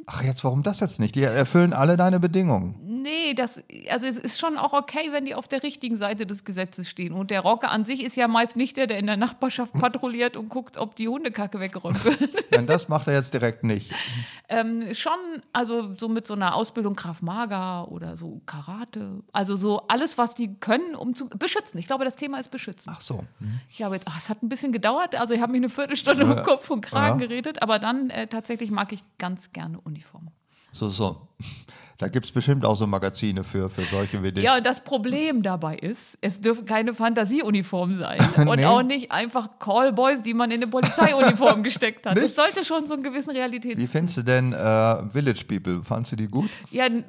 Ach, 0.07 0.23
jetzt, 0.23 0.45
warum 0.45 0.62
das 0.62 0.81
jetzt 0.81 0.99
nicht? 0.99 1.14
Die 1.17 1.25
erfüllen 1.25 1.75
alle 1.75 1.99
deine 1.99 2.21
Bedingungen. 2.21 2.81
Nee, 3.07 3.35
das, 3.35 3.61
also 3.89 4.05
es 4.05 4.19
ist 4.19 4.41
schon 4.41 4.59
auch 4.59 4.73
okay, 4.73 5.13
wenn 5.13 5.27
die 5.27 5.37
auf 5.37 5.47
der 5.47 5.63
richtigen 5.63 5.97
Seite 5.97 6.27
des 6.27 6.45
Gesetzes 6.45 6.89
stehen. 6.89 7.13
Und 7.13 7.31
der 7.31 7.41
Rocker 7.41 7.71
an 7.71 7.85
sich 7.85 8.03
ist 8.03 8.17
ja 8.17 8.27
meist 8.27 8.57
nicht 8.57 8.77
der, 8.77 8.89
der 8.89 8.99
in 8.99 9.07
der 9.07 9.17
Nachbarschaft 9.17 9.73
patrouilliert 9.81 10.37
und 10.37 10.49
guckt, 10.49 10.77
ob 10.77 10.97
die 10.97 11.07
Hundekacke 11.07 11.61
weggeräumt 11.61 12.05
wird. 12.05 12.53
Denn 12.53 12.67
das 12.67 12.89
macht 12.89 13.07
er 13.07 13.15
jetzt 13.15 13.33
direkt 13.33 13.63
nicht. 13.63 13.93
ähm, 14.49 14.93
schon, 14.93 15.13
also 15.53 15.95
so 15.95 16.09
mit 16.09 16.27
so 16.27 16.35
einer 16.35 16.57
Ausbildung 16.57 16.97
Krav 16.97 17.23
Maga 17.23 17.85
oder 17.85 18.17
so 18.17 18.41
Karate. 18.45 19.23
Also 19.31 19.55
so 19.55 19.87
alles, 19.87 20.19
was 20.19 20.35
die 20.35 20.57
können, 20.57 20.97
um 20.97 21.15
zu 21.15 21.29
beschützen. 21.29 21.79
Ich 21.79 21.87
glaube, 21.87 22.05
das 22.05 22.17
Thema 22.17 22.41
ist 22.41 22.51
beschützen. 22.51 22.93
Ach 22.93 23.01
so. 23.01 23.23
Ich 23.71 23.83
habe 23.83 23.95
jetzt, 23.95 24.09
ach, 24.09 24.19
es 24.19 24.29
hat 24.29 24.43
ein 24.43 24.49
bisschen 24.49 24.73
gedauert, 24.73 25.15
also 25.15 25.33
ich 25.33 25.41
habe 25.41 25.53
mich 25.53 25.61
eine 25.61 25.69
Viertelstunde 25.69 26.25
um 26.25 26.43
Kopf 26.43 26.69
und 26.71 26.81
Kragen 26.81 27.21
ja. 27.21 27.27
geredet, 27.29 27.63
aber 27.63 27.79
dann 27.79 28.11
äh, 28.11 28.27
tatsächlich 28.27 28.73
mag 28.73 28.93
ich 28.93 29.05
ganz 29.17 29.53
gerne 29.53 29.79
Uniformen. 29.79 30.33
So, 30.73 30.89
so. 30.89 31.29
Da 31.99 32.09
gibt 32.09 32.26
es 32.26 32.32
bestimmt 32.32 32.64
auch 32.66 32.76
so 32.76 32.86
Magazine 32.86 33.42
für, 33.42 33.70
für 33.70 33.82
solche 33.82 34.22
wie 34.22 34.30
dich. 34.30 34.44
Ja, 34.44 34.57
und 34.57 34.66
das 34.66 34.80
Problem 34.80 35.42
dabei 35.42 35.76
ist, 35.76 36.18
es 36.20 36.40
dürfen 36.40 36.66
keine 36.66 36.92
Fantasieuniformen 36.92 37.97
sein 37.97 38.18
und 38.36 38.57
Nee. 38.57 38.66
auch 38.66 38.82
nicht 38.82 39.11
einfach 39.12 39.59
Callboys, 39.59 40.22
die 40.22 40.34
man 40.34 40.51
in 40.51 40.62
eine 40.62 40.70
Polizeiuniform 40.70 41.62
gesteckt 41.62 42.05
hat. 42.07 42.18
Es 42.18 42.34
sollte 42.34 42.64
schon 42.66 42.86
so 42.86 42.94
einen 42.94 43.03
gewissen 43.03 43.30
Realität. 43.30 43.78
Wie 43.78 43.86
findest 43.86 44.18
du 44.18 44.22
denn 44.22 44.53
äh, 44.53 45.09
Village 45.11 45.44
People? 45.49 45.82
Fandst 45.82 46.12
du 46.12 46.16
die 46.16 46.28
gut? 46.28 46.51
Ja, 46.70 46.84
eine 46.84 47.03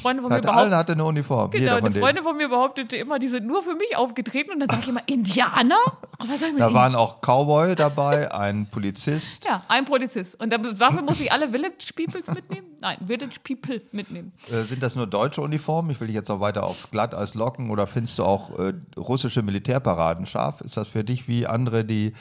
Freundin 0.00 0.22
von 0.22 0.30
mir 0.30 0.36
Hatte, 0.36 0.52
alle 0.52 0.76
hatte 0.76 0.92
eine 0.92 1.04
Uniform, 1.04 1.50
genau, 1.52 1.76
jeder 1.76 1.86
eine. 1.86 1.94
Freundin 2.00 2.24
von 2.24 2.36
mir 2.36 2.48
behauptete 2.48 2.96
immer, 2.96 3.18
die 3.20 3.28
sind 3.28 3.46
nur 3.46 3.62
für 3.62 3.74
mich 3.74 3.96
aufgetreten 3.96 4.52
und 4.54 4.60
dann 4.60 4.68
sage 4.70 4.82
ich 4.82 4.88
immer, 4.88 5.02
Indianer? 5.06 5.76
Was 6.18 6.40
soll 6.40 6.48
ich 6.50 6.56
Da 6.56 6.74
waren 6.74 6.94
auch 6.96 7.20
Cowboy 7.20 7.76
dabei, 7.76 8.32
ein 8.32 8.66
Polizist. 8.70 9.44
Ja, 9.44 9.62
ein 9.68 9.84
Polizist. 9.84 10.40
Und 10.40 10.52
dafür 10.52 11.02
muss 11.02 11.20
ich 11.20 11.30
alle 11.30 11.48
Village 11.48 11.92
Peoples 11.94 12.26
mitnehmen? 12.28 12.66
Nein, 12.82 12.98
Village 13.06 13.36
People 13.44 13.80
mitnehmen. 13.92 14.32
Äh, 14.50 14.64
sind 14.64 14.82
das 14.82 14.96
nur 14.96 15.06
deutsche 15.06 15.40
Uniformen? 15.40 15.90
Ich 15.92 16.00
will 16.00 16.08
dich 16.08 16.16
jetzt 16.16 16.28
noch 16.28 16.40
weiter 16.40 16.64
auf 16.64 16.90
Glatteis 16.90 17.34
locken. 17.34 17.70
Oder 17.70 17.86
findest 17.86 18.18
du 18.18 18.24
auch 18.24 18.58
äh, 18.58 18.72
russische 18.98 19.42
Militärparaden 19.42 20.26
scharf? 20.26 20.60
Ist 20.62 20.76
das 20.76 20.88
für 20.88 21.04
dich 21.04 21.28
wie 21.28 21.46
andere, 21.46 21.84
die, 21.84 22.12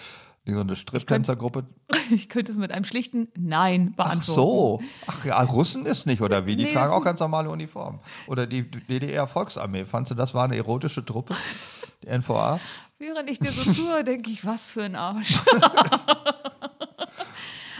so 0.45 0.59
eine 0.59 0.75
Striptänzergruppe? 0.75 1.65
Ich 2.11 2.27
könnte 2.29 2.51
es 2.51 2.57
mit 2.57 2.71
einem 2.73 2.83
schlichten 2.85 3.29
Nein 3.37 3.93
Ach 3.97 4.03
beantworten. 4.05 4.39
so. 4.39 4.81
Ach 5.07 5.23
ja, 5.25 5.41
Russen 5.41 5.85
ist 5.85 6.05
nicht, 6.05 6.21
oder 6.21 6.45
wie? 6.45 6.55
Die 6.57 6.65
Nee, 6.65 6.73
tragen 6.73 6.91
auch 6.93 7.03
ganz 7.03 7.19
normale 7.21 7.49
Uniformen. 7.49 7.99
Oder 8.27 8.45
die 8.47 8.69
DDR-Volksarmee. 8.69 9.85
Fandst 9.85 10.11
du, 10.11 10.15
das 10.15 10.33
war 10.33 10.43
eine 10.43 10.57
erotische 10.57 11.03
Truppe? 11.05 11.35
Die 12.03 12.07
NVA? 12.07 12.59
Während 12.99 13.29
ich 13.29 13.39
dir 13.39 13.51
so 13.51 13.63
zuhöre, 13.73 14.03
denke 14.03 14.29
ich, 14.29 14.45
was 14.45 14.69
für 14.71 14.83
ein 14.83 14.95
Arsch. 14.95 15.35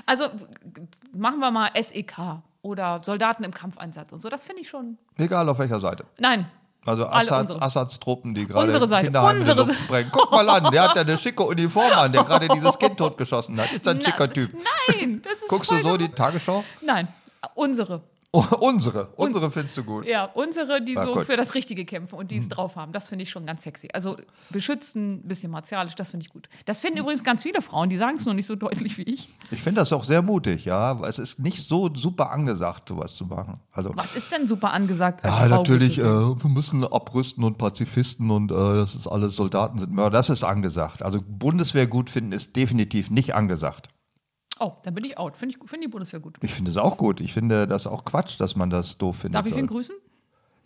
also 0.06 0.26
machen 1.14 1.40
wir 1.40 1.52
mal 1.52 1.70
SEK 1.80 2.18
oder 2.62 3.02
Soldaten 3.04 3.44
im 3.44 3.54
Kampfeinsatz 3.54 4.12
und 4.12 4.22
so. 4.22 4.30
Das 4.30 4.44
finde 4.44 4.62
ich 4.62 4.70
schon. 4.70 4.98
Egal 5.18 5.48
auf 5.50 5.60
welcher 5.60 5.80
Seite. 5.80 6.06
Nein. 6.20 6.50
Also 6.86 7.06
Assads. 7.06 7.62
Assads 7.62 8.00
Truppen, 8.00 8.34
die 8.34 8.48
gerade. 8.48 8.72
Kinderheime 9.02 9.40
in 9.42 9.46
die 9.46 9.52
Luft 9.52 9.76
sprengen. 9.82 10.10
Guck 10.12 10.32
mal 10.32 10.50
an, 10.50 10.72
der 10.72 10.82
hat 10.84 10.96
ja 10.96 11.04
eine 11.04 11.18
schicke 11.18 11.44
Uniform 11.44 11.92
an, 11.94 12.12
der 12.12 12.24
gerade 12.24 12.48
dieses 12.48 12.78
Kind 12.80 12.98
totgeschossen 12.98 13.60
hat. 13.62 13.72
Ist 13.72 13.88
ein 13.88 13.98
Na- 14.00 14.04
schicker 14.06 14.32
Typ. 14.32 14.52
Nein, 14.54 15.22
das 15.24 15.34
ist 15.34 15.48
Guckst 15.48 15.70
du 15.70 15.84
so 15.84 15.96
die 15.98 16.10
Tagesschau? 16.10 16.64
Nein, 16.82 17.08
unsere. 17.54 18.02
Oh, 18.34 18.46
unsere, 18.62 19.10
unsere 19.18 19.52
findest 19.52 19.76
du 19.78 19.84
gut. 19.84 20.06
Ja, 20.06 20.26
unsere, 20.26 20.82
die 20.82 20.94
Na 20.94 21.04
so 21.06 21.14
gut. 21.14 21.26
für 21.26 21.36
das 21.36 21.54
Richtige 21.54 21.84
kämpfen 21.84 22.16
und 22.16 22.32
die 22.32 22.38
es 22.38 22.48
drauf 22.48 22.78
haben. 22.78 22.94
Das 22.94 23.10
finde 23.10 23.24
ich 23.24 23.30
schon 23.30 23.46
ganz 23.46 23.64
sexy. 23.64 23.90
Also 23.94 24.16
beschützen, 24.50 25.16
ein 25.16 25.28
bisschen 25.28 25.52
martialisch, 25.52 25.96
das 25.96 26.12
finde 26.12 26.26
ich 26.26 26.30
gut. 26.30 26.48
Das 26.66 26.80
finden 26.80 27.00
übrigens 27.00 27.26
ganz 27.26 27.44
viele 27.44 27.62
Frauen, 27.62 27.90
die 27.90 27.98
sagen 27.98 28.16
es 28.18 28.26
nur 28.26 28.34
nicht 28.34 28.46
so 28.46 28.56
deutlich 28.56 28.98
wie 28.98 29.04
ich. 29.04 29.28
Ich 29.52 29.62
finde 29.62 29.82
das 29.82 29.92
auch 29.92 30.06
sehr 30.06 30.22
mutig, 30.22 30.64
ja. 30.64 30.98
Es 31.06 31.20
ist 31.20 31.40
nicht 31.40 31.68
so 31.68 31.94
super 31.94 32.32
angesagt, 32.32 32.88
sowas 32.88 33.16
zu 33.16 33.26
machen. 33.26 33.60
Also, 33.74 33.92
Was 33.96 34.16
ist 34.16 34.32
denn 34.32 34.48
super 34.48 34.72
angesagt? 34.72 35.26
ja, 35.26 35.32
Frau 35.32 35.48
natürlich, 35.50 35.98
äh, 35.98 36.04
wir 36.04 36.50
müssen 36.50 36.86
abrüsten 36.86 37.44
und 37.44 37.58
Pazifisten 37.58 38.32
und 38.32 38.52
äh, 38.52 38.56
das 38.56 38.96
ist 38.96 39.08
alles 39.08 39.36
Soldaten 39.36 39.78
sind 39.78 39.92
Mörder. 39.92 40.12
Das 40.12 40.30
ist 40.30 40.44
angesagt. 40.44 41.04
Also 41.04 41.20
Bundeswehr 41.22 41.88
gut 41.88 42.10
finden 42.10 42.32
ist 42.32 42.56
definitiv 42.56 43.10
nicht 43.10 43.36
angesagt. 43.36 43.90
Oh, 44.64 44.74
dann 44.84 44.94
bin 44.94 45.04
ich 45.06 45.18
out. 45.18 45.36
Finde 45.36 45.56
ich 45.56 45.70
finde 45.70 45.88
die 45.88 45.92
Bundeswehr 45.92 46.20
gut. 46.20 46.38
Ich 46.42 46.54
finde 46.54 46.70
es 46.70 46.78
auch 46.78 46.96
gut. 46.96 47.20
Ich 47.20 47.34
finde 47.34 47.68
das 47.68 47.88
auch 47.88 48.06
Quatsch, 48.06 48.40
dass 48.40 48.56
man 48.56 48.70
das 48.70 48.96
doof 49.00 49.18
findet. 49.18 49.40
Darf 49.40 49.48
ich 49.48 49.58
ihn 49.58 49.66
grüßen? 49.66 49.96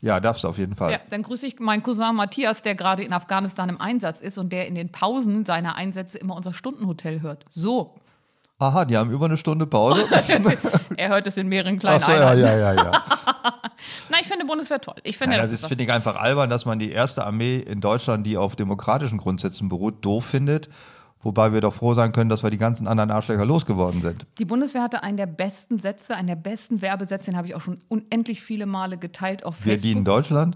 Ja, 0.01 0.19
darfst 0.19 0.43
du 0.43 0.49
auf 0.49 0.57
jeden 0.57 0.75
Fall. 0.75 0.91
Ja, 0.91 0.99
dann 1.09 1.23
grüße 1.23 1.47
ich 1.47 1.59
meinen 1.61 1.81
Cousin 1.81 2.13
Matthias, 2.13 2.61
der 2.61 2.75
gerade 2.75 3.03
in 3.03 3.13
Afghanistan 3.13 3.69
im 3.69 3.79
Einsatz 3.79 4.19
ist 4.19 4.37
und 4.37 4.51
der 4.51 4.67
in 4.67 4.75
den 4.75 4.91
Pausen 4.91 5.45
seiner 5.45 5.75
Einsätze 5.75 6.17
immer 6.17 6.35
unser 6.35 6.53
Stundenhotel 6.53 7.21
hört. 7.21 7.45
So. 7.49 7.95
Aha, 8.59 8.83
die 8.83 8.97
haben 8.97 9.11
über 9.11 9.25
eine 9.25 9.37
Stunde 9.37 9.65
Pause. 9.65 10.05
Er 10.97 11.09
hört 11.09 11.27
es 11.27 11.35
in 11.35 11.47
mehreren 11.47 11.77
kleinen 11.77 12.01
Ach 12.01 12.05
so, 12.05 12.11
ja, 12.11 12.29
Einheiten. 12.29 12.41
ja, 12.41 12.57
ja, 12.57 12.73
ja. 12.73 12.91
Nein, 14.09 14.21
ich 14.21 14.27
finde 14.27 14.45
Bundeswehr 14.45 14.79
toll. 14.79 14.95
Ich 15.03 15.17
finde, 15.17 15.31
Nein, 15.31 15.41
das, 15.41 15.51
das 15.51 15.61
ist, 15.61 15.67
finde 15.67 15.83
ich, 15.83 15.91
einfach 15.91 16.15
albern, 16.15 16.49
dass 16.49 16.65
man 16.65 16.79
die 16.79 16.91
erste 16.91 17.25
Armee 17.25 17.57
in 17.57 17.81
Deutschland, 17.81 18.25
die 18.25 18.37
auf 18.37 18.55
demokratischen 18.55 19.17
Grundsätzen 19.17 19.67
beruht, 19.67 20.05
doof 20.05 20.25
findet. 20.25 20.69
Wobei 21.25 21.51
wir 21.53 21.59
doch 21.59 21.73
froh 21.73 21.95
sein 21.95 22.11
können, 22.11 22.29
dass 22.29 22.43
wir 22.43 22.51
die 22.51 22.59
ganzen 22.59 22.85
anderen 22.87 23.09
Arschlöcher 23.09 23.45
losgeworden 23.45 24.03
sind. 24.03 24.27
Die 24.37 24.45
Bundeswehr 24.45 24.83
hatte 24.83 25.01
einen 25.01 25.17
der 25.17 25.25
besten 25.25 25.79
Sätze, 25.79 26.15
einen 26.15 26.27
der 26.27 26.35
besten 26.35 26.83
Werbesätze, 26.83 27.31
den 27.31 27.35
habe 27.35 27.47
ich 27.47 27.55
auch 27.55 27.61
schon 27.61 27.79
unendlich 27.87 28.43
viele 28.43 28.67
Male 28.67 28.99
geteilt 28.99 29.43
auf 29.43 29.65
Wir 29.65 29.73
Facebook. 29.73 29.81
dienen 29.89 30.05
Deutschland. 30.05 30.55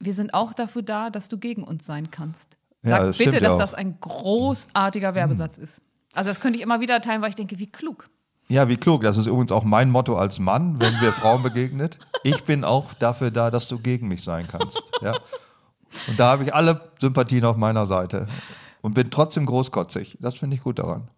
Wir 0.00 0.14
sind 0.14 0.32
auch 0.32 0.54
dafür 0.54 0.80
da, 0.80 1.10
dass 1.10 1.28
du 1.28 1.36
gegen 1.36 1.64
uns 1.64 1.84
sein 1.84 2.10
kannst. 2.10 2.56
Ja, 2.82 2.92
Sag 2.92 3.00
das 3.08 3.18
bitte, 3.18 3.34
ja 3.34 3.40
dass 3.40 3.50
auch. 3.52 3.58
das 3.58 3.74
ein 3.74 4.00
großartiger 4.00 5.14
Werbesatz 5.14 5.58
ist. 5.58 5.82
Also 6.14 6.30
das 6.30 6.40
könnte 6.40 6.56
ich 6.56 6.62
immer 6.62 6.80
wieder 6.80 7.02
teilen, 7.02 7.20
weil 7.20 7.28
ich 7.28 7.34
denke, 7.34 7.58
wie 7.58 7.70
klug. 7.70 8.08
Ja, 8.48 8.70
wie 8.70 8.78
klug. 8.78 9.02
Das 9.02 9.18
ist 9.18 9.26
übrigens 9.26 9.52
auch 9.52 9.64
mein 9.64 9.90
Motto 9.90 10.16
als 10.16 10.38
Mann, 10.38 10.80
wenn 10.80 10.98
wir 11.02 11.12
Frauen 11.12 11.42
begegnet. 11.42 11.98
Ich 12.22 12.44
bin 12.44 12.64
auch 12.64 12.94
dafür 12.94 13.30
da, 13.30 13.50
dass 13.50 13.68
du 13.68 13.78
gegen 13.78 14.08
mich 14.08 14.24
sein 14.24 14.48
kannst. 14.48 14.82
Ja. 15.02 15.12
Und 16.08 16.18
da 16.18 16.30
habe 16.32 16.44
ich 16.44 16.54
alle 16.54 16.80
Sympathien 16.98 17.44
auf 17.44 17.58
meiner 17.58 17.86
Seite 17.86 18.28
und 18.82 18.94
bin 18.94 19.10
trotzdem 19.10 19.46
großkotzig. 19.46 20.18
Das 20.20 20.34
finde 20.34 20.56
ich 20.56 20.62
gut 20.62 20.78
daran. 20.78 21.08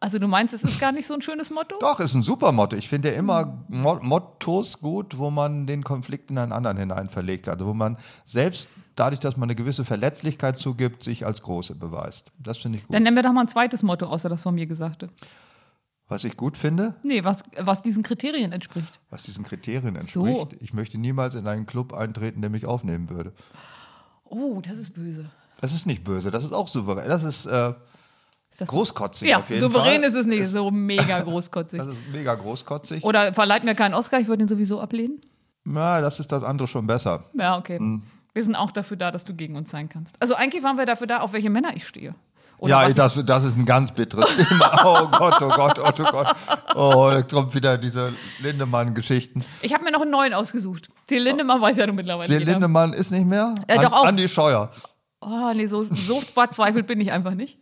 Also 0.00 0.18
du 0.18 0.26
meinst, 0.26 0.52
es 0.52 0.64
ist 0.64 0.80
gar 0.80 0.90
nicht 0.90 1.06
so 1.06 1.14
ein 1.14 1.22
schönes 1.22 1.50
Motto? 1.50 1.76
Doch, 1.78 2.00
ist 2.00 2.14
ein 2.14 2.24
super 2.24 2.50
Motto. 2.50 2.74
Ich 2.76 2.88
finde 2.88 3.12
ja 3.12 3.16
immer 3.16 3.64
Mo 3.68 4.00
Mottos 4.02 4.80
gut, 4.80 5.16
wo 5.16 5.30
man 5.30 5.66
den 5.68 5.84
Konflikt 5.84 6.30
in 6.32 6.38
einen 6.38 6.50
anderen 6.50 6.76
hinein 6.76 7.08
verlegt. 7.08 7.48
Also 7.48 7.66
wo 7.68 7.72
man 7.74 7.96
selbst 8.24 8.66
dadurch, 8.96 9.20
dass 9.20 9.36
man 9.36 9.46
eine 9.48 9.54
gewisse 9.54 9.84
Verletzlichkeit 9.84 10.58
zugibt, 10.58 11.04
sich 11.04 11.24
als 11.24 11.40
Große 11.42 11.76
beweist. 11.76 12.32
Das 12.40 12.58
finde 12.58 12.78
ich 12.78 12.84
gut. 12.86 12.92
Dann 12.94 13.04
nennen 13.04 13.14
wir 13.16 13.22
doch 13.22 13.32
mal 13.32 13.42
ein 13.42 13.48
zweites 13.48 13.84
Motto, 13.84 14.06
außer 14.06 14.28
das 14.28 14.42
von 14.42 14.56
mir 14.56 14.66
gesagte. 14.66 15.08
Was 16.08 16.24
ich 16.24 16.36
gut 16.36 16.58
finde, 16.58 16.96
Nee, 17.04 17.22
was, 17.22 17.44
was 17.58 17.80
diesen 17.80 18.02
Kriterien 18.02 18.50
entspricht. 18.50 18.98
was 19.08 19.22
diesen 19.22 19.44
Kriterien 19.44 19.96
So. 20.00 20.26
entspricht, 20.26 20.60
ich 20.62 20.74
möchte 20.74 20.98
niemals 20.98 21.36
in 21.36 21.46
einen 21.46 21.64
Club 21.64 21.92
eintreten, 21.94 22.40
der 22.40 22.50
mich 22.50 22.66
aufnehmen 22.66 23.08
würde. 23.08 23.32
Oh, 24.24 24.60
das 24.60 24.78
ist 24.78 24.94
böse. 24.94 25.30
Das 25.62 25.72
ist 25.72 25.86
nicht 25.86 26.02
böse, 26.04 26.30
das 26.30 26.42
ist 26.44 26.52
auch 26.52 26.66
souverän. 26.68 27.08
Das 27.08 27.22
ist 27.22 27.46
äh, 27.46 27.72
Ist 28.50 28.60
das 28.60 28.68
großkotzig 28.68 29.28
Ja, 29.28 29.38
auf 29.38 29.48
jeden 29.48 29.60
souverän 29.62 30.02
Fall. 30.02 30.10
ist 30.10 30.16
es 30.16 30.26
nicht, 30.26 30.46
so 30.46 30.70
mega 30.72 31.20
großkotzig. 31.20 31.78
Das 31.78 31.88
ist 31.88 31.98
mega 32.12 32.34
großkotzig. 32.34 33.04
Oder 33.04 33.32
verleiht 33.32 33.62
mir 33.62 33.76
keinen 33.76 33.94
Oscar, 33.94 34.18
ich 34.18 34.26
würde 34.26 34.42
ihn 34.42 34.48
sowieso 34.48 34.80
ablehnen. 34.80 35.20
Na, 35.64 36.00
das 36.00 36.18
ist 36.18 36.32
das 36.32 36.42
andere 36.42 36.66
schon 36.66 36.86
besser. 36.88 37.24
Ja, 37.38 37.56
okay. 37.56 37.78
Hm. 37.78 38.02
Wir 38.34 38.42
sind 38.42 38.56
auch 38.56 38.72
dafür 38.72 38.96
da, 38.96 39.12
dass 39.12 39.24
du 39.24 39.34
gegen 39.34 39.56
uns 39.56 39.70
sein 39.70 39.88
kannst. 39.88 40.16
Also 40.20 40.34
eigentlich 40.34 40.64
waren 40.64 40.76
wir 40.78 40.84
dafür 40.86 41.06
da, 41.06 41.20
auf 41.20 41.32
welche 41.32 41.48
Männer 41.48 41.76
ich 41.76 41.86
stehe. 41.86 42.14
Oder 42.58 42.86
ja, 42.86 42.92
das, 42.92 43.24
das 43.24 43.44
ist 43.44 43.56
ein 43.56 43.66
ganz 43.66 43.92
bitteres 43.92 44.34
Thema. 44.48 44.84
Oh 44.84 45.06
Gott, 45.16 45.40
oh 45.42 45.48
Gott, 45.48 45.78
oh 45.78 46.04
Gott. 46.10 46.36
Oh, 46.74 47.10
da 47.12 47.22
kommt 47.22 47.54
wieder 47.54 47.78
diese 47.78 48.12
Lindemann-Geschichten. 48.40 49.44
Ich 49.62 49.72
habe 49.74 49.84
mir 49.84 49.90
noch 49.92 50.02
einen 50.02 50.10
neuen 50.10 50.34
ausgesucht. 50.34 50.88
Till 51.06 51.22
Lindemann 51.22 51.60
weiß 51.60 51.76
ja 51.76 51.86
nun 51.86 51.96
mittlerweile. 51.96 52.28
Till. 52.28 52.42
Lindemann 52.42 52.92
ist 52.92 53.10
nicht 53.10 53.26
mehr? 53.26 53.54
Äh, 53.66 53.80
doch 53.80 53.92
auch. 53.92 54.04
Andi 54.04 54.28
Scheuer. 54.28 54.70
Oh, 55.22 55.52
nee, 55.54 55.66
so, 55.66 55.84
so 55.84 56.20
verzweifelt 56.20 56.86
bin 56.86 57.00
ich 57.00 57.12
einfach 57.12 57.34
nicht. 57.34 57.58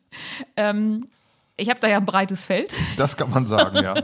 Ähm, 0.56 1.08
ich 1.56 1.68
habe 1.68 1.78
da 1.78 1.88
ja 1.88 1.98
ein 1.98 2.06
breites 2.06 2.44
Feld. 2.44 2.72
Das 2.96 3.16
kann 3.16 3.30
man 3.30 3.46
sagen, 3.46 3.76
ja. 3.84 3.94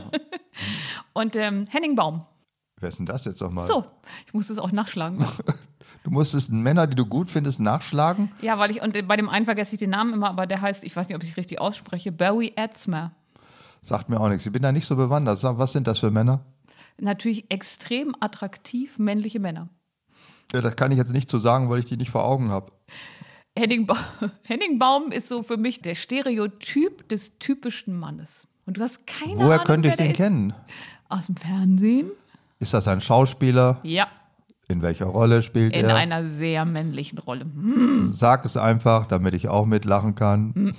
Und 1.13 1.35
ähm, 1.35 1.65
Henning 1.67 1.95
Baum. 1.95 2.23
Wer 2.79 2.89
ist 2.89 2.99
denn 2.99 3.07
das 3.07 3.25
jetzt 3.25 3.41
nochmal? 3.41 3.65
So, 3.65 3.83
ich 4.27 4.33
muss 4.33 4.49
es 4.49 4.59
auch 4.59 4.71
nachschlagen. 4.71 5.25
Du 6.03 6.13
musstest 6.13 6.53
Männer, 6.53 6.87
die 6.87 6.95
du 6.95 7.05
gut 7.05 7.29
findest, 7.29 7.59
nachschlagen. 7.59 8.31
ja, 8.41 8.57
weil 8.59 8.71
ich, 8.71 8.81
und 8.81 9.07
bei 9.09 9.17
dem 9.17 9.27
einen 9.27 9.43
vergesse 9.43 9.75
ich 9.75 9.79
den 9.79 9.89
Namen 9.89 10.13
immer, 10.13 10.29
aber 10.29 10.47
der 10.47 10.61
heißt, 10.61 10.85
ich 10.85 10.95
weiß 10.95 11.09
nicht, 11.09 11.17
ob 11.17 11.23
ich 11.23 11.35
richtig 11.35 11.59
ausspreche, 11.59 12.13
Barry 12.13 12.53
Etzmer. 12.55 13.11
Sagt 13.81 14.09
mir 14.09 14.17
auch 14.21 14.29
nichts. 14.29 14.45
Ich 14.45 14.53
bin 14.53 14.61
da 14.61 14.71
nicht 14.71 14.85
so 14.85 14.95
bewandert. 14.95 15.43
Was 15.43 15.73
sind 15.73 15.85
das 15.85 15.99
für 15.99 16.09
Männer? 16.09 16.45
Natürlich 16.97 17.51
extrem 17.51 18.15
attraktiv 18.21 18.99
männliche 18.99 19.39
Männer. 19.41 19.67
Ja, 20.53 20.61
das 20.61 20.77
kann 20.77 20.91
ich 20.93 20.97
jetzt 20.97 21.11
nicht 21.11 21.29
so 21.29 21.39
sagen, 21.39 21.69
weil 21.69 21.79
ich 21.79 21.85
die 21.85 21.97
nicht 21.97 22.11
vor 22.11 22.23
Augen 22.23 22.51
habe. 22.51 22.71
Henning, 23.59 23.85
ba 23.85 23.97
Henning 24.43 24.79
Baum 24.79 25.11
ist 25.11 25.27
so 25.29 25.43
für 25.43 25.57
mich 25.57 25.81
der 25.81 25.95
Stereotyp 25.95 27.07
des 27.09 27.37
typischen 27.39 27.97
Mannes. 27.97 28.47
Und 28.65 28.77
du 28.77 28.81
hast 28.81 29.05
keine 29.07 29.37
Woher 29.37 29.53
Ahnung, 29.53 29.63
könnte 29.65 29.89
ich 29.89 29.95
der 29.95 30.05
den 30.05 30.11
ist. 30.11 30.17
kennen? 30.17 30.53
Aus 31.09 31.27
dem 31.27 31.35
Fernsehen? 31.37 32.11
Ist 32.59 32.73
das 32.73 32.87
ein 32.87 33.01
Schauspieler? 33.01 33.79
Ja, 33.83 34.07
In 34.67 34.81
welcher 34.81 35.05
Rolle 35.05 35.41
spielt 35.43 35.73
in 35.75 35.85
er? 35.85 35.95
einer 35.95 36.27
sehr 36.29 36.65
männlichen 36.65 37.17
Rolle. 37.19 37.45
Sag 38.13 38.43
es 38.45 38.57
einfach, 38.57 39.05
damit 39.07 39.33
ich 39.33 39.47
auch 39.47 39.65
mitlachen 39.65 40.15
kann. 40.15 40.73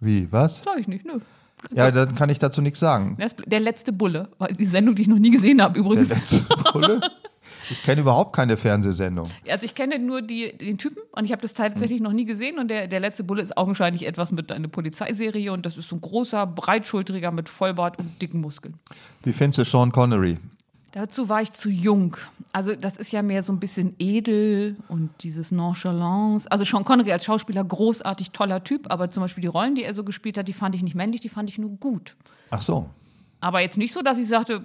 Wie, 0.00 0.30
was? 0.32 0.62
Sag 0.64 0.78
ich 0.78 0.88
nicht, 0.88 1.06
nö. 1.06 1.20
Ja, 1.74 1.90
dann 1.90 2.14
kann 2.14 2.28
ich 2.30 2.38
dazu 2.38 2.60
nichts 2.62 2.80
sagen. 2.80 3.16
Der 3.18 3.28
Der 3.46 3.60
letzte 3.60 3.92
Bulle, 3.92 4.28
die 4.58 4.64
Sendung, 4.64 4.94
die 4.94 5.02
ich 5.02 5.08
noch 5.08 5.18
nie 5.18 5.30
gesehen 5.30 5.60
habe 5.62 5.74
Der 5.74 5.82
übrigens. 5.82 6.08
letzte 6.10 6.42
Bulle? 6.72 7.00
Ich 7.70 7.82
kenne 7.82 8.00
überhaupt 8.00 8.34
keine 8.34 8.56
Fernsehsendung. 8.56 9.28
Also 9.48 9.64
ich 9.64 9.74
kenne 9.74 9.98
nur 9.98 10.22
die, 10.22 10.56
den 10.56 10.78
Typen 10.78 11.02
und 11.12 11.24
ich 11.24 11.32
habe 11.32 11.42
das 11.42 11.54
tatsächlich 11.54 12.00
noch 12.00 12.12
nie 12.12 12.24
gesehen 12.24 12.58
und 12.58 12.68
der, 12.68 12.88
der 12.88 13.00
letzte 13.00 13.24
Bulle 13.24 13.42
ist 13.42 13.56
augenscheinlich 13.56 14.06
etwas 14.06 14.32
mit 14.32 14.50
einer 14.50 14.68
Polizeiserie 14.68 15.52
und 15.52 15.66
das 15.66 15.76
ist 15.76 15.88
so 15.88 15.96
ein 15.96 16.00
großer, 16.00 16.46
breitschultriger 16.46 17.30
mit 17.30 17.48
Vollbart 17.48 17.98
und 17.98 18.20
dicken 18.20 18.40
Muskeln. 18.40 18.74
Wie 19.22 19.32
findest 19.32 19.58
du 19.58 19.64
Sean 19.64 19.92
Connery? 19.92 20.38
Dazu 20.92 21.28
war 21.28 21.40
ich 21.40 21.52
zu 21.52 21.70
jung. 21.70 22.16
Also 22.52 22.74
das 22.74 22.96
ist 22.96 23.12
ja 23.12 23.22
mehr 23.22 23.42
so 23.42 23.52
ein 23.52 23.60
bisschen 23.60 23.94
edel 24.00 24.76
und 24.88 25.10
dieses 25.22 25.52
Nonchalance. 25.52 26.50
Also 26.50 26.64
Sean 26.64 26.84
Connery 26.84 27.12
als 27.12 27.24
Schauspieler 27.24 27.62
großartig 27.62 28.32
toller 28.32 28.64
Typ, 28.64 28.90
aber 28.90 29.08
zum 29.08 29.22
Beispiel 29.22 29.42
die 29.42 29.48
Rollen, 29.48 29.76
die 29.76 29.84
er 29.84 29.94
so 29.94 30.02
gespielt 30.02 30.36
hat, 30.36 30.48
die 30.48 30.52
fand 30.52 30.74
ich 30.74 30.82
nicht 30.82 30.96
männlich, 30.96 31.20
die 31.20 31.28
fand 31.28 31.48
ich 31.48 31.58
nur 31.58 31.70
gut. 31.70 32.16
Ach 32.50 32.62
so. 32.62 32.90
Aber 33.40 33.60
jetzt 33.60 33.78
nicht 33.78 33.92
so, 33.92 34.02
dass 34.02 34.18
ich 34.18 34.26
sagte, 34.26 34.64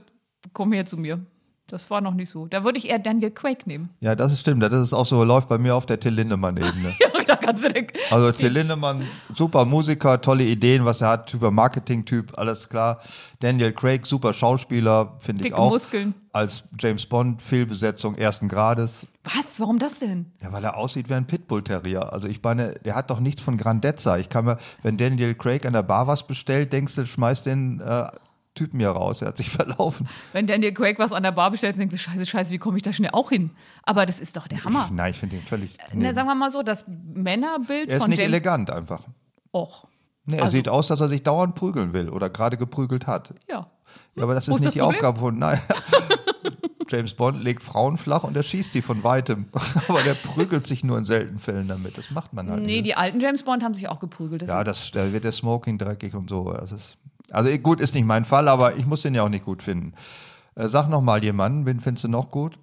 komm 0.54 0.74
her 0.74 0.86
zu 0.86 0.98
mir. 0.98 1.20
Das 1.68 1.90
war 1.90 2.00
noch 2.02 2.14
nicht 2.14 2.30
so. 2.30 2.46
Da 2.46 2.64
würde 2.64 2.78
ich 2.78 2.90
eher 2.90 3.00
Daniel 3.00 3.32
Quake 3.32 3.68
nehmen. 3.68 3.90
Ja, 4.00 4.16
das 4.16 4.32
ist 4.32 4.42
stimmt. 4.42 4.62
Das 4.62 4.74
ist 4.74 4.94
auch 4.94 5.06
so, 5.06 5.24
läuft 5.24 5.50
bei 5.50 5.58
mir 5.58 5.76
auf 5.76 5.86
der 5.86 6.00
Till 6.00 6.14
Lindemann-Ebene. 6.14 6.96
Ja, 7.28 7.38
Also 8.12 8.32
Till 8.32 8.52
Lindemann, 8.52 9.04
super 9.34 9.66
Musiker, 9.66 10.22
tolle 10.22 10.44
Ideen, 10.44 10.86
was 10.86 11.02
er 11.02 11.10
hat, 11.10 11.30
super 11.30 11.50
Marketing-Typ, 11.52 12.38
alles 12.38 12.70
klar. 12.70 13.00
Daniel 13.40 13.74
Craig, 13.74 14.06
super 14.06 14.34
Schauspieler, 14.34 15.18
finde 15.20 15.48
ich 15.48 15.54
auch. 15.54 15.72
Muskeln. 15.72 16.14
Als 16.34 16.64
James 16.80 17.06
Bond, 17.06 17.42
Fehlbesetzung 17.42 18.16
ersten 18.16 18.48
Grades. 18.48 19.08
Was? 19.24 19.60
Warum 19.60 19.80
das 19.80 20.00
denn? 20.00 20.32
Ja, 20.42 20.52
weil 20.52 20.64
er 20.64 20.78
aussieht 20.78 21.10
wie 21.10 21.14
ein 21.14 21.26
Pitbull-Terrier. 21.26 22.14
Also 22.14 22.28
ich 22.28 22.42
meine, 22.44 22.74
der 22.86 22.96
hat 22.96 23.10
doch 23.10 23.20
nichts 23.20 23.42
von 23.42 23.58
Grandezza. 23.58 24.18
Ich 24.18 24.30
kann 24.30 24.46
mir, 24.46 24.58
wenn 24.84 24.98
Daniel 24.98 25.34
Craig 25.34 25.66
an 25.66 25.74
der 25.74 25.84
Bar 25.84 26.08
was 26.08 26.28
bestellt, 26.28 26.74
denkst 26.74 26.96
du, 26.96 27.06
schmeißt 27.06 27.46
den 27.46 27.80
äh, 27.82 28.06
Typen 28.56 28.80
hier 28.80 28.90
raus. 28.90 29.22
Er 29.22 29.28
hat 29.28 29.38
sich 29.38 29.50
verlaufen. 29.52 30.08
Wenn 30.34 30.48
Daniel 30.48 30.74
Quake 30.74 30.98
was 30.98 31.12
an 31.12 31.22
der 31.24 31.32
Bar 31.32 31.52
bestellt, 31.52 31.78
denkst 31.78 31.94
du, 31.94 32.00
scheiße, 32.00 32.26
scheiße, 32.26 32.52
wie 32.52 32.58
komme 32.58 32.78
ich 32.78 32.84
da 32.84 32.92
schnell 32.92 33.12
auch 33.14 33.30
hin? 33.30 33.52
Aber 33.84 34.06
das 34.08 34.20
ist 34.20 34.36
doch 34.36 34.48
der 34.48 34.64
Hammer. 34.64 34.90
Nein, 34.92 35.12
ich 35.12 35.20
finde 35.20 35.36
ihn 35.36 35.44
völlig. 35.44 35.78
Na, 35.94 36.08
Nee. 36.10 36.14
sagen 36.14 36.28
wir 36.28 36.34
mal 36.36 36.52
so, 36.52 36.64
das 36.64 36.86
Männerbild 36.88 37.90
Er 37.90 37.98
ist 37.98 38.02
von 38.02 38.10
nicht 38.10 38.20
James 38.20 38.30
elegant 38.34 38.72
einfach. 38.72 39.02
Och. 39.54 39.86
Nee, 40.26 40.38
er 40.38 40.46
Also- 40.46 40.58
sieht 40.58 40.68
aus, 40.70 40.88
dass 40.88 41.00
er 41.02 41.10
sich 41.10 41.22
dauernd 41.22 41.54
prügeln 41.54 41.94
will 41.94 42.10
oder 42.10 42.30
gerade 42.32 42.58
geprügelt 42.58 43.06
hat. 43.06 43.36
Ja. 43.48 43.70
Ja, 44.16 44.24
aber 44.24 44.34
das 44.34 44.48
Wo 44.50 44.56
ist 44.56 44.62
nicht 44.62 44.74
die 44.74 44.80
das 44.80 44.86
Problem? 44.88 44.98
Aufgabe 45.06 45.20
von. 45.20 45.38
Nein. 45.38 45.60
James 46.90 47.16
Bond 47.16 47.44
legt 47.44 47.64
Frauen 47.64 47.98
flach 47.98 48.24
und 48.24 48.38
er 48.38 48.44
schießt 48.44 48.72
sie 48.74 48.82
von 48.84 49.04
weitem. 49.04 49.46
aber 49.88 50.02
der 50.04 50.14
prügelt 50.14 50.68
sich 50.68 50.84
nur 50.84 50.98
in 50.98 51.06
seltenen 51.06 51.40
Fällen 51.40 51.68
damit. 51.68 51.98
Das 51.98 52.12
macht 52.12 52.34
man 52.34 52.50
halt 52.50 52.62
Nee, 52.62 52.74
nicht. 52.74 52.86
die 52.86 52.96
alten 52.96 53.20
James 53.20 53.44
Bond 53.44 53.64
haben 53.64 53.74
sich 53.74 53.90
auch 53.90 54.00
geprügelt. 54.00 54.44
Das 54.44 54.50
Ja, 54.50 54.64
das, 54.64 54.92
da 54.92 55.12
wird 55.12 55.24
der 55.24 55.32
Smoking 55.32 55.78
dreckig 55.80 56.14
und 56.14 56.30
so. 56.30 56.52
Das 56.54 56.72
ist, 56.72 56.98
also 57.36 57.50
eh, 57.50 57.58
gut, 57.58 57.82
ist 57.82 57.94
nicht 57.94 58.06
mein 58.06 58.26
Fall, 58.26 58.48
aber 58.48 58.78
ich 58.78 58.86
muss 58.86 59.02
den 59.02 59.14
ja 59.14 59.24
auch 59.24 59.30
nicht 59.30 59.46
gut 59.46 59.62
finden. 59.62 59.94
Äh, 60.56 60.70
sag 60.70 60.88
noch 60.88 61.02
mal 61.02 61.24
jemanden, 61.24 61.66
wen 61.66 61.82
findest 61.82 62.06
du 62.06 62.08
noch 62.08 62.32
gut? 62.32 62.58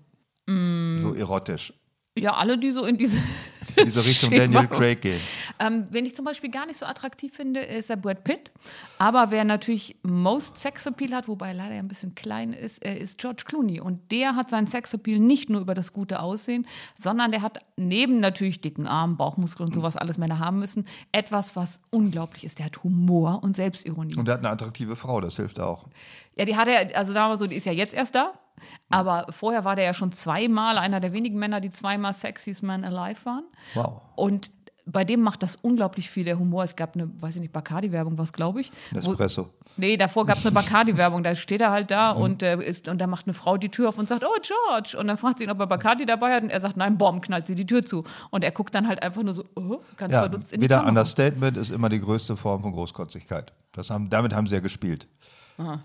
Mm. 0.46 0.96
So 1.00 1.14
erotisch. 1.14 1.74
ja, 2.16 2.34
alle, 2.34 2.58
die 2.58 2.70
so 2.70 2.84
in 2.84 2.96
diese, 2.96 3.18
In 3.76 3.86
diese 3.86 4.04
Richtung 4.04 4.30
Daniel 4.30 4.66
Craig 4.66 5.00
gehen. 5.00 5.20
Ähm, 5.58 5.84
wen 5.90 6.06
ich 6.06 6.14
zum 6.14 6.24
Beispiel 6.24 6.50
gar 6.50 6.66
nicht 6.66 6.78
so 6.78 6.86
attraktiv 6.86 7.34
finde, 7.34 7.60
ist 7.60 7.90
der 7.90 7.96
Brad 7.96 8.24
Pitt. 8.24 8.50
Aber 8.98 9.30
wer 9.30 9.44
natürlich 9.44 9.96
most 10.02 10.58
Sexappeal 10.58 11.12
hat, 11.12 11.28
wobei 11.28 11.48
er 11.48 11.54
leider 11.54 11.74
ein 11.74 11.88
bisschen 11.88 12.14
klein 12.14 12.52
ist, 12.52 12.84
äh, 12.84 12.96
ist 12.96 13.18
George 13.18 13.44
Clooney. 13.46 13.80
Und 13.80 14.12
der 14.12 14.36
hat 14.36 14.50
seinen 14.50 14.66
Sexappeal 14.66 15.18
nicht 15.18 15.50
nur 15.50 15.60
über 15.60 15.74
das 15.74 15.92
gute 15.92 16.20
Aussehen, 16.20 16.66
sondern 16.98 17.30
der 17.30 17.42
hat 17.42 17.58
neben 17.76 18.20
natürlich 18.20 18.60
dicken 18.60 18.86
Armen, 18.86 19.16
Bauchmuskeln 19.16 19.68
und 19.68 19.74
sowas 19.74 19.96
alles 19.96 20.18
Männer 20.18 20.38
haben 20.38 20.58
müssen, 20.58 20.86
etwas, 21.12 21.56
was 21.56 21.80
unglaublich 21.90 22.44
ist. 22.44 22.58
Der 22.58 22.66
hat 22.66 22.82
Humor 22.82 23.42
und 23.42 23.56
Selbstironie. 23.56 24.16
Und 24.16 24.28
er 24.28 24.34
hat 24.34 24.40
eine 24.40 24.50
attraktive 24.50 24.96
Frau, 24.96 25.20
das 25.20 25.36
hilft 25.36 25.60
auch. 25.60 25.86
Ja, 26.36 26.44
die 26.44 26.56
hat 26.56 26.68
er, 26.68 26.96
also 26.96 27.12
sagen 27.12 27.26
wir 27.26 27.34
mal 27.34 27.38
so, 27.38 27.46
die 27.46 27.56
ist 27.56 27.66
ja 27.66 27.72
jetzt 27.72 27.94
erst 27.94 28.14
da. 28.14 28.32
Aber 28.90 29.26
vorher 29.30 29.64
war 29.64 29.76
der 29.76 29.84
ja 29.86 29.94
schon 29.94 30.12
zweimal 30.12 30.78
einer 30.78 31.00
der 31.00 31.12
wenigen 31.12 31.38
Männer, 31.38 31.60
die 31.60 31.72
zweimal 31.72 32.12
Sexiest 32.14 32.62
Man 32.62 32.84
Alive 32.84 33.24
waren. 33.24 33.44
Wow. 33.74 34.02
Und 34.16 34.50
bei 34.84 35.04
dem 35.04 35.20
macht 35.20 35.44
das 35.44 35.54
unglaublich 35.54 36.10
viel 36.10 36.24
der 36.24 36.40
Humor. 36.40 36.64
Es 36.64 36.74
gab 36.74 36.96
eine, 36.96 37.08
weiß 37.22 37.36
ich 37.36 37.40
nicht, 37.40 37.52
Bacardi-Werbung, 37.52 38.18
was 38.18 38.32
glaube 38.32 38.60
ich. 38.62 38.72
Wo, 38.90 39.10
Nespresso. 39.10 39.48
nee, 39.76 39.96
davor 39.96 40.26
gab 40.26 40.38
es 40.38 40.44
eine 40.44 40.52
Bacardi-Werbung. 40.52 41.22
Da 41.22 41.36
steht 41.36 41.60
er 41.60 41.70
halt 41.70 41.92
da 41.92 42.14
Mhm. 42.14 42.20
und, 42.22 42.42
äh, 42.42 42.56
ist, 42.60 42.88
und 42.88 42.98
da 43.00 43.06
macht 43.06 43.26
eine 43.26 43.32
Frau 43.34 43.56
die 43.56 43.68
Tür 43.68 43.90
auf 43.90 43.98
und 43.98 44.08
sagt, 44.08 44.24
oh 44.24 44.40
George. 44.42 44.96
Und 44.98 45.06
dann 45.06 45.16
fragt 45.18 45.38
sie 45.38 45.44
ihn, 45.44 45.50
ob 45.52 45.60
er 45.60 45.68
Bacardi 45.68 46.04
dabei 46.04 46.34
hat. 46.34 46.42
Und 46.42 46.50
er 46.50 46.60
sagt, 46.60 46.76
nein, 46.76 46.98
Bomb, 46.98 47.22
knallt 47.22 47.46
sie 47.46 47.54
die 47.54 47.64
Tür 47.64 47.84
zu. 47.84 48.02
Und 48.30 48.42
er 48.42 48.50
guckt 48.50 48.74
dann 48.74 48.88
halt 48.88 49.00
einfach 49.04 49.22
nur 49.22 49.34
so, 49.34 49.44
oh, 49.54 49.78
ganz 49.96 50.12
Ja, 50.12 50.20
verdutzt 50.22 50.52
in 50.52 50.60
die 50.60 50.64
wieder 50.64 50.78
Kamera. 50.78 50.88
Understatement 50.90 51.56
ist 51.56 51.70
immer 51.70 51.88
die 51.88 52.00
größte 52.00 52.36
Form 52.36 52.62
von 52.62 52.72
Großkotzigkeit. 52.72 53.52
Das 53.70 53.88
haben, 53.88 54.10
damit 54.10 54.34
haben 54.34 54.48
sie 54.48 54.54
ja 54.54 54.60
gespielt. 54.60 55.06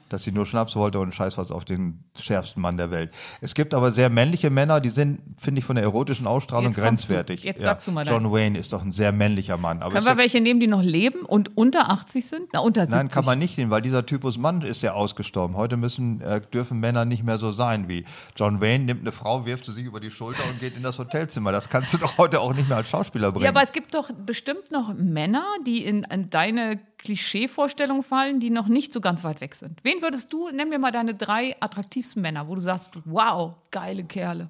Dass 0.09 0.23
sie 0.23 0.31
nur 0.31 0.45
Schnaps 0.45 0.75
wollte 0.75 0.99
und 0.99 1.13
scheiß 1.13 1.37
was 1.37 1.51
auf 1.51 1.65
den 1.65 2.03
schärfsten 2.17 2.61
Mann 2.61 2.77
der 2.77 2.89
Welt. 2.89 3.11
Es 3.41 3.53
gibt 3.53 3.73
aber 3.73 3.91
sehr 3.91 4.09
männliche 4.09 4.49
Männer, 4.49 4.79
die 4.79 4.89
sind, 4.89 5.21
finde 5.37 5.59
ich, 5.59 5.65
von 5.65 5.75
der 5.75 5.83
erotischen 5.83 6.25
Ausstrahlung 6.25 6.71
Jetzt 6.71 6.83
kommst 6.83 7.03
du. 7.03 7.07
grenzwertig. 7.13 7.43
Jetzt 7.43 7.59
ja, 7.61 7.69
sagst 7.69 7.87
du 7.87 7.91
mal 7.91 8.05
John 8.05 8.31
Wayne 8.31 8.57
ist 8.57 8.73
doch 8.73 8.81
ein 8.81 8.91
sehr 8.91 9.11
männlicher 9.11 9.57
Mann. 9.57 9.81
Aber 9.81 9.93
Können 9.93 10.05
wir 10.05 10.17
welche 10.17 10.41
nehmen, 10.41 10.59
die 10.59 10.67
noch 10.67 10.81
leben 10.81 11.21
und 11.21 11.57
unter 11.57 11.89
80 11.89 12.25
sind? 12.25 12.49
Na, 12.53 12.61
unter 12.61 12.81
70. 12.81 12.95
Nein, 12.95 13.09
kann 13.09 13.25
man 13.25 13.39
nicht 13.39 13.57
nehmen, 13.57 13.69
weil 13.71 13.81
dieser 13.81 14.05
Typus 14.05 14.37
Mann 14.37 14.61
ist 14.61 14.81
ja 14.81 14.93
ausgestorben. 14.93 15.55
Heute 15.55 15.77
müssen, 15.77 16.21
äh, 16.21 16.41
dürfen 16.41 16.79
Männer 16.79 17.05
nicht 17.05 17.23
mehr 17.23 17.37
so 17.37 17.51
sein 17.51 17.89
wie 17.89 18.05
John 18.35 18.61
Wayne 18.61 18.85
nimmt 18.85 19.01
eine 19.01 19.11
Frau, 19.11 19.45
wirft 19.45 19.65
sie 19.65 19.73
sich 19.73 19.85
über 19.85 19.99
die 19.99 20.11
Schulter 20.11 20.43
und 20.49 20.59
geht 20.59 20.75
in 20.75 20.83
das 20.83 20.97
Hotelzimmer. 20.97 21.51
Das 21.51 21.69
kannst 21.69 21.93
du 21.93 21.97
doch 21.97 22.17
heute 22.17 22.41
auch 22.41 22.53
nicht 22.53 22.67
mehr 22.67 22.77
als 22.77 22.89
Schauspieler 22.89 23.31
bringen. 23.31 23.45
Ja, 23.45 23.51
aber 23.51 23.63
es 23.63 23.71
gibt 23.71 23.93
doch 23.93 24.09
bestimmt 24.25 24.71
noch 24.71 24.93
Männer, 24.93 25.45
die 25.65 25.83
in, 25.85 26.03
in 26.03 26.29
deine 26.29 26.79
Klischeevorstellungen 26.97 28.03
fallen, 28.03 28.39
die 28.39 28.49
noch 28.49 28.67
nicht 28.67 28.91
so 28.93 29.01
ganz 29.01 29.23
weit 29.23 29.39
weg 29.41 29.55
sind. 29.55 29.79
Wen 29.83 30.01
würdest 30.01 30.31
du, 30.33 30.49
nenn 30.49 30.69
mir 30.69 30.79
mal 30.79 30.91
deine 30.91 31.13
drei 31.13 31.55
attraktivsten 31.59 32.21
Männer, 32.21 32.47
wo 32.47 32.55
du 32.55 32.61
sagst, 32.61 32.91
wow, 33.05 33.53
geile 33.71 34.03
Kerle. 34.03 34.49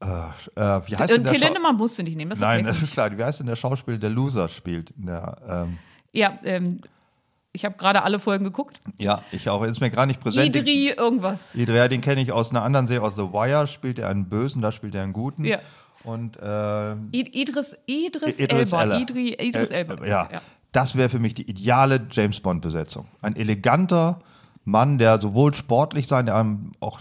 Äh, 0.00 0.06
wie 0.06 0.96
heißt 0.96 1.10
denn 1.10 1.24
der 1.24 1.32
Till 1.32 1.42
Lindemann 1.42 1.76
musst 1.76 1.98
du 1.98 2.02
nicht 2.02 2.16
nehmen. 2.16 2.28
Das 2.30 2.38
ist 2.38 2.42
Nein, 2.42 2.60
okay. 2.60 2.66
das 2.68 2.82
ist 2.82 2.92
klar. 2.92 3.16
Wie 3.16 3.24
heißt 3.24 3.40
denn 3.40 3.46
der 3.46 3.56
Schauspieler, 3.56 3.96
der 3.98 4.10
Loser 4.10 4.48
spielt? 4.48 4.92
Der, 4.96 5.36
ähm, 5.48 5.78
Ja, 6.12 6.38
ähm, 6.44 6.80
ich 7.52 7.64
habe 7.64 7.76
gerade 7.78 8.02
alle 8.02 8.18
Folgen 8.18 8.44
geguckt. 8.44 8.78
ja, 9.00 9.22
ich 9.32 9.48
auch. 9.48 9.62
Ist 9.64 9.80
mir 9.80 9.90
gar 9.90 10.04
nicht 10.04 10.20
präsent. 10.20 10.54
Idri, 10.54 10.90
irgendwas. 10.90 11.54
Idri, 11.54 11.76
ja, 11.76 11.88
den 11.88 12.02
kenne 12.02 12.20
ich 12.20 12.30
aus 12.30 12.50
einer 12.50 12.62
anderen 12.62 12.86
Serie, 12.86 13.02
aus 13.06 13.16
The 13.16 13.22
Wire. 13.32 13.66
Spielt 13.66 13.98
er 13.98 14.10
einen 14.10 14.28
Bösen, 14.28 14.60
da 14.60 14.70
spielt 14.70 14.94
er 14.94 15.02
einen 15.02 15.14
Guten. 15.14 15.46
Ja. 15.46 15.60
Und 16.04 16.36
äh, 16.36 16.92
Id 17.12 17.34
Idris, 17.34 17.76
Idris, 17.86 18.38
Idris 18.38 18.72
Elba. 18.72 18.98
Idri, 18.98 19.32
Idris 19.40 19.70
Äh, 19.70 19.74
Elba. 19.78 20.04
äh, 20.04 20.08
ja. 20.10 20.28
Das 20.72 20.94
wäre 20.94 21.08
für 21.08 21.18
mich 21.18 21.34
die 21.34 21.48
ideale 21.48 22.06
James 22.10 22.40
Bond-Besetzung. 22.40 23.08
Ein 23.22 23.36
eleganter 23.36 24.18
Mann, 24.64 24.98
der 24.98 25.20
sowohl 25.20 25.54
sportlich 25.54 26.06
sein, 26.06 26.26
der 26.26 26.36
einem 26.36 26.72
auch 26.80 27.00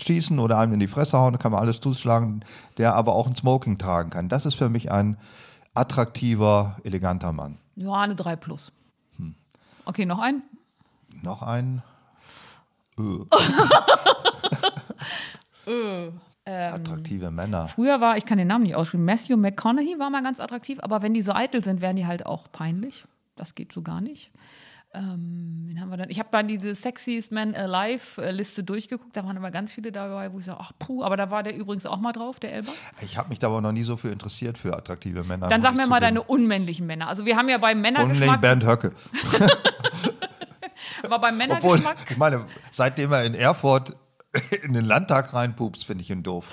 schießen 0.00 0.38
oder 0.38 0.58
einem 0.58 0.72
in 0.74 0.80
die 0.80 0.88
Fresse 0.88 1.18
hauen, 1.18 1.38
kann 1.38 1.52
man 1.52 1.60
alles 1.60 1.80
zuschlagen, 1.80 2.44
der 2.78 2.94
aber 2.94 3.14
auch 3.14 3.26
ein 3.26 3.36
Smoking 3.36 3.78
tragen 3.78 4.10
kann. 4.10 4.28
Das 4.28 4.46
ist 4.46 4.54
für 4.54 4.68
mich 4.68 4.90
ein 4.90 5.18
attraktiver, 5.74 6.76
eleganter 6.84 7.32
Mann. 7.32 7.58
Ja, 7.76 7.92
eine 7.92 8.14
3 8.14 8.36
plus. 8.36 8.72
Hm. 9.16 9.34
Okay, 9.84 10.06
noch 10.06 10.18
ein? 10.18 10.42
Noch 11.22 11.42
ein 11.42 11.82
Ähm. 16.44 16.72
attraktive 16.72 17.30
Männer. 17.30 17.68
Früher 17.68 18.00
war, 18.00 18.16
ich 18.16 18.26
kann 18.26 18.38
den 18.38 18.48
Namen 18.48 18.64
nicht 18.64 18.74
aussprechen, 18.74 19.04
Matthew 19.04 19.36
McConaughey 19.36 19.98
war 19.98 20.10
mal 20.10 20.22
ganz 20.22 20.40
attraktiv, 20.40 20.78
aber 20.82 21.02
wenn 21.02 21.14
die 21.14 21.22
so 21.22 21.32
eitel 21.32 21.62
sind, 21.62 21.80
werden 21.80 21.96
die 21.96 22.06
halt 22.06 22.26
auch 22.26 22.50
peinlich. 22.50 23.04
Das 23.36 23.54
geht 23.54 23.72
so 23.72 23.82
gar 23.82 24.00
nicht. 24.00 24.32
Ähm, 24.94 25.64
wen 25.68 25.80
haben 25.80 25.88
wir 25.88 25.96
dann? 25.96 26.10
Ich 26.10 26.18
habe 26.18 26.28
mal 26.32 26.42
diese 26.42 26.74
Sexiest 26.74 27.32
Man 27.32 27.54
Alive-Liste 27.54 28.62
durchgeguckt, 28.62 29.16
da 29.16 29.24
waren 29.24 29.38
aber 29.38 29.50
ganz 29.50 29.72
viele 29.72 29.90
dabei, 29.90 30.30
wo 30.32 30.38
ich 30.38 30.44
sage, 30.44 30.58
ach 30.60 30.72
puh, 30.78 31.02
aber 31.02 31.16
da 31.16 31.30
war 31.30 31.42
der 31.42 31.56
übrigens 31.56 31.86
auch 31.86 31.98
mal 31.98 32.12
drauf, 32.12 32.40
der 32.40 32.52
Elber. 32.52 32.72
Ich 33.00 33.16
habe 33.16 33.30
mich 33.30 33.38
da 33.38 33.46
aber 33.46 33.62
noch 33.62 33.72
nie 33.72 33.84
so 33.84 33.96
für 33.96 34.08
interessiert 34.08 34.58
für 34.58 34.76
attraktive 34.76 35.24
Männer. 35.24 35.48
Dann 35.48 35.62
sag 35.62 35.76
mir 35.76 35.86
mal 35.86 36.00
deine 36.00 36.22
unmännlichen 36.22 36.86
Männer. 36.86 37.08
Also 37.08 37.24
wir 37.24 37.36
haben 37.36 37.48
ja 37.48 37.56
beim 37.56 37.78
Unbedingt 37.78 38.00
Männergeschmack, 38.00 38.40
Bernd 38.42 38.66
Höcke. 38.66 38.92
aber 41.04 41.18
beim 41.20 41.40
Obwohl, 41.40 41.78
Männergeschmack, 41.78 41.96
ich 42.10 42.16
meine, 42.18 42.44
seitdem 42.70 43.12
er 43.12 43.24
in 43.24 43.34
Erfurt 43.34 43.96
in 44.62 44.72
den 44.72 44.84
Landtag 44.84 45.34
reinpupst, 45.34 45.84
finde 45.84 46.02
ich 46.02 46.10
ihn 46.10 46.22
doof. 46.22 46.50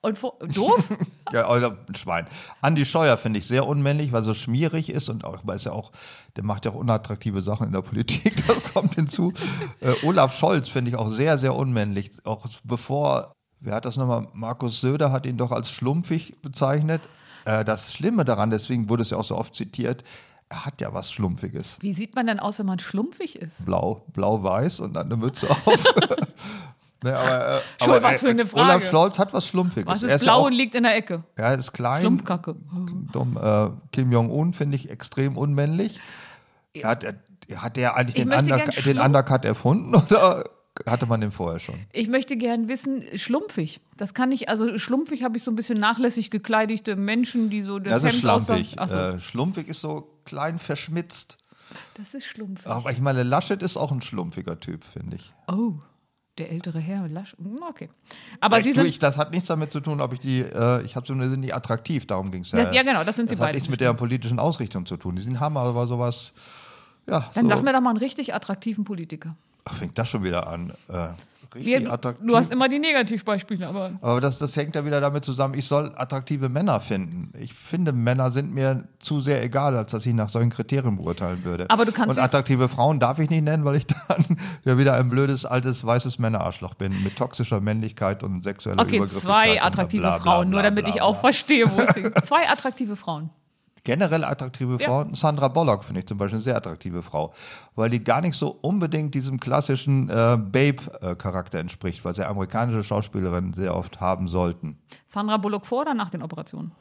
und 0.00 0.22
wo, 0.22 0.32
doof? 0.52 0.88
Ja, 1.32 1.48
oder 1.48 1.78
ein 1.88 1.94
Schwein. 1.94 2.26
Andi 2.60 2.84
Scheuer 2.84 3.16
finde 3.16 3.38
ich 3.38 3.46
sehr 3.46 3.66
unmännlich, 3.66 4.12
weil 4.12 4.20
er 4.20 4.26
so 4.26 4.34
schmierig 4.34 4.90
ist 4.90 5.08
und 5.08 5.24
auch, 5.24 5.38
weiß 5.44 5.64
ja 5.64 5.72
auch, 5.72 5.92
der 6.36 6.44
macht 6.44 6.66
ja 6.66 6.72
auch 6.72 6.74
unattraktive 6.74 7.42
Sachen 7.42 7.68
in 7.68 7.72
der 7.72 7.80
Politik, 7.80 8.34
das 8.46 8.74
kommt 8.74 8.96
hinzu. 8.96 9.32
Äh, 9.80 9.94
Olaf 10.02 10.36
Scholz 10.36 10.68
finde 10.68 10.90
ich 10.90 10.96
auch 10.96 11.10
sehr, 11.10 11.38
sehr 11.38 11.54
unmännlich. 11.56 12.10
Auch 12.24 12.44
bevor, 12.64 13.32
wer 13.60 13.76
hat 13.76 13.86
das 13.86 13.96
nochmal? 13.96 14.26
Markus 14.34 14.82
Söder 14.82 15.10
hat 15.10 15.24
ihn 15.24 15.38
doch 15.38 15.52
als 15.52 15.70
schlumpfig 15.70 16.36
bezeichnet. 16.42 17.00
Äh, 17.46 17.64
das 17.64 17.94
Schlimme 17.94 18.26
daran, 18.26 18.50
deswegen 18.50 18.90
wurde 18.90 19.04
es 19.04 19.10
ja 19.10 19.16
auch 19.16 19.24
so 19.24 19.36
oft 19.36 19.54
zitiert, 19.54 20.04
er 20.50 20.66
hat 20.66 20.82
ja 20.82 20.92
was 20.92 21.10
Schlumpfiges. 21.10 21.78
Wie 21.80 21.94
sieht 21.94 22.14
man 22.14 22.26
denn 22.26 22.38
aus, 22.38 22.58
wenn 22.58 22.66
man 22.66 22.78
schlumpfig 22.78 23.36
ist? 23.36 23.64
Blau, 23.64 24.04
blau-weiß 24.12 24.80
und 24.80 24.92
dann 24.92 25.06
eine 25.06 25.16
Mütze 25.16 25.48
auf. 25.48 25.84
Ne, 27.02 27.16
aber, 27.16 27.30
äh, 27.56 27.60
Entschuldigung, 27.72 27.88
aber, 27.88 28.02
was 28.02 28.20
für 28.20 28.28
eine 28.28 28.42
äh, 28.42 28.46
Frage. 28.46 28.64
Olaf 28.64 28.90
Scholz 28.90 29.18
hat 29.18 29.32
was 29.32 29.46
Schlumpfiges. 29.46 29.86
Was 29.86 30.02
er 30.02 30.08
ist 30.10 30.14
ist 30.16 30.22
blau 30.22 30.32
ja 30.32 30.42
auch, 30.42 30.46
und 30.46 30.52
liegt 30.52 30.74
in 30.74 30.82
der 30.84 30.96
Ecke? 30.96 31.24
er 31.36 31.54
ist 31.54 31.72
klein, 31.72 32.00
Schlumpfkacke. 32.02 32.56
dumm. 33.12 33.38
Äh, 33.42 33.70
Kim 33.92 34.12
Jong-un 34.12 34.52
finde 34.52 34.76
ich 34.76 34.90
extrem 34.90 35.36
unmännlich. 35.36 36.00
Er 36.74 36.88
hat, 36.90 37.04
er, 37.04 37.14
hat 37.62 37.76
der 37.76 37.96
eigentlich 37.96 38.16
Ich 38.16 38.22
den, 38.22 38.28
möchte 38.28 38.44
Under, 38.52 38.58
gern 38.64 38.84
den 38.84 38.98
Undercut 38.98 39.44
erfunden 39.44 39.94
oder 40.10 40.44
hatte 40.88 41.04
man 41.06 41.20
den 41.20 41.32
vorher 41.32 41.60
schon? 41.60 41.74
Ich 41.92 42.08
möchte 42.08 42.36
gern 42.36 42.68
wissen, 42.68 43.04
schlumpfig. 43.16 43.80
Das 43.98 44.14
kann 44.14 44.32
ich, 44.32 44.48
also 44.48 44.78
schlumpfig 44.78 45.22
habe 45.22 45.36
ich 45.36 45.44
so 45.44 45.50
ein 45.50 45.54
bisschen 45.54 45.78
nachlässig 45.78 46.30
gekleidete 46.30 46.96
Menschen, 46.96 47.50
die 47.50 47.60
so 47.62 47.78
das, 47.78 48.02
Das 48.02 48.14
ist 48.14 48.20
schlampig. 48.20 48.76
So, 48.88 48.94
Äh, 48.96 49.20
schlumpfig 49.20 49.68
ist 49.68 49.80
so 49.82 50.08
klein 50.24 50.58
verschmitzt. 50.58 51.36
das 51.98 52.14
ist 52.14 52.24
schlumpfig. 52.24 52.66
Aber 52.66 52.90
ich 52.90 53.00
meine, 53.00 53.22
Laschet 53.22 53.62
ist 53.62 53.76
auch 53.76 53.92
ein 53.92 54.00
schlumpfiger 54.00 54.58
Typ, 54.60 54.82
finde 54.84 55.16
ich. 55.16 55.32
Oh, 55.46 55.74
der 56.38 56.50
ältere 56.50 56.78
Herr, 56.80 57.06
Lasch. 57.08 57.36
hm, 57.38 57.60
Okay. 57.68 57.88
Aber 58.40 58.58
ich, 58.58 58.64
Sie 58.64 58.72
sind. 58.72 58.86
ich, 58.86 58.98
das 58.98 59.16
hat 59.18 59.30
nichts 59.30 59.48
damit 59.48 59.70
zu 59.72 59.80
tun, 59.80 60.00
ob 60.00 60.12
ich 60.14 60.20
die, 60.20 60.40
äh, 60.40 60.82
ich 60.82 60.96
habe 60.96 61.06
so 61.06 61.12
eine, 61.12 61.28
sind 61.28 61.42
die 61.42 61.52
attraktiv, 61.52 62.06
darum 62.06 62.30
ging 62.30 62.42
es 62.42 62.52
ja. 62.52 62.70
Ja, 62.72 62.82
genau, 62.82 63.04
das 63.04 63.16
sind 63.16 63.28
sie 63.28 63.34
Das 63.34 63.40
hat 63.40 63.48
beide 63.48 63.56
nichts 63.56 63.68
mit 63.68 63.80
deren 63.80 63.96
politischen 63.96 64.38
Ausrichtung 64.38 64.86
zu 64.86 64.96
tun. 64.96 65.16
Die 65.16 65.22
sind 65.22 65.40
haben 65.40 65.56
aber 65.56 65.86
sowas, 65.86 66.32
ja, 67.06 67.28
dann 67.34 67.44
so, 67.44 67.50
sag 67.56 67.62
mir 67.62 67.72
doch 67.72 67.80
mal 67.80 67.90
einen 67.90 67.98
richtig 67.98 68.34
attraktiven 68.34 68.84
Politiker. 68.84 69.36
ach, 69.64 69.74
fängt 69.74 69.98
das 69.98 70.08
schon 70.08 70.24
wieder 70.24 70.46
an. 70.46 70.72
Äh, 70.88 71.08
richtig 71.54 71.82
Wir, 71.82 71.92
attraktiv. 71.92 72.26
du 72.26 72.36
hast 72.36 72.50
immer 72.52 72.68
die 72.68 72.78
Negativbeispiele, 72.78 73.66
aber. 73.66 73.92
aber 74.00 74.20
das, 74.20 74.38
das 74.38 74.56
hängt 74.56 74.74
ja 74.74 74.84
wieder 74.84 75.00
damit 75.00 75.24
zusammen, 75.24 75.54
ich 75.54 75.66
soll 75.66 75.92
attraktive 75.96 76.48
Männer 76.48 76.80
finden. 76.80 77.32
Ich 77.38 77.52
finde, 77.54 77.92
Männer 77.92 78.32
sind 78.32 78.52
mir 78.54 78.84
zu 78.98 79.20
sehr 79.20 79.42
egal, 79.42 79.76
als 79.76 79.92
dass 79.92 80.06
ich 80.06 80.14
nach 80.14 80.28
solchen 80.28 80.50
Kriterien 80.50 80.96
beurteilen 80.96 81.44
würde. 81.44 81.66
Aber 81.68 81.84
du 81.84 81.92
kannst 81.92 82.16
Und 82.16 82.22
attraktive 82.22 82.68
Frauen 82.68 83.00
darf 83.00 83.18
ich 83.18 83.30
nicht 83.30 83.44
nennen, 83.44 83.64
weil 83.64 83.76
ich 83.76 83.86
dann 84.08 84.24
ja 84.64 84.78
wieder 84.78 84.94
ein 84.94 85.08
blödes, 85.08 85.44
altes, 85.44 85.84
weißes 85.84 86.18
Männerarschloch 86.18 86.74
bin, 86.74 87.02
mit 87.02 87.16
toxischer 87.16 87.60
Männlichkeit 87.60 88.22
und 88.22 88.44
sexueller 88.44 88.82
Okay, 88.82 89.06
zwei 89.06 89.62
attraktive 89.62 90.02
bla, 90.02 90.18
bla, 90.18 90.20
Frauen, 90.20 90.50
nur 90.50 90.60
bla, 90.60 90.70
damit 90.70 90.84
bla, 90.84 90.90
ich 90.94 91.00
bla. 91.00 91.04
auch 91.06 91.20
verstehe, 91.20 91.66
wo 91.70 91.80
es 91.80 91.94
hingeht. 91.94 92.26
Zwei 92.26 92.48
attraktive 92.48 92.96
Frauen. 92.96 93.30
Generell 93.84 94.24
attraktive 94.24 94.76
Ja. 94.80 94.86
Frauen. 94.88 95.14
Sandra 95.14 95.48
Bullock 95.48 95.84
finde 95.84 96.00
ich 96.00 96.06
zum 96.06 96.18
Beispiel 96.18 96.36
eine 96.36 96.44
sehr 96.44 96.56
attraktive 96.56 97.02
Frau, 97.02 97.32
weil 97.74 97.90
die 97.90 98.02
gar 98.04 98.20
nicht 98.20 98.36
so 98.36 98.48
unbedingt 98.62 99.14
diesem 99.14 99.40
klassischen 99.40 100.08
äh, 100.08 100.36
Babe-Charakter 100.38 101.58
entspricht, 101.58 102.04
was 102.04 102.16
ja 102.16 102.28
amerikanische 102.28 102.82
Schauspielerinnen 102.84 103.52
sehr 103.54 103.74
oft 103.76 104.00
haben 104.00 104.28
sollten 104.28 104.78
Sandra 105.08 105.36
Bullock 105.36 105.66
vor 105.66 105.82
oder 105.82 105.94
nach 105.94 106.10
den 106.10 106.22
Operationen? 106.22 106.72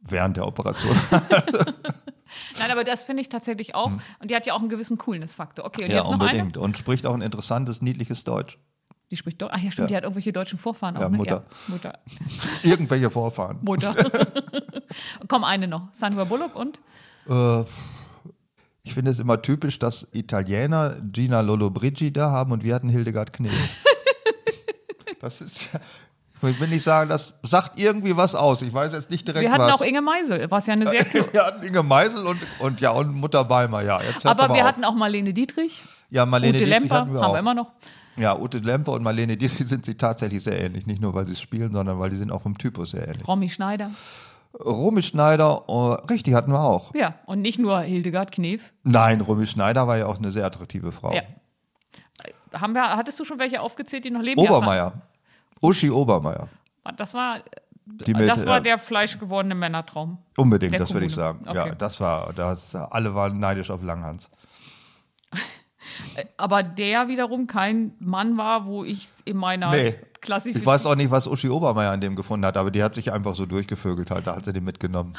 während 0.00 0.36
der 0.36 0.46
Operation. 0.46 0.96
Nein, 2.58 2.70
aber 2.70 2.84
das 2.84 3.02
finde 3.02 3.22
ich 3.22 3.28
tatsächlich 3.28 3.74
auch. 3.74 3.90
Und 4.20 4.30
die 4.30 4.36
hat 4.36 4.46
ja 4.46 4.54
auch 4.54 4.60
einen 4.60 4.68
gewissen 4.68 4.98
Coolness-Faktor. 4.98 5.64
Okay, 5.64 5.82
und 5.84 5.88
Hm. 5.88 5.94
ja, 5.96 6.02
jetzt 6.02 6.10
noch 6.10 6.20
eine? 6.20 6.30
unbedingt. 6.30 6.56
Und 6.56 6.76
spricht 6.78 7.06
auch 7.06 7.14
ein 7.14 7.22
interessantes, 7.22 7.82
niedliches 7.82 8.24
Deutsch. 8.24 8.58
Die 9.10 9.16
spricht 9.16 9.40
doch. 9.40 9.48
Ach 9.50 9.58
ja, 9.58 9.70
stimmt, 9.70 9.86
Ja. 9.86 9.86
die 9.88 9.96
hat 9.96 10.02
irgendwelche 10.04 10.32
deutschen 10.32 10.58
Vorfahren 10.58 10.96
auch. 10.96 11.00
Ja, 11.00 11.08
ne? 11.08 11.16
Mutter. 11.16 11.44
Ja, 11.48 11.72
Mutter. 11.74 11.98
Irgendwelche 12.62 13.10
Vorfahren. 13.10 13.58
Mutter. 13.62 13.94
Komm, 15.28 15.44
eine 15.44 15.66
noch. 15.66 15.88
Sandra 15.94 16.24
Bullock 16.24 16.54
und? 16.54 16.78
Äh, 17.28 17.64
ich 18.82 18.94
finde 18.94 19.10
es 19.10 19.18
immer 19.18 19.40
typisch, 19.40 19.78
dass 19.78 20.06
Italiener 20.12 20.96
Gina 21.12 21.40
Lollobrigida 21.40 22.30
haben 22.30 22.52
und 22.52 22.64
wir 22.64 22.74
hatten 22.74 22.88
Hildegard 22.90 23.32
Knef. 23.32 23.52
das 25.20 25.40
ist 25.40 25.72
ja, 25.72 25.80
ich 26.48 26.60
will 26.60 26.68
nicht 26.68 26.82
sagen, 26.84 27.08
das 27.10 27.34
sagt 27.42 27.78
irgendwie 27.78 28.16
was 28.16 28.34
aus. 28.34 28.62
Ich 28.62 28.72
weiß 28.72 28.92
jetzt 28.92 29.10
nicht 29.10 29.26
direkt 29.26 29.42
Wir 29.42 29.52
hatten 29.52 29.62
was. 29.62 29.72
auch 29.72 29.80
Inge 29.82 30.00
Meisel, 30.02 30.50
was 30.50 30.66
ja 30.66 30.74
eine 30.74 30.86
sehr. 30.86 31.04
wir 31.32 31.44
hatten 31.46 31.66
Inge 31.66 31.82
Meisel 31.82 32.26
und, 32.26 32.38
und 32.60 32.80
ja, 32.80 32.90
und 32.90 33.14
Mutter 33.14 33.44
Beimer, 33.44 33.82
ja. 33.82 34.00
Aber 34.24 34.48
wir 34.54 34.62
auf. 34.62 34.62
hatten 34.68 34.84
auch 34.84 34.94
Marlene 34.94 35.32
Dietrich. 35.34 35.82
Ja, 36.10 36.26
Marlene 36.26 36.50
Ute 36.56 36.64
Dietrich 36.64 36.80
Lemper 36.80 36.94
hatten 36.96 37.12
wir 37.14 37.20
haben 37.20 37.30
auch. 37.30 37.34
wir 37.34 37.40
immer 37.40 37.54
noch. 37.54 37.72
Ja, 38.16 38.36
Ute 38.38 38.58
Lemper 38.58 38.92
und 38.92 39.02
Marlene 39.02 39.36
Dietrich 39.36 39.68
sind 39.68 39.86
sie 39.86 39.94
tatsächlich 39.96 40.42
sehr 40.42 40.60
ähnlich. 40.60 40.86
Nicht 40.86 41.00
nur, 41.00 41.14
weil 41.14 41.26
sie 41.26 41.36
spielen, 41.36 41.72
sondern 41.72 41.98
weil 41.98 42.10
die 42.10 42.16
sind 42.16 42.30
auch 42.32 42.42
vom 42.42 42.56
Typus 42.58 42.90
sehr 42.92 43.06
ähnlich. 43.08 43.26
Romy 43.28 43.48
Schneider. 43.48 43.90
Romy 44.64 45.02
Schneider, 45.02 45.68
oh, 45.68 45.92
richtig, 46.10 46.34
hatten 46.34 46.50
wir 46.52 46.60
auch. 46.60 46.94
Ja, 46.94 47.14
und 47.26 47.42
nicht 47.42 47.58
nur 47.58 47.80
Hildegard 47.80 48.32
Knef. 48.32 48.72
Nein, 48.82 49.20
Romy 49.20 49.46
Schneider 49.46 49.86
war 49.86 49.98
ja 49.98 50.06
auch 50.06 50.18
eine 50.18 50.32
sehr 50.32 50.46
attraktive 50.46 50.90
Frau. 50.90 51.12
Ja. 51.12 51.22
Haben 52.54 52.74
wir, 52.74 52.96
hattest 52.96 53.20
du 53.20 53.24
schon 53.24 53.38
welche 53.38 53.60
aufgezählt, 53.60 54.04
die 54.06 54.10
noch 54.10 54.22
leben? 54.22 54.40
Ja, 54.42 54.50
Obermeier. 54.50 54.94
Uschi 55.60 55.90
Obermeier. 55.90 56.48
Das 56.96 57.12
war, 57.12 57.40
mit, 57.84 58.28
das 58.28 58.46
war 58.46 58.60
der 58.62 58.78
fleischgewordene 58.78 59.54
Männertraum. 59.54 60.18
Unbedingt, 60.36 60.72
Der 60.72 60.80
das 60.80 60.92
würde 60.94 61.06
ich 61.06 61.14
sagen. 61.14 61.44
Ja, 61.52 61.64
Okay. 61.64 61.74
das 61.76 62.00
war, 62.00 62.32
das, 62.32 62.74
alle 62.74 63.14
waren 63.14 63.38
neidisch 63.38 63.70
auf 63.70 63.82
Langhans. 63.82 64.30
Aber 66.36 66.62
der 66.62 67.08
wiederum 67.08 67.46
kein 67.46 67.92
Mann 68.00 68.36
war, 68.36 68.66
wo 68.66 68.84
ich 68.84 69.08
in 69.24 69.36
meiner 69.36 69.70
Nee. 69.70 69.94
Klassifizierung. 70.20 70.62
Ich 70.62 70.66
weiß 70.66 70.86
auch 70.86 70.96
nicht, 70.96 71.10
was 71.10 71.26
Uschi 71.26 71.48
Obermeier 71.48 71.92
an 71.92 72.00
dem 72.00 72.16
gefunden 72.16 72.46
hat, 72.46 72.56
aber 72.56 72.70
die 72.70 72.82
hat 72.82 72.94
sich 72.94 73.12
einfach 73.12 73.34
so 73.34 73.46
durchgevögelt 73.46 74.10
halt, 74.10 74.26
da 74.26 74.36
hat 74.36 74.44
sie 74.44 74.52
den 74.52 74.64
mitgenommen. 74.64 75.14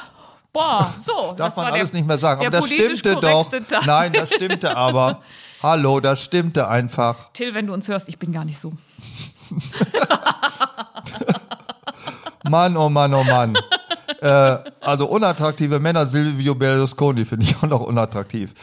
Boah, 0.51 0.93
so. 1.01 1.34
Darf 1.38 1.55
man 1.55 1.67
alles 1.67 1.91
der, 1.91 1.99
nicht 1.99 2.07
mehr 2.07 2.20
sagen, 2.20 2.41
aber 2.41 2.51
das 2.51 2.66
stimmte 2.66 3.16
doch. 3.16 3.49
Teil. 3.49 3.63
Nein, 3.86 4.13
das 4.13 4.33
stimmte 4.33 4.75
aber. 4.75 5.21
Hallo, 5.63 5.99
das 5.99 6.24
stimmte 6.24 6.67
einfach. 6.67 7.32
Till, 7.33 7.54
wenn 7.54 7.67
du 7.67 7.74
uns 7.74 7.87
hörst, 7.87 8.09
ich 8.09 8.17
bin 8.17 8.32
gar 8.32 8.45
nicht 8.45 8.59
so. 8.59 8.74
Mann, 12.49 12.78
oh 12.78 12.89
Mann, 12.89 13.13
oh 13.13 13.24
Mann. 13.24 13.58
äh, 14.21 14.58
also 14.82 15.08
unattraktive 15.09 15.79
Männer, 15.79 16.05
Silvio 16.05 16.55
Berlusconi 16.55 17.25
finde 17.25 17.45
ich 17.45 17.55
auch 17.58 17.67
noch 17.67 17.82
unattraktiv. 17.82 18.54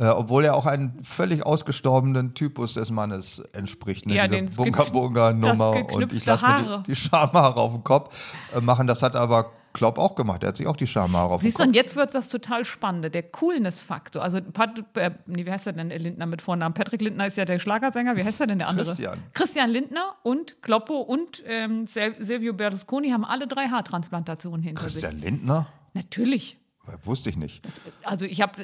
Äh, 0.00 0.06
obwohl 0.08 0.44
er 0.46 0.54
auch 0.56 0.64
einen 0.64 0.98
völlig 1.04 1.44
ausgestorbenen 1.44 2.32
Typus 2.32 2.72
des 2.72 2.90
Mannes 2.90 3.42
entspricht. 3.52 4.06
Ne? 4.06 4.14
Ja, 4.14 4.26
Diese 4.26 4.40
den 4.40 4.54
Bunga 4.56 4.84
Bunga 4.84 5.32
Nummer 5.34 5.74
das 5.86 5.94
und 5.94 6.10
ich 6.14 6.24
lasse 6.24 6.46
mir 6.46 6.78
die, 6.86 6.92
die 6.92 6.96
Schamhaare 6.96 7.56
auf 7.60 7.72
den 7.74 7.84
Kopf 7.84 8.34
äh, 8.56 8.62
machen. 8.62 8.86
Das 8.86 9.02
hat 9.02 9.14
aber 9.14 9.50
Klopp 9.74 9.98
auch 9.98 10.14
gemacht. 10.14 10.40
Der 10.42 10.48
hat 10.48 10.56
sich 10.56 10.66
auch 10.66 10.76
die 10.76 10.86
Schamhaare 10.86 11.34
auf 11.34 11.42
den 11.42 11.48
Siehst 11.48 11.58
du, 11.58 11.64
Kopf. 11.64 11.68
und 11.68 11.74
jetzt 11.74 11.96
wird 11.96 12.14
das 12.14 12.30
total 12.30 12.64
spannend. 12.64 13.14
Der 13.14 13.22
Coolness-Faktor. 13.22 14.22
Also, 14.22 14.40
Pat, 14.40 14.82
äh, 14.94 15.10
nee, 15.26 15.44
wie 15.44 15.50
heißt 15.52 15.66
er 15.66 15.74
denn, 15.74 15.90
Lindner 15.90 16.24
mit 16.24 16.40
Vornamen? 16.40 16.72
Patrick 16.74 17.02
Lindner 17.02 17.26
ist 17.26 17.36
ja 17.36 17.44
der 17.44 17.58
Schlagersänger. 17.60 18.16
Wie 18.16 18.24
heißt 18.24 18.40
er 18.40 18.46
denn, 18.46 18.58
der 18.58 18.68
andere? 18.68 18.86
Christian. 18.86 19.18
Christian 19.34 19.68
Lindner 19.70 20.14
und 20.22 20.62
Kloppo 20.62 20.94
und 21.02 21.44
ähm, 21.46 21.84
Sil- 21.86 22.16
Silvio 22.18 22.54
Berlusconi 22.54 23.10
haben 23.10 23.24
alle 23.26 23.46
drei 23.46 23.68
Haartransplantationen 23.68 24.62
hinter 24.62 24.82
sich. 24.88 25.02
Christian 25.02 25.20
Lindner? 25.20 25.66
Natürlich. 25.92 26.56
Wusste 27.04 27.28
ich 27.30 27.36
nicht. 27.36 27.62
Also, 28.02 28.24
ich 28.24 28.40
habe, 28.40 28.62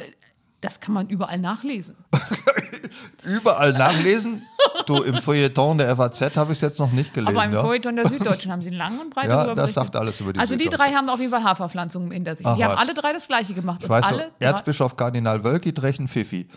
das 0.60 0.80
kann 0.80 0.94
man 0.94 1.08
überall 1.08 1.38
nachlesen. 1.38 1.96
Überall 3.24 3.72
nachlesen. 3.72 4.42
Du, 4.86 5.02
im 5.02 5.20
Feuilleton 5.20 5.78
der 5.78 5.96
FAZ 5.96 6.36
habe 6.36 6.52
ich 6.52 6.58
es 6.58 6.62
jetzt 6.62 6.78
noch 6.78 6.92
nicht 6.92 7.12
gelesen. 7.12 7.36
Aber 7.36 7.44
im 7.44 7.52
ja? 7.52 7.60
Feuilleton 7.62 7.96
der 7.96 8.06
Süddeutschen 8.06 8.52
haben 8.52 8.62
sie 8.62 8.70
lang 8.70 9.00
und 9.00 9.10
breit 9.10 9.28
Ja, 9.28 9.52
das 9.54 9.74
sagt 9.74 9.96
alles 9.96 10.20
über 10.20 10.32
die 10.32 10.38
Also 10.38 10.56
die 10.56 10.68
drei 10.68 10.92
haben 10.92 11.08
auf 11.08 11.18
jeden 11.18 11.32
Fall 11.32 11.42
Haarverpflanzungen 11.42 12.10
hinter 12.12 12.36
sich. 12.36 12.46
Ach 12.46 12.56
die 12.56 12.64
haben 12.64 12.72
was. 12.72 12.78
alle 12.78 12.94
drei 12.94 13.12
das 13.12 13.26
Gleiche 13.26 13.54
gemacht. 13.54 13.82
Ich 13.82 13.88
weiß 13.88 14.04
so, 14.04 14.14
alle 14.14 14.30
drei- 14.38 14.46
Erzbischof 14.46 14.96
Kardinal 14.96 15.42
Wölki 15.44 15.72
trägt 15.74 15.98
einen 15.98 16.08
Pfiffi. 16.08 16.48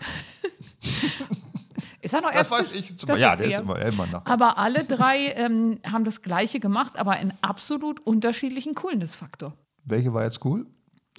ist 2.01 2.13
er 2.13 2.21
noch 2.21 2.31
Das 2.31 2.51
weiß 2.51 2.71
ich. 2.71 2.95
Das 2.95 3.19
ja, 3.19 3.35
der 3.35 3.47
ist 3.47 3.53
er. 3.53 3.61
immer, 3.61 3.79
immer 3.79 4.05
nach. 4.07 4.25
Aber 4.25 4.57
alle 4.59 4.83
drei 4.83 5.31
ähm, 5.33 5.79
haben 5.91 6.03
das 6.03 6.21
Gleiche 6.21 6.59
gemacht, 6.59 6.97
aber 6.97 7.19
in 7.19 7.33
absolut 7.41 7.99
unterschiedlichen 8.05 8.75
Coolness-Faktor. 8.75 9.53
Welche 9.85 10.13
war 10.13 10.23
jetzt 10.23 10.43
cool? 10.45 10.67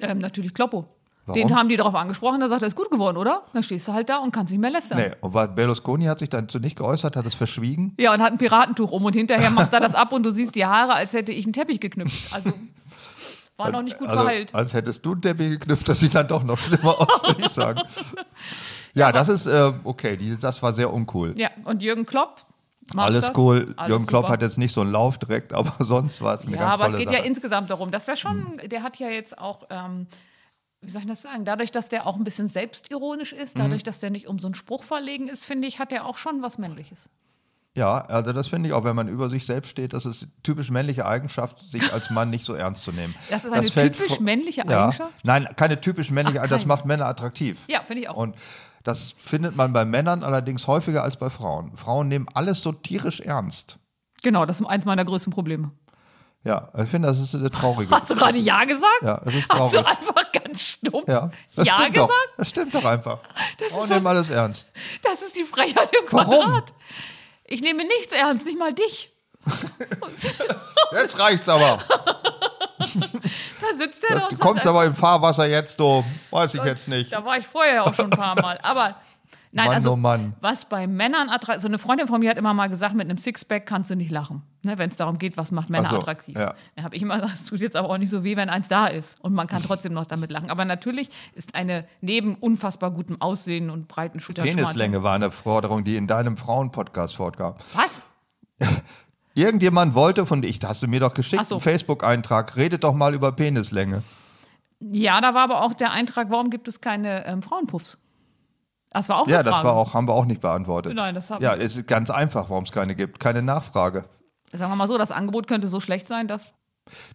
Ähm, 0.00 0.18
natürlich 0.18 0.54
Kloppo. 0.54 0.86
Warum? 1.30 1.48
Den 1.48 1.56
haben 1.56 1.68
die 1.68 1.76
darauf 1.76 1.94
angesprochen, 1.94 2.40
da 2.40 2.48
sagt 2.48 2.62
er, 2.62 2.68
ist 2.68 2.76
gut 2.76 2.90
geworden, 2.90 3.16
oder? 3.16 3.42
Dann 3.52 3.62
stehst 3.62 3.86
du 3.88 3.92
halt 3.92 4.08
da 4.08 4.18
und 4.18 4.32
kannst 4.32 4.50
nicht 4.52 4.60
mehr 4.60 4.70
lästern. 4.70 4.98
Nee, 4.98 5.10
und 5.20 5.32
Berlusconi 5.54 6.04
hat 6.04 6.18
sich 6.20 6.28
dazu 6.28 6.58
nicht 6.58 6.76
geäußert, 6.76 7.16
hat 7.16 7.26
es 7.26 7.34
verschwiegen. 7.34 7.94
Ja, 7.98 8.12
und 8.14 8.20
hat 8.20 8.32
ein 8.32 8.38
Piratentuch 8.38 8.90
um 8.90 9.04
und 9.04 9.14
hinterher 9.14 9.50
macht 9.50 9.72
er 9.72 9.80
das 9.80 9.94
ab 9.94 10.12
und 10.12 10.22
du 10.22 10.30
siehst 10.30 10.54
die 10.54 10.66
Haare, 10.66 10.94
als 10.94 11.12
hätte 11.12 11.32
ich 11.32 11.44
einen 11.44 11.52
Teppich 11.52 11.80
geknüpft. 11.80 12.32
Also 12.32 12.50
war 13.56 13.70
noch 13.70 13.82
nicht 13.82 13.98
gut 13.98 14.08
also, 14.08 14.20
verheilt. 14.22 14.54
Als 14.54 14.72
hättest 14.72 15.04
du 15.04 15.12
einen 15.12 15.22
Teppich 15.22 15.50
geknüpft, 15.50 15.88
das 15.88 16.00
sieht 16.00 16.14
dann 16.14 16.26
doch 16.28 16.42
noch 16.42 16.56
schlimmer 16.58 16.98
aus, 17.00 17.22
würde 17.22 17.42
ich 17.44 17.48
sagen. 17.48 17.80
Ja, 18.92 19.12
das 19.12 19.28
ist, 19.28 19.46
äh, 19.46 19.72
okay, 19.84 20.16
die, 20.16 20.36
das 20.36 20.60
war 20.64 20.72
sehr 20.72 20.92
uncool. 20.92 21.34
Ja, 21.38 21.50
und 21.64 21.80
Jürgen 21.80 22.06
Klopp 22.06 22.44
macht 22.92 23.06
Alles 23.06 23.26
das. 23.26 23.38
cool. 23.38 23.72
Alles 23.76 23.88
Jürgen 23.88 24.06
Klopp 24.06 24.22
super. 24.24 24.32
hat 24.32 24.42
jetzt 24.42 24.58
nicht 24.58 24.72
so 24.74 24.80
einen 24.80 24.90
Lauf 24.90 25.16
direkt, 25.18 25.52
aber 25.52 25.72
sonst 25.84 26.20
war 26.22 26.34
es 26.34 26.42
eine 26.44 26.56
Ja, 26.56 26.62
ganz 26.62 26.74
aber 26.74 26.82
tolle 26.86 26.92
es 26.94 26.98
geht 26.98 27.06
Sache. 27.08 27.18
ja 27.18 27.24
insgesamt 27.24 27.70
darum, 27.70 27.90
dass 27.92 28.08
er 28.08 28.16
schon, 28.16 28.60
der 28.66 28.82
hat 28.82 28.98
ja 28.98 29.08
jetzt 29.08 29.38
auch, 29.38 29.62
ähm, 29.70 30.08
wie 30.82 30.90
soll 30.90 31.02
ich 31.02 31.08
das 31.08 31.22
sagen, 31.22 31.44
dadurch, 31.44 31.70
dass 31.70 31.88
der 31.88 32.06
auch 32.06 32.16
ein 32.16 32.24
bisschen 32.24 32.48
selbstironisch 32.48 33.32
ist, 33.32 33.56
Mhm. 33.56 33.62
dadurch, 33.62 33.82
dass 33.82 33.98
der 33.98 34.10
nicht 34.10 34.26
um 34.28 34.38
so 34.38 34.46
einen 34.46 34.54
Spruch 34.54 34.82
verlegen 34.82 35.28
ist, 35.28 35.44
finde 35.44 35.68
ich, 35.68 35.78
hat 35.78 35.92
er 35.92 36.06
auch 36.06 36.16
schon 36.16 36.42
was 36.42 36.58
Männliches. 36.58 37.08
Ja, 37.76 37.98
also 38.00 38.32
das 38.32 38.48
finde 38.48 38.68
ich 38.68 38.74
auch, 38.74 38.82
wenn 38.82 38.96
man 38.96 39.06
über 39.08 39.30
sich 39.30 39.46
selbst 39.46 39.68
steht, 39.70 39.92
das 39.92 40.04
ist 40.04 40.26
typisch 40.42 40.70
männliche 40.70 41.06
Eigenschaft, 41.06 41.70
sich 41.70 41.92
als 41.92 42.10
Mann 42.10 42.28
nicht 42.28 42.44
so 42.44 42.54
ernst 42.54 42.82
zu 42.82 42.90
nehmen. 42.90 43.14
Das 43.30 43.44
ist 43.44 43.52
eine 43.52 43.70
fällt 43.70 43.96
typisch 43.96 44.18
männliche 44.18 44.62
ja. 44.66 44.86
Eigenschaft? 44.86 45.14
Nein, 45.24 45.48
keine 45.54 45.80
typisch 45.80 46.10
männliche 46.10 46.40
Eigenschaft, 46.40 46.62
das 46.62 46.66
macht 46.66 46.84
Männer 46.84 47.06
attraktiv. 47.06 47.58
Ja, 47.68 47.82
finde 47.84 48.02
ich 48.02 48.08
auch. 48.08 48.16
Und 48.16 48.34
das 48.82 49.12
findet 49.16 49.54
man 49.54 49.72
bei 49.72 49.84
Männern 49.84 50.24
allerdings 50.24 50.66
häufiger 50.66 51.04
als 51.04 51.16
bei 51.16 51.30
Frauen. 51.30 51.76
Frauen 51.76 52.08
nehmen 52.08 52.26
alles 52.34 52.60
so 52.62 52.72
tierisch 52.72 53.20
ernst. 53.20 53.78
genau, 54.22 54.44
das 54.46 54.60
ist 54.60 54.66
eins 54.66 54.84
meiner 54.84 55.04
größten 55.04 55.32
Probleme. 55.32 55.70
Ja, 56.42 56.68
ich 56.82 56.88
finde, 56.88 57.08
das 57.08 57.18
ist 57.18 57.34
eine 57.34 57.50
traurige. 57.50 57.94
Hast 57.94 58.08
du 58.10 58.14
gerade 58.14 58.38
ist- 58.38 58.44
Ja 58.46 58.64
gesagt? 58.64 59.02
Ja, 59.02 59.20
das 59.24 59.34
ist 59.34 59.50
Hast 59.52 59.72
du 59.74 59.76
traurig. 59.82 59.86
einfach 59.98 60.32
ganz 60.32 60.60
stumpf 60.62 61.06
Ja, 61.08 61.30
das 61.54 61.66
Ja 61.66 61.74
stimmt 61.74 61.94
gesagt? 61.94 62.10
doch. 62.12 62.36
Das 62.38 62.48
stimmt 62.48 62.74
doch 62.74 62.84
einfach. 62.84 63.18
Das 63.58 63.72
so- 63.74 63.86
nehmen 63.94 64.06
alles 64.06 64.30
ernst. 64.30 64.72
Das 65.02 65.20
ist 65.20 65.36
die 65.36 65.44
Frechheit 65.44 65.90
im 65.92 66.10
Warum? 66.10 66.44
Quadrat. 66.44 66.72
Ich 67.44 67.60
nehme 67.60 67.84
nichts 67.84 68.12
ernst, 68.14 68.46
nicht 68.46 68.58
mal 68.58 68.72
dich. 68.72 69.12
Jetzt 70.92 71.18
reicht's 71.18 71.48
aber. 71.48 71.78
Da 72.78 73.76
sitzt 73.78 74.02
er 74.04 74.14
da 74.20 74.20
Du 74.28 74.34
und 74.34 74.40
kommst 74.40 74.66
aber 74.66 74.84
im 74.84 74.94
Fahrwasser 74.94 75.46
jetzt, 75.46 75.78
du. 75.78 76.02
Weiß 76.30 76.54
ich 76.54 76.62
jetzt 76.64 76.88
nicht. 76.88 77.12
Da 77.12 77.24
war 77.24 77.36
ich 77.38 77.46
vorher 77.46 77.84
auch 77.84 77.94
schon 77.94 78.06
ein 78.06 78.10
paar 78.18 78.34
Mal. 78.40 78.58
Aber 78.62 78.94
nein, 79.52 79.66
Mann, 79.66 79.74
also 79.74 79.92
oh 79.92 79.96
Mann. 79.96 80.34
was 80.40 80.64
bei 80.64 80.86
Männern 80.86 81.28
attraktiv, 81.28 81.62
so 81.62 81.68
eine 81.68 81.78
Freundin 81.78 82.06
von 82.06 82.20
mir 82.20 82.30
hat 82.30 82.38
immer 82.38 82.54
mal 82.54 82.68
gesagt, 82.68 82.94
mit 82.94 83.08
einem 83.08 83.18
Sixpack 83.18 83.66
kannst 83.66 83.90
du 83.90 83.96
nicht 83.96 84.10
lachen, 84.10 84.42
ne, 84.64 84.78
wenn 84.78 84.90
es 84.90 84.96
darum 84.96 85.18
geht, 85.18 85.36
was 85.36 85.52
macht 85.52 85.70
Männer 85.70 85.90
so, 85.90 85.98
attraktiv. 85.98 86.38
ja. 86.38 86.54
Dann 86.76 86.84
habe 86.84 86.96
ich 86.96 87.02
immer 87.02 87.16
gesagt, 87.20 87.34
es 87.34 87.44
tut 87.44 87.60
jetzt 87.60 87.76
aber 87.76 87.90
auch 87.90 87.98
nicht 87.98 88.10
so 88.10 88.24
weh, 88.24 88.36
wenn 88.36 88.50
eins 88.50 88.68
da 88.68 88.86
ist 88.86 89.20
und 89.20 89.34
man 89.34 89.46
kann 89.46 89.62
trotzdem 89.62 89.92
noch 89.92 90.06
damit 90.06 90.30
lachen. 90.30 90.50
Aber 90.50 90.64
natürlich 90.64 91.08
ist 91.34 91.54
eine 91.54 91.86
neben 92.00 92.34
unfassbar 92.34 92.90
gutem 92.90 93.20
Aussehen 93.20 93.70
und 93.70 93.88
breiten 93.88 94.20
Schultern 94.20 94.44
Penislänge 94.44 95.02
war 95.02 95.14
eine 95.14 95.30
Forderung, 95.30 95.84
die 95.84 95.96
in 95.96 96.06
deinem 96.06 96.36
Frauenpodcast 96.36 97.16
vorkam. 97.16 97.54
Was? 97.74 98.04
Irgendjemand 99.34 99.94
wollte 99.94 100.26
von 100.26 100.42
dich, 100.42 100.58
hast 100.64 100.82
du 100.82 100.88
mir 100.88 101.00
doch 101.00 101.14
geschickt, 101.14 101.46
so. 101.46 101.56
einen 101.56 101.62
Facebook-Eintrag, 101.62 102.56
redet 102.56 102.84
doch 102.84 102.94
mal 102.94 103.14
über 103.14 103.32
Penislänge. 103.32 104.02
Ja, 104.80 105.20
da 105.20 105.34
war 105.34 105.42
aber 105.42 105.62
auch 105.62 105.74
der 105.74 105.92
Eintrag, 105.92 106.30
warum 106.30 106.50
gibt 106.50 106.66
es 106.66 106.80
keine 106.80 107.26
ähm, 107.26 107.42
Frauenpuffs? 107.42 107.98
Das 108.90 109.08
war 109.08 109.20
auch 109.20 109.28
Ja, 109.28 109.42
das 109.42 109.54
Frage. 109.54 109.68
war 109.68 109.74
auch, 109.76 109.94
haben 109.94 110.08
wir 110.08 110.14
auch 110.14 110.24
nicht 110.24 110.40
beantwortet. 110.40 110.94
Nein, 110.94 111.14
das 111.14 111.30
haben 111.30 111.42
Ja, 111.42 111.54
es 111.54 111.76
ist 111.76 111.86
ganz 111.86 112.10
einfach, 112.10 112.50
warum 112.50 112.64
es 112.64 112.72
keine 112.72 112.94
gibt. 112.96 113.20
Keine 113.20 113.40
Nachfrage. 113.42 114.04
Sagen 114.52 114.72
wir 114.72 114.76
mal 114.76 114.88
so, 114.88 114.98
das 114.98 115.12
Angebot 115.12 115.46
könnte 115.46 115.68
so 115.68 115.78
schlecht 115.80 116.08
sein, 116.08 116.26
dass 116.28 116.50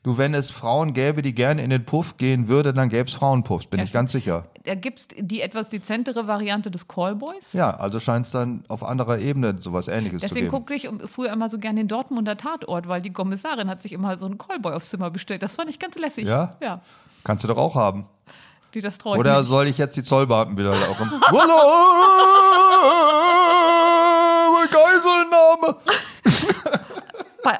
Du, 0.04 0.18
wenn 0.18 0.34
es 0.34 0.52
Frauen 0.52 0.94
gäbe, 0.94 1.22
die 1.22 1.36
gerne 1.36 1.62
in 1.62 1.70
den 1.70 1.84
Puff 1.86 2.16
gehen 2.16 2.48
würde, 2.48 2.72
dann 2.72 2.88
gäbe 2.88 3.10
es 3.10 3.14
Frauenpuffs, 3.14 3.66
bin 3.66 3.80
Ja, 3.80 3.86
ich 3.86 3.92
ganz 3.92 4.14
sicher. 4.14 4.46
da 4.64 4.74
gibt 4.74 5.00
es 5.00 5.08
die 5.18 5.42
etwas 5.42 5.68
dezentere 5.68 6.28
Variante 6.28 6.72
des 6.72 6.88
Callboys. 6.88 7.52
Ja, 7.52 7.72
also 7.72 8.00
scheint 8.00 8.26
es 8.26 8.32
dann 8.32 8.64
auf 8.70 8.84
anderer 8.84 9.18
Ebene 9.20 9.58
sowas 9.60 9.90
ähnliches 9.90 10.22
Deswegen 10.22 10.46
zu 10.46 10.52
geben. 10.52 10.66
guckte 10.66 10.76
ich 10.76 10.88
früher 11.12 11.34
immer 11.34 11.50
so 11.50 11.58
gerne 11.60 11.82
den 11.82 11.90
Dortmunder 11.90 12.38
Tatort, 12.38 12.88
weil 12.88 13.02
die 13.02 13.12
Kommissarin 13.12 13.68
hat 13.70 13.82
sich 13.82 13.92
immer 13.92 14.18
so 14.18 14.28
einen 14.28 14.38
Callboy 14.38 14.72
aufs 14.76 14.90
Zimmer 14.92 15.10
bestellt. 15.10 15.44
Das 15.44 15.56
fand 15.56 15.70
ich 15.70 15.78
ganz 15.78 15.96
lässig. 15.98 16.26
Ja? 16.26 16.52
Ja, 16.62 16.80
Kannst 17.26 17.44
du 17.44 17.50
doch 17.50 17.58
auch 17.58 17.76
haben. 17.76 18.06
Die 18.76 18.82
das 18.82 18.98
traue 18.98 19.16
ich 19.16 19.20
Oder 19.20 19.40
nicht. 19.40 19.50
soll 19.50 19.68
ich 19.68 19.78
jetzt 19.78 19.96
die 19.96 20.04
Zollbeamten 20.04 20.58
wieder 20.58 20.72
auch 20.74 21.00
im 21.02 21.22
Hallo! 21.22 21.62
Geiselnahme! 24.70 25.76
Bei- 27.44 27.60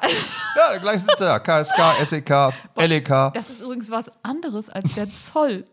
Ja, 0.56 0.78
gleich 0.78 1.00
sie 1.00 1.06
da. 1.18 1.38
KSK, 1.38 2.06
SEK, 2.06 2.52
LEK. 2.76 3.08
Das 3.34 3.50
ist 3.50 3.60
übrigens 3.62 3.90
was 3.90 4.10
anderes 4.22 4.68
als 4.68 4.92
der 4.94 5.06
Zoll. 5.12 5.64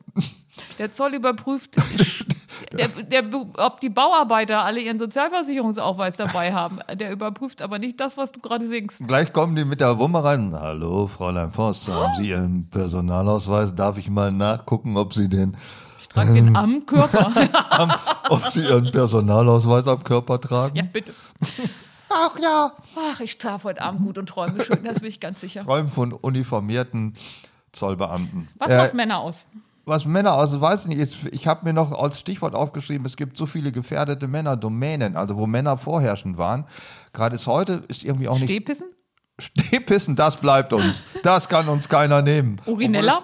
Der 0.80 0.92
Zoll 0.92 1.16
überprüft, 1.16 1.76
der, 2.74 2.88
der, 2.88 3.24
ob 3.58 3.80
die 3.82 3.90
Bauarbeiter 3.90 4.64
alle 4.64 4.80
ihren 4.80 5.00
Sozialversicherungsausweis 5.00 6.18
dabei 6.18 6.54
haben. 6.54 6.80
Der 6.94 7.12
überprüft 7.12 7.62
aber 7.62 7.80
nicht 7.80 8.00
das, 8.00 8.18
was 8.18 8.32
du 8.32 8.40
gerade 8.40 8.68
singst. 8.68 9.06
Gleich 9.08 9.34
kommen 9.34 9.56
die 9.56 9.66
mit 9.66 9.82
der 9.82 9.98
Wumme 10.00 10.24
rein. 10.24 10.54
Hallo, 10.54 11.08
Fräulein 11.08 11.52
Voss, 11.52 11.88
haben 11.88 12.14
Sie 12.16 12.30
Ihren 12.30 12.70
Personalausweis? 12.70 13.74
Darf 13.76 13.98
ich 13.98 14.10
mal 14.10 14.32
nachgucken, 14.32 14.96
ob 14.98 15.14
Sie 15.14 15.28
den, 15.30 15.58
Ich 16.00 16.08
trage 16.10 16.34
den 16.34 16.56
am 16.56 16.86
Körper. 16.86 17.32
ob 18.30 18.52
Sie 18.52 18.62
Ihren 18.62 18.92
Personalausweis 18.92 19.88
am 19.88 20.04
Körper 20.04 20.40
tragen? 20.40 20.76
ja, 20.76 20.84
bitte. 20.84 21.14
Ach 22.10 22.38
ja. 22.40 22.72
Ach, 22.96 23.20
ich 23.22 23.32
schlafe 23.32 23.64
heute 23.70 23.82
Abend 23.82 24.04
gut 24.04 24.18
und 24.20 24.28
träume 24.30 24.64
schön, 24.64 24.84
das 24.84 25.00
bin 25.00 25.10
ich 25.10 25.20
ganz 25.20 25.42
sicher. 25.42 25.64
Träumen 25.64 25.90
von 25.92 26.14
uniformierten 26.14 27.16
Zollbeamten. 27.72 28.48
Was 28.60 28.70
Äh, 28.70 28.78
macht 28.78 28.94
Männer 28.94 29.18
aus? 29.20 29.46
Was 29.86 30.06
Männer, 30.06 30.34
also 30.34 30.62
weiß 30.62 30.88
nicht, 30.88 30.98
jetzt, 30.98 31.18
ich 31.32 31.48
habe 31.48 31.66
mir 31.66 31.74
noch 31.74 31.92
als 31.92 32.20
Stichwort 32.20 32.56
aufgeschrieben, 32.56 33.06
es 33.06 33.18
gibt 33.18 33.38
so 33.38 33.46
viele 33.46 33.72
gefährdete 33.72 34.28
Männerdomänen, 34.28 35.18
also 35.18 35.36
wo 35.36 35.46
Männer 35.46 35.78
vorherrschend 35.78 36.38
waren. 36.38 36.66
Gerade 37.12 37.36
ist 37.36 37.48
heute 37.48 37.84
ist 37.88 38.04
irgendwie 38.04 38.28
auch 38.28 38.36
nicht 38.36 38.46
Stehpissen? 38.46 38.88
Stehpissen, 39.40 40.16
das 40.16 40.38
bleibt 40.38 40.74
uns. 40.74 41.04
Das 41.24 41.50
kann 41.50 41.68
uns 41.68 41.90
keiner 41.90 42.22
nehmen. 42.22 42.62
Urinella? 42.66 43.24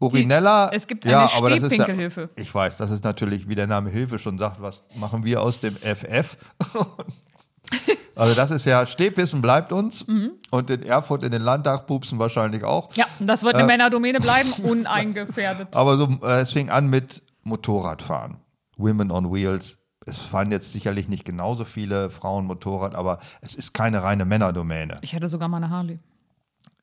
Urinella? 0.00 0.70
es 0.72 0.86
gibt 0.86 1.04
ja, 1.04 1.26
eine 1.26 1.34
aber 1.34 1.50
das 1.50 1.72
ist 1.72 1.76
ja. 1.78 2.28
Ich 2.36 2.54
weiß, 2.54 2.76
das 2.78 2.90
ist 2.90 3.04
natürlich, 3.04 3.48
wie 3.48 3.54
der 3.54 3.66
Name 3.66 3.90
Hilfe 3.90 4.18
schon 4.18 4.38
sagt, 4.38 4.60
was 4.62 4.82
machen 4.96 5.24
wir 5.24 5.42
aus 5.42 5.60
dem 5.60 5.76
FF? 5.76 6.36
also 8.18 8.34
das 8.34 8.50
ist 8.50 8.64
ja, 8.66 8.84
Stehpissen 8.86 9.40
bleibt 9.40 9.72
uns 9.72 10.06
Mhm. 10.06 10.32
und 10.50 10.68
in 10.70 10.82
Erfurt 10.82 11.22
in 11.22 11.30
den 11.32 11.42
Landtag 11.42 11.86
pupsen 11.86 12.18
wahrscheinlich 12.18 12.64
auch. 12.64 12.92
Ja, 12.94 13.06
das 13.20 13.42
wird 13.42 13.54
eine 13.54 13.64
Äh, 13.64 13.66
Männerdomäne 13.66 14.20
bleiben, 14.20 14.52
uneingefährdet. 14.62 15.68
Aber 15.74 15.96
so, 15.96 16.08
äh, 16.26 16.40
es 16.40 16.52
fing 16.52 16.68
an 16.70 16.88
mit 16.90 17.22
Motorradfahren. 17.44 18.36
Women 18.76 19.10
on 19.10 19.32
Wheels. 19.32 19.78
Es 20.06 20.18
fahren 20.18 20.50
jetzt 20.52 20.72
sicherlich 20.72 21.08
nicht 21.08 21.24
genauso 21.24 21.64
viele 21.64 22.10
Frauen 22.10 22.46
Motorrad, 22.46 22.94
aber 22.94 23.18
es 23.42 23.54
ist 23.54 23.74
keine 23.74 24.02
reine 24.02 24.24
Männerdomäne. 24.24 24.96
Ich 25.02 25.14
hatte 25.14 25.28
sogar 25.28 25.48
mal 25.48 25.58
eine 25.58 25.70
Harley. 25.70 25.98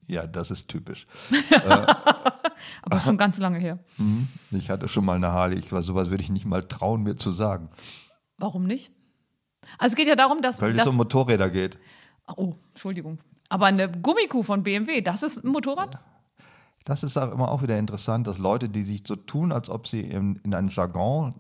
Ja, 0.07 0.27
das 0.27 0.51
ist 0.51 0.67
typisch. 0.69 1.07
Aber 2.83 2.99
schon 2.99 3.17
ganz 3.17 3.37
lange 3.39 3.59
her. 3.59 3.79
Ich 4.51 4.69
hatte 4.69 4.87
schon 4.87 5.03
mal 5.05 5.15
eine 5.15 5.31
Harley. 5.31 5.57
Ich 5.59 5.71
war 5.71 5.81
sowas 5.81 6.09
würde 6.09 6.23
ich 6.23 6.29
nicht 6.29 6.45
mal 6.45 6.63
trauen, 6.63 7.03
mir 7.03 7.15
zu 7.17 7.31
sagen. 7.31 7.69
Warum 8.37 8.65
nicht? 8.65 8.91
Also 9.77 9.93
es 9.93 9.95
geht 9.95 10.07
ja 10.07 10.15
darum, 10.15 10.41
dass. 10.41 10.61
Weil 10.61 10.77
es 10.77 10.87
um 10.87 10.97
Motorräder 10.97 11.49
geht. 11.49 11.79
oh, 12.35 12.53
Entschuldigung. 12.69 13.19
Aber 13.49 13.67
eine 13.67 13.89
Gummikuh 13.89 14.43
von 14.43 14.63
BMW, 14.63 15.01
das 15.01 15.23
ist 15.23 15.43
ein 15.43 15.49
Motorrad? 15.49 16.01
Das 16.83 17.03
ist 17.03 17.17
auch 17.17 17.31
immer 17.31 17.51
auch 17.51 17.61
wieder 17.61 17.77
interessant, 17.77 18.27
dass 18.27 18.37
Leute, 18.37 18.69
die 18.69 18.83
sich 18.83 19.03
so 19.07 19.15
tun, 19.15 19.51
als 19.51 19.69
ob 19.69 19.87
sie 19.87 20.01
in, 20.01 20.39
in 20.43 20.53
einem 20.53 20.69
Jargon 20.69 21.33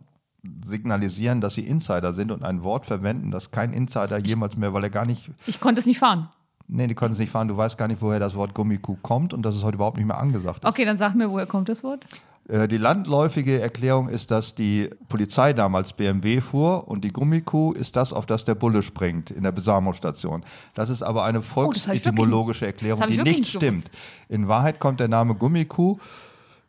signalisieren, 0.65 1.41
dass 1.41 1.55
sie 1.55 1.61
Insider 1.61 2.13
sind 2.13 2.31
und 2.31 2.43
ein 2.43 2.63
Wort 2.63 2.85
verwenden, 2.85 3.31
das 3.31 3.51
kein 3.51 3.73
Insider 3.73 4.17
jemals 4.19 4.57
mehr, 4.57 4.73
weil 4.73 4.83
er 4.83 4.89
gar 4.89 5.05
nicht. 5.05 5.31
Ich 5.45 5.59
konnte 5.59 5.79
es 5.79 5.85
nicht 5.85 5.99
fahren. 5.99 6.29
Nee, 6.67 6.87
die 6.87 6.95
konnten 6.95 7.13
es 7.13 7.19
nicht 7.19 7.31
fahren. 7.31 7.47
Du 7.47 7.57
weißt 7.57 7.77
gar 7.77 7.87
nicht, 7.87 8.01
woher 8.01 8.19
das 8.19 8.35
Wort 8.35 8.55
Gummikuh 8.55 8.97
kommt 9.01 9.33
und 9.33 9.43
dass 9.43 9.55
es 9.55 9.63
heute 9.63 9.75
überhaupt 9.75 9.97
nicht 9.97 10.07
mehr 10.07 10.17
angesagt 10.17 10.63
ist. 10.63 10.65
Okay, 10.69 10.83
dann 10.83 10.97
sag 10.97 11.13
mir, 11.13 11.29
woher 11.29 11.45
kommt 11.45 11.69
das 11.69 11.83
Wort? 11.83 12.05
Äh, 12.49 12.67
Die 12.67 12.77
landläufige 12.77 13.59
Erklärung 13.61 14.07
ist, 14.09 14.31
dass 14.31 14.55
die 14.55 14.89
Polizei 15.09 15.53
damals 15.53 15.93
BMW 15.93 16.41
fuhr 16.41 16.87
und 16.87 17.03
die 17.03 17.11
Gummikuh 17.11 17.73
ist 17.73 17.95
das, 17.95 18.13
auf 18.13 18.25
das 18.25 18.45
der 18.45 18.55
Bulle 18.55 18.83
springt 18.83 19.31
in 19.31 19.43
der 19.43 19.51
Besamungsstation. 19.51 20.43
Das 20.73 20.89
ist 20.89 21.01
aber 21.01 21.23
eine 21.23 21.39
Oh, 21.39 21.41
volksetymologische 21.41 22.65
Erklärung, 22.65 23.01
hab 23.01 23.09
ich 23.09 23.17
die 23.17 23.23
nicht 23.23 23.39
nicht 23.39 23.49
stimmt. 23.49 23.89
In 24.29 24.47
Wahrheit 24.47 24.79
kommt 24.79 24.99
der 24.99 25.07
Name 25.07 25.35
Gummikuh 25.35 25.97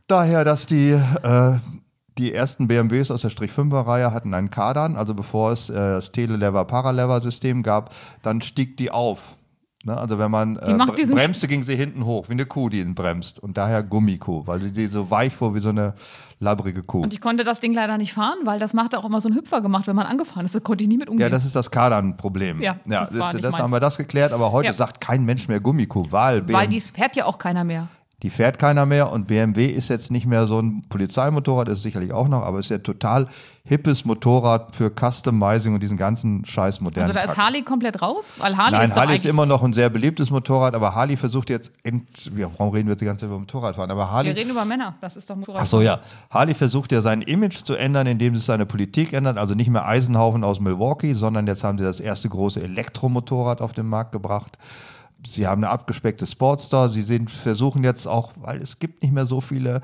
daher, 0.07 0.45
dass 0.45 0.67
die, 0.67 0.91
äh, 0.91 1.59
die 2.19 2.33
ersten 2.33 2.67
BMWs 2.69 3.11
aus 3.11 3.23
der 3.23 3.31
Strich-5er-Reihe 3.31 4.13
hatten 4.13 4.33
einen 4.35 4.51
Kardan, 4.51 4.97
also 4.97 5.15
bevor 5.15 5.53
es 5.53 5.69
äh, 5.69 5.75
das 5.75 6.13
Telelever-Paralever-System 6.13 7.63
gab, 7.63 7.95
dann 8.23 8.41
stieg 8.41 8.77
die 8.77 8.91
auf. 8.91 9.35
Ne? 9.87 9.97
Also 9.97 10.19
wenn 10.19 10.31
man 10.31 10.57
äh, 10.57 10.77
bremste, 11.07 11.47
ging 11.47 11.63
sie 11.65 11.77
hinten 11.77 12.05
hoch, 12.05 12.29
wie 12.29 12.33
eine 12.33 12.45
Kuh, 12.45 12.69
die 12.69 12.81
ihn 12.81 12.95
bremst. 12.95 13.39
Und 13.39 13.57
daher 13.57 13.85
Gummikuh, 13.85 14.47
weil 14.47 14.61
sie 14.61 14.73
die 14.73 14.87
so 14.87 15.11
weich 15.11 15.33
fuhr 15.33 15.55
wie 15.55 15.61
so 15.61 15.69
eine 15.69 15.95
labbrige 16.41 16.83
Kuh. 16.83 17.03
Und 17.03 17.15
ich 17.15 17.21
konnte 17.21 17.45
das 17.45 17.61
Ding 17.61 17.73
leider 17.73 17.97
nicht 17.97 18.13
fahren, 18.13 18.39
weil 18.45 18.59
das 18.59 18.75
macht 18.75 18.97
auch 18.97 19.05
immer 19.05 19.21
so 19.21 19.29
einen 19.29 19.37
Hüpfer 19.39 19.61
gemacht, 19.61 19.87
wenn 19.87 19.95
man 19.97 20.07
angefahren 20.07 20.45
ist. 20.45 20.55
Da 20.55 20.61
konnte 20.61 20.83
ich 20.83 20.89
nie 20.89 20.99
mit 20.99 21.09
umgehen. 21.09 21.23
Ja, 21.23 21.31
das 21.31 21.45
ist 21.45 21.55
das 21.55 21.71
Kardan-Problem. 21.71 22.61
Ja, 22.61 22.77
ja 22.85 23.01
das 23.03 23.11
das, 23.11 23.19
war 23.21 23.29
ist, 23.29 23.35
nicht 23.35 23.45
das 23.45 23.53
meins. 23.53 23.63
haben 23.63 23.73
wir 23.73 23.81
das 23.81 23.97
geklärt, 23.97 24.33
aber 24.33 24.51
heute 24.51 24.67
Ja. 24.67 24.75
sagt 24.75 25.01
kein 25.01 25.25
Mensch 25.25 25.47
mehr 25.47 25.61
Gummikuh, 25.61 26.07
weil, 26.11 26.47
weil 26.53 26.67
dies 26.67 26.91
fährt 26.91 27.15
ja 27.15 27.25
auch 27.25 27.39
keiner 27.39 27.63
mehr. 27.63 27.89
Die 28.23 28.31
fährt 28.31 28.59
keiner 28.59 28.87
mehr 28.87 29.13
und 29.13 29.27
BMW 29.27 29.67
ist 29.67 29.89
jetzt 29.89 30.11
nicht 30.11 30.25
mehr 30.25 30.47
so 30.47 30.59
ein 30.59 30.83
Polizeimotorrad, 30.89 31.69
ist 31.69 31.83
sicherlich 31.83 32.13
auch 32.13 32.29
noch, 32.29 32.43
aber 32.43 32.59
ist 32.59 32.71
ja 32.71 32.79
total 32.79 33.29
hippes 33.63 34.07
Motorrad 34.07 34.75
für 34.75 34.91
Customizing 34.91 35.75
und 35.75 35.83
diesen 35.83 35.99
ganzen 35.99 36.45
scheiß 36.47 36.81
modernen 36.81 37.11
Also 37.11 37.27
da 37.27 37.33
ist. 37.33 37.37
Harley 37.37 37.63
komplett 37.63 38.01
raus, 38.01 38.25
weil 38.39 38.57
Harley 38.57 38.79
Nein, 38.79 38.89
ist 38.89 38.97
Harley 38.97 39.17
ist 39.17 39.27
immer 39.27 39.45
noch 39.45 39.63
ein 39.63 39.75
sehr 39.75 39.91
beliebtes 39.91 40.31
Motorrad, 40.31 40.75
aber 40.75 40.95
Harley 40.95 41.17
versucht 41.17 41.51
jetzt, 41.51 41.73
ja, 41.85 42.49
warum 42.57 42.73
reden 42.73 42.87
wir 42.87 42.93
jetzt 42.93 43.03
die 43.03 43.05
ganze 43.05 43.21
Zeit 43.23 43.29
über 43.29 43.39
Motorradfahren, 43.39 43.91
aber 43.91 44.11
Harley 44.11 44.31
wir 44.31 44.37
reden 44.37 44.51
über 44.51 44.65
Männer, 44.65 44.95
das 45.03 45.17
ist 45.17 45.29
doch 45.29 45.37
Motorrad. 45.37 45.63
Ach 45.65 45.67
so, 45.67 45.83
ja. 45.83 46.01
Harley 46.31 46.55
versucht 46.55 46.93
ja 46.93 47.03
sein 47.03 47.21
Image 47.21 47.65
zu 47.65 47.75
ändern, 47.75 48.07
indem 48.07 48.35
es 48.35 48.47
seine 48.47 48.65
Politik 48.65 49.13
ändert. 49.13 49.37
Also 49.37 49.55
nicht 49.55 49.69
mehr 49.69 49.87
Eisenhaufen 49.87 50.43
aus 50.43 50.59
Milwaukee, 50.61 51.13
sondern 51.13 51.47
jetzt 51.47 51.65
haben 51.65 51.77
sie 51.77 51.85
das 51.85 52.01
erste 52.01 52.31
große 52.31 52.63
Elektromotorrad 52.63 53.61
auf 53.61 53.75
den 53.75 53.87
Markt 53.87 54.13
gebracht. 54.13 54.57
Sie 55.27 55.47
haben 55.47 55.63
eine 55.65 55.71
abgespeckte 55.73 56.27
Sportster. 56.27 56.89
Sie 56.91 57.03
sind, 57.03 57.31
versuchen 57.31 57.85
jetzt 57.85 58.07
auch, 58.07 58.33
weil 58.37 58.61
es 58.61 58.79
gibt 58.79 59.03
nicht 59.03 59.13
mehr 59.13 59.27
so 59.27 59.41
viele 59.41 59.81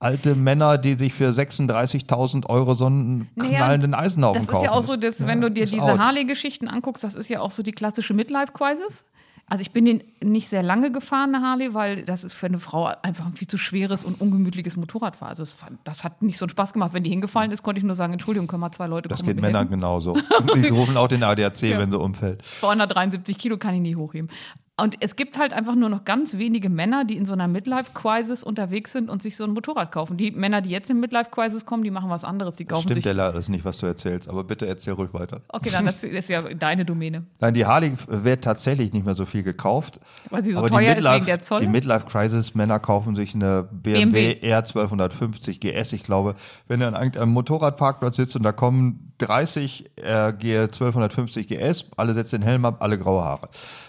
alte 0.00 0.34
Männer, 0.34 0.76
die 0.76 0.94
sich 0.94 1.14
für 1.14 1.30
36.000 1.30 2.46
Euro 2.48 2.74
so 2.74 2.86
einen 2.86 3.28
Naja, 3.36 3.56
knallenden 3.58 3.94
Eisenhaufen 3.94 4.34
Das 4.40 4.44
ist 4.44 4.50
kaufen. 4.52 4.64
ja 4.64 4.72
auch 4.72 4.82
so, 4.82 4.96
dass, 4.96 5.26
wenn 5.26 5.40
du 5.40 5.50
dir 5.50 5.66
diese. 5.66 5.98
Harley-Geschichten 5.98 6.68
anguckst, 6.68 7.02
das 7.04 7.14
ist 7.14 7.28
ja 7.28 7.40
auch 7.40 7.50
so 7.50 7.62
die 7.62 7.72
klassische 7.72 8.12
Midlife-Crisis. 8.14 9.04
Also 9.46 9.60
ich 9.60 9.72
bin 9.72 9.84
den 9.84 10.02
nicht 10.22 10.48
sehr 10.48 10.62
lange 10.62 10.90
gefahren, 10.90 11.34
eine 11.34 11.44
Harley, 11.46 11.74
weil 11.74 12.04
das 12.06 12.24
ist 12.24 12.32
für 12.32 12.46
eine 12.46 12.58
Frau 12.58 12.86
einfach 13.02 13.26
ein 13.26 13.34
viel 13.36 13.46
zu 13.46 13.58
schweres 13.58 14.04
und 14.06 14.18
ungemütliches 14.18 14.78
Motorrad 14.78 15.20
war. 15.20 15.28
Also 15.28 15.42
es, 15.42 15.54
das 15.84 16.02
hat 16.02 16.22
nicht 16.22 16.38
so 16.38 16.46
einen 16.46 16.50
Spaß 16.50 16.72
gemacht. 16.72 16.94
Wenn 16.94 17.02
die 17.04 17.10
hingefallen 17.10 17.50
ist, 17.52 17.62
konnte 17.62 17.78
ich 17.78 17.84
nur 17.84 17.94
sagen, 17.94 18.14
Entschuldigung, 18.14 18.46
können 18.48 18.60
mal 18.62 18.72
zwei 18.72 18.86
Leute 18.86 19.10
Das 19.10 19.22
geht 19.22 19.36
Männern 19.36 19.54
helfen? 19.68 19.72
genauso. 19.72 20.16
Die 20.54 20.68
rufen 20.68 20.96
auch 20.96 21.08
den 21.08 21.22
ADAC, 21.22 21.60
wenn 21.78 21.90
sie 21.90 21.98
umfällt. 21.98 22.42
273 22.60 23.36
Kilo 23.36 23.58
kann 23.58 23.74
ich 23.74 23.80
nie 23.82 23.96
hochheben. 23.96 24.30
Und 24.76 24.96
es 24.98 25.14
gibt 25.14 25.38
halt 25.38 25.52
einfach 25.52 25.76
nur 25.76 25.88
noch 25.88 26.04
ganz 26.04 26.36
wenige 26.36 26.68
Männer, 26.68 27.04
die 27.04 27.16
in 27.16 27.26
so 27.26 27.32
einer 27.32 27.46
Midlife-Crisis 27.46 28.42
unterwegs 28.42 28.90
sind 28.90 29.08
und 29.08 29.22
sich 29.22 29.36
so 29.36 29.44
ein 29.44 29.50
Motorrad 29.52 29.92
kaufen. 29.92 30.16
Die 30.16 30.32
Männer, 30.32 30.62
die 30.62 30.70
jetzt 30.70 30.90
in 30.90 30.98
Midlife-Crisis 30.98 31.64
kommen, 31.64 31.84
die 31.84 31.92
machen 31.92 32.10
was 32.10 32.24
anderes. 32.24 32.56
Die 32.56 32.64
Das 32.64 32.74
kaufen 32.74 32.88
stimmt 32.88 32.96
sich. 32.96 33.04
ja 33.04 33.12
leider 33.12 33.34
das 33.34 33.48
nicht, 33.48 33.64
was 33.64 33.78
du 33.78 33.86
erzählst, 33.86 34.28
aber 34.28 34.42
bitte 34.42 34.66
erzähl 34.66 34.94
ruhig 34.94 35.14
weiter. 35.14 35.42
Okay, 35.46 35.70
dann 35.70 35.86
das 35.86 36.02
ist 36.02 36.28
ja 36.28 36.42
deine 36.42 36.84
Domäne. 36.84 37.24
Nein, 37.40 37.54
die 37.54 37.64
Harley 37.64 37.94
wird 38.08 38.42
tatsächlich 38.42 38.92
nicht 38.92 39.06
mehr 39.06 39.14
so 39.14 39.26
viel 39.26 39.44
gekauft. 39.44 40.00
Weil 40.30 40.42
sie 40.42 40.54
so 40.54 40.58
aber 40.58 40.70
teuer 40.70 40.96
ist 40.96 41.04
wegen 41.04 41.26
der 41.26 41.38
Zolle? 41.38 41.60
Die 41.60 41.68
Midlife 41.68 42.06
Crisis 42.06 42.56
Männer 42.56 42.80
kaufen 42.80 43.14
sich 43.14 43.32
eine 43.36 43.68
BMW, 43.70 44.34
BMW. 44.40 44.54
R1250 44.56 45.60
GS. 45.60 45.92
Ich 45.92 46.02
glaube, 46.02 46.34
wenn 46.66 46.80
du 46.80 46.88
an 46.88 46.94
irgendeinem 46.94 47.30
Motorradparkplatz 47.30 48.16
sitzt 48.16 48.34
und 48.34 48.42
da 48.42 48.50
kommen 48.50 49.12
30 49.26 49.84
äh, 50.02 50.32
G 50.34 50.58
1250 50.58 51.46
GS, 51.48 51.86
alle 51.96 52.14
setzen 52.14 52.40
den 52.40 52.42
Helm 52.42 52.64
ab, 52.64 52.76
alle 52.80 52.98
graue 52.98 53.22
Haare. 53.24 53.48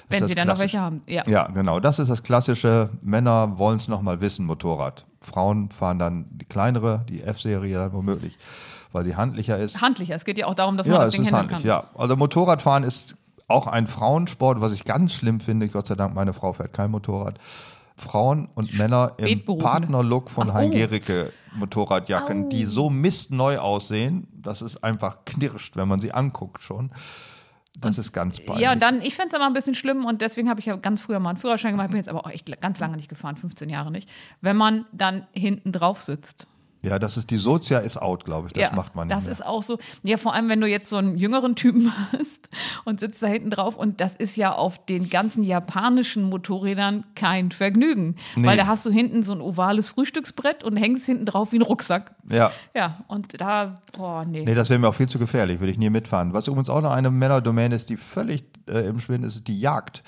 Wenn 0.10 0.26
sie 0.26 0.36
dann 0.36 0.48
noch 0.48 0.60
welche 0.60 0.80
haben. 0.80 1.02
Ja. 1.08 1.24
Ja, 1.28 1.48
genau. 1.48 1.80
Das 1.80 2.00
ist 2.00 2.10
das 2.10 2.24
klassische 2.24 2.90
Männer 3.02 3.58
wollen 3.58 3.78
es 3.78 3.88
nochmal 3.88 4.22
wissen, 4.22 4.46
Motorrad. 4.46 5.04
Frauen 5.22 5.70
fahren 5.72 5.98
dann 6.00 6.26
die 6.32 6.46
kleinere, 6.46 7.04
die 7.10 7.24
F-Serie 7.24 7.76
dann 7.76 7.94
womöglich, 7.94 8.38
weil 8.92 9.04
sie 9.06 9.16
handlicher 9.16 9.58
ist. 9.58 9.82
Handlicher. 9.82 10.16
Es 10.16 10.26
geht 10.26 10.38
ja 10.38 10.46
auch 10.46 10.56
darum, 10.56 10.78
dass 10.78 10.86
man 10.88 10.94
Ja, 10.96 11.00
das 11.06 11.10
es 11.10 11.16
Ding 11.16 11.24
ist 11.26 11.32
handlich, 11.34 11.60
kann. 11.60 11.68
ja. 11.68 11.84
Also 11.96 12.16
Motorradfahren 12.16 12.84
ist 12.84 13.16
auch 13.48 13.68
ein 13.68 13.88
Frauensport, 13.88 14.62
was 14.62 14.72
ich 14.74 14.86
ganz 14.86 15.14
schlimm 15.14 15.40
finde. 15.40 15.68
Gott 15.68 15.88
sei 15.88 15.96
Dank, 15.96 16.14
meine 16.16 16.34
Frau 16.34 16.54
fährt 16.54 16.74
kein 16.74 16.92
Motorrad. 16.92 17.38
Frauen 17.98 18.50
und 18.56 18.78
Männer 18.78 19.14
im. 19.18 19.44
Partnerlook 19.44 20.30
von 20.30 20.50
Ach, 20.50 20.56
Hein 20.56 20.70
oh. 20.74 20.76
Gericke 20.76 21.32
Motorradjacken, 21.56 22.50
die 22.50 22.66
so 22.66 22.90
mistneu 22.90 23.58
aussehen, 23.58 24.28
dass 24.34 24.62
es 24.62 24.82
einfach 24.84 25.26
knirscht, 25.26 25.76
wenn 25.78 25.88
man 25.88 26.02
sie 26.02 26.12
anguckt 26.12 26.62
schon. 26.62 26.92
Das 27.82 27.98
ist 27.98 28.14
ganz 28.14 28.40
peinlich. 28.40 28.64
Ja, 28.64 28.74
und 28.74 28.82
dann, 28.82 29.02
ich 29.02 29.16
fände 29.16 29.30
es 29.30 29.34
aber 29.36 29.46
ein 29.46 29.54
bisschen 29.54 29.76
schlimm 29.76 30.06
und 30.06 30.22
deswegen 30.22 30.50
habe 30.50 30.60
ich 30.60 30.66
ja 30.66 30.76
ganz 30.78 31.02
früher 31.02 31.20
mal 31.20 31.32
einen 31.32 31.38
Führerschein 31.38 31.74
gemacht, 31.74 31.90
bin 31.90 31.98
jetzt 31.98 32.10
aber 32.10 32.26
auch 32.26 32.30
echt 32.30 32.50
ganz 32.62 32.80
lange 32.80 32.96
nicht 32.96 33.10
gefahren, 33.10 33.36
15 33.36 33.70
Jahre 33.70 33.92
nicht, 33.92 34.10
wenn 34.42 34.56
man 34.56 34.86
dann 34.94 35.28
hinten 35.34 35.72
drauf 35.72 36.02
sitzt. 36.02 36.48
Ja, 36.86 37.00
das 37.00 37.18
ist 37.18 37.30
die 37.32 37.38
Sozia 37.38 37.80
ist 37.80 37.98
out, 37.98 38.26
glaube 38.26 38.48
ich. 38.48 38.54
Das 38.54 38.64
ja, 38.64 38.76
macht 38.76 38.96
man 38.96 39.08
nicht 39.08 39.18
Das 39.18 39.26
mehr. 39.26 39.34
ist 39.34 39.46
auch 39.46 39.64
so. 39.64 39.78
Ja, 40.04 40.18
vor 40.18 40.34
allem, 40.34 40.50
wenn 40.50 40.62
du 40.62 40.68
jetzt 40.68 40.90
so 40.90 40.98
einen 40.98 41.18
jüngeren 41.18 41.56
Typen 41.56 41.92
hast 42.12 42.48
und 42.86 43.00
sitzt 43.00 43.22
da 43.24 43.28
hinten 43.28 43.50
drauf 43.50 43.76
und 43.76 44.00
das 44.02 44.16
ist 44.16 44.38
ja 44.38 44.54
auf 44.54 44.86
den 44.86 45.10
ganzen 45.10 45.44
japanischen 45.44 46.24
Motorrädern 46.24 47.04
kein 47.16 47.52
Vergnügen. 47.52 48.16
Nee. 48.36 48.48
Weil 48.48 48.58
da 48.58 48.68
hast 48.68 48.86
du 48.86 48.90
hinten 48.92 49.24
so 49.24 49.32
ein 49.34 49.42
ovales 49.42 49.90
Frühstücksbrett 49.90 50.64
und 50.64 50.78
hängst 50.78 51.06
hinten 51.06 51.26
drauf 51.26 51.52
wie 51.52 51.58
ein 51.60 51.62
Rucksack. 51.64 52.14
ja. 52.32 52.52
Ja, 52.76 52.98
und 53.08 53.40
da, 53.42 53.76
boah, 53.94 54.26
nee. 54.26 54.44
Nee, 54.46 54.54
das 54.56 54.70
wäre 54.70 54.80
mir 54.80 54.88
auch 54.90 54.96
viel 54.96 55.08
zu 55.10 55.18
gefährlich, 55.20 55.60
würde 55.60 55.72
ich 55.72 55.78
nie 55.78 55.90
mitfahren. 55.90 56.34
Was 56.34 56.48
übrigens 56.48 56.70
auch 56.70 56.82
noch 56.82 56.92
eine 56.92 57.10
Männerdomäne 57.10 57.76
ist, 57.76 57.90
die 57.90 57.98
völlig 57.98 58.44
äh, 58.68 58.88
im 58.88 59.00
Schwinden 59.00 59.28
ist, 59.28 59.36
ist 59.38 59.48
die 59.48 59.60
Jagd. 59.60 60.04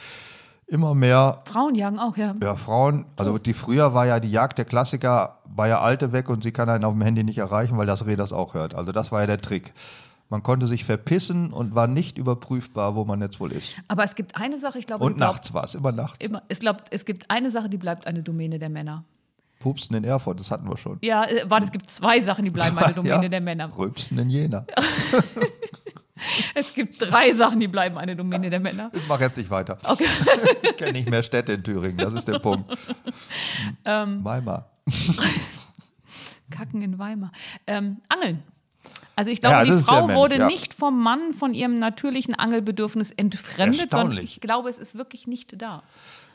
Immer 0.68 0.94
mehr 0.94 1.44
Frauen 1.46 1.76
jagen 1.76 1.98
auch, 1.98 2.18
ja. 2.18 2.36
Ja, 2.44 2.56
Frauen, 2.56 3.06
also 3.16 3.38
die 3.38 3.54
früher 3.54 3.94
war 3.94 4.06
ja 4.06 4.20
die 4.20 4.30
Jagd 4.30 4.58
der 4.58 4.66
Klassiker, 4.66 5.38
war 5.46 5.68
ja 5.70 5.80
alte 5.80 6.12
weg 6.12 6.28
und 6.30 6.44
sie 6.44 6.52
kann 6.52 6.68
einen 6.70 6.84
auf 6.84 6.94
dem 6.94 7.02
Handy 7.02 7.24
nicht 7.24 7.38
erreichen, 7.38 7.78
weil 7.78 7.86
das 7.88 8.06
Reh 8.06 8.18
das 8.18 8.34
auch 8.34 8.54
hört. 8.54 8.76
Also 8.76 8.92
das 8.92 9.12
war 9.12 9.22
ja 9.22 9.28
der 9.28 9.42
Trick. 9.42 9.74
Man 10.30 10.44
konnte 10.44 10.68
sich 10.68 10.84
verpissen 10.84 11.54
und 11.54 11.74
war 11.74 11.88
nicht 11.88 12.18
überprüfbar, 12.18 12.98
wo 12.98 13.06
man 13.06 13.22
jetzt 13.22 13.40
wohl 13.40 13.54
ist. 13.54 13.76
Aber 13.88 14.04
es 14.04 14.16
gibt 14.16 14.36
eine 14.36 14.60
Sache, 14.60 14.78
ich 14.78 14.86
glaube, 14.86 15.06
Und 15.06 15.18
nachts 15.18 15.54
war 15.54 15.64
es, 15.64 15.74
immer 15.74 15.94
nachts. 15.94 16.24
Immer, 16.24 16.44
ich 16.50 16.60
glaube, 16.60 16.80
es 16.92 17.06
gibt 17.06 17.32
eine 17.32 17.50
Sache, 17.50 17.70
die 17.70 17.78
bleibt 17.78 18.06
eine 18.06 18.22
Domäne 18.24 18.60
der 18.60 18.70
Männer. 18.70 19.06
Pupsen 19.60 19.96
in 19.96 20.04
Erfurt, 20.04 20.42
das 20.42 20.52
hatten 20.52 20.70
wir 20.70 20.76
schon. 20.76 20.98
Ja, 21.02 21.24
äh, 21.24 21.46
warte, 21.48 21.66
es 21.66 21.72
gibt 21.72 21.90
zwei 21.90 22.20
Sachen, 22.20 22.44
die 22.44 22.52
bleiben 22.52 22.78
eine 22.78 22.94
Domäne 22.94 23.24
Ja, 23.24 23.30
der 23.30 23.42
Männer. 23.42 23.76
Rülpsen 23.76 24.20
in 24.20 24.30
Jena. 24.30 24.66
Es 26.56 26.74
gibt 26.74 27.02
drei 27.02 27.34
Sachen, 27.34 27.60
die 27.60 27.68
bleiben 27.68 27.98
eine 27.98 28.16
Domäne 28.16 28.50
der 28.50 28.60
Männer. 28.60 28.90
Ich 28.94 29.08
mache 29.08 29.24
jetzt 29.24 29.38
nicht 29.38 29.50
weiter. 29.50 29.78
Okay. 29.84 30.06
Ich 30.62 30.78
kenne 30.78 30.94
nicht 30.94 31.10
mehr 31.10 31.24
Städte 31.24 31.54
in 31.54 31.64
Thüringen, 31.64 31.98
das 31.98 32.14
ist 32.14 32.28
der 32.28 32.40
Punkt. 32.40 32.66
Ähm. 33.86 34.24
Weimar. 34.24 34.70
Kacken 36.50 36.82
in 36.82 36.98
Weimar. 37.00 37.32
Ähm, 37.66 37.98
Angeln. 38.10 38.44
Also 39.16 39.32
ich 39.32 39.42
glaube, 39.42 39.56
Ja, 39.68 39.76
die 39.76 39.84
Frau 39.84 40.10
wurde 40.10 40.38
ja. 40.38 40.48
nicht 40.48 40.74
vom 40.74 41.02
Mann 41.02 41.34
von 41.34 41.54
ihrem 41.54 41.76
natürlichen 41.76 42.36
Angelbedürfnis 42.36 43.12
entfremdet, 43.12 43.90
sondern 43.90 44.00
Erstaunlich. 44.12 44.36
ich 44.36 44.42
glaube, 44.42 44.70
es 44.70 44.78
ist 44.78 44.96
wirklich 44.96 45.28
nicht 45.28 45.62
da. 45.62 45.84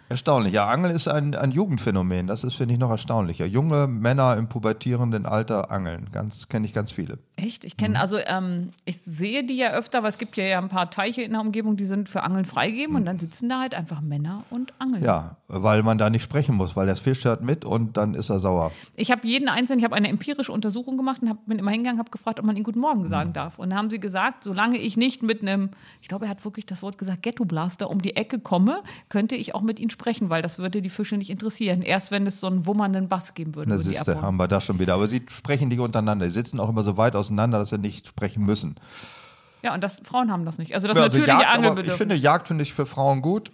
Erstaunlich. 0.08 0.52
Ja, 0.52 0.66
Angeln 0.66 0.94
ist 0.94 1.08
ein, 1.08 1.34
ein 1.34 1.52
Jugendphänomen. 1.52 2.26
Das 2.26 2.44
ist, 2.44 2.54
finde 2.54 2.74
ich, 2.74 2.80
noch 2.80 2.90
erstaunlicher. 2.90 3.46
Junge 3.46 3.86
Männer 3.86 4.36
im 4.36 4.48
pubertierenden 4.48 5.24
Alter 5.26 5.70
angeln. 5.70 6.08
Ganz, 6.12 6.48
kenne 6.48 6.66
ich 6.66 6.74
ganz 6.74 6.90
viele. 6.92 7.18
Echt? 7.42 7.64
Ich 7.64 7.74
Mhm. 7.74 7.78
kenne, 7.78 8.00
also 8.00 8.18
ähm, 8.18 8.70
ich 8.84 8.98
sehe 9.02 9.42
die 9.44 9.56
ja 9.56 9.72
öfter, 9.72 9.98
aber 9.98 10.08
es 10.08 10.18
gibt 10.18 10.36
ja, 10.36 10.44
ja 10.44 10.58
ein 10.58 10.68
paar 10.68 10.90
Teiche 10.90 11.22
in 11.22 11.32
der 11.32 11.40
Umgebung, 11.40 11.76
die 11.76 11.84
sind 11.86 12.08
für 12.08 12.22
Angeln 12.22 12.44
freigegeben 12.44 12.94
und 12.94 13.04
dann 13.04 13.18
sitzen 13.18 13.48
da 13.48 13.60
halt 13.60 13.74
einfach 13.74 14.00
Männer 14.00 14.44
und 14.50 14.72
angeln. 14.78 15.00
Mhm. 15.00 15.06
Ja, 15.06 15.36
weil 15.48 15.82
man 15.82 15.98
da 15.98 16.08
nicht 16.08 16.22
sprechen 16.22 16.54
muss, 16.54 16.76
weil 16.76 16.86
der 16.86 16.96
Fisch 16.96 17.24
hört 17.24 17.42
mit 17.42 17.64
und 17.64 17.96
dann 17.96 18.14
ist 18.14 18.30
er 18.30 18.38
sauer. 18.38 18.70
Ich 18.96 19.10
habe 19.10 19.26
jeden 19.26 19.48
einzelnen, 19.48 19.80
ich 19.80 19.84
habe 19.84 19.96
eine 19.96 20.08
empirische 20.08 20.52
Untersuchung 20.52 20.96
gemacht 20.96 21.20
und 21.22 21.28
hab, 21.30 21.44
bin 21.46 21.58
immer 21.58 21.70
hingegangen, 21.72 21.98
habe 21.98 22.10
gefragt, 22.10 22.38
ob 22.38 22.46
man 22.46 22.56
ihn 22.56 22.62
Guten 22.62 22.78
Morgen 22.80 23.08
sagen 23.08 23.32
darf. 23.32 23.58
Und 23.58 23.70
dann 23.70 23.78
haben 23.78 23.90
sie 23.90 23.98
gesagt, 23.98 24.44
solange 24.44 24.78
ich 24.78 24.96
nicht 24.96 25.22
mit 25.22 25.42
einem, 25.42 25.70
ich 26.00 26.08
glaube, 26.08 26.26
er 26.26 26.30
hat 26.30 26.44
wirklich 26.44 26.66
das 26.66 26.80
Wort 26.82 26.96
gesagt, 26.98 27.22
Ghetto-Blaster 27.22 27.90
um 27.90 28.00
die 28.00 28.14
Ecke 28.14 28.38
komme, 28.38 28.82
könnte 29.08 29.34
ich 29.34 29.54
auch 29.54 29.62
mit 29.62 29.80
ihnen 29.80 29.90
sprechen, 29.90 30.30
weil 30.30 30.42
das 30.42 30.58
würde 30.58 30.80
die 30.80 30.90
Fische 30.90 31.16
nicht 31.16 31.30
interessieren. 31.30 31.82
Erst 31.82 32.10
wenn 32.12 32.26
es 32.26 32.38
so 32.40 32.46
einen 32.46 32.66
wummernden 32.66 33.08
Bass 33.08 33.34
geben 33.34 33.54
würde. 33.56 33.70
Da 33.70 33.76
würden 33.76 33.88
die 33.88 33.94
siehste, 33.94 34.12
abhauen. 34.12 34.24
haben 34.26 34.36
wir 34.36 34.46
das 34.48 34.64
schon 34.64 34.78
wieder. 34.78 34.94
Aber 34.94 35.08
sie 35.08 35.22
sprechen 35.28 35.68
nicht 35.68 35.80
untereinander. 35.80 36.26
Die 36.26 36.32
sitzen 36.32 36.60
auch 36.60 36.68
immer 36.68 36.82
so 36.84 36.96
weit 36.96 37.16
auseinander, 37.32 37.58
dass 37.58 37.70
sie 37.70 37.78
nicht 37.78 38.06
sprechen 38.06 38.44
müssen. 38.44 38.76
Ja, 39.62 39.74
und 39.74 39.82
das, 39.82 40.00
Frauen 40.04 40.30
haben 40.30 40.44
das 40.44 40.58
nicht. 40.58 40.74
Also 40.74 40.88
das 40.88 40.96
Ja, 40.96 41.04
also 41.04 41.18
natürliche 41.18 41.42
Jagd, 41.42 41.64
aber 41.64 41.84
ich 41.84 41.92
finde, 41.92 42.14
Jagd 42.14 42.48
finde 42.48 42.62
ich 42.62 42.74
für 42.74 42.86
Frauen 42.86 43.22
gut. 43.22 43.50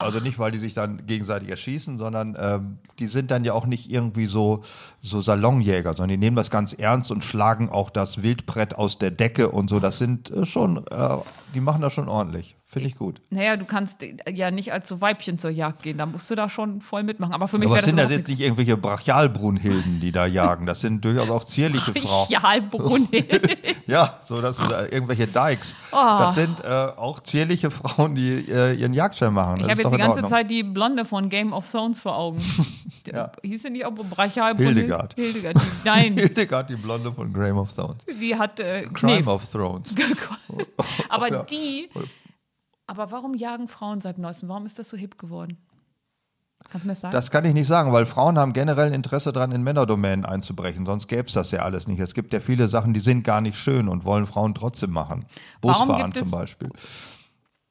Also 0.00 0.20
nicht, 0.20 0.38
weil 0.38 0.52
die 0.52 0.60
sich 0.60 0.74
dann 0.74 1.06
gegenseitig 1.06 1.48
erschießen, 1.48 1.98
sondern 1.98 2.36
ähm, 2.38 2.78
die 3.00 3.08
sind 3.08 3.32
dann 3.32 3.44
ja 3.44 3.52
auch 3.52 3.66
nicht 3.66 3.90
irgendwie 3.90 4.26
so, 4.26 4.62
so 5.02 5.20
Salonjäger, 5.20 5.90
sondern 5.90 6.10
die 6.10 6.16
nehmen 6.18 6.36
das 6.36 6.50
ganz 6.50 6.72
ernst 6.72 7.10
und 7.10 7.24
schlagen 7.24 7.68
auch 7.68 7.90
das 7.90 8.22
Wildbrett 8.22 8.76
aus 8.76 8.98
der 8.98 9.10
Decke 9.10 9.50
und 9.50 9.68
so. 9.68 9.80
Das 9.80 9.98
sind 9.98 10.30
äh, 10.30 10.46
schon, 10.46 10.86
äh, 10.86 11.16
die 11.52 11.60
machen 11.60 11.82
das 11.82 11.94
schon 11.94 12.08
ordentlich. 12.08 12.54
Finde 12.70 12.88
ich 12.90 12.96
gut. 12.96 13.22
Naja, 13.30 13.56
du 13.56 13.64
kannst 13.64 14.00
ja 14.30 14.50
nicht 14.50 14.74
als 14.74 14.88
so 14.88 15.00
Weibchen 15.00 15.38
zur 15.38 15.48
Jagd 15.50 15.82
gehen. 15.84 15.96
Da 15.96 16.04
musst 16.04 16.30
du 16.30 16.34
da 16.34 16.50
schon 16.50 16.82
voll 16.82 17.02
mitmachen. 17.02 17.32
Aber 17.32 17.48
für 17.48 17.58
mich 17.58 17.66
Aber 17.66 17.80
sind 17.80 17.96
das 17.96 18.10
jetzt 18.10 18.28
nicht 18.28 18.40
irgendwelche 18.40 18.76
Brachialbrunhilden, 18.76 20.00
die 20.00 20.12
da 20.12 20.26
jagen. 20.26 20.66
Das 20.66 20.82
sind 20.82 21.02
durchaus 21.02 21.30
auch 21.30 21.44
zierliche 21.44 21.92
Frauen. 21.94 22.28
Brachialbrunhild. 22.28 23.58
Ja, 23.88 24.20
so 24.22 24.42
das 24.42 24.58
sind 24.58 24.70
äh, 24.70 24.84
irgendwelche 24.88 25.26
Dykes. 25.26 25.74
Oh. 25.92 25.96
Das 25.96 26.34
sind 26.34 26.62
äh, 26.62 26.66
auch 26.68 27.20
zierliche 27.20 27.70
Frauen, 27.70 28.14
die 28.16 28.44
äh, 28.50 28.74
ihren 28.74 28.92
Jagdschein 28.92 29.32
machen. 29.32 29.60
Ich 29.60 29.62
Das 29.62 29.70
habe 29.70 29.80
ist 29.80 29.84
jetzt 29.86 29.92
die 29.94 29.96
ganze 29.98 30.12
Ordnung. 30.16 30.30
Zeit 30.30 30.50
die 30.50 30.62
Blonde 30.62 31.06
von 31.06 31.30
Game 31.30 31.54
of 31.54 31.70
Thrones 31.70 32.00
vor 32.00 32.16
Augen. 32.16 32.38
Ja. 33.10 33.32
Hieß 33.42 33.62
sie 33.62 33.70
nicht 33.70 33.86
auch 33.86 33.92
Brachialbrunhild? 33.92 34.76
Hildegard. 34.76 35.14
Hildegard. 35.14 35.56
Die, 35.56 35.60
nein, 35.88 36.12
Hildegard, 36.18 36.68
die 36.68 36.76
Blonde 36.76 37.10
von 37.10 37.32
Game 37.32 37.56
of 37.56 37.74
Thrones. 37.74 38.04
die 38.20 38.36
hat 38.36 38.60
äh, 38.60 38.82
Crime 38.92 39.14
Knef. 39.22 39.26
of 39.28 39.50
Thrones. 39.50 39.94
Aber 41.08 41.30
Ja. 41.32 41.42
die. 41.44 41.88
Aber 42.88 43.10
warum 43.10 43.34
jagen 43.34 43.68
Frauen 43.68 44.00
seit 44.00 44.18
neuestem? 44.18 44.48
Warum 44.48 44.64
ist 44.64 44.78
das 44.78 44.88
so 44.88 44.96
hip 44.96 45.18
geworden? 45.18 45.58
Kannst 46.70 46.84
du 46.84 46.88
mir 46.88 46.92
das 46.92 47.00
sagen? 47.00 47.12
Das 47.12 47.30
kann 47.30 47.44
ich 47.44 47.52
nicht 47.52 47.68
sagen, 47.68 47.92
weil 47.92 48.06
Frauen 48.06 48.38
haben 48.38 48.54
generell 48.54 48.88
ein 48.88 48.94
Interesse 48.94 49.30
daran, 49.30 49.52
in 49.52 49.62
Männerdomänen 49.62 50.24
einzubrechen. 50.24 50.86
Sonst 50.86 51.06
gäbe 51.06 51.28
es 51.28 51.34
das 51.34 51.50
ja 51.50 51.60
alles 51.60 51.86
nicht. 51.86 52.00
Es 52.00 52.14
gibt 52.14 52.32
ja 52.32 52.40
viele 52.40 52.68
Sachen, 52.68 52.94
die 52.94 53.00
sind 53.00 53.24
gar 53.24 53.42
nicht 53.42 53.58
schön 53.58 53.88
und 53.88 54.06
wollen 54.06 54.26
Frauen 54.26 54.54
trotzdem 54.54 54.90
machen. 54.90 55.26
Busfahren 55.60 56.14
zum 56.14 56.30
Beispiel. 56.30 56.70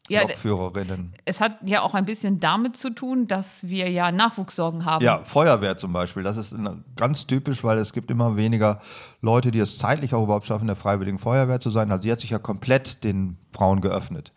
ja, 0.07 0.21
Lokführerinnen. 0.21 1.15
es 1.25 1.41
hat 1.41 1.57
ja 1.63 1.81
auch 1.81 1.95
ein 1.95 2.05
bisschen 2.05 2.39
damit 2.39 2.77
zu 2.77 2.91
tun, 2.91 3.25
dass 3.25 3.67
wir 3.67 3.89
ja 3.89 4.11
Nachwuchssorgen 4.11 4.85
haben. 4.85 5.03
Ja, 5.03 5.23
Feuerwehr 5.23 5.79
zum 5.79 5.93
Beispiel. 5.93 6.21
Das 6.21 6.37
ist 6.37 6.55
ganz 6.95 7.25
typisch, 7.25 7.63
weil 7.63 7.79
es 7.79 7.91
gibt 7.91 8.11
immer 8.11 8.37
weniger 8.37 8.81
Leute, 9.21 9.49
die 9.49 9.59
es 9.59 9.79
zeitlich 9.79 10.13
auch 10.13 10.25
überhaupt 10.25 10.45
schaffen, 10.45 10.63
in 10.63 10.67
der 10.67 10.75
Freiwilligen 10.75 11.17
Feuerwehr 11.17 11.59
zu 11.59 11.71
sein. 11.71 11.89
Also 11.89 12.03
die 12.03 12.11
hat 12.11 12.19
sich 12.19 12.29
ja 12.29 12.37
komplett 12.37 13.03
den 13.03 13.39
Frauen 13.51 13.81
geöffnet. 13.81 14.31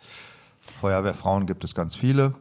Feuerwehrfrauen 0.80 1.46
gibt 1.46 1.62
es 1.64 1.74
ganz 1.74 1.94
viele. 1.94 2.34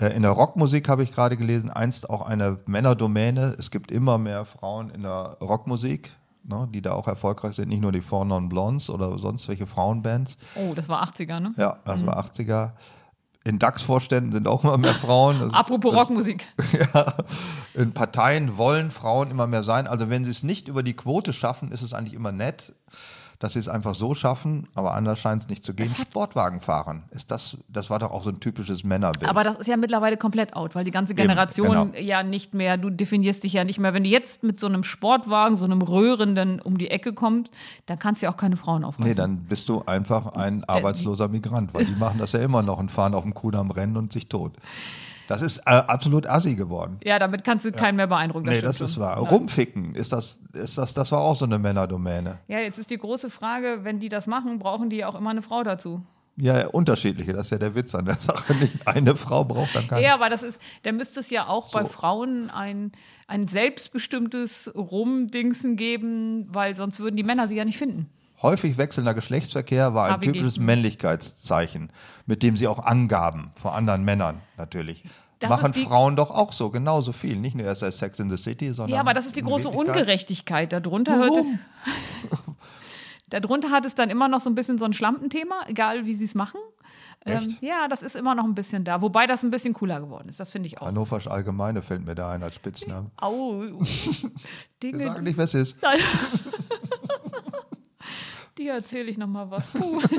Äh, 0.00 0.14
In 0.16 0.22
der 0.22 0.30
Rockmusik 0.32 0.88
habe 0.88 1.02
ich 1.02 1.12
gerade 1.12 1.36
gelesen, 1.36 1.70
einst 1.70 2.08
auch 2.10 2.22
eine 2.26 2.58
Männerdomäne. 2.66 3.56
Es 3.58 3.70
gibt 3.70 3.90
immer 3.90 4.16
mehr 4.18 4.44
Frauen 4.44 4.90
in 4.90 5.02
der 5.02 5.36
Rockmusik, 5.40 6.10
ne, 6.44 6.68
die 6.72 6.82
da 6.82 6.92
auch 6.92 7.06
erfolgreich 7.08 7.56
sind. 7.56 7.68
Nicht 7.68 7.82
nur 7.82 7.92
die 7.92 8.00
Four 8.00 8.24
Non 8.24 8.48
Blondes 8.48 8.88
oder 8.90 9.18
sonst 9.18 9.46
welche 9.48 9.66
Frauenbands. 9.66 10.36
Oh, 10.54 10.72
das 10.74 10.88
war 10.88 11.02
80er, 11.04 11.40
ne? 11.40 11.50
Ja, 11.56 11.78
das 11.84 12.04
war 12.06 12.18
80er. 12.24 12.72
In 13.44 13.58
DAX-Vorständen 13.58 14.32
sind 14.32 14.46
auch 14.46 14.62
immer 14.64 14.76
mehr 14.78 14.92
Frauen. 14.94 15.38
Das 15.38 15.48
ist- 15.48 15.54
Apropos 15.54 15.92
das- 15.94 16.00
Rockmusik. 16.02 16.44
ja, 16.94 17.14
in 17.74 17.92
Parteien 17.92 18.58
wollen 18.58 18.90
Frauen 18.90 19.30
immer 19.30 19.46
mehr 19.46 19.64
sein. 19.64 19.86
Also 19.86 20.10
wenn 20.10 20.24
sie 20.24 20.30
es 20.30 20.42
nicht 20.42 20.68
über 20.68 20.82
die 20.82 20.94
Quote 20.94 21.32
schaffen, 21.32 21.70
ist 21.72 21.82
es 21.82 21.94
eigentlich 21.94 22.14
immer 22.14 22.32
nett, 22.32 22.74
dass 23.38 23.52
sie 23.52 23.60
es 23.60 23.68
einfach 23.68 23.94
so 23.94 24.14
schaffen, 24.14 24.66
aber 24.74 24.94
anders 24.94 25.20
scheint 25.20 25.42
es 25.42 25.48
nicht 25.48 25.64
zu 25.64 25.72
gehen. 25.72 25.94
Sportwagen 25.94 26.60
fahren, 26.60 27.04
ist 27.10 27.30
das, 27.30 27.56
das 27.68 27.88
war 27.88 28.00
doch 28.00 28.10
auch 28.10 28.24
so 28.24 28.30
ein 28.30 28.40
typisches 28.40 28.82
Männerbild. 28.82 29.30
Aber 29.30 29.44
das 29.44 29.58
ist 29.58 29.68
ja 29.68 29.76
mittlerweile 29.76 30.16
komplett 30.16 30.54
out, 30.54 30.74
weil 30.74 30.84
die 30.84 30.90
ganze 30.90 31.14
Generation 31.14 31.92
genau. 31.92 31.98
ja 31.98 32.22
nicht 32.24 32.54
mehr, 32.54 32.76
du 32.76 32.90
definierst 32.90 33.44
dich 33.44 33.52
ja 33.52 33.62
nicht 33.62 33.78
mehr. 33.78 33.94
Wenn 33.94 34.02
du 34.02 34.10
jetzt 34.10 34.42
mit 34.42 34.58
so 34.58 34.66
einem 34.66 34.82
Sportwagen, 34.82 35.56
so 35.56 35.66
einem 35.66 35.82
Röhrenden 35.82 36.60
um 36.60 36.78
die 36.78 36.90
Ecke 36.90 37.12
kommst, 37.12 37.52
dann 37.86 37.98
kannst 37.98 38.22
du 38.22 38.26
ja 38.26 38.32
auch 38.32 38.36
keine 38.36 38.56
Frauen 38.56 38.84
aufreißen. 38.84 39.08
nee, 39.08 39.14
dann 39.14 39.44
bist 39.44 39.68
du 39.68 39.82
einfach 39.86 40.34
ein 40.34 40.64
arbeitsloser 40.64 41.28
Migrant, 41.28 41.74
weil 41.74 41.84
die 41.84 41.94
machen 41.94 42.18
das 42.18 42.32
ja 42.32 42.40
immer 42.40 42.62
noch 42.62 42.78
und 42.78 42.90
fahren 42.90 43.14
auf 43.14 43.22
dem 43.22 43.34
Kudamm 43.34 43.70
rennen 43.70 43.96
und 43.96 44.12
sich 44.12 44.28
tot. 44.28 44.52
Das 45.28 45.42
ist 45.42 45.58
äh, 45.58 45.70
absolut 45.70 46.26
assi 46.26 46.56
geworden. 46.56 46.98
ja, 47.04 47.18
damit 47.18 47.44
kannst 47.44 47.64
du 47.64 47.70
keinen 47.70 47.96
mehr 47.96 48.06
beeindrucken. 48.08 48.46
nee, 48.48 48.56
stimmt 48.56 48.68
das 48.68 48.80
ist 48.80 48.94
schon. 48.94 49.02
wahr. 49.04 49.22
Ja. 49.22 49.28
Rumficken, 49.28 49.94
ist 49.94 50.12
das, 50.12 50.40
ist 50.54 50.76
das, 50.78 50.94
das 50.94 51.12
war 51.12 51.20
auch 51.20 51.36
so 51.36 51.44
eine 51.44 51.58
Männerdomäne. 51.58 52.38
Ja, 52.48 52.58
jetzt 52.58 52.78
ist 52.78 52.90
die 52.90 52.98
große 52.98 53.30
Frage, 53.30 53.80
wenn 53.84 54.00
die 54.00 54.08
das 54.08 54.26
machen, 54.26 54.58
brauchen 54.58 54.90
die 54.90 54.96
ja 54.96 55.08
auch 55.08 55.14
immer 55.14 55.30
eine 55.30 55.42
Frau 55.42 55.62
dazu. 55.62 56.02
Ja, 56.40 56.68
unterschiedliche, 56.68 57.32
das 57.32 57.46
ist 57.46 57.50
ja 57.50 57.58
der 57.58 57.74
Witz 57.74 57.94
an 57.96 58.04
der 58.04 58.14
Sache. 58.14 58.54
Nicht 58.54 58.86
eine 58.86 59.16
Frau 59.16 59.44
braucht 59.44 59.74
dann 59.74 59.88
keine. 59.88 60.04
Ja, 60.04 60.14
aber 60.14 60.28
das 60.30 60.44
ist, 60.44 60.62
da 60.84 60.92
müsste 60.92 61.18
es 61.20 61.30
ja 61.30 61.48
auch 61.48 61.72
bei 61.72 61.82
So. 61.82 61.88
Frauen 61.88 62.48
ein, 62.50 62.92
ein 63.26 63.48
selbstbestimmtes 63.48 64.70
Rumdingsen 64.74 65.76
geben, 65.76 66.46
weil 66.50 66.74
sonst 66.76 67.00
würden 67.00 67.16
die 67.16 67.22
Männer 67.24 67.48
sie 67.48 67.56
ja 67.56 67.64
nicht 67.64 67.78
finden. 67.78 68.08
Häufig 68.42 68.78
wechselnder 68.78 69.14
Geschlechtsverkehr 69.14 69.94
war 69.94 70.06
ein 70.06 70.20
HWG. 70.20 70.32
typisches 70.32 70.58
Männlichkeitszeichen, 70.58 71.90
mit 72.26 72.42
dem 72.42 72.56
sie 72.56 72.68
auch 72.68 72.78
angaben 72.78 73.50
vor 73.60 73.74
anderen 73.74 74.04
Männern 74.04 74.40
natürlich. 74.56 75.04
Das 75.40 75.50
Machen 75.50 75.72
Frauen 75.72 76.16
doch 76.16 76.30
auch 76.30 76.52
so, 76.52 76.70
genauso 76.70 77.12
viel. 77.12 77.36
Nicht 77.36 77.54
nur 77.54 77.64
erst 77.64 77.84
als 77.84 77.98
Sex 77.98 78.18
in 78.18 78.28
the 78.28 78.36
City, 78.36 78.72
sondern. 78.72 78.94
Ja, 78.94 79.00
aber 79.00 79.14
das 79.14 79.24
ist 79.26 79.36
die 79.36 79.42
große 79.42 79.68
Ungerechtigkeit. 79.68 80.72
Darunter 80.72 81.16
hört 81.16 81.36
es. 81.36 81.46
Darunter 83.30 83.70
hat 83.70 83.84
es 83.84 83.94
dann 83.94 84.10
immer 84.10 84.26
noch 84.26 84.40
so 84.40 84.50
ein 84.50 84.54
bisschen 84.54 84.78
so 84.78 84.84
ein 84.84 84.92
Schlampenthema, 84.92 85.62
egal 85.68 86.06
wie 86.06 86.14
sie 86.14 86.24
es 86.24 86.34
machen. 86.34 86.58
Ähm, 87.26 87.56
ja, 87.60 87.88
das 87.88 88.02
ist 88.02 88.16
immer 88.16 88.34
noch 88.34 88.44
ein 88.44 88.54
bisschen 88.54 88.84
da. 88.84 89.02
Wobei 89.02 89.26
das 89.26 89.42
ein 89.42 89.50
bisschen 89.50 89.74
cooler 89.74 90.00
geworden 90.00 90.28
ist. 90.28 90.40
Das 90.40 90.50
finde 90.50 90.68
ich 90.68 90.80
auch. 90.80 90.86
Hannovers 90.86 91.26
Allgemeine 91.26 91.82
fällt 91.82 92.06
mir 92.06 92.14
da 92.14 92.30
ein 92.30 92.42
als 92.42 92.54
Spitzname. 92.54 93.10
Au. 93.16 93.60
Wir 93.60 93.72
Dinge, 94.82 95.04
sagen 95.04 95.24
nicht, 95.24 95.36
wer 95.36 95.44
es 95.44 95.54
ist. 95.54 95.76
Nein. 95.82 95.98
Die 98.58 98.68
erzähle 98.68 99.10
ich 99.10 99.18
noch 99.18 99.26
mal 99.28 99.50
was. 99.50 99.66
Puh. 99.68 100.00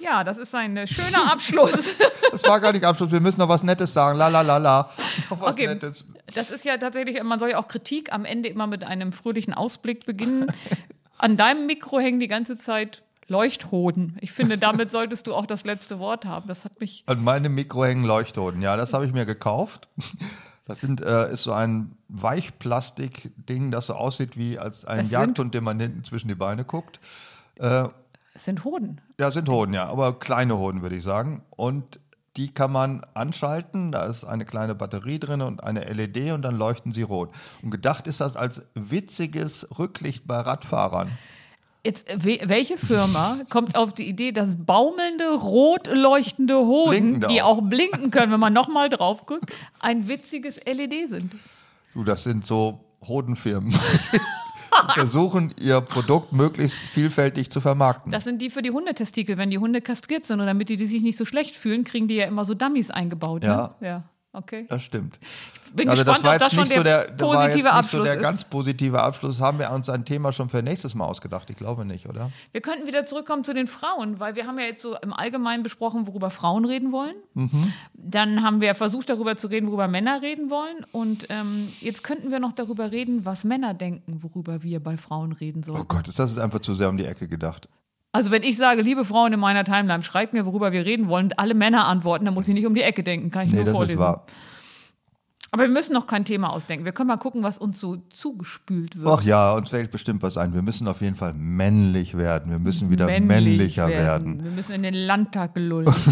Ja, 0.00 0.22
das 0.24 0.38
ist 0.38 0.54
ein 0.54 0.76
äh, 0.76 0.86
schöner 0.86 1.30
Abschluss. 1.32 1.96
Das 2.30 2.44
war 2.44 2.60
gar 2.60 2.72
nicht 2.72 2.84
Abschluss. 2.84 3.10
Wir 3.10 3.20
müssen 3.20 3.40
noch 3.40 3.48
was 3.48 3.62
Nettes 3.62 3.94
sagen. 3.94 4.18
La 4.18 4.28
la 4.28 4.42
la 4.42 4.58
la. 4.58 4.90
Noch 5.30 5.40
was 5.40 5.52
Okay. 5.52 5.66
Nettes. 5.66 6.04
Das 6.34 6.50
ist 6.50 6.64
ja 6.64 6.76
tatsächlich, 6.76 7.20
man 7.22 7.38
soll 7.38 7.50
ja 7.50 7.58
auch 7.58 7.68
Kritik 7.68 8.12
am 8.12 8.26
Ende 8.26 8.50
immer 8.50 8.66
mit 8.66 8.84
einem 8.84 9.12
fröhlichen 9.12 9.54
Ausblick 9.54 10.04
beginnen. 10.04 10.46
An 11.18 11.38
deinem 11.38 11.66
Mikro 11.66 11.98
hängen 11.98 12.20
die 12.20 12.28
ganze 12.28 12.58
Zeit 12.58 13.02
Leuchthoden. 13.28 14.18
Ich 14.20 14.32
finde, 14.32 14.58
damit 14.58 14.90
solltest 14.90 15.26
du 15.26 15.34
auch 15.34 15.46
das 15.46 15.64
letzte 15.64 15.98
Wort 15.98 16.26
haben. 16.26 16.48
Das 16.48 16.64
hat 16.66 16.80
mich. 16.80 17.02
An 17.06 17.24
meinem 17.24 17.54
Mikro 17.54 17.84
hängen 17.84 18.04
Leuchthoden. 18.04 18.60
Ja, 18.60 18.76
das 18.76 18.92
habe 18.92 19.06
ich 19.06 19.12
mir 19.12 19.24
gekauft. 19.24 19.88
Das 20.68 20.80
sind, 20.80 21.00
äh, 21.00 21.32
ist 21.32 21.42
so 21.44 21.52
ein 21.52 21.96
Weichplastik-Ding, 22.08 23.70
das 23.70 23.86
so 23.86 23.94
aussieht 23.94 24.36
wie 24.36 24.58
als 24.58 24.84
ein 24.84 24.98
Das 24.98 25.10
Jagdhund, 25.10 25.54
dem 25.54 25.64
man 25.64 25.80
hinten 25.80 26.04
zwischen 26.04 26.28
die 26.28 26.34
Beine 26.34 26.64
guckt. 26.64 27.00
Äh, 27.56 27.84
Es 28.34 28.44
sind 28.44 28.64
Hoden. 28.64 29.00
Ja, 29.18 29.32
sind 29.32 29.48
Hoden, 29.48 29.74
ja, 29.74 29.88
aber 29.88 30.18
kleine 30.18 30.58
Hoden, 30.58 30.82
würde 30.82 30.96
ich 30.96 31.02
sagen. 31.02 31.42
Und 31.50 31.98
die 32.36 32.52
kann 32.52 32.70
man 32.70 33.00
anschalten. 33.14 33.92
Da 33.92 34.04
ist 34.04 34.24
eine 34.24 34.44
kleine 34.44 34.74
Batterie 34.74 35.18
drin 35.18 35.40
und 35.40 35.64
eine 35.64 35.80
LED 35.84 36.32
und 36.32 36.42
dann 36.42 36.56
leuchten 36.56 36.92
sie 36.92 37.02
rot. 37.02 37.30
Und 37.62 37.70
gedacht 37.70 38.06
ist 38.06 38.20
das 38.20 38.36
als 38.36 38.62
witziges 38.74 39.66
Rücklicht 39.78 40.26
bei 40.26 40.36
Radfahrern. 40.36 41.16
Jetzt, 41.84 42.08
äh, 42.08 42.18
we 42.22 42.38
welche 42.44 42.76
Firma 42.76 43.38
kommt 43.50 43.76
auf 43.76 43.92
die 43.92 44.08
Idee, 44.08 44.32
dass 44.32 44.56
baumelnde, 44.56 45.34
rot 45.34 45.88
leuchtende 45.92 46.58
Hoden, 46.58 47.24
die 47.28 47.40
auch. 47.42 47.58
auch 47.58 47.62
blinken 47.62 48.10
können, 48.10 48.32
wenn 48.32 48.40
man 48.40 48.52
nochmal 48.52 48.88
drauf 48.88 49.26
guckt, 49.26 49.52
ein 49.78 50.08
witziges 50.08 50.60
LED 50.66 51.08
sind? 51.08 51.32
Du, 51.94 52.04
das 52.04 52.24
sind 52.24 52.46
so 52.46 52.80
Hodenfirmen. 53.06 53.72
Die 54.88 55.00
versuchen, 55.00 55.52
ihr 55.60 55.80
Produkt 55.80 56.32
möglichst 56.32 56.78
vielfältig 56.78 57.50
zu 57.50 57.60
vermarkten. 57.60 58.12
Das 58.12 58.24
sind 58.24 58.40
die 58.40 58.50
für 58.50 58.62
die 58.62 58.70
Hundetestikel, 58.70 59.36
wenn 59.38 59.50
die 59.50 59.58
Hunde 59.58 59.80
kastriert 59.80 60.24
sind 60.24 60.40
und 60.40 60.46
damit 60.46 60.68
die, 60.68 60.76
die 60.76 60.86
sich 60.86 61.02
nicht 61.02 61.18
so 61.18 61.24
schlecht 61.24 61.56
fühlen, 61.56 61.84
kriegen 61.84 62.06
die 62.06 62.16
ja 62.16 62.26
immer 62.26 62.44
so 62.44 62.54
Dummies 62.54 62.90
eingebaut. 62.90 63.44
Ja. 63.44 63.74
Ne? 63.80 63.86
Ja. 63.86 64.04
Okay. 64.32 64.66
Das 64.68 64.82
stimmt. 64.82 65.18
Bin 65.74 65.88
also 65.88 66.04
das 66.04 66.16
gespannt, 66.16 66.32
war 66.32 66.38
das 66.38 66.52
jetzt 66.52 66.54
schon 66.54 66.68
nicht 66.68 66.76
so 66.76 66.82
der 66.82 67.10
das 67.10 67.28
war 67.28 67.46
jetzt 67.46 67.54
nicht 67.56 67.64
so 67.64 67.70
Abschluss 67.70 68.04
der 68.04 68.16
ist. 68.16 68.22
ganz 68.22 68.44
positive 68.44 69.02
Abschluss. 69.02 69.40
Haben 69.40 69.58
wir 69.58 69.70
uns 69.70 69.88
ein 69.88 70.04
Thema 70.04 70.32
schon 70.32 70.48
für 70.48 70.62
nächstes 70.62 70.94
Mal 70.94 71.06
ausgedacht? 71.06 71.48
Ich 71.50 71.56
glaube 71.56 71.84
nicht, 71.84 72.08
oder? 72.08 72.30
Wir 72.52 72.60
könnten 72.60 72.86
wieder 72.86 73.06
zurückkommen 73.06 73.42
zu 73.44 73.54
den 73.54 73.66
Frauen, 73.66 74.20
weil 74.20 74.36
wir 74.36 74.46
haben 74.46 74.58
ja 74.58 74.66
jetzt 74.66 74.82
so 74.82 74.96
im 74.96 75.12
Allgemeinen 75.12 75.62
besprochen, 75.62 76.06
worüber 76.06 76.30
Frauen 76.30 76.64
reden 76.64 76.92
wollen. 76.92 77.14
Mhm. 77.34 77.72
Dann 77.94 78.42
haben 78.42 78.60
wir 78.60 78.74
versucht, 78.74 79.08
darüber 79.10 79.36
zu 79.36 79.48
reden, 79.48 79.68
worüber 79.68 79.88
Männer 79.88 80.20
reden 80.22 80.50
wollen. 80.50 80.84
Und 80.92 81.26
ähm, 81.30 81.72
jetzt 81.80 82.02
könnten 82.02 82.30
wir 82.30 82.38
noch 82.38 82.52
darüber 82.52 82.92
reden, 82.92 83.24
was 83.24 83.44
Männer 83.44 83.74
denken, 83.74 84.22
worüber 84.22 84.62
wir 84.62 84.80
bei 84.80 84.96
Frauen 84.96 85.32
reden 85.32 85.62
sollen. 85.62 85.80
Oh 85.80 85.84
Gott, 85.84 86.08
das 86.08 86.30
ist 86.30 86.38
einfach 86.38 86.60
zu 86.60 86.74
sehr 86.74 86.88
um 86.88 86.96
die 86.96 87.06
Ecke 87.06 87.28
gedacht. 87.28 87.68
Also 88.12 88.30
wenn 88.30 88.42
ich 88.42 88.56
sage, 88.56 88.82
liebe 88.82 89.04
Frauen 89.04 89.32
in 89.32 89.40
meiner 89.40 89.64
Timeline, 89.64 90.02
schreibt 90.02 90.32
mir, 90.32 90.46
worüber 90.46 90.72
wir 90.72 90.84
reden 90.84 91.08
wollen, 91.08 91.26
und 91.26 91.38
alle 91.38 91.54
Männer 91.54 91.86
antworten, 91.86 92.24
dann 92.24 92.34
muss 92.34 92.48
ich 92.48 92.54
nicht 92.54 92.66
um 92.66 92.74
die 92.74 92.82
Ecke 92.82 93.02
denken, 93.02 93.30
kann 93.30 93.42
ich 93.42 93.50
Nee, 93.50 93.56
nur 93.56 93.64
das 93.66 93.74
vorlesen. 93.74 93.94
ist 93.94 94.00
wahr. 94.00 94.26
Aber 95.50 95.62
wir 95.62 95.70
müssen 95.70 95.94
noch 95.94 96.06
kein 96.06 96.24
Thema 96.26 96.50
ausdenken. 96.50 96.84
Wir 96.84 96.92
können 96.92 97.08
mal 97.08 97.16
gucken, 97.16 97.42
was 97.42 97.56
uns 97.58 97.80
so 97.80 97.96
zugespült 98.10 98.98
wird. 98.98 99.08
Ach 99.08 99.22
ja, 99.22 99.54
uns 99.54 99.70
fällt 99.70 99.90
bestimmt 99.90 100.22
was 100.22 100.36
ein. 100.36 100.52
Wir 100.52 100.60
müssen 100.60 100.86
auf 100.88 101.00
jeden 101.00 101.16
Fall 101.16 101.32
männlich 101.34 102.18
werden. 102.18 102.52
Wir 102.52 102.58
müssen 102.58 102.90
wieder 102.90 103.06
Männlich 103.06 103.28
männlicher 103.28 103.88
werden. 103.88 104.44
Wir 104.44 104.50
müssen 104.50 104.72
in 104.72 104.82
den 104.82 104.94
Landtag 104.94 105.54
gelullen. 105.54 105.92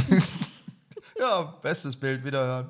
Ja, 1.19 1.55
bestes 1.63 1.97
Bild, 1.97 2.23
wiederhören. 2.27 2.67